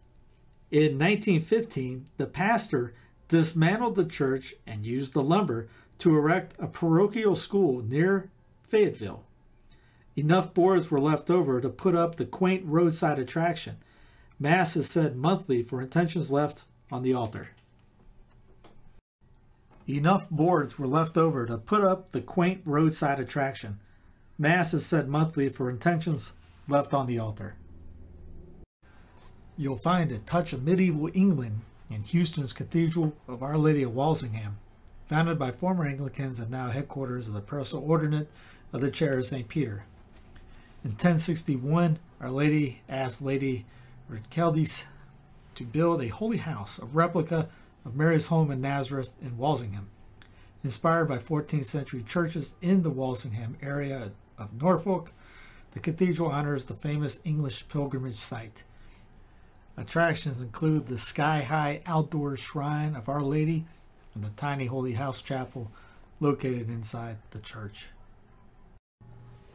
In 0.71 0.99
1915, 0.99 2.05
the 2.17 2.27
pastor 2.27 2.93
dismantled 3.27 3.95
the 3.95 4.05
church 4.05 4.55
and 4.67 4.85
used 4.85 5.13
the 5.13 5.23
lumber 5.23 5.67
to 5.99 6.15
erect 6.15 6.55
a 6.59 6.67
parochial 6.67 7.35
school 7.35 7.81
near 7.81 8.29
Fayetteville. 8.63 9.23
Enough 10.15 10.53
boards 10.53 10.91
were 10.91 10.99
left 10.99 11.29
over 11.29 11.61
to 11.61 11.69
put 11.69 11.95
up 11.95 12.15
the 12.15 12.25
quaint 12.25 12.63
roadside 12.65 13.19
attraction. 13.19 13.77
Mass 14.39 14.75
is 14.75 14.89
said 14.89 15.15
monthly 15.15 15.63
for 15.63 15.81
intentions 15.81 16.31
left 16.31 16.65
on 16.91 17.03
the 17.03 17.13
altar. 17.13 17.49
Enough 19.89 20.29
boards 20.29 20.77
were 20.77 20.85
left 20.85 21.17
over 21.17 21.47
to 21.47 21.57
put 21.57 21.83
up 21.83 22.11
the 22.11 22.21
quaint 22.21 22.61
roadside 22.63 23.19
attraction. 23.19 23.79
Mass 24.37 24.71
is 24.71 24.85
said 24.85 25.09
monthly 25.09 25.49
for 25.49 25.67
intentions 25.67 26.33
left 26.67 26.93
on 26.93 27.07
the 27.07 27.17
altar. 27.17 27.55
You'll 29.57 29.77
find 29.77 30.11
a 30.11 30.19
touch 30.19 30.53
of 30.53 30.63
medieval 30.63 31.09
England 31.15 31.61
in 31.89 32.01
Houston's 32.01 32.53
Cathedral 32.53 33.15
of 33.27 33.41
Our 33.41 33.57
Lady 33.57 33.81
of 33.81 33.95
Walsingham, 33.95 34.59
founded 35.07 35.39
by 35.39 35.49
former 35.49 35.87
Anglicans 35.87 36.39
and 36.39 36.51
now 36.51 36.69
headquarters 36.69 37.27
of 37.27 37.33
the 37.33 37.41
Personal 37.41 37.87
Ordinariate 37.87 38.27
of 38.71 38.81
the 38.81 38.91
Chair 38.91 39.17
of 39.17 39.25
St. 39.25 39.47
Peter. 39.47 39.85
In 40.83 40.91
1061, 40.91 41.97
Our 42.21 42.29
Lady 42.29 42.81
asked 42.87 43.23
Lady 43.23 43.65
Richeldis 44.07 44.83
to 45.55 45.63
build 45.63 46.03
a 46.03 46.09
holy 46.09 46.37
house, 46.37 46.77
a 46.77 46.85
replica 46.85 47.49
of 47.85 47.95
Mary's 47.95 48.27
home 48.27 48.51
in 48.51 48.61
Nazareth 48.61 49.13
in 49.21 49.37
Walsingham. 49.37 49.89
Inspired 50.63 51.05
by 51.05 51.17
14th 51.17 51.65
century 51.65 52.03
churches 52.03 52.55
in 52.61 52.83
the 52.83 52.89
Walsingham 52.89 53.57
area 53.61 54.11
of 54.37 54.61
Norfolk, 54.61 55.11
the 55.71 55.79
cathedral 55.79 56.31
honors 56.31 56.65
the 56.65 56.73
famous 56.73 57.19
English 57.23 57.67
pilgrimage 57.69 58.17
site. 58.17 58.63
Attractions 59.77 60.41
include 60.41 60.87
the 60.87 60.97
sky 60.97 61.41
high 61.41 61.81
outdoor 61.85 62.35
shrine 62.35 62.95
of 62.95 63.07
Our 63.07 63.21
Lady 63.21 63.65
and 64.13 64.23
the 64.23 64.29
tiny 64.35 64.65
Holy 64.65 64.93
House 64.93 65.21
Chapel 65.21 65.71
located 66.19 66.69
inside 66.69 67.17
the 67.31 67.39
church. 67.39 67.87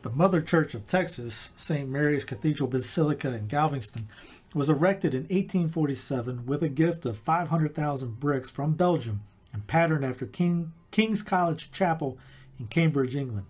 The 0.01 0.11
Mother 0.11 0.41
Church 0.41 0.75
of 0.75 0.87
Texas, 0.87 1.51
St. 1.57 1.89
Mary's 1.89 2.25
Cathedral 2.25 2.69
Basilica 2.69 3.35
in 3.35 3.47
Galveston, 3.47 4.09
was 4.55 4.69
erected 4.69 5.13
in 5.15 5.23
1847 5.23 6.47
with 6.47 6.63
a 6.63 6.69
gift 6.69 7.05
of 7.05 7.19
500,000 7.19 8.21
bricks 8.21 8.49
from 8.49 8.75
Belgium 8.75 9.23
and 9.53 9.67
patterned 9.67 10.05
after 10.05 10.27
King, 10.27 10.73
King's 10.93 11.23
College 11.23 11.73
Chapel 11.73 12.17
in 12.59 12.69
Cambridge, 12.69 13.17
England. 13.17 13.47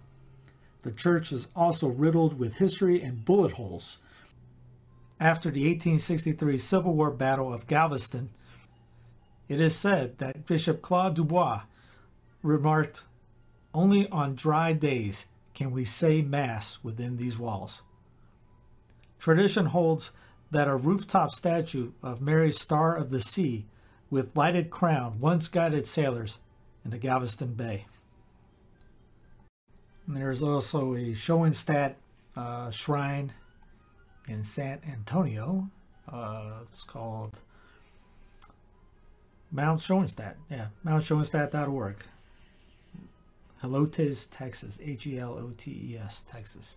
The 0.82 0.93
church 0.93 1.31
is 1.31 1.48
also 1.55 1.89
riddled 1.89 2.39
with 2.39 2.56
history 2.56 3.02
and 3.02 3.24
bullet 3.24 3.52
holes. 3.52 3.98
After 5.20 5.51
the 5.51 5.66
1863 5.66 6.59
Civil 6.59 6.94
War 6.94 7.10
Battle 7.10 7.52
of 7.52 7.66
Galveston, 7.66 8.31
it 9.47 9.60
is 9.60 9.76
said 9.76 10.18
that 10.18 10.47
Bishop 10.47 10.81
Claude 10.81 11.16
Dubuis 11.16 11.62
remarked, 12.43 13.05
Only 13.74 14.09
on 14.09 14.35
dry 14.35 14.72
days 14.72 15.26
can 15.55 15.70
we 15.70 15.85
say 15.85 16.22
Mass 16.22 16.78
within 16.82 17.16
these 17.16 17.39
walls. 17.39 17.82
Tradition 19.18 19.66
holds 19.66 20.10
that 20.55 20.68
a 20.68 20.76
rooftop 20.76 21.32
statue 21.32 21.90
of 22.01 22.20
Mary's 22.20 22.60
Star 22.60 22.97
of 22.97 23.10
the 23.10 23.20
Sea 23.20 23.66
with 24.09 24.36
lighted 24.36 24.70
crown 24.70 25.18
once 25.18 25.48
guided 25.48 25.85
sailors 25.85 26.39
into 26.85 26.97
Galveston 26.97 27.55
Bay. 27.55 27.86
And 30.06 30.16
there's 30.16 30.44
also 30.44 30.94
a 30.94 31.12
Schoenstatt 31.12 31.97
uh, 32.36 32.70
shrine 32.70 33.32
in 34.28 34.44
San 34.44 34.81
Antonio. 34.89 35.70
Uh, 36.10 36.60
it's 36.62 36.85
called 36.85 37.40
Mount 39.51 39.81
Schoenstatt. 39.81 40.36
Yeah, 40.48 40.68
mountschoenstatt.org. 40.86 41.97
Helotes, 43.60 44.28
Texas. 44.31 44.81
H 44.85 45.06
E 45.09 45.18
L 45.18 45.32
O 45.32 45.52
T 45.56 45.70
E 45.70 45.98
S, 45.98 46.22
Texas. 46.22 46.76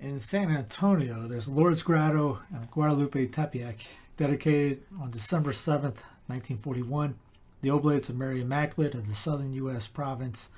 In 0.00 0.20
San 0.20 0.54
Antonio, 0.54 1.26
there's 1.26 1.48
Lourdes 1.48 1.82
Grotto 1.82 2.38
and 2.54 2.70
Guadalupe 2.70 3.26
Tepeyac, 3.26 3.84
dedicated 4.16 4.84
on 5.00 5.10
December 5.10 5.50
7th, 5.50 6.04
1941. 6.28 7.16
The 7.62 7.70
Oblates 7.70 8.08
of 8.08 8.16
Mary 8.16 8.40
Immaculate 8.40 8.94
of 8.94 9.08
the 9.08 9.16
southern 9.16 9.52
U.S. 9.54 9.88
province 9.88 10.50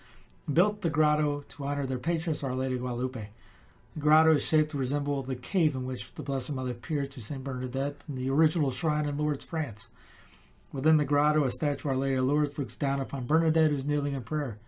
built 0.52 0.82
the 0.82 0.90
grotto 0.90 1.46
to 1.48 1.64
honor 1.64 1.86
their 1.86 1.96
patroness, 1.96 2.44
Our 2.44 2.54
Lady 2.54 2.76
Guadalupe. 2.76 3.28
The 3.94 4.00
grotto 4.00 4.34
is 4.34 4.44
shaped 4.44 4.72
to 4.72 4.76
resemble 4.76 5.22
the 5.22 5.36
cave 5.36 5.74
in 5.74 5.86
which 5.86 6.14
the 6.16 6.22
Blessed 6.22 6.52
Mother 6.52 6.72
appeared 6.72 7.10
to 7.12 7.22
St. 7.22 7.42
Bernadette 7.42 7.96
in 8.10 8.16
the 8.16 8.28
original 8.28 8.70
shrine 8.70 9.06
in 9.06 9.16
Lourdes, 9.16 9.44
France. 9.44 9.88
Within 10.70 10.98
the 10.98 11.06
grotto, 11.06 11.44
a 11.44 11.50
statue 11.50 11.88
of 11.88 11.94
Our 11.94 11.96
Lady 11.96 12.16
of 12.16 12.26
Lourdes 12.26 12.58
looks 12.58 12.76
down 12.76 13.00
upon 13.00 13.24
Bernadette, 13.24 13.70
who's 13.70 13.86
kneeling 13.86 14.12
in 14.12 14.22
prayer. 14.22 14.58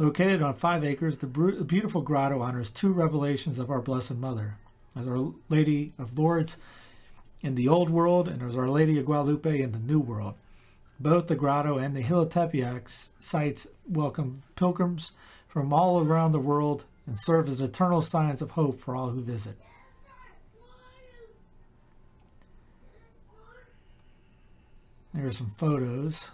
Located 0.00 0.40
on 0.40 0.54
five 0.54 0.82
acres, 0.82 1.18
the 1.18 1.26
beautiful 1.26 2.00
grotto 2.00 2.40
honors 2.40 2.70
two 2.70 2.90
revelations 2.90 3.58
of 3.58 3.70
our 3.70 3.82
Blessed 3.82 4.16
Mother, 4.16 4.54
as 4.96 5.06
Our 5.06 5.34
Lady 5.50 5.92
of 5.98 6.18
Lourdes 6.18 6.56
in 7.42 7.54
the 7.54 7.68
Old 7.68 7.90
World 7.90 8.26
and 8.26 8.42
as 8.42 8.56
Our 8.56 8.66
Lady 8.66 8.98
of 8.98 9.04
Guadalupe 9.04 9.60
in 9.60 9.72
the 9.72 9.78
New 9.78 10.00
World. 10.00 10.36
Both 10.98 11.26
the 11.26 11.36
grotto 11.36 11.76
and 11.76 11.94
the 11.94 12.00
Hill 12.00 12.22
of 12.22 12.30
Tepeyac 12.30 12.88
sites 12.88 13.66
welcome 13.86 14.40
pilgrims 14.56 15.12
from 15.46 15.70
all 15.70 16.00
around 16.00 16.32
the 16.32 16.40
world 16.40 16.86
and 17.06 17.14
serve 17.18 17.46
as 17.50 17.60
eternal 17.60 18.00
signs 18.00 18.40
of 18.40 18.52
hope 18.52 18.80
for 18.80 18.96
all 18.96 19.10
who 19.10 19.20
visit. 19.20 19.56
There 25.12 25.26
are 25.26 25.32
some 25.32 25.52
photos. 25.58 26.30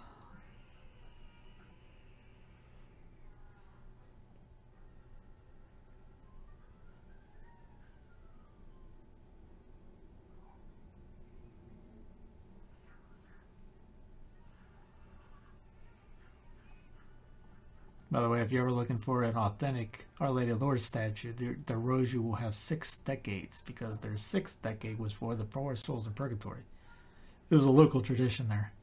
By 18.17 18.23
the 18.23 18.29
way, 18.29 18.41
if 18.41 18.51
you're 18.51 18.63
ever 18.63 18.71
looking 18.71 18.97
for 18.97 19.21
an 19.21 19.35
authentic 19.35 20.07
Our 20.19 20.31
Lady 20.31 20.49
of 20.49 20.59
Lourdes 20.59 20.83
statue, 20.83 21.33
the, 21.33 21.55
the 21.67 21.75
Roju 21.75 22.15
will 22.15 22.37
have 22.37 22.55
six 22.55 22.97
decades 22.97 23.61
because 23.63 23.99
their 23.99 24.17
sixth 24.17 24.59
decade 24.63 24.97
was 24.97 25.13
for 25.13 25.35
the 25.35 25.45
poor 25.45 25.75
souls 25.75 26.07
in 26.07 26.13
purgatory. 26.13 26.61
It 27.51 27.55
was 27.55 27.67
a 27.67 27.71
local 27.71 28.01
tradition 28.01 28.49
there. 28.49 28.73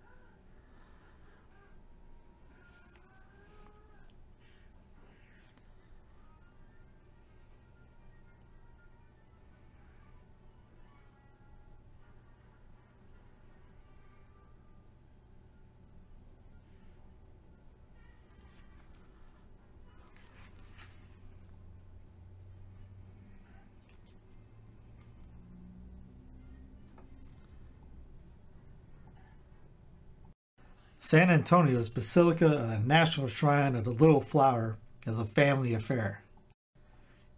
San 31.04 31.28
Antonio's 31.28 31.90
Basilica 31.90 32.46
of 32.46 32.70
the 32.70 32.78
National 32.78 33.28
Shrine 33.28 33.76
of 33.76 33.84
the 33.84 33.90
Little 33.90 34.22
Flower 34.22 34.78
is 35.06 35.18
a 35.18 35.26
family 35.26 35.74
affair. 35.74 36.24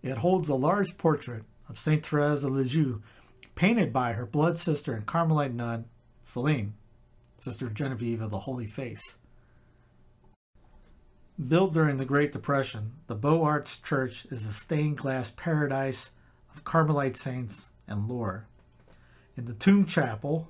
It 0.05 0.19
holds 0.19 0.49
a 0.49 0.55
large 0.55 0.97
portrait 0.97 1.43
of 1.69 1.77
St. 1.77 2.07
Therese 2.07 2.45
of 2.45 2.53
Lisieux, 2.53 3.03
painted 3.57 3.93
by 3.93 4.13
her 4.13 4.25
blood 4.25 4.57
sister 4.57 4.95
and 4.95 5.05
Carmelite 5.05 5.53
nun, 5.53 5.87
Celine, 6.23 6.75
Sister 7.41 7.69
Genevieve 7.69 8.23
of 8.23 8.31
the 8.31 8.39
Holy 8.39 8.69
Face. 8.69 9.17
Built 11.49 11.75
during 11.75 11.97
the 11.97 12.05
Great 12.05 12.31
Depression, 12.31 12.93
the 13.09 13.17
Beaux 13.17 13.43
Arts 13.43 13.81
Church 13.81 14.27
is 14.31 14.47
a 14.47 14.53
stained 14.53 14.99
glass 14.99 15.33
paradise 15.33 16.13
of 16.55 16.63
Carmelite 16.63 17.17
saints 17.17 17.73
and 17.89 18.07
lore. 18.09 18.47
In 19.37 19.47
the 19.47 19.55
tomb 19.55 19.87
chapel, 19.87 20.47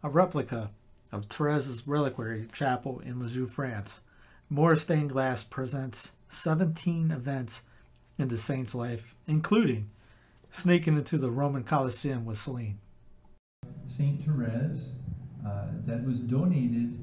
a 0.00 0.08
replica 0.08 0.70
of 1.14 1.28
Therese's 1.28 1.86
Reliquary 1.86 2.48
Chapel 2.52 2.98
in 2.98 3.20
Lisieux, 3.20 3.46
France. 3.46 4.00
More 4.50 4.74
stained 4.74 5.10
glass 5.10 5.44
presents 5.44 6.12
17 6.26 7.12
events 7.12 7.62
in 8.18 8.28
the 8.28 8.36
saint's 8.36 8.74
life, 8.74 9.14
including 9.26 9.90
sneaking 10.50 10.96
into 10.96 11.16
the 11.16 11.30
Roman 11.30 11.62
Colosseum 11.62 12.24
with 12.24 12.38
Celine. 12.38 12.80
Saint 13.86 14.24
Therese, 14.24 14.98
uh, 15.46 15.66
that 15.86 16.04
was 16.04 16.18
donated 16.18 16.98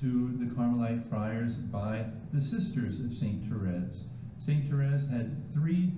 to 0.00 0.32
the 0.38 0.54
Carmelite 0.54 1.06
friars 1.06 1.56
by 1.56 2.06
the 2.32 2.40
sisters 2.40 3.00
of 3.00 3.12
Saint 3.12 3.46
Therese. 3.46 4.04
Saint 4.38 4.68
Therese 4.70 5.08
had 5.08 5.44
three 5.52 5.92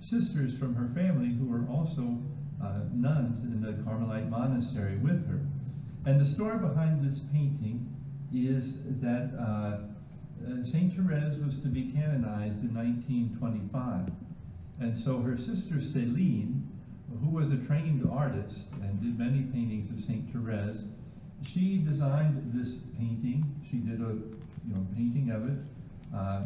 sisters 0.00 0.56
from 0.56 0.74
her 0.74 0.88
family 0.94 1.34
who 1.34 1.46
were 1.46 1.66
also 1.70 2.22
uh, 2.62 2.80
nuns 2.94 3.44
in 3.44 3.60
the 3.60 3.72
Carmelite 3.84 4.30
monastery 4.30 4.96
with 4.96 5.28
her. 5.28 5.40
And 6.08 6.18
the 6.18 6.24
story 6.24 6.56
behind 6.56 7.06
this 7.06 7.20
painting 7.20 7.94
is 8.32 8.78
that 9.02 9.30
uh, 9.38 9.42
uh, 9.42 10.64
St. 10.64 10.90
Therese 10.94 11.36
was 11.36 11.58
to 11.58 11.68
be 11.68 11.92
canonized 11.92 12.64
in 12.64 12.74
1925. 12.74 14.08
And 14.80 14.96
so 14.96 15.20
her 15.20 15.36
sister 15.36 15.82
Celine, 15.82 16.66
who 17.20 17.28
was 17.28 17.52
a 17.52 17.58
trained 17.58 18.08
artist 18.10 18.68
and 18.80 18.98
did 19.02 19.18
many 19.18 19.42
paintings 19.52 19.90
of 19.90 20.00
St. 20.00 20.32
Therese, 20.32 20.84
she 21.42 21.76
designed 21.76 22.52
this 22.54 22.84
painting. 22.98 23.44
She 23.70 23.76
did 23.76 24.00
a 24.00 24.14
you 24.14 24.74
know 24.74 24.86
painting 24.96 25.30
of 25.30 25.46
it, 25.46 25.58
uh, 26.16 26.40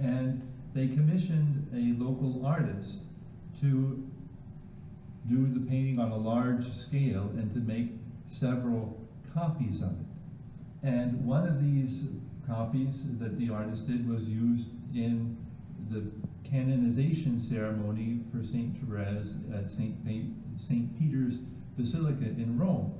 and 0.00 0.40
they 0.72 0.88
commissioned 0.88 1.68
a 1.74 2.02
local 2.02 2.46
artist 2.46 3.02
to 3.60 4.02
do 5.28 5.46
the 5.52 5.60
painting 5.68 5.98
on 5.98 6.12
a 6.12 6.16
large 6.16 6.72
scale 6.72 7.30
and 7.36 7.52
to 7.52 7.60
make 7.60 7.99
several 8.30 8.98
copies 9.34 9.82
of 9.82 9.90
it. 9.90 10.06
And 10.82 11.24
one 11.26 11.46
of 11.46 11.62
these 11.62 12.08
copies 12.46 13.18
that 13.18 13.38
the 13.38 13.50
artist 13.50 13.86
did 13.86 14.08
was 14.08 14.28
used 14.28 14.70
in 14.94 15.36
the 15.90 16.04
canonization 16.48 17.38
ceremony 17.38 18.20
for 18.32 18.42
St. 18.42 18.76
Therese 18.80 19.34
at 19.54 19.70
St. 19.70 19.94
St. 20.56 20.98
Peter's 20.98 21.38
Basilica 21.76 22.24
in 22.24 22.58
Rome. 22.58 22.92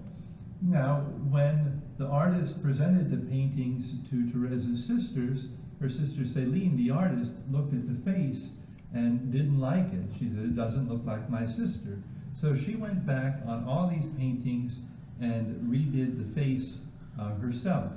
Now, 0.63 1.01
when 1.31 1.81
the 1.97 2.07
artist 2.07 2.63
presented 2.63 3.11
the 3.11 3.31
paintings 3.31 4.09
to 4.11 4.27
Therese's 4.27 4.85
sisters, 4.85 5.49
her 5.81 5.89
sister 5.89 6.27
Celine, 6.27 6.77
the 6.77 6.91
artist, 6.91 7.33
looked 7.51 7.73
at 7.73 7.89
the 7.89 8.11
face 8.11 8.53
and 8.93 9.33
didn't 9.33 9.59
like 9.59 9.93
it. 9.93 10.05
She 10.19 10.29
said, 10.29 10.45
It 10.45 10.57
doesn't 10.57 10.89
look 10.89 11.05
like 11.07 11.31
my 11.31 11.47
sister. 11.47 11.99
So 12.33 12.55
she 12.55 12.77
went 12.77 13.07
back 13.07 13.41
on 13.47 13.65
all 13.65 13.89
these 13.89 14.07
paintings 14.11 14.81
and 15.21 15.71
redid 15.71 16.19
the 16.19 16.41
face 16.41 16.79
uh, 17.21 17.35
herself. 17.37 17.93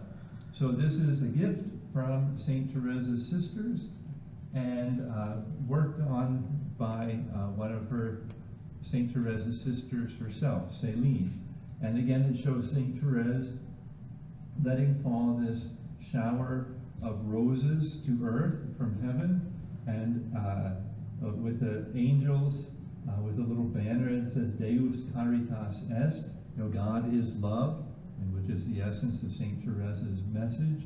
So 0.51 0.71
this 0.71 0.93
is 0.95 1.21
a 1.21 1.27
gift 1.27 1.61
from 1.93 2.37
St. 2.37 2.71
Therese's 2.73 3.27
sisters 3.27 3.87
and 4.53 5.11
uh, 5.11 5.37
worked 5.67 6.01
on 6.01 6.47
by 6.77 7.17
uh, 7.33 7.47
one 7.55 7.71
of 7.71 7.89
her 7.89 8.21
St. 8.81 9.13
Therese's 9.13 9.61
sisters 9.61 10.11
herself, 10.19 10.73
Celine. 10.73 11.31
And 11.81 11.97
again, 11.97 12.33
it 12.33 12.37
shows 12.37 12.71
St. 12.71 12.99
Therese 12.99 13.53
letting 14.63 15.01
fall 15.01 15.41
this 15.43 15.69
shower 16.01 16.67
of 17.01 17.19
roses 17.25 17.97
to 18.05 18.19
earth 18.25 18.59
from 18.77 19.01
heaven, 19.01 19.53
and 19.87 20.31
uh, 20.35 20.71
uh 21.25 21.31
with 21.31 21.59
the 21.59 21.85
angels, 21.97 22.71
uh, 23.09 23.21
with 23.21 23.37
a 23.39 23.41
little 23.41 23.65
banner 23.65 24.19
that 24.19 24.29
says 24.29 24.53
Deus 24.53 25.05
Caritas 25.13 25.83
Est, 25.91 26.31
you 26.55 26.63
know, 26.63 26.69
God 26.69 27.13
is 27.13 27.35
love, 27.37 27.83
which 28.31 28.49
is 28.49 28.71
the 28.71 28.81
essence 28.81 29.23
of 29.23 29.31
St. 29.31 29.65
Therese's 29.65 30.21
message. 30.31 30.83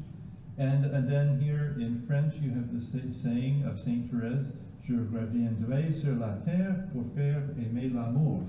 And, 0.57 0.85
and 0.85 1.10
then 1.10 1.39
here 1.39 1.76
in 1.80 2.03
French, 2.07 2.35
you 2.35 2.49
have 2.52 2.73
the 2.73 3.14
saying 3.14 3.64
of 3.65 3.80
Saint 3.80 4.10
Therese, 4.10 4.53
Je 4.84 4.94
reviendrai 4.94 5.94
sur 5.94 6.14
la 6.14 6.35
terre 6.45 6.88
pour 6.94 7.03
faire 7.14 7.44
aimer 7.60 7.89
l'amour. 7.94 8.41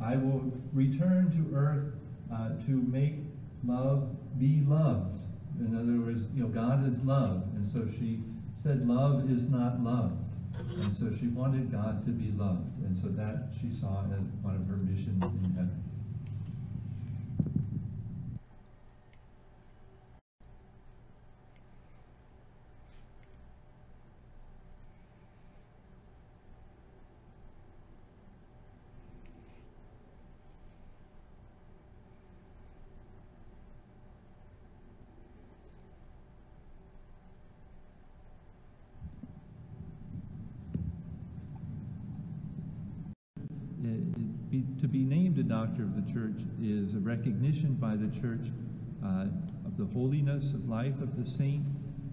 I 0.00 0.16
will 0.16 0.50
return 0.72 1.30
to 1.32 1.54
earth 1.54 1.92
uh, 2.32 2.50
to 2.66 2.70
make 2.70 3.16
love 3.64 4.08
be 4.38 4.62
loved. 4.66 5.24
In 5.60 5.76
other 5.76 6.04
words, 6.04 6.28
you 6.34 6.42
know, 6.42 6.48
God 6.48 6.88
is 6.88 7.04
love. 7.04 7.44
And 7.54 7.64
so 7.64 7.86
she 7.98 8.22
said, 8.56 8.88
love 8.88 9.30
is 9.30 9.48
not 9.48 9.80
loved. 9.80 10.34
And 10.80 10.92
so 10.92 11.12
she 11.12 11.28
wanted 11.28 11.70
God 11.70 12.04
to 12.06 12.10
be 12.10 12.32
loved. 12.32 12.78
And 12.78 12.96
so 12.96 13.08
that 13.08 13.48
she 13.60 13.70
saw 13.70 14.04
as 14.12 14.24
one 14.42 14.56
of 14.56 14.66
her 14.66 14.76
missions 14.76 15.22
in 15.22 15.54
heaven. 15.54 15.83
To 44.80 44.86
be 44.86 45.04
named 45.04 45.38
a 45.38 45.42
doctor 45.42 45.82
of 45.82 45.94
the 45.94 46.12
church 46.12 46.40
is 46.62 46.94
a 46.94 46.98
recognition 46.98 47.74
by 47.74 47.96
the 47.96 48.08
church 48.20 48.52
uh, 49.04 49.26
of 49.66 49.76
the 49.76 49.86
holiness 49.92 50.52
of 50.52 50.68
life 50.68 51.00
of 51.00 51.16
the 51.16 51.28
saint, 51.28 51.66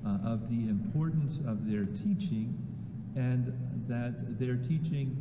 uh, 0.06 0.18
of 0.26 0.50
the 0.50 0.70
importance 0.70 1.40
of 1.48 1.70
their 1.70 1.86
teaching, 1.86 2.58
and 3.16 3.54
that 3.88 4.40
their 4.40 4.56
teaching 4.56 5.16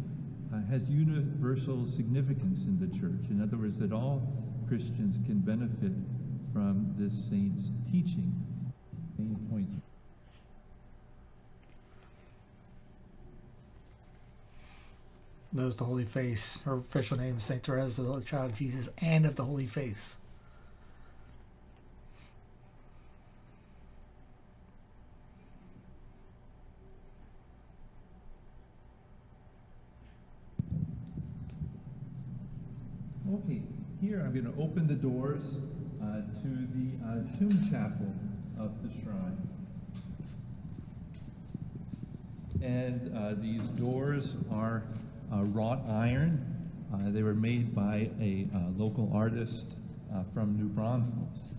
uh, 0.55 0.61
has 0.71 0.89
universal 0.89 1.87
significance 1.87 2.65
in 2.65 2.79
the 2.79 2.87
church. 2.99 3.29
In 3.31 3.43
other 3.43 3.57
words, 3.57 3.79
that 3.79 3.93
all 3.93 4.23
Christians 4.69 5.19
can 5.27 5.39
benefit 5.39 5.93
from 6.53 6.95
this 6.97 7.13
saint's 7.13 7.71
teaching. 7.91 8.33
Main 9.19 9.37
points. 9.51 9.73
Knows 15.53 15.77
the 15.77 15.85
Holy 15.85 16.05
Face. 16.05 16.63
Her 16.65 16.79
official 16.79 17.19
name 17.19 17.39
is 17.39 17.45
Saint 17.45 17.63
Teresa, 17.63 18.03
the 18.03 18.21
Child 18.21 18.55
Jesus, 18.55 18.89
and 18.99 19.27
of 19.27 19.37
the 19.37 19.45
Holy 19.45 19.67
Face. 19.67 20.19
Okay, 33.33 33.63
here 34.01 34.21
I'm 34.21 34.33
going 34.33 34.53
to 34.53 34.61
open 34.61 34.89
the 34.89 34.95
doors 34.95 35.59
uh, 36.03 36.23
to 36.43 36.49
the 36.75 36.99
uh, 37.07 37.39
tomb 37.39 37.71
chapel 37.71 38.13
of 38.59 38.73
the 38.83 39.03
shrine. 39.03 39.37
And 42.63 43.17
uh, 43.17 43.35
these 43.41 43.63
doors 43.69 44.35
are 44.53 44.83
wrought 45.39 45.81
iron. 45.89 46.45
Uh, 46.93 47.11
they 47.11 47.23
were 47.23 47.35
made 47.35 47.75
by 47.75 48.11
a 48.21 48.47
uh, 48.55 48.59
local 48.77 49.11
artist 49.15 49.77
from 50.35 50.59
New 50.59 50.69
Braunfels. 50.69 51.51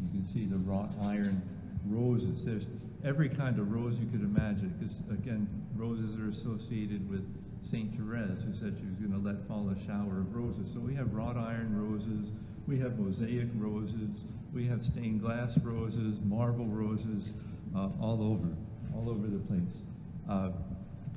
You 0.00 0.08
can 0.08 0.24
see 0.24 0.46
the 0.46 0.58
wrought 0.58 0.90
iron 1.02 1.42
roses. 1.86 2.44
There's 2.44 2.66
every 3.04 3.28
kind 3.28 3.58
of 3.58 3.70
rose 3.72 3.98
you 3.98 4.06
could 4.06 4.22
imagine, 4.22 4.74
because 4.78 5.00
again, 5.10 5.46
roses 5.76 6.18
are 6.18 6.28
associated 6.28 7.08
with 7.08 7.24
Saint 7.64 7.94
Therese, 7.96 8.42
who 8.44 8.52
said 8.52 8.76
she 8.78 8.86
was 8.86 8.98
going 8.98 9.12
to 9.12 9.18
let 9.18 9.46
fall 9.46 9.68
a 9.70 9.86
shower 9.86 10.20
of 10.20 10.34
roses. 10.34 10.72
So 10.72 10.80
we 10.80 10.94
have 10.94 11.12
wrought 11.12 11.36
iron 11.36 11.76
roses, 11.76 12.30
we 12.66 12.78
have 12.78 12.98
mosaic 12.98 13.48
roses, 13.56 14.24
we 14.54 14.66
have 14.66 14.84
stained 14.84 15.20
glass 15.20 15.58
roses, 15.58 16.18
marble 16.24 16.66
roses, 16.66 17.30
uh, 17.76 17.90
all 18.00 18.22
over, 18.22 18.48
all 18.94 19.10
over 19.10 19.26
the 19.26 19.38
place. 19.38 19.82
Uh, 20.28 20.50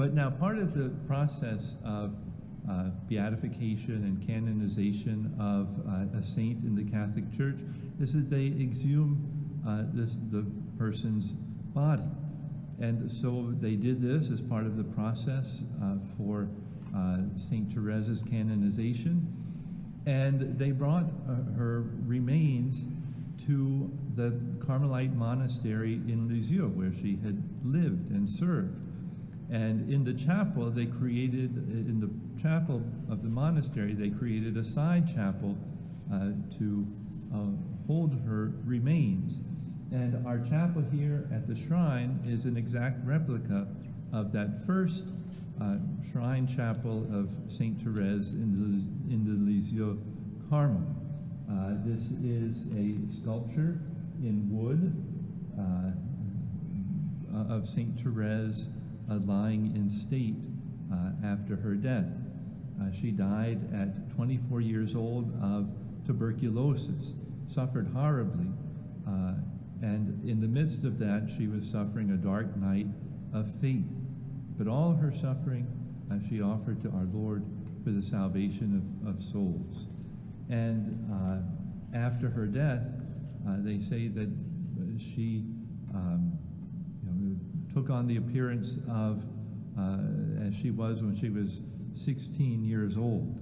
but 0.02 0.16
now 0.16 0.32
part 0.32 0.58
of 0.58 0.74
the 0.74 0.90
process 1.06 1.76
of 1.86 2.16
uh, 2.68 2.86
beatification 3.08 3.98
and 3.98 4.28
canonization 4.28 5.32
of 5.40 5.70
uh, 5.88 6.18
a 6.18 6.24
saint 6.24 6.64
in 6.64 6.74
the 6.74 6.84
Catholic 6.84 7.32
Church 7.38 7.60
is 8.00 8.14
that 8.14 8.28
they 8.28 8.48
exhume 8.48 9.62
uh, 9.68 9.84
this, 9.94 10.18
the 10.32 10.44
person's 10.76 11.34
body. 11.76 12.10
And 12.80 13.12
so 13.12 13.54
they 13.60 13.76
did 13.76 14.02
this 14.02 14.32
as 14.32 14.42
part 14.42 14.66
of 14.66 14.76
the 14.76 14.84
process 14.84 15.62
uh, 15.84 15.98
for 16.18 16.48
uh, 16.98 17.18
St. 17.38 17.70
Therese's 17.70 18.24
canonization. 18.24 19.28
And 20.08 20.58
they 20.58 20.72
brought 20.72 21.06
uh, 21.30 21.56
her 21.56 21.86
remains 22.08 22.88
to 23.46 23.92
the 24.16 24.32
Carmelite 24.66 25.14
monastery 25.14 25.94
in 25.94 26.28
Lisieux, 26.28 26.70
where 26.70 26.92
she 26.92 27.20
had 27.24 27.44
lived 27.64 28.10
and 28.10 28.28
served. 28.28 28.76
And 29.52 29.92
in 29.92 30.06
the 30.06 30.14
chapel, 30.14 30.70
they 30.70 30.86
created, 30.86 31.58
in 31.58 32.00
the 32.00 32.10
chapel 32.42 32.82
of 33.10 33.22
the 33.22 33.28
monastery, 33.28 33.94
they 33.94 34.10
created 34.10 34.56
a 34.56 34.64
side 34.64 35.14
chapel 35.14 35.58
uh, 36.12 36.30
to 36.58 36.88
uh, 37.36 37.48
hold 37.86 38.18
her 38.26 38.54
remains. 38.64 39.42
And 39.92 40.26
our 40.26 40.40
chapel 40.40 40.82
here 40.90 41.28
at 41.34 41.48
the 41.48 41.56
shrine 41.56 42.18
is 42.26 42.46
an 42.46 42.56
exact 42.56 43.06
replica 43.06 43.68
of 44.14 44.32
that 44.32 44.66
first 44.66 45.04
uh, 45.62 45.76
shrine 46.10 46.48
chapel 46.48 47.06
of 47.14 47.30
St. 47.52 47.78
Therese 47.84 48.32
in 48.32 48.56
the, 48.56 49.14
in 49.14 49.26
the 49.26 49.52
Lisieux 49.52 50.00
Carmel. 50.50 50.96
Uh, 51.52 51.74
this 51.84 52.12
is 52.24 52.68
a 52.74 52.96
sculpture 53.14 53.82
in 54.24 54.48
wood 54.50 54.96
uh, 55.60 55.92
of 57.54 57.68
St. 57.68 58.00
Therese 58.00 58.68
lying 59.18 59.76
in 59.76 59.90
state 59.90 60.46
uh, 60.92 61.12
after 61.26 61.56
her 61.56 61.76
death. 61.76 62.06
Uh, 62.82 62.92
she 62.92 63.12
died 63.12 63.60
at 63.74 64.10
24 64.16 64.62
years 64.62 64.96
old 64.96 65.32
of 65.42 65.70
tuberculosis, 66.06 67.14
suffered 67.48 67.88
horribly, 67.94 68.48
and 69.82 70.24
in 70.30 70.40
the 70.40 70.48
midst 70.48 70.84
of 70.84 71.00
that, 71.00 71.28
she 71.36 71.48
was 71.48 71.68
suffering 71.68 72.12
a 72.12 72.18
dark 72.18 72.56
night 72.56 72.86
of 73.34 73.52
faith. 73.60 73.86
But 74.58 74.68
all 74.68 74.94
her 74.94 75.12
suffering 75.12 75.68
uh, 76.12 76.18
she 76.30 76.42
offered 76.42 76.82
to 76.84 76.90
our 76.90 77.08
Lord 77.12 77.44
for 77.84 77.90
the 77.90 78.04
salvation 78.04 79.02
of, 79.04 79.16
of 79.16 79.24
souls. 79.24 79.88
And 80.50 81.10
uh, 81.12 81.98
after 81.98 82.30
her 82.30 82.46
death, 82.46 82.84
uh, 83.48 83.56
they 83.60 83.80
say 83.80 84.08
that 84.10 84.30
she 85.00 85.46
um, 85.96 86.38
took 87.74 87.90
on 87.90 88.08
the 88.08 88.18
appearance 88.18 88.78
of 88.90 89.24
uh, 89.80 89.98
as 90.46 90.56
she 90.56 90.72
was 90.72 91.02
when 91.02 91.16
she 91.16 91.30
was 91.30 91.62
16 91.94 92.64
years 92.64 92.98
old. 92.98 93.38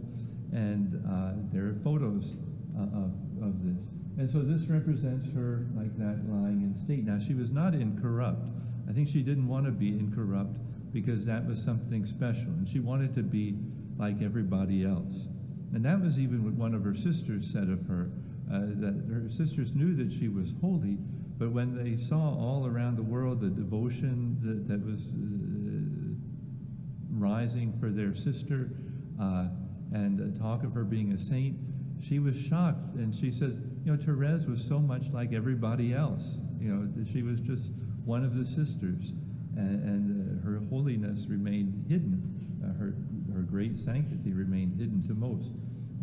And 0.52 1.04
uh, 1.10 1.34
there 1.54 1.66
are 1.68 1.76
photos 1.84 2.36
uh, 2.78 2.84
of, 2.84 3.14
of 3.42 3.64
this. 3.64 3.92
And 4.18 4.30
so 4.30 4.40
this 4.40 4.68
represents 4.68 5.26
her 5.34 5.68
like 5.76 5.98
that 5.98 6.20
lying 6.30 6.62
in 6.62 6.76
state. 6.76 7.06
Now, 7.06 7.20
she 7.20 7.34
was 7.34 7.52
not 7.52 7.74
incorrupt. 7.74 8.46
I 8.90 8.94
think 8.94 9.08
she 9.08 9.22
didn't 9.22 9.48
want 9.48 9.66
to 9.66 9.72
be 9.72 9.90
incorrupt 9.90 10.58
because 10.92 11.26
that 11.26 11.46
was 11.48 11.64
something 11.64 12.06
special. 12.06 12.50
And 12.58 12.68
she 12.68 12.80
wanted 12.80 13.14
to 13.16 13.24
be 13.24 13.56
like 13.98 14.22
everybody 14.22 14.86
else. 14.86 15.28
And 15.74 15.86
that 15.86 16.02
was 16.02 16.18
even 16.18 16.44
what 16.44 16.54
one 16.54 16.74
of 16.74 16.84
her 16.84 16.96
sisters 16.96 17.50
said 17.52 17.70
of 17.70 17.86
her, 17.88 18.10
uh, 18.52 18.62
that 18.82 19.04
her 19.12 19.30
sisters 19.30 19.76
knew 19.76 19.94
that 19.96 20.12
she 20.12 20.28
was 20.28 20.54
holy, 20.62 20.98
but 21.40 21.52
when 21.52 21.74
they 21.74 21.96
saw 21.96 22.36
all 22.38 22.68
around 22.68 22.98
the 22.98 23.04
world 23.04 23.40
the 23.40 23.48
devotion 23.48 24.38
that, 24.44 24.68
that 24.68 24.86
was 24.86 25.14
uh, 25.14 25.90
rising 27.18 27.74
for 27.80 27.90
their 27.90 28.14
sister 28.14 28.72
uh, 29.22 29.48
and 29.94 30.38
talk 30.38 30.64
of 30.66 30.74
her 30.74 30.84
being 30.84 31.14
a 31.14 31.18
saint, 31.18 31.58
she 32.02 32.20
was 32.20 32.36
shocked. 32.36 32.96
And 32.96 33.16
she 33.16 33.32
says, 33.32 33.60
you 33.86 33.92
know, 33.92 33.98
Therese 33.98 34.46
was 34.46 34.64
so 34.64 34.80
much 34.80 35.12
like 35.14 35.34
everybody 35.34 35.94
else. 35.94 36.42
You 36.60 36.74
know, 36.74 37.06
she 37.12 37.24
was 37.24 37.40
just 37.40 37.72
one 38.04 38.26
of 38.26 38.36
the 38.36 38.46
sisters. 38.46 39.14
And, 39.56 39.84
and 39.84 40.40
uh, 40.40 40.46
her 40.46 40.62
holiness 40.70 41.26
remained 41.28 41.86
hidden. 41.90 42.22
Uh, 42.64 42.78
her, 42.78 42.96
her 43.34 43.44
great 43.44 43.78
sanctity 43.78 44.34
remained 44.34 44.78
hidden 44.78 45.02
to 45.08 45.14
most. 45.14 45.54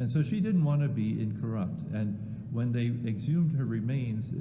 And 0.00 0.10
so 0.10 0.22
she 0.22 0.40
didn't 0.40 0.64
want 0.64 0.80
to 0.82 0.88
be 0.88 1.20
incorrupt. 1.20 1.80
And 1.92 2.18
when 2.52 2.72
they 2.72 2.92
exhumed 3.08 3.56
her 3.56 3.64
remains, 3.64 4.32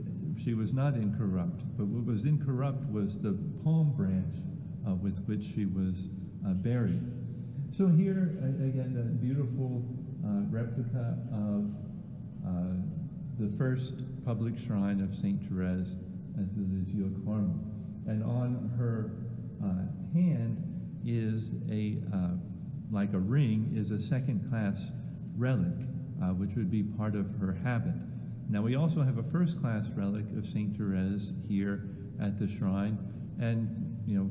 she 0.44 0.54
was 0.54 0.74
not 0.74 0.96
incorrupt. 0.96 1.62
But 1.78 1.88
what 1.88 2.06
was 2.06 2.26
incorrupt 2.26 2.86
was 2.92 3.22
the 3.22 3.38
palm 3.64 3.94
branch 3.96 4.36
uh, 4.88 4.96
with 4.96 5.24
which 5.26 5.44
she 5.44 5.66
was 5.66 6.08
uh, 6.46 6.54
buried. 6.54 7.02
So 7.72 7.88
here, 7.88 8.38
again, 8.64 8.96
a 9.00 9.24
beautiful 9.24 9.84
uh, 10.26 10.44
replica 10.50 11.18
of 11.34 11.72
uh, 12.48 12.76
the 13.40 13.52
first 13.58 13.96
public 14.24 14.58
shrine 14.58 15.02
of 15.02 15.16
St. 15.16 15.42
Therese 15.48 15.96
at 16.38 16.56
the 16.56 16.64
Lisieux 16.74 17.12
Carmel. 17.26 17.60
And 18.08 18.24
on 18.24 18.72
her 18.78 19.12
uh, 19.64 19.88
hand 20.14 20.62
is 21.06 21.56
a, 21.70 21.98
like 22.92 23.14
a 23.14 23.20
ring, 23.20 23.74
is 23.76 23.92
a 23.92 24.00
second-class 24.00 24.92
relic, 25.38 25.74
uh, 26.22 26.28
which 26.28 26.56
would 26.56 26.72
be 26.72 26.84
part 26.84 27.16
of 27.16 27.26
her 27.40 27.58
habit. 27.64 27.94
Now 28.50 28.62
we 28.62 28.76
also 28.76 29.02
have 29.02 29.18
a 29.18 29.24
first-class 29.24 29.88
relic 29.96 30.26
of 30.38 30.46
St. 30.46 30.78
Therese 30.78 31.32
here 31.48 31.90
at 32.22 32.38
the 32.38 32.48
shrine, 32.48 32.98
and 33.40 33.98
you 34.06 34.18
know, 34.18 34.30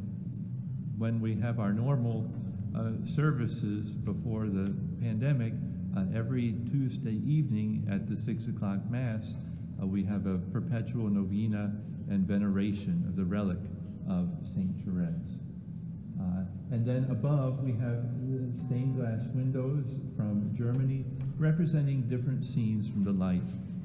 when 0.96 1.20
we 1.20 1.34
have 1.40 1.58
our 1.58 1.72
normal 1.72 2.30
uh, 2.76 2.92
services 3.04 3.94
before 3.94 4.46
the 4.46 4.72
pandemic, 5.00 5.52
uh, 5.96 6.04
every 6.14 6.54
Tuesday 6.70 7.20
evening 7.26 7.86
at 7.90 8.08
the 8.08 8.16
six 8.16 8.46
o'clock 8.46 8.78
mass, 8.88 9.36
uh, 9.82 9.86
we 9.86 10.04
have 10.04 10.26
a 10.26 10.38
perpetual 10.52 11.08
novena 11.08 11.72
and 12.08 12.26
veneration 12.26 13.04
of 13.08 13.16
the 13.16 13.24
relic 13.24 13.58
of 14.08 14.28
St. 14.44 14.70
Therese. 14.84 15.42
Uh, 16.20 16.44
and 16.70 16.86
then 16.86 17.06
above 17.10 17.62
we 17.64 17.72
have 17.72 18.04
stained 18.54 18.96
glass 18.96 19.26
windows 19.34 19.98
from 20.16 20.50
Germany 20.54 21.04
representing 21.36 22.02
different 22.02 22.44
scenes 22.44 22.88
from 22.88 23.04
the 23.04 23.12
life 23.12 23.42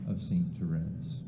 of 0.10 0.20
St. 0.20 0.58
Therese. 0.58 1.20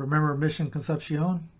Remember 0.00 0.29
Mission 0.40 0.70
Concepcion? 0.70 1.50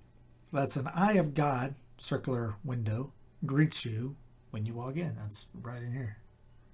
That's 0.52 0.76
an 0.76 0.88
Eye 0.88 1.12
of 1.12 1.34
God 1.34 1.74
circular 1.98 2.54
window 2.64 3.12
greets 3.44 3.84
you 3.84 4.16
when 4.50 4.64
you 4.64 4.72
walk 4.72 4.96
in. 4.96 5.16
That's 5.16 5.46
right 5.62 5.82
in 5.82 5.92
here. 5.92 6.16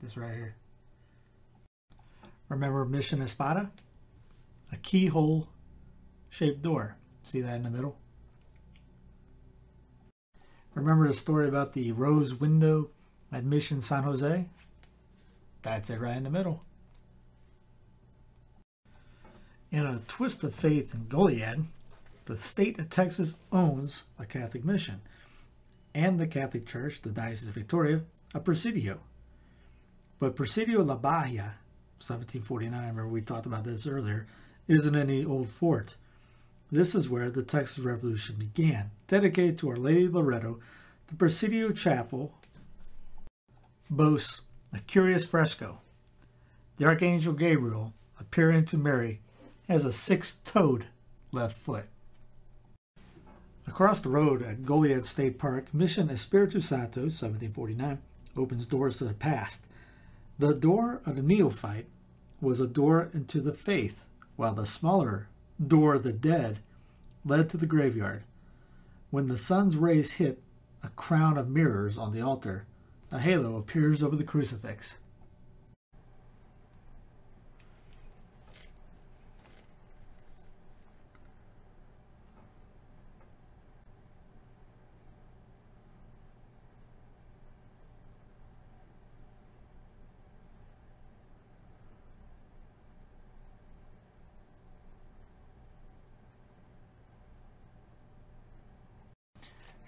This 0.01 0.16
right 0.16 0.35
here. 0.35 0.55
Remember 2.49 2.85
Mission 2.85 3.20
Espada? 3.20 3.73
A 4.73 4.77
keyhole 4.77 5.49
shaped 6.31 6.62
door. 6.62 6.97
See 7.23 7.41
that 7.41 7.57
in 7.57 7.65
the 7.65 7.70
middle? 7.70 7.99
Remember 10.74 11.09
the 11.09 11.15
story 11.15 11.49
about 11.49 11.73
the 11.73 11.91
rose 11.91 12.35
window 12.35 12.91
at 13.33 13.45
Mission 13.45 13.81
San 13.81 14.05
Jose? 14.05 14.47
That's 15.62 15.91
it 15.91 16.01
right 16.01 16.16
in 16.16 16.23
the 16.23 16.31
middle. 16.31 16.62
In 19.73 19.85
a 19.85 20.03
twist 20.07 20.45
of 20.45 20.55
faith 20.55 20.95
in 20.95 21.07
Goliad, 21.07 21.65
the 22.27 22.36
state 22.36 22.78
of 22.78 22.90
Texas 22.90 23.39
owns 23.53 24.05
a 24.19 24.27
Catholic 24.27 24.65
mission, 24.65 25.01
and 25.94 26.20
the 26.20 26.27
Catholic 26.27 26.66
Church, 26.66 27.01
the 27.01 27.11
Diocese 27.11 27.48
of 27.48 27.55
Victoria, 27.55 28.03
a 28.35 28.40
Presidio. 28.40 29.01
But 30.19 30.36
Presidio 30.36 30.82
La 30.82 30.97
Bahia, 30.97 31.57
1749, 31.98 32.81
remember 32.81 33.09
we 33.09 33.23
talked 33.23 33.47
about 33.47 33.65
this 33.65 33.86
earlier, 33.86 34.27
isn't 34.69 34.97
any 34.97 35.24
old 35.24 35.48
fort. 35.48 35.97
This 36.70 36.94
is 36.94 37.09
where 37.09 37.31
the 37.31 37.44
Texas 37.44 37.78
Revolution 37.78 38.36
began. 38.36 38.90
Dedicated 39.07 39.59
to 39.59 39.70
Our 39.70 39.77
Lady 39.77 40.09
Loretto, 40.09 40.59
the 41.07 41.15
Presidio 41.15 41.70
Chapel 41.70 42.35
boasts 43.89 44.43
a 44.74 44.81
curious 44.81 45.27
fresco. 45.27 45.78
The 46.78 46.86
Archangel 46.86 47.35
Gabriel 47.35 47.94
appearing 48.19 48.65
to 48.66 48.77
Mary 48.77 49.20
has 49.69 49.85
a 49.85 49.93
six-toed 49.93 50.86
left 51.31 51.57
foot. 51.57 51.86
Across 53.67 54.03
the 54.03 54.09
road 54.09 54.43
at 54.43 54.65
Goliad 54.65 55.05
State 55.05 55.39
Park, 55.39 55.75
Mission 55.75 56.09
Espiritu 56.09 56.61
Santo, 56.61 57.03
1749, 57.03 57.99
opens 58.37 58.67
doors 58.67 58.99
to 58.99 59.05
the 59.05 59.13
past. 59.13 59.67
The 60.39 60.55
door 60.55 61.01
of 61.05 61.17
the 61.17 61.23
neophyte 61.23 61.87
was 62.41 62.61
a 62.61 62.67
door 62.67 63.11
into 63.13 63.41
the 63.41 63.53
faith, 63.53 64.05
while 64.37 64.55
the 64.55 64.67
smaller 64.67 65.29
door 65.65 65.95
of 65.95 66.05
the 66.05 66.13
dead 66.13 66.61
led 67.25 67.51
to 67.51 67.57
the 67.57 67.67
graveyard. 67.67 68.23
When 69.11 69.29
the 69.29 69.37
sun's 69.37 69.77
rays 69.77 70.13
hit 70.15 70.43
a 70.83 70.89
crown 70.91 71.37
of 71.37 71.49
mirrors 71.49 71.99
on 71.99 72.13
the 72.13 72.21
altar, 72.21 72.67
a 73.11 73.19
halo 73.19 73.57
appears 73.57 74.03
over 74.03 74.15
the 74.15 74.25
crucifix. 74.25 74.99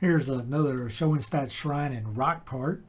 Here's 0.01 0.29
another 0.29 0.89
Schoenstatt 0.89 1.51
shrine 1.51 1.93
in 1.93 2.15
Rockport. 2.15 2.85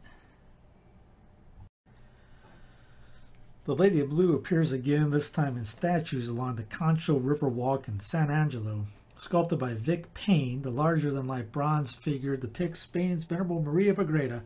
The 3.66 3.76
Lady 3.76 4.00
of 4.00 4.12
Blue 4.12 4.36
appears 4.36 4.72
again, 4.72 5.10
this 5.10 5.32
time 5.32 5.58
in 5.58 5.64
statues 5.64 6.28
along 6.28 6.58
the 6.58 6.64
Concho 6.64 7.18
River 7.18 7.50
Walk 7.50 7.88
in 7.88 8.00
San 8.00 8.30
Angelo, 8.30 8.86
sculpted 9.18 9.58
by 9.58 9.74
Vic 9.74 10.14
Payne, 10.14 10.62
the 10.62 10.70
larger 10.70 11.10
than 11.10 11.26
life 11.26 11.52
bronze 11.52 11.96
figure 11.96 12.38
depicts 12.38 12.82
Spain's 12.82 13.24
venerable 13.24 13.64
Maria 13.64 13.90
of 13.90 13.98
Agreda 13.98 14.44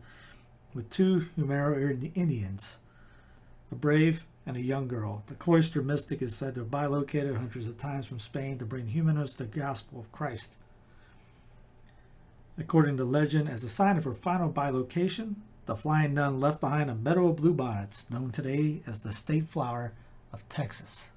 with 0.72 0.88
two 0.88 1.26
Jumano 1.36 2.10
Indians, 2.14 2.78
a 3.70 3.74
brave 3.74 4.24
and 4.46 4.56
a 4.56 4.62
young 4.62 4.88
girl. 4.88 5.22
The 5.26 5.34
cloister 5.34 5.82
mystic 5.82 6.22
is 6.22 6.34
said 6.34 6.54
to 6.54 6.62
have 6.62 6.70
bilocated 6.70 7.36
hundreds 7.36 7.68
of 7.68 7.76
times 7.76 8.06
from 8.06 8.20
Spain 8.20 8.56
to 8.56 8.64
bring 8.64 8.88
Jumanos 8.88 9.34
the 9.34 9.44
gospel 9.44 10.00
of 10.00 10.10
Christ. 10.12 10.56
According 12.56 12.96
to 12.98 13.04
legend, 13.04 13.48
as 13.48 13.64
a 13.64 13.68
sign 13.68 13.96
of 13.96 14.04
her 14.04 14.14
final 14.14 14.50
bilocation, 14.50 15.36
the 15.66 15.74
flying 15.74 16.14
nun 16.14 16.38
left 16.38 16.60
behind 16.60 16.88
a 16.88 16.94
meadow 16.94 17.28
of 17.28 17.36
bluebonnets, 17.36 18.10
known 18.10 18.30
today 18.30 18.82
as 18.86 19.00
the 19.00 19.12
state 19.12 19.48
flower 19.48 19.92
of 20.32 20.48
Texas. 20.48 21.10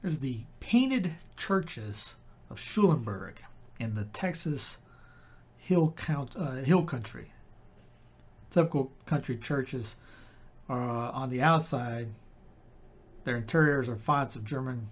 There's 0.00 0.20
the 0.20 0.44
painted 0.60 1.16
churches 1.36 2.14
of 2.48 2.58
Schulenburg 2.58 3.42
in 3.78 3.94
the 3.94 4.04
Texas 4.04 4.78
hill, 5.56 5.94
count, 5.96 6.36
uh, 6.36 6.56
hill 6.56 6.84
country. 6.84 7.32
Typical 8.50 8.92
country 9.06 9.36
churches 9.36 9.96
are 10.68 10.88
uh, 10.88 11.10
on 11.10 11.30
the 11.30 11.42
outside. 11.42 12.08
Their 13.24 13.36
interiors 13.36 13.88
are 13.88 13.96
fonts 13.96 14.36
of 14.36 14.44
German. 14.44 14.88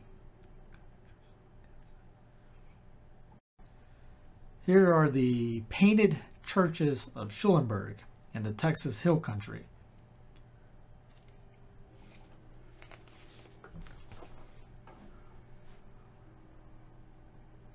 Here 4.65 4.95
are 4.95 5.11
the 5.11 5.63
painted 5.69 6.19
churches 6.47 7.11
of 7.17 7.33
Schulenburg 7.33 7.97
in 8.33 8.45
the 8.45 8.53
Texas 8.53 9.03
Hill 9.03 9.19
Country. 9.19 9.65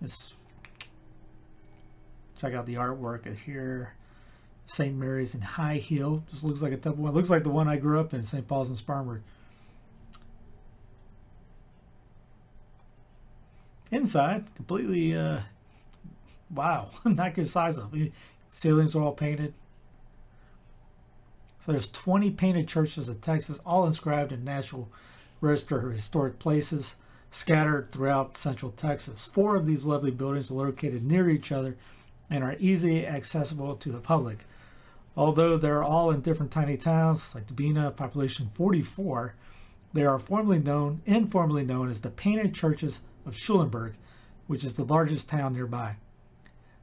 Just 0.01 0.35
check 2.39 2.53
out 2.53 2.65
the 2.65 2.75
artwork 2.75 3.37
here. 3.39 3.93
St. 4.65 4.95
Mary's 4.95 5.33
in 5.35 5.41
High 5.41 5.77
Hill. 5.77 6.23
Just 6.29 6.43
looks 6.43 6.61
like 6.61 6.71
a 6.71 6.77
typical 6.77 7.03
one. 7.03 7.13
Looks 7.13 7.29
like 7.29 7.43
the 7.43 7.49
one 7.49 7.67
I 7.67 7.77
grew 7.77 7.99
up 7.99 8.13
in, 8.13 8.23
St. 8.23 8.47
Paul's 8.47 8.69
in 8.69 8.75
Spartanburg. 8.75 9.23
Inside, 13.91 14.53
completely, 14.55 15.15
uh, 15.15 15.39
wow, 16.49 16.89
not 17.05 17.33
good 17.33 17.49
size 17.49 17.77
up. 17.77 17.93
Ceilings 18.49 18.95
are 18.95 19.03
all 19.03 19.13
painted. 19.13 19.53
So 21.59 21.71
there's 21.73 21.91
20 21.91 22.31
painted 22.31 22.67
churches 22.67 23.09
in 23.09 23.19
Texas, 23.19 23.59
all 23.65 23.85
inscribed 23.85 24.31
in 24.31 24.43
National 24.43 24.89
Register 25.41 25.87
of 25.87 25.93
Historic 25.93 26.39
Places, 26.39 26.95
scattered 27.29 27.91
throughout 27.91 28.37
central 28.37 28.71
Texas. 28.71 29.25
Four 29.25 29.55
of 29.57 29.65
these 29.65 29.85
lovely 29.85 30.11
buildings 30.11 30.49
are 30.49 30.55
located 30.55 31.03
near 31.03 31.29
each 31.29 31.51
other 31.51 31.75
and 32.29 32.43
are 32.43 32.55
easily 32.59 33.05
accessible 33.05 33.75
to 33.75 33.91
the 33.91 33.99
public. 33.99 34.45
Although 35.15 35.57
they're 35.57 35.83
all 35.83 36.11
in 36.11 36.21
different 36.21 36.51
tiny 36.51 36.77
towns, 36.77 37.33
like 37.33 37.47
Dubina, 37.47 37.95
population 37.95 38.49
44, 38.53 39.35
they 39.93 40.05
are 40.05 40.19
formally 40.19 40.59
known, 40.59 41.01
informally 41.05 41.65
known 41.65 41.89
as 41.89 42.01
the 42.01 42.09
Painted 42.09 42.53
Churches 42.53 43.01
of 43.25 43.35
Schulenburg, 43.35 43.95
which 44.45 44.63
is 44.63 44.75
the 44.75 44.83
largest 44.83 45.27
town 45.27 45.53
nearby. 45.53 45.95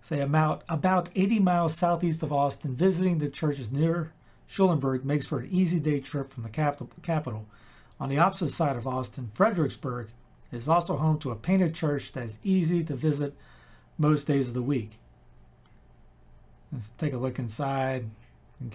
Say 0.05 0.21
about, 0.21 0.65
about 0.69 1.09
80 1.15 1.39
miles 1.39 1.75
southeast 1.75 2.23
of 2.23 2.31
Austin, 2.31 2.77
visiting 2.77 3.21
the 3.21 3.31
churches 3.31 3.73
near 3.73 4.13
Schulenburg 4.47 5.03
makes 5.03 5.25
for 5.25 5.39
an 5.39 5.49
easy 5.51 5.81
day 5.81 5.99
trip 5.99 6.31
from 6.31 6.43
the 6.43 6.51
capital. 6.51 6.91
capital. 7.01 7.47
On 7.99 8.11
the 8.11 8.19
opposite 8.19 8.51
side 8.51 8.77
of 8.77 8.87
Austin, 8.87 9.31
Fredericksburg 9.33 10.09
is 10.53 10.69
also 10.69 10.99
home 10.99 11.19
to 11.21 11.31
a 11.31 11.37
painted 11.37 11.75
church 11.75 12.13
that 12.13 12.25
is 12.25 12.39
easy 12.45 12.85
to 12.85 12.95
visit 12.95 13.35
most 13.97 14.27
days 14.27 14.47
of 14.47 14.53
the 14.53 14.61
week. 14.61 14.99
Let's 16.71 16.91
take 16.91 17.15
a 17.15 17.17
look 17.17 17.39
inside 17.39 18.11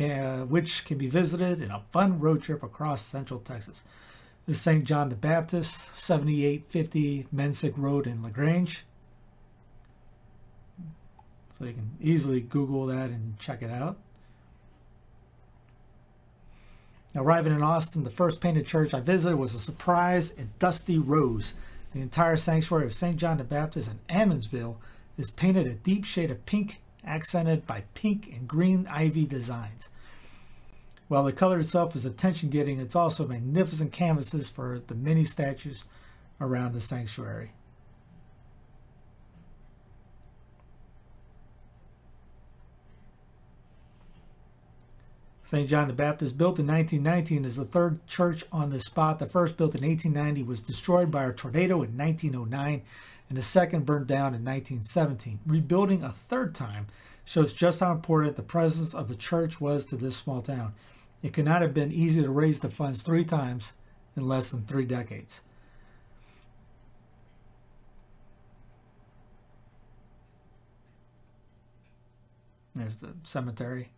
uh, 0.01 0.45
which 0.45 0.83
can 0.83 0.97
be 0.97 1.07
visited 1.07 1.61
in 1.61 1.69
a 1.69 1.83
fun 1.91 2.19
road 2.19 2.41
trip 2.41 2.63
across 2.63 3.03
central 3.03 3.39
Texas. 3.39 3.83
Is 4.47 4.59
St. 4.59 4.83
John 4.83 5.09
the 5.09 5.15
Baptist, 5.15 5.95
7850 5.95 7.27
Mensick 7.31 7.73
Road 7.77 8.07
in 8.07 8.23
LaGrange. 8.23 8.83
So 11.59 11.65
you 11.65 11.73
can 11.73 11.91
easily 12.01 12.39
Google 12.39 12.85
that 12.87 13.09
and 13.09 13.37
check 13.37 13.61
it 13.61 13.69
out. 13.69 13.97
Arriving 17.15 17.53
in 17.53 17.61
Austin, 17.61 18.03
the 18.03 18.09
first 18.09 18.39
painted 18.39 18.65
church 18.65 18.93
I 18.93 19.01
visited 19.01 19.35
was 19.35 19.53
a 19.53 19.59
surprise 19.59 20.31
and 20.31 20.57
dusty 20.59 20.97
rose. 20.97 21.53
The 21.93 22.01
entire 22.01 22.37
sanctuary 22.37 22.85
of 22.85 22.93
St. 22.93 23.17
John 23.17 23.37
the 23.39 23.43
Baptist 23.43 23.89
in 23.89 23.99
Ammonsville 24.15 24.77
is 25.17 25.31
painted 25.31 25.67
a 25.67 25.73
deep 25.73 26.05
shade 26.05 26.31
of 26.31 26.45
pink 26.45 26.79
accented 27.03 27.65
by 27.65 27.83
pink 27.93 28.31
and 28.31 28.47
green 28.47 28.87
ivy 28.87 29.25
designs. 29.25 29.89
While 31.07 31.23
the 31.23 31.33
color 31.33 31.59
itself 31.59 31.95
is 31.95 32.05
attention 32.05 32.49
getting, 32.49 32.79
it's 32.79 32.95
also 32.95 33.27
magnificent 33.27 33.91
canvases 33.91 34.47
for 34.47 34.79
the 34.85 34.93
many 34.93 35.23
statues 35.23 35.85
around 36.39 36.73
the 36.73 36.81
sanctuary. 36.81 37.51
St. 45.49 45.67
John 45.67 45.87
the 45.87 45.95
Baptist, 45.95 46.37
built 46.37 46.59
in 46.59 46.67
1919, 46.67 47.43
is 47.43 47.55
the 47.55 47.65
third 47.65 48.05
church 48.05 48.43
on 48.51 48.69
the 48.69 48.79
spot. 48.79 49.17
The 49.17 49.25
first, 49.25 49.57
built 49.57 49.73
in 49.73 49.81
1890, 49.81 50.43
was 50.43 50.61
destroyed 50.61 51.09
by 51.09 51.25
a 51.25 51.33
tornado 51.33 51.81
in 51.81 51.97
1909 51.97 52.83
and 53.29 53.35
the 53.35 53.41
second 53.41 53.83
burned 53.83 54.05
down 54.05 54.35
in 54.35 54.45
1917. 54.45 55.39
Rebuilding 55.47 56.03
a 56.03 56.11
third 56.11 56.53
time 56.53 56.85
shows 57.25 57.51
just 57.51 57.79
how 57.79 57.91
important 57.91 58.35
the 58.35 58.43
presence 58.43 58.93
of 58.93 59.09
a 59.09 59.15
church 59.15 59.59
was 59.59 59.87
to 59.87 59.95
this 59.95 60.15
small 60.15 60.43
town. 60.43 60.75
It 61.23 61.33
could 61.33 61.45
not 61.45 61.63
have 61.63 61.73
been 61.73 61.91
easy 61.91 62.21
to 62.21 62.29
raise 62.29 62.59
the 62.59 62.69
funds 62.69 63.01
three 63.01 63.25
times 63.25 63.73
in 64.15 64.27
less 64.27 64.51
than 64.51 64.67
three 64.67 64.85
decades. 64.85 65.41
There's 72.75 72.97
the 72.97 73.15
cemetery. 73.23 73.89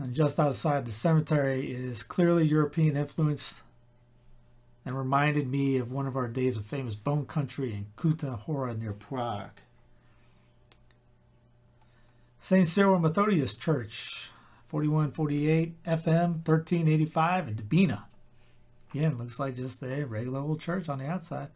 And 0.00 0.14
just 0.14 0.38
outside 0.38 0.84
the 0.84 0.92
cemetery 0.92 1.72
is 1.72 2.04
clearly 2.04 2.46
European 2.46 2.96
influence 2.96 3.62
and 4.84 4.96
reminded 4.96 5.50
me 5.50 5.76
of 5.76 5.90
one 5.90 6.06
of 6.06 6.16
our 6.16 6.28
days 6.28 6.56
of 6.56 6.64
famous 6.64 6.94
bone 6.94 7.26
country 7.26 7.74
in 7.74 7.86
Kutna 7.96 8.38
Hora 8.38 8.74
near 8.74 8.92
Prague. 8.92 9.60
St. 12.38 12.66
Cyril 12.66 13.00
Methodius 13.00 13.56
Church, 13.56 14.30
4148 14.68 15.82
FM 15.82 16.46
1385 16.46 17.48
in 17.48 17.54
Dubina. 17.56 18.02
Again, 18.94 19.18
looks 19.18 19.40
like 19.40 19.56
just 19.56 19.82
a 19.82 20.04
regular 20.04 20.40
old 20.40 20.60
church 20.60 20.88
on 20.88 21.00
the 21.00 21.06
outside. 21.06 21.48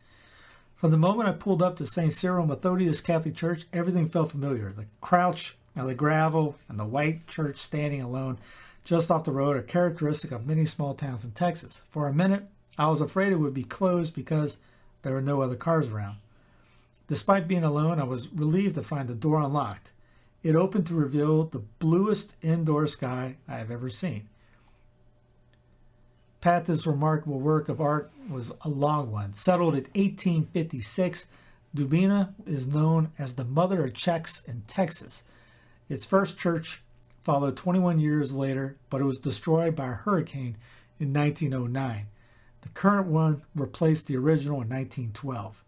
From 0.75 0.91
the 0.91 0.99
moment 0.99 1.29
I 1.29 1.33
pulled 1.33 1.63
up 1.63 1.77
to 1.77 1.87
St. 1.87 2.13
Cyril 2.13 2.45
Methodius 2.45 3.01
Catholic 3.01 3.37
Church, 3.37 3.67
everything 3.73 4.09
felt 4.09 4.33
familiar. 4.33 4.73
The 4.73 4.87
crouch 5.01 5.57
and 5.75 5.89
the 5.89 5.95
gravel 5.95 6.57
and 6.69 6.79
the 6.79 6.85
white 6.85 7.27
church 7.27 7.59
standing 7.59 8.03
alone 8.03 8.39
just 8.85 9.11
off 9.11 9.25
the 9.25 9.33
road 9.33 9.57
are 9.57 9.63
characteristic 9.63 10.33
of 10.33 10.47
many 10.47 10.67
small 10.67 10.95
towns 10.95 11.25
in 11.25 11.31
Texas. 11.33 11.83
For 11.89 12.09
a 12.09 12.13
minute, 12.13 12.45
I 12.77 12.89
was 12.89 13.01
afraid 13.01 13.33
it 13.33 13.37
would 13.37 13.55
be 13.55 13.65
closed 13.65 14.15
because 14.15 14.59
there 15.03 15.13
were 15.13 15.21
no 15.21 15.41
other 15.41 15.57
cars 15.57 15.89
around. 15.89 16.17
Despite 17.09 17.49
being 17.49 17.65
alone, 17.65 18.01
I 18.01 18.05
was 18.05 18.33
relieved 18.33 18.75
to 18.77 18.83
find 18.83 19.09
the 19.09 19.15
door 19.15 19.41
unlocked. 19.41 19.93
It 20.43 20.57
opened 20.57 20.87
to 20.89 20.95
reveal 20.95 21.45
the 21.45 21.61
bluest 21.79 22.35
indoor 22.43 22.87
sky 22.87 23.37
I 23.47 23.59
have 23.59 23.71
ever 23.71 23.91
seen. 23.91 24.29
Pat's 26.41 26.87
remarkable 26.87 27.39
work 27.39 27.69
of 27.69 27.81
art 27.81 28.11
was 28.29 28.51
a 28.63 28.69
long 28.69 29.13
one. 29.13 29.33
Settled 29.33 29.75
in 29.75 29.85
1856, 29.95 31.27
Dubina 31.77 32.35
is 32.45 32.67
known 32.67 33.13
as 33.17 33.35
the 33.35 33.45
mother 33.45 33.85
of 33.85 33.95
Czechs 33.95 34.43
in 34.45 34.63
Texas. 34.67 35.23
Its 35.93 36.07
first 36.07 36.39
church 36.39 36.81
followed 37.23 37.55
21 37.55 37.99
years 37.99 38.33
later, 38.33 38.79
but 38.89 39.03
it 39.03 39.05
was 39.05 39.19
destroyed 39.19 39.77
by 39.77 39.89
a 39.89 39.93
hurricane 39.93 40.57
in 40.99 41.13
1909. 41.13 42.07
The 42.63 42.69
current 42.71 43.09
one 43.09 43.43
replaced 43.55 44.07
the 44.07 44.17
original 44.17 44.63
in 44.63 44.71
1912. 44.71 45.63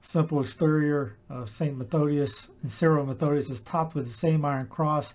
Simple 0.00 0.40
exterior 0.40 1.16
of 1.30 1.48
St. 1.48 1.78
Methodius 1.78 2.50
and 2.60 2.72
Cyril 2.72 3.06
Methodius 3.06 3.48
is 3.48 3.60
topped 3.60 3.94
with 3.94 4.06
the 4.06 4.12
same 4.12 4.44
iron 4.44 4.66
cross 4.66 5.14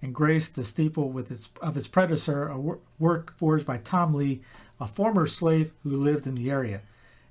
and 0.00 0.14
graced 0.14 0.54
the 0.54 0.62
steeple 0.62 1.10
with 1.10 1.28
its, 1.32 1.48
of 1.60 1.76
its 1.76 1.88
predecessor, 1.88 2.46
a 2.46 2.78
work 3.00 3.36
forged 3.36 3.66
by 3.66 3.78
Tom 3.78 4.14
Lee, 4.14 4.42
a 4.80 4.86
former 4.86 5.26
slave 5.26 5.72
who 5.82 5.90
lived 5.90 6.28
in 6.28 6.36
the 6.36 6.52
area. 6.52 6.82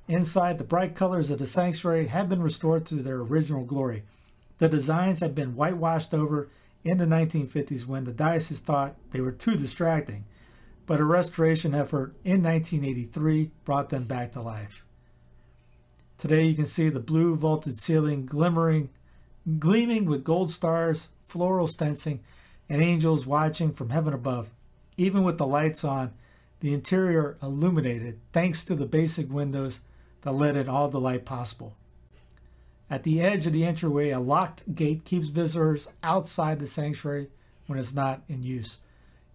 Inside, 0.09 0.57
the 0.57 0.65
bright 0.65 0.95
colors 0.95 1.31
of 1.31 1.39
the 1.39 1.45
sanctuary 1.45 2.07
have 2.07 2.27
been 2.27 2.41
restored 2.41 2.85
to 2.87 2.95
their 2.95 3.19
original 3.19 3.63
glory. 3.63 4.03
The 4.59 4.69
designs 4.69 5.19
had 5.19 5.35
been 5.35 5.55
whitewashed 5.55 6.13
over 6.13 6.49
in 6.83 6.97
the 6.97 7.05
1950s 7.05 7.85
when 7.85 8.05
the 8.05 8.11
diocese 8.11 8.59
thought 8.59 8.95
they 9.11 9.19
were 9.19 9.31
too 9.31 9.55
distracting 9.55 10.25
but 10.89 10.99
a 10.99 11.05
restoration 11.05 11.75
effort 11.75 12.15
in 12.23 12.41
1983 12.41 13.51
brought 13.63 13.89
them 13.89 14.05
back 14.05 14.31
to 14.31 14.41
life. 14.41 14.83
Today 16.17 16.47
you 16.47 16.55
can 16.55 16.65
see 16.65 16.89
the 16.89 16.99
blue 16.99 17.35
vaulted 17.35 17.77
ceiling 17.77 18.25
glimmering, 18.25 18.89
gleaming 19.59 20.05
with 20.05 20.23
gold 20.23 20.49
stars, 20.49 21.09
floral 21.23 21.67
stencing, 21.67 22.21
and 22.67 22.81
angels 22.81 23.27
watching 23.27 23.71
from 23.71 23.91
heaven 23.91 24.15
above. 24.15 24.49
Even 24.97 25.21
with 25.21 25.37
the 25.37 25.45
lights 25.45 25.83
on, 25.83 26.11
the 26.59 26.73
interior 26.73 27.37
illuminated 27.39 28.19
thanks 28.33 28.65
to 28.65 28.73
the 28.73 28.87
basic 28.87 29.31
windows 29.31 29.81
that 30.23 30.31
let 30.31 30.55
in 30.55 30.67
all 30.67 30.89
the 30.89 30.99
light 30.99 31.23
possible. 31.23 31.75
At 32.91 33.03
the 33.03 33.21
edge 33.21 33.45
of 33.45 33.53
the 33.53 33.65
entryway, 33.65 34.09
a 34.09 34.19
locked 34.19 34.73
gate 34.73 35.05
keeps 35.05 35.27
visitors 35.27 35.89
outside 36.01 36.59
the 36.59 36.65
sanctuary 36.65 37.29
when 37.67 37.77
it's 37.77 37.93
not 37.93 38.23
in 38.27 38.41
use. 38.41 38.79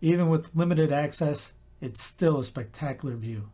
Even 0.00 0.28
with 0.28 0.50
limited 0.54 0.92
access, 0.92 1.54
it's 1.80 2.02
still 2.02 2.40
a 2.40 2.44
spectacular 2.44 3.14
view. 3.14 3.50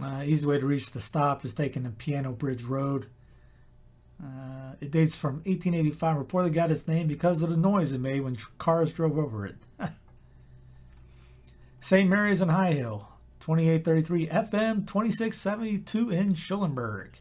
Uh, 0.00 0.22
easy 0.24 0.46
way 0.46 0.58
to 0.58 0.66
reach 0.66 0.90
the 0.90 1.00
stop 1.00 1.44
is 1.44 1.54
taking 1.54 1.84
the 1.84 1.90
Piano 1.90 2.32
Bridge 2.32 2.64
Road. 2.64 3.06
Uh, 4.22 4.74
it 4.80 4.90
dates 4.90 5.16
from 5.16 5.36
1885. 5.44 6.16
Reportedly 6.16 6.52
got 6.52 6.70
its 6.70 6.88
name 6.88 7.06
because 7.06 7.42
of 7.42 7.50
the 7.50 7.56
noise 7.56 7.92
it 7.92 8.00
made 8.00 8.20
when 8.20 8.36
tr- 8.36 8.50
cars 8.58 8.92
drove 8.92 9.18
over 9.18 9.46
it. 9.46 9.56
St. 11.82 12.08
Mary's 12.08 12.40
in 12.40 12.48
High 12.48 12.74
Hill, 12.74 13.08
2833 13.40 14.28
FM 14.28 14.86
2672 14.86 16.10
in 16.10 16.34
Schulenburg. 16.34 17.18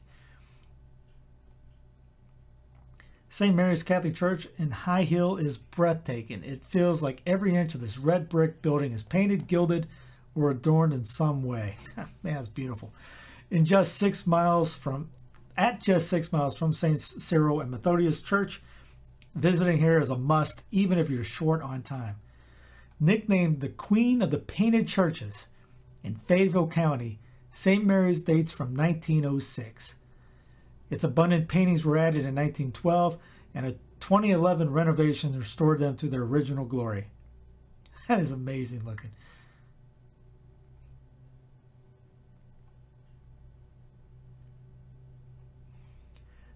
St. 3.27 3.55
Mary's 3.55 3.81
Catholic 3.81 4.13
Church 4.13 4.47
in 4.59 4.69
High 4.69 5.01
Hill 5.01 5.35
is 5.35 5.57
breathtaking. 5.57 6.43
It 6.43 6.63
feels 6.63 7.01
like 7.01 7.23
every 7.25 7.55
inch 7.55 7.73
of 7.73 7.81
this 7.81 7.97
red 7.97 8.29
brick 8.29 8.61
building 8.61 8.91
is 8.91 9.01
painted, 9.01 9.47
gilded, 9.47 9.87
or 10.35 10.51
adorned 10.51 10.93
in 10.93 11.05
some 11.05 11.41
way. 11.41 11.77
Man, 12.21 12.35
that's 12.35 12.47
beautiful. 12.47 12.93
In 13.49 13.65
just 13.65 13.95
six 13.95 14.27
miles 14.27 14.75
from, 14.75 15.09
at 15.57 15.81
just 15.81 16.07
six 16.07 16.31
miles 16.31 16.55
from 16.55 16.75
St. 16.75 17.01
Cyril 17.01 17.61
and 17.61 17.71
Methodius 17.71 18.21
Church, 18.21 18.61
visiting 19.33 19.79
here 19.79 19.99
is 19.99 20.11
a 20.11 20.17
must, 20.19 20.61
even 20.69 20.99
if 20.99 21.09
you're 21.09 21.23
short 21.23 21.63
on 21.63 21.81
time. 21.81 22.17
Nicknamed 23.03 23.61
the 23.61 23.69
Queen 23.69 24.21
of 24.21 24.29
the 24.29 24.37
Painted 24.37 24.87
Churches 24.87 25.47
in 26.03 26.17
Fayetteville 26.27 26.67
County, 26.67 27.19
St. 27.49 27.83
Mary's 27.83 28.21
dates 28.21 28.51
from 28.51 28.75
1906. 28.75 29.95
Its 30.91 31.03
abundant 31.03 31.47
paintings 31.47 31.83
were 31.83 31.97
added 31.97 32.19
in 32.19 32.35
1912, 32.35 33.17
and 33.55 33.65
a 33.65 33.71
2011 33.99 34.69
renovation 34.69 35.37
restored 35.37 35.79
them 35.79 35.97
to 35.97 36.07
their 36.07 36.21
original 36.21 36.63
glory. 36.63 37.07
That 38.07 38.19
is 38.19 38.31
amazing 38.31 38.83
looking. 38.85 39.11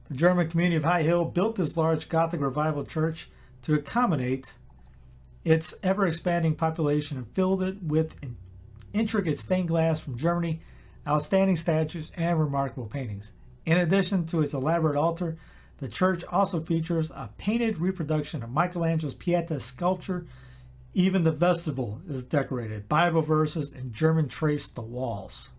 The 0.10 0.16
German 0.16 0.50
community 0.50 0.76
of 0.76 0.84
High 0.84 1.04
Hill 1.04 1.26
built 1.26 1.56
this 1.56 1.78
large 1.78 2.10
Gothic 2.10 2.42
revival 2.42 2.84
church 2.84 3.30
to 3.64 3.74
accommodate 3.74 4.56
its 5.46 5.76
ever 5.84 6.08
expanding 6.08 6.56
population 6.56 7.18
and 7.18 7.28
filled 7.34 7.64
it 7.64 7.82
with 7.82 8.16
intricate 8.94 9.38
stained 9.38 9.68
glass 9.68 10.00
from 10.00 10.18
Germany, 10.18 10.60
outstanding 11.08 11.56
statues, 11.56 12.12
and 12.18 12.40
remarkable 12.40 12.88
paintings. 12.88 13.34
In 13.66 13.78
addition 13.78 14.26
to 14.28 14.42
its 14.42 14.54
elaborate 14.54 14.98
altar, 14.98 15.38
the 15.78 15.88
church 15.88 16.24
also 16.26 16.62
features 16.62 17.12
a 17.12 17.30
painted 17.38 17.78
reproduction 17.78 18.42
of 18.42 18.50
Michelangelo's 18.50 19.16
Pieta 19.16 19.60
sculpture. 19.60 20.26
Even 20.94 21.24
the 21.24 21.32
vestibule 21.32 22.02
is 22.08 22.24
decorated. 22.24 22.88
Bible 22.90 23.22
verses 23.22 23.74
in 23.74 23.92
German 23.92 24.28
trace 24.28 24.70
the 24.70 24.82
walls. 24.82 25.50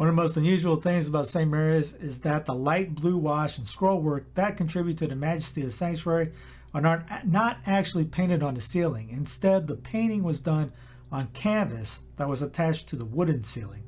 One 0.00 0.08
of 0.08 0.16
the 0.16 0.22
most 0.22 0.38
unusual 0.38 0.76
things 0.76 1.08
about 1.08 1.28
St. 1.28 1.50
Mary's 1.50 1.92
is 1.92 2.20
that 2.20 2.46
the 2.46 2.54
light 2.54 2.94
blue 2.94 3.18
wash 3.18 3.58
and 3.58 3.66
scroll 3.66 4.00
work 4.00 4.32
that 4.32 4.56
contribute 4.56 4.96
to 4.96 5.06
the 5.06 5.14
majesty 5.14 5.60
of 5.60 5.66
the 5.66 5.72
sanctuary 5.74 6.32
are 6.72 6.80
not, 6.80 7.58
actually 7.66 8.06
painted 8.06 8.42
on 8.42 8.54
the 8.54 8.62
ceiling. 8.62 9.10
Instead, 9.10 9.66
the 9.66 9.76
painting 9.76 10.22
was 10.22 10.40
done 10.40 10.72
on 11.12 11.26
canvas 11.34 12.00
that 12.16 12.30
was 12.30 12.40
attached 12.40 12.88
to 12.88 12.96
the 12.96 13.04
wooden 13.04 13.42
ceiling. 13.42 13.82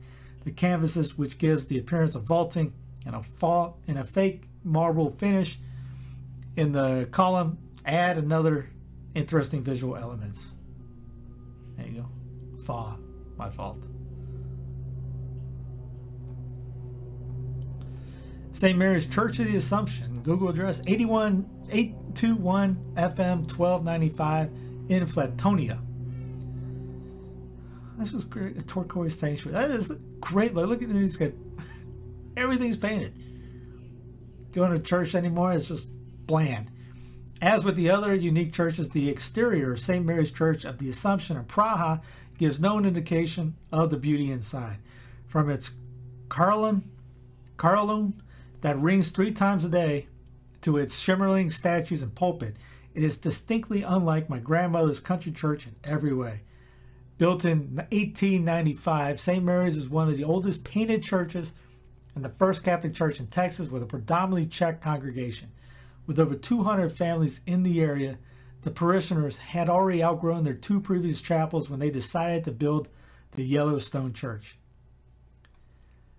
The 0.45 0.51
canvases, 0.51 1.17
which 1.17 1.39
gives 1.39 1.69
the 1.69 1.79
appearance 1.79 2.15
of 2.15 2.25
vaulting 2.25 2.75
and 3.07 3.17
a, 3.17 3.23
fall, 3.23 3.79
and 3.89 3.99
a 3.99 4.05
fake 4.05 4.43
marble 4.63 5.13
finish 5.13 5.61
in 6.57 6.73
the 6.73 7.09
column, 7.11 7.57
add 7.87 8.19
another 8.19 8.69
interesting 9.15 9.63
visual 9.63 9.97
elements. 9.97 10.53
There 11.79 11.87
you 11.87 12.03
go. 12.03 12.09
Fa, 12.67 12.99
my 13.39 13.49
fault. 13.49 13.83
St. 18.53 18.79
Mary's 18.79 19.07
Church 19.07 19.39
of 19.39 19.47
the 19.47 19.57
Assumption, 19.57 20.21
Google 20.23 20.49
address 20.51 20.83
81821 20.87 22.77
FM 22.97 23.51
1295 23.57 24.51
in 24.89 25.07
Flatonia. 25.07 25.81
This 27.99 28.13
is 28.13 28.25
great. 28.25 28.57
A 28.57 28.63
turquoise 28.63 29.19
sanctuary. 29.19 29.53
That 29.53 29.71
is 29.71 29.93
great. 30.21 30.55
Look 30.55 30.83
at 30.83 30.89
these 30.89 31.17
guys. 31.17 31.33
Everything's 32.37 32.77
painted. 32.77 33.15
Going 34.53 34.73
to 34.73 34.79
church 34.79 35.15
anymore 35.15 35.53
is 35.53 35.69
just 35.69 35.87
bland. 36.27 36.71
As 37.41 37.65
with 37.65 37.77
the 37.77 37.91
other 37.91 38.15
unique 38.15 38.53
churches, 38.53 38.91
the 38.91 39.09
exterior 39.09 39.73
of 39.73 39.81
St. 39.81 40.05
Mary's 40.05 40.31
Church 40.31 40.65
of 40.65 40.79
the 40.79 40.91
Assumption 40.91 41.37
in 41.37 41.45
Praha 41.45 42.01
gives 42.39 42.61
no 42.61 42.79
indication 42.79 43.57
of 43.73 43.91
the 43.91 43.97
beauty 43.97 44.31
inside. 44.31 44.77
From 45.27 45.51
its 45.51 45.73
carillon, 46.29 46.91
carillon 47.57 48.22
that 48.63 48.79
rings 48.81 49.11
three 49.11 49.33
times 49.33 49.65
a 49.65 49.69
day 49.69 50.09
to 50.63 50.79
its 50.79 50.99
shimmering 50.99 51.51
statues 51.51 52.03
and 52.03 52.15
pulpit, 52.15 52.57
it 52.95 53.03
is 53.03 53.19
distinctly 53.19 53.83
unlike 53.83 54.31
my 54.31 54.39
grandmother's 54.39 55.01
country 55.01 55.33
church 55.33 55.67
in 55.67 55.75
every 55.85 56.13
way. 56.15 56.41
Built 57.19 57.45
in 57.45 57.77
1895, 57.77 59.21
St. 59.21 59.45
Mary's 59.45 59.77
is 59.77 59.89
one 59.89 60.09
of 60.09 60.17
the 60.17 60.25
oldest 60.25 60.65
painted 60.65 61.03
churches 61.03 61.53
and 62.15 62.25
the 62.25 62.31
first 62.31 62.65
Catholic 62.65 62.95
church 62.95 63.21
in 63.21 63.27
Texas 63.27 63.69
with 63.69 63.83
a 63.83 63.87
predominantly 63.87 64.47
Czech 64.47 64.81
congregation. 64.81 65.53
With 66.07 66.19
over 66.19 66.35
200 66.35 66.91
families 66.91 67.43
in 67.47 67.63
the 67.63 67.81
area, 67.81 68.19
the 68.63 68.71
parishioners 68.71 69.39
had 69.39 69.69
already 69.69 70.03
outgrown 70.03 70.45
their 70.45 70.55
two 70.55 70.81
previous 70.81 71.21
chapels 71.21 71.69
when 71.69 71.81
they 71.81 71.91
decided 71.91 72.45
to 72.45 72.53
build 72.53 72.89
the 73.33 73.45
Yellowstone 73.45 74.13
Church. 74.13 74.59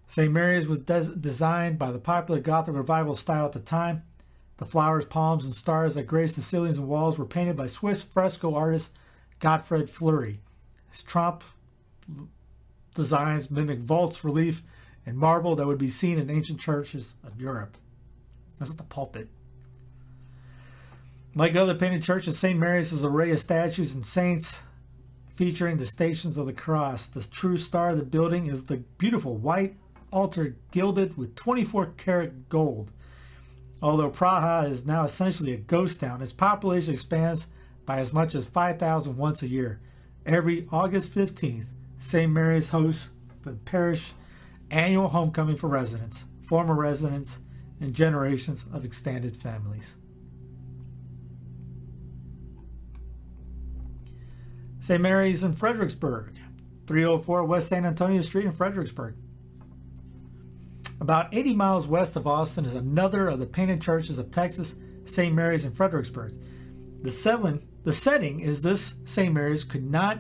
St. 0.07 0.31
Mary's 0.31 0.67
was 0.67 0.81
des- 0.81 1.15
designed 1.15 1.79
by 1.79 1.91
the 1.91 1.99
popular 1.99 2.39
Gothic 2.39 2.75
revival 2.75 3.15
style 3.15 3.45
at 3.45 3.53
the 3.53 3.59
time. 3.59 4.03
The 4.57 4.65
flowers, 4.65 5.05
palms, 5.05 5.45
and 5.45 5.55
stars 5.55 5.95
that 5.95 6.03
grace 6.03 6.35
the 6.35 6.41
ceilings 6.41 6.77
and 6.77 6.87
walls 6.87 7.17
were 7.17 7.25
painted 7.25 7.57
by 7.57 7.67
Swiss 7.67 8.03
fresco 8.03 8.53
artist 8.53 8.91
Gottfried 9.39 9.89
Flury. 9.89 10.39
His 10.91 11.03
trompe 11.03 11.43
designs 12.93 13.49
mimic 13.49 13.79
vaults, 13.79 14.23
relief, 14.23 14.61
and 15.05 15.17
marble 15.17 15.55
that 15.55 15.67
would 15.67 15.77
be 15.77 15.89
seen 15.89 16.19
in 16.19 16.29
ancient 16.29 16.59
churches 16.59 17.15
of 17.23 17.41
Europe. 17.41 17.77
This 18.59 18.69
is 18.69 18.75
the 18.75 18.83
pulpit. 18.83 19.27
Like 21.35 21.55
other 21.55 21.73
painted 21.73 22.03
churches, 22.03 22.37
St. 22.37 22.59
Mary's 22.59 22.91
has 22.91 23.01
an 23.01 23.09
array 23.09 23.31
of 23.31 23.39
statues 23.39 23.95
and 23.95 24.05
saints 24.05 24.61
featuring 25.35 25.77
the 25.77 25.85
stations 25.85 26.37
of 26.37 26.45
the 26.45 26.53
cross. 26.53 27.07
The 27.07 27.23
true 27.23 27.57
star 27.57 27.89
of 27.89 27.97
the 27.97 28.03
building 28.03 28.45
is 28.45 28.65
the 28.65 28.77
beautiful 28.97 29.35
white 29.35 29.75
altar 30.13 30.55
gilded 30.71 31.17
with 31.17 31.35
24 31.35 31.93
karat 31.97 32.47
gold. 32.47 32.91
Although 33.81 34.11
Praha 34.11 34.69
is 34.69 34.85
now 34.85 35.03
essentially 35.03 35.51
a 35.51 35.57
ghost 35.57 35.99
town, 35.99 36.21
its 36.21 36.31
population 36.31 36.93
expands 36.93 37.47
by 37.85 37.97
as 37.99 38.13
much 38.13 38.33
as 38.33 38.45
5,000 38.45 39.17
once 39.17 39.41
a 39.41 39.47
year. 39.47 39.81
Every 40.25 40.67
August 40.71 41.13
15th, 41.13 41.65
St. 41.97 42.31
Mary's 42.31 42.69
hosts 42.69 43.09
the 43.41 43.53
parish 43.53 44.13
annual 44.71 45.09
homecoming 45.09 45.57
for 45.57 45.67
residents, 45.67 46.25
former 46.41 46.75
residents, 46.75 47.39
and 47.81 47.93
generations 47.93 48.65
of 48.71 48.85
extended 48.85 49.35
families. 49.35 49.97
St. 54.79 55.01
Mary's 55.01 55.43
in 55.43 55.53
Fredericksburg, 55.53 56.33
304 56.87 57.43
West 57.45 57.69
San 57.69 57.85
Antonio 57.85 58.21
Street 58.21 58.45
in 58.45 58.51
Fredericksburg. 58.51 59.15
About 60.99 61.33
80 61.33 61.53
miles 61.53 61.87
west 61.87 62.15
of 62.15 62.27
Austin 62.27 62.65
is 62.65 62.75
another 62.75 63.27
of 63.27 63.39
the 63.39 63.45
painted 63.45 63.81
churches 63.81 64.17
of 64.17 64.31
Texas, 64.31 64.75
St. 65.05 65.33
Mary's 65.33 65.65
in 65.65 65.73
Fredericksburg. 65.73 66.33
The, 67.01 67.11
seven, 67.11 67.67
the 67.83 67.93
setting 67.93 68.39
is 68.39 68.61
this 68.61 68.95
St. 69.05 69.33
Mary's 69.33 69.63
could 69.63 69.89
not 69.89 70.19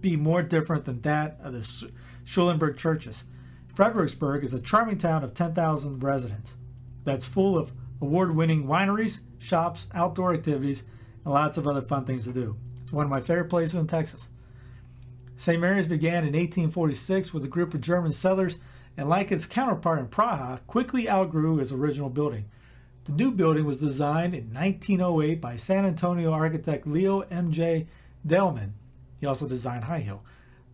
be 0.00 0.16
more 0.16 0.42
different 0.42 0.84
than 0.84 1.02
that 1.02 1.38
of 1.42 1.52
the 1.52 1.90
Schulenburg 2.24 2.76
churches. 2.76 3.24
Fredericksburg 3.74 4.42
is 4.44 4.52
a 4.52 4.60
charming 4.60 4.98
town 4.98 5.22
of 5.22 5.34
10,000 5.34 6.02
residents 6.02 6.56
that's 7.04 7.26
full 7.26 7.56
of 7.56 7.72
award 8.00 8.34
winning 8.34 8.64
wineries, 8.66 9.20
shops, 9.38 9.86
outdoor 9.94 10.34
activities, 10.34 10.82
and 11.24 11.32
lots 11.32 11.56
of 11.56 11.68
other 11.68 11.82
fun 11.82 12.04
things 12.04 12.24
to 12.24 12.32
do. 12.32 12.56
It's 12.82 12.92
one 12.92 13.04
of 13.04 13.10
my 13.10 13.20
favorite 13.20 13.50
places 13.50 13.74
in 13.76 13.86
Texas. 13.86 14.28
St. 15.36 15.60
Mary's 15.60 15.86
began 15.86 16.24
in 16.24 16.32
1846 16.32 17.32
with 17.32 17.44
a 17.44 17.48
group 17.48 17.72
of 17.72 17.80
German 17.80 18.12
settlers 18.12 18.58
and, 18.96 19.08
like 19.08 19.32
its 19.32 19.46
counterpart 19.46 19.98
in 19.98 20.08
Praha, 20.08 20.60
quickly 20.66 21.08
outgrew 21.08 21.58
its 21.58 21.72
original 21.72 22.10
building. 22.10 22.46
The 23.04 23.12
new 23.12 23.30
building 23.30 23.64
was 23.64 23.80
designed 23.80 24.34
in 24.34 24.52
1908 24.52 25.40
by 25.40 25.56
San 25.56 25.86
Antonio 25.86 26.32
architect 26.32 26.86
Leo 26.86 27.20
M.J. 27.20 27.86
Dielmann. 28.26 28.72
He 29.18 29.26
also 29.26 29.48
designed 29.48 29.84
High 29.84 30.00
Hill. 30.00 30.22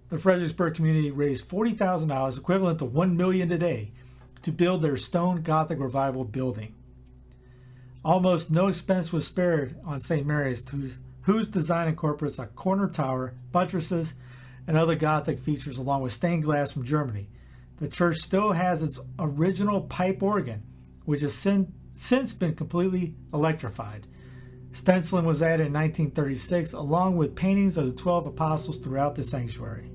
The 0.08 0.18
Fredericksburg 0.18 0.74
community 0.74 1.10
raised 1.10 1.48
$40,000, 1.48 2.38
equivalent 2.38 2.78
to 2.78 2.84
1 2.84 3.16
million 3.16 3.48
today, 3.48 3.92
to 4.42 4.52
build 4.52 4.82
their 4.82 4.96
stone 4.96 5.42
Gothic 5.42 5.80
revival 5.80 6.24
building. 6.24 6.74
Almost 8.04 8.50
no 8.50 8.68
expense 8.68 9.12
was 9.12 9.26
spared 9.26 9.76
on 9.84 9.98
St. 9.98 10.24
Mary's, 10.24 10.68
whose, 10.68 10.98
whose 11.22 11.48
design 11.48 11.88
incorporates 11.88 12.38
a 12.38 12.46
corner 12.46 12.88
tower, 12.88 13.34
buttresses, 13.50 14.14
and 14.66 14.76
other 14.76 14.94
Gothic 14.94 15.40
features, 15.40 15.78
along 15.78 16.02
with 16.02 16.12
stained 16.12 16.44
glass 16.44 16.70
from 16.70 16.84
Germany. 16.84 17.28
The 17.78 17.88
church 17.88 18.18
still 18.18 18.52
has 18.52 18.82
its 18.82 18.98
original 19.18 19.82
pipe 19.82 20.22
organ, 20.22 20.62
which 21.04 21.20
has 21.20 21.34
since 21.34 22.32
been 22.32 22.54
completely 22.54 23.14
electrified. 23.34 24.06
Stenciling 24.72 25.24
was 25.24 25.42
added 25.42 25.68
in 25.68 25.72
1936, 25.72 26.72
along 26.72 27.16
with 27.16 27.34
paintings 27.34 27.76
of 27.76 27.86
the 27.86 27.92
12 27.92 28.26
apostles 28.26 28.78
throughout 28.78 29.14
the 29.14 29.22
sanctuary. 29.22 29.90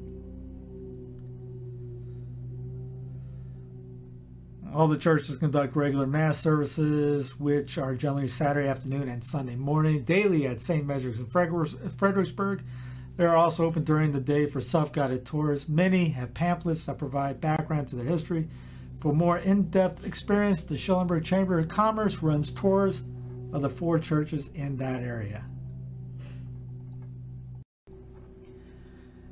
All 4.74 4.88
the 4.88 4.98
churches 4.98 5.38
conduct 5.38 5.76
regular 5.76 6.08
Mass 6.08 6.40
services, 6.40 7.38
which 7.40 7.78
are 7.78 7.94
generally 7.94 8.28
Saturday 8.28 8.70
afternoon 8.70 9.10
and 9.10 9.24
Sunday 9.24 9.56
morning, 9.56 10.04
daily 10.04 10.48
at 10.48 10.62
St. 10.62 10.86
Mary's 10.86 11.20
in 11.20 11.26
Fredericksburg. 11.26 12.64
They 13.22 13.28
are 13.28 13.38
also 13.38 13.68
open 13.68 13.84
during 13.84 14.14
the 14.14 14.20
day 14.20 14.48
for 14.48 14.62
self 14.62 14.92
guided 14.92 15.28
tours. 15.28 15.70
Many 15.70 16.10
have 16.10 16.34
pamphlets 16.34 16.88
that 16.88 16.98
provide 16.98 17.40
background 17.40 17.88
to 17.90 17.96
their 17.96 18.08
history. 18.08 18.50
For 18.96 19.14
more 19.14 19.38
in 19.38 19.70
depth 19.70 20.04
experience, 20.04 20.66
the 20.66 20.76
Schulenburg 20.76 21.24
Chamber 21.24 21.60
of 21.60 21.68
Commerce 21.68 22.24
runs 22.24 22.52
tours 22.52 23.04
of 23.54 23.62
the 23.62 23.70
four 23.70 24.00
churches 24.00 24.50
in 24.56 24.78
that 24.78 25.04
area. 25.04 25.46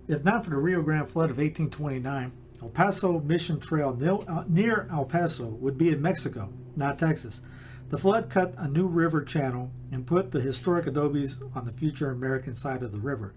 If 0.08 0.24
not 0.24 0.44
for 0.44 0.52
the 0.52 0.58
Rio 0.58 0.84
Grande 0.84 1.10
flood 1.10 1.32
of 1.32 1.40
1829, 1.40 2.32
El 2.62 2.70
Paso 2.70 3.20
Mission 3.22 3.60
Trail 3.60 3.98
uh, 4.28 4.44
near 4.48 4.88
El 4.92 5.06
Paso 5.06 5.48
would 5.48 5.80
be 5.80 5.90
in 5.90 6.00
Mexico, 6.00 6.54
not 6.76 7.00
Texas. 7.00 7.42
The 7.90 7.98
flood 7.98 8.30
cut 8.30 8.54
a 8.56 8.68
new 8.68 8.86
river 8.86 9.24
channel 9.24 9.72
and 9.92 10.06
put 10.06 10.30
the 10.30 10.42
historic 10.42 10.86
adobes 10.86 11.42
on 11.56 11.66
the 11.66 11.72
future 11.72 12.12
American 12.12 12.54
side 12.54 12.84
of 12.84 12.92
the 12.92 13.00
river. 13.00 13.34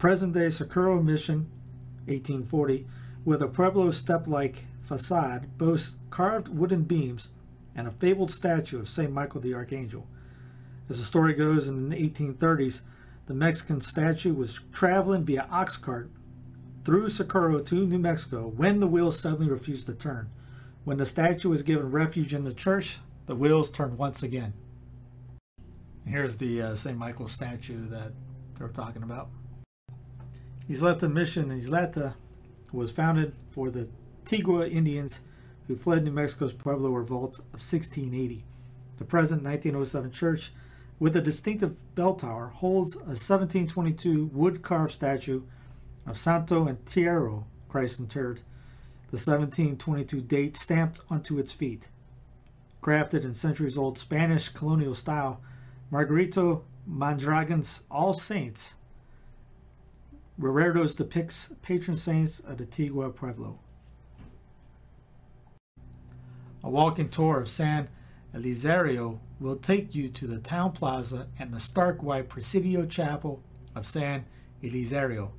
Present 0.00 0.32
day 0.32 0.48
Socorro 0.48 1.02
Mission, 1.02 1.50
1840, 2.06 2.86
with 3.22 3.42
a 3.42 3.48
Pueblo 3.48 3.90
step 3.90 4.26
like 4.26 4.64
facade, 4.80 5.58
boasts 5.58 5.98
carved 6.08 6.48
wooden 6.48 6.84
beams 6.84 7.28
and 7.76 7.86
a 7.86 7.90
fabled 7.90 8.30
statue 8.30 8.80
of 8.80 8.88
St. 8.88 9.12
Michael 9.12 9.42
the 9.42 9.52
Archangel. 9.52 10.06
As 10.88 10.96
the 10.96 11.04
story 11.04 11.34
goes, 11.34 11.68
in 11.68 11.90
the 11.90 11.96
1830s, 11.96 12.80
the 13.26 13.34
Mexican 13.34 13.82
statue 13.82 14.32
was 14.32 14.60
traveling 14.72 15.22
via 15.22 15.46
ox 15.50 15.76
cart 15.76 16.08
through 16.82 17.10
Socorro 17.10 17.60
to 17.60 17.86
New 17.86 17.98
Mexico 17.98 18.46
when 18.46 18.80
the 18.80 18.86
wheels 18.86 19.20
suddenly 19.20 19.50
refused 19.50 19.84
to 19.84 19.92
turn. 19.92 20.30
When 20.84 20.96
the 20.96 21.04
statue 21.04 21.50
was 21.50 21.62
given 21.62 21.90
refuge 21.90 22.32
in 22.32 22.44
the 22.44 22.54
church, 22.54 23.00
the 23.26 23.36
wheels 23.36 23.70
turned 23.70 23.98
once 23.98 24.22
again. 24.22 24.54
Here's 26.06 26.38
the 26.38 26.62
uh, 26.62 26.74
St. 26.74 26.96
Michael 26.96 27.28
statue 27.28 27.86
that 27.90 28.12
they're 28.56 28.68
talking 28.68 29.02
about. 29.02 29.28
Isleta 30.70 31.08
Mission 31.08 31.50
Isleta 31.50 32.14
was 32.70 32.92
founded 32.92 33.34
for 33.50 33.72
the 33.72 33.88
Tigua 34.24 34.68
Indians 34.68 35.22
who 35.66 35.74
fled 35.74 36.04
New 36.04 36.12
Mexico's 36.12 36.52
Pueblo 36.52 36.90
Revolt 36.90 37.40
of 37.40 37.58
1680. 37.58 38.44
The 38.96 39.04
present 39.04 39.42
1907 39.42 40.12
church, 40.12 40.52
with 41.00 41.16
a 41.16 41.20
distinctive 41.20 41.92
bell 41.96 42.14
tower, 42.14 42.52
holds 42.54 42.94
a 42.94 43.18
1722 43.18 44.26
wood 44.26 44.62
carved 44.62 44.92
statue 44.92 45.42
of 46.06 46.16
Santo 46.16 46.66
Entierro, 46.66 47.46
Christ 47.68 47.98
interred, 47.98 48.42
the 49.10 49.18
1722 49.18 50.20
date 50.20 50.56
stamped 50.56 51.00
onto 51.10 51.40
its 51.40 51.50
feet. 51.50 51.88
Crafted 52.80 53.24
in 53.24 53.34
centuries 53.34 53.76
old 53.76 53.98
Spanish 53.98 54.48
colonial 54.48 54.94
style, 54.94 55.40
Margarito 55.90 56.62
Mondragon's 56.86 57.82
All 57.90 58.12
Saints 58.12 58.76
Reredos 60.40 60.96
depicts 60.96 61.52
patron 61.60 61.98
saints 61.98 62.40
of 62.40 62.56
the 62.56 62.64
Tigua 62.64 63.10
Pueblo. 63.10 63.58
A 66.64 66.70
walking 66.70 67.10
tour 67.10 67.38
of 67.38 67.48
San 67.48 67.90
Elizario 68.34 69.18
will 69.38 69.56
take 69.56 69.94
you 69.94 70.08
to 70.08 70.26
the 70.26 70.38
town 70.38 70.72
plaza 70.72 71.26
and 71.38 71.52
the 71.52 71.60
stark 71.60 72.02
white 72.02 72.30
Presidio 72.30 72.86
Chapel 72.86 73.42
of 73.74 73.84
San 73.84 74.24
Elizario. 74.62 75.32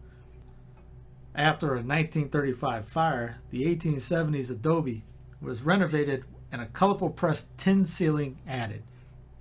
After 1.33 1.69
a 1.69 1.81
1935 1.81 2.87
fire, 2.87 3.37
the 3.49 3.75
1870s 3.75 4.51
adobe 4.51 5.03
was 5.41 5.63
renovated 5.63 6.25
and 6.51 6.61
a 6.61 6.67
colorful 6.67 7.09
pressed 7.09 7.57
tin 7.57 7.85
ceiling 7.85 8.37
added. 8.47 8.83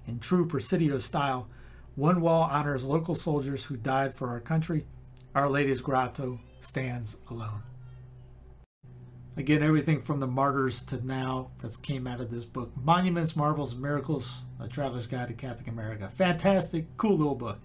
In 0.07 0.21
true 0.21 0.47
Presidio 0.47 0.97
style, 0.97 1.49
one 1.97 2.23
wall 2.23 2.49
honors 2.51 2.85
local 2.85 3.15
soldiers 3.15 3.65
who 3.67 3.77
died 3.77 4.15
for 4.15 4.29
our 4.29 4.41
country 4.41 4.87
our 5.35 5.49
Lady's 5.49 5.81
Grotto 5.81 6.41
stands 6.61 7.17
alone. 7.31 7.63
Again, 9.37 9.63
everything 9.63 10.01
from 10.01 10.21
the 10.21 10.27
martyrs 10.27 10.85
to 10.87 11.05
now 11.07 11.53
that 11.63 11.81
came 11.83 12.07
out 12.07 12.21
of 12.21 12.31
this 12.31 12.45
book 12.45 12.73
Monuments, 12.77 13.37
Marvels, 13.37 13.75
Miracles, 13.75 14.45
A 14.59 14.69
Traveler's 14.69 15.07
Guide 15.07 15.29
to 15.29 15.35
Catholic 15.35 15.69
America. 15.69 16.11
Fantastic, 16.15 16.97
cool 16.97 17.17
little 17.17 17.37
book. 17.37 17.59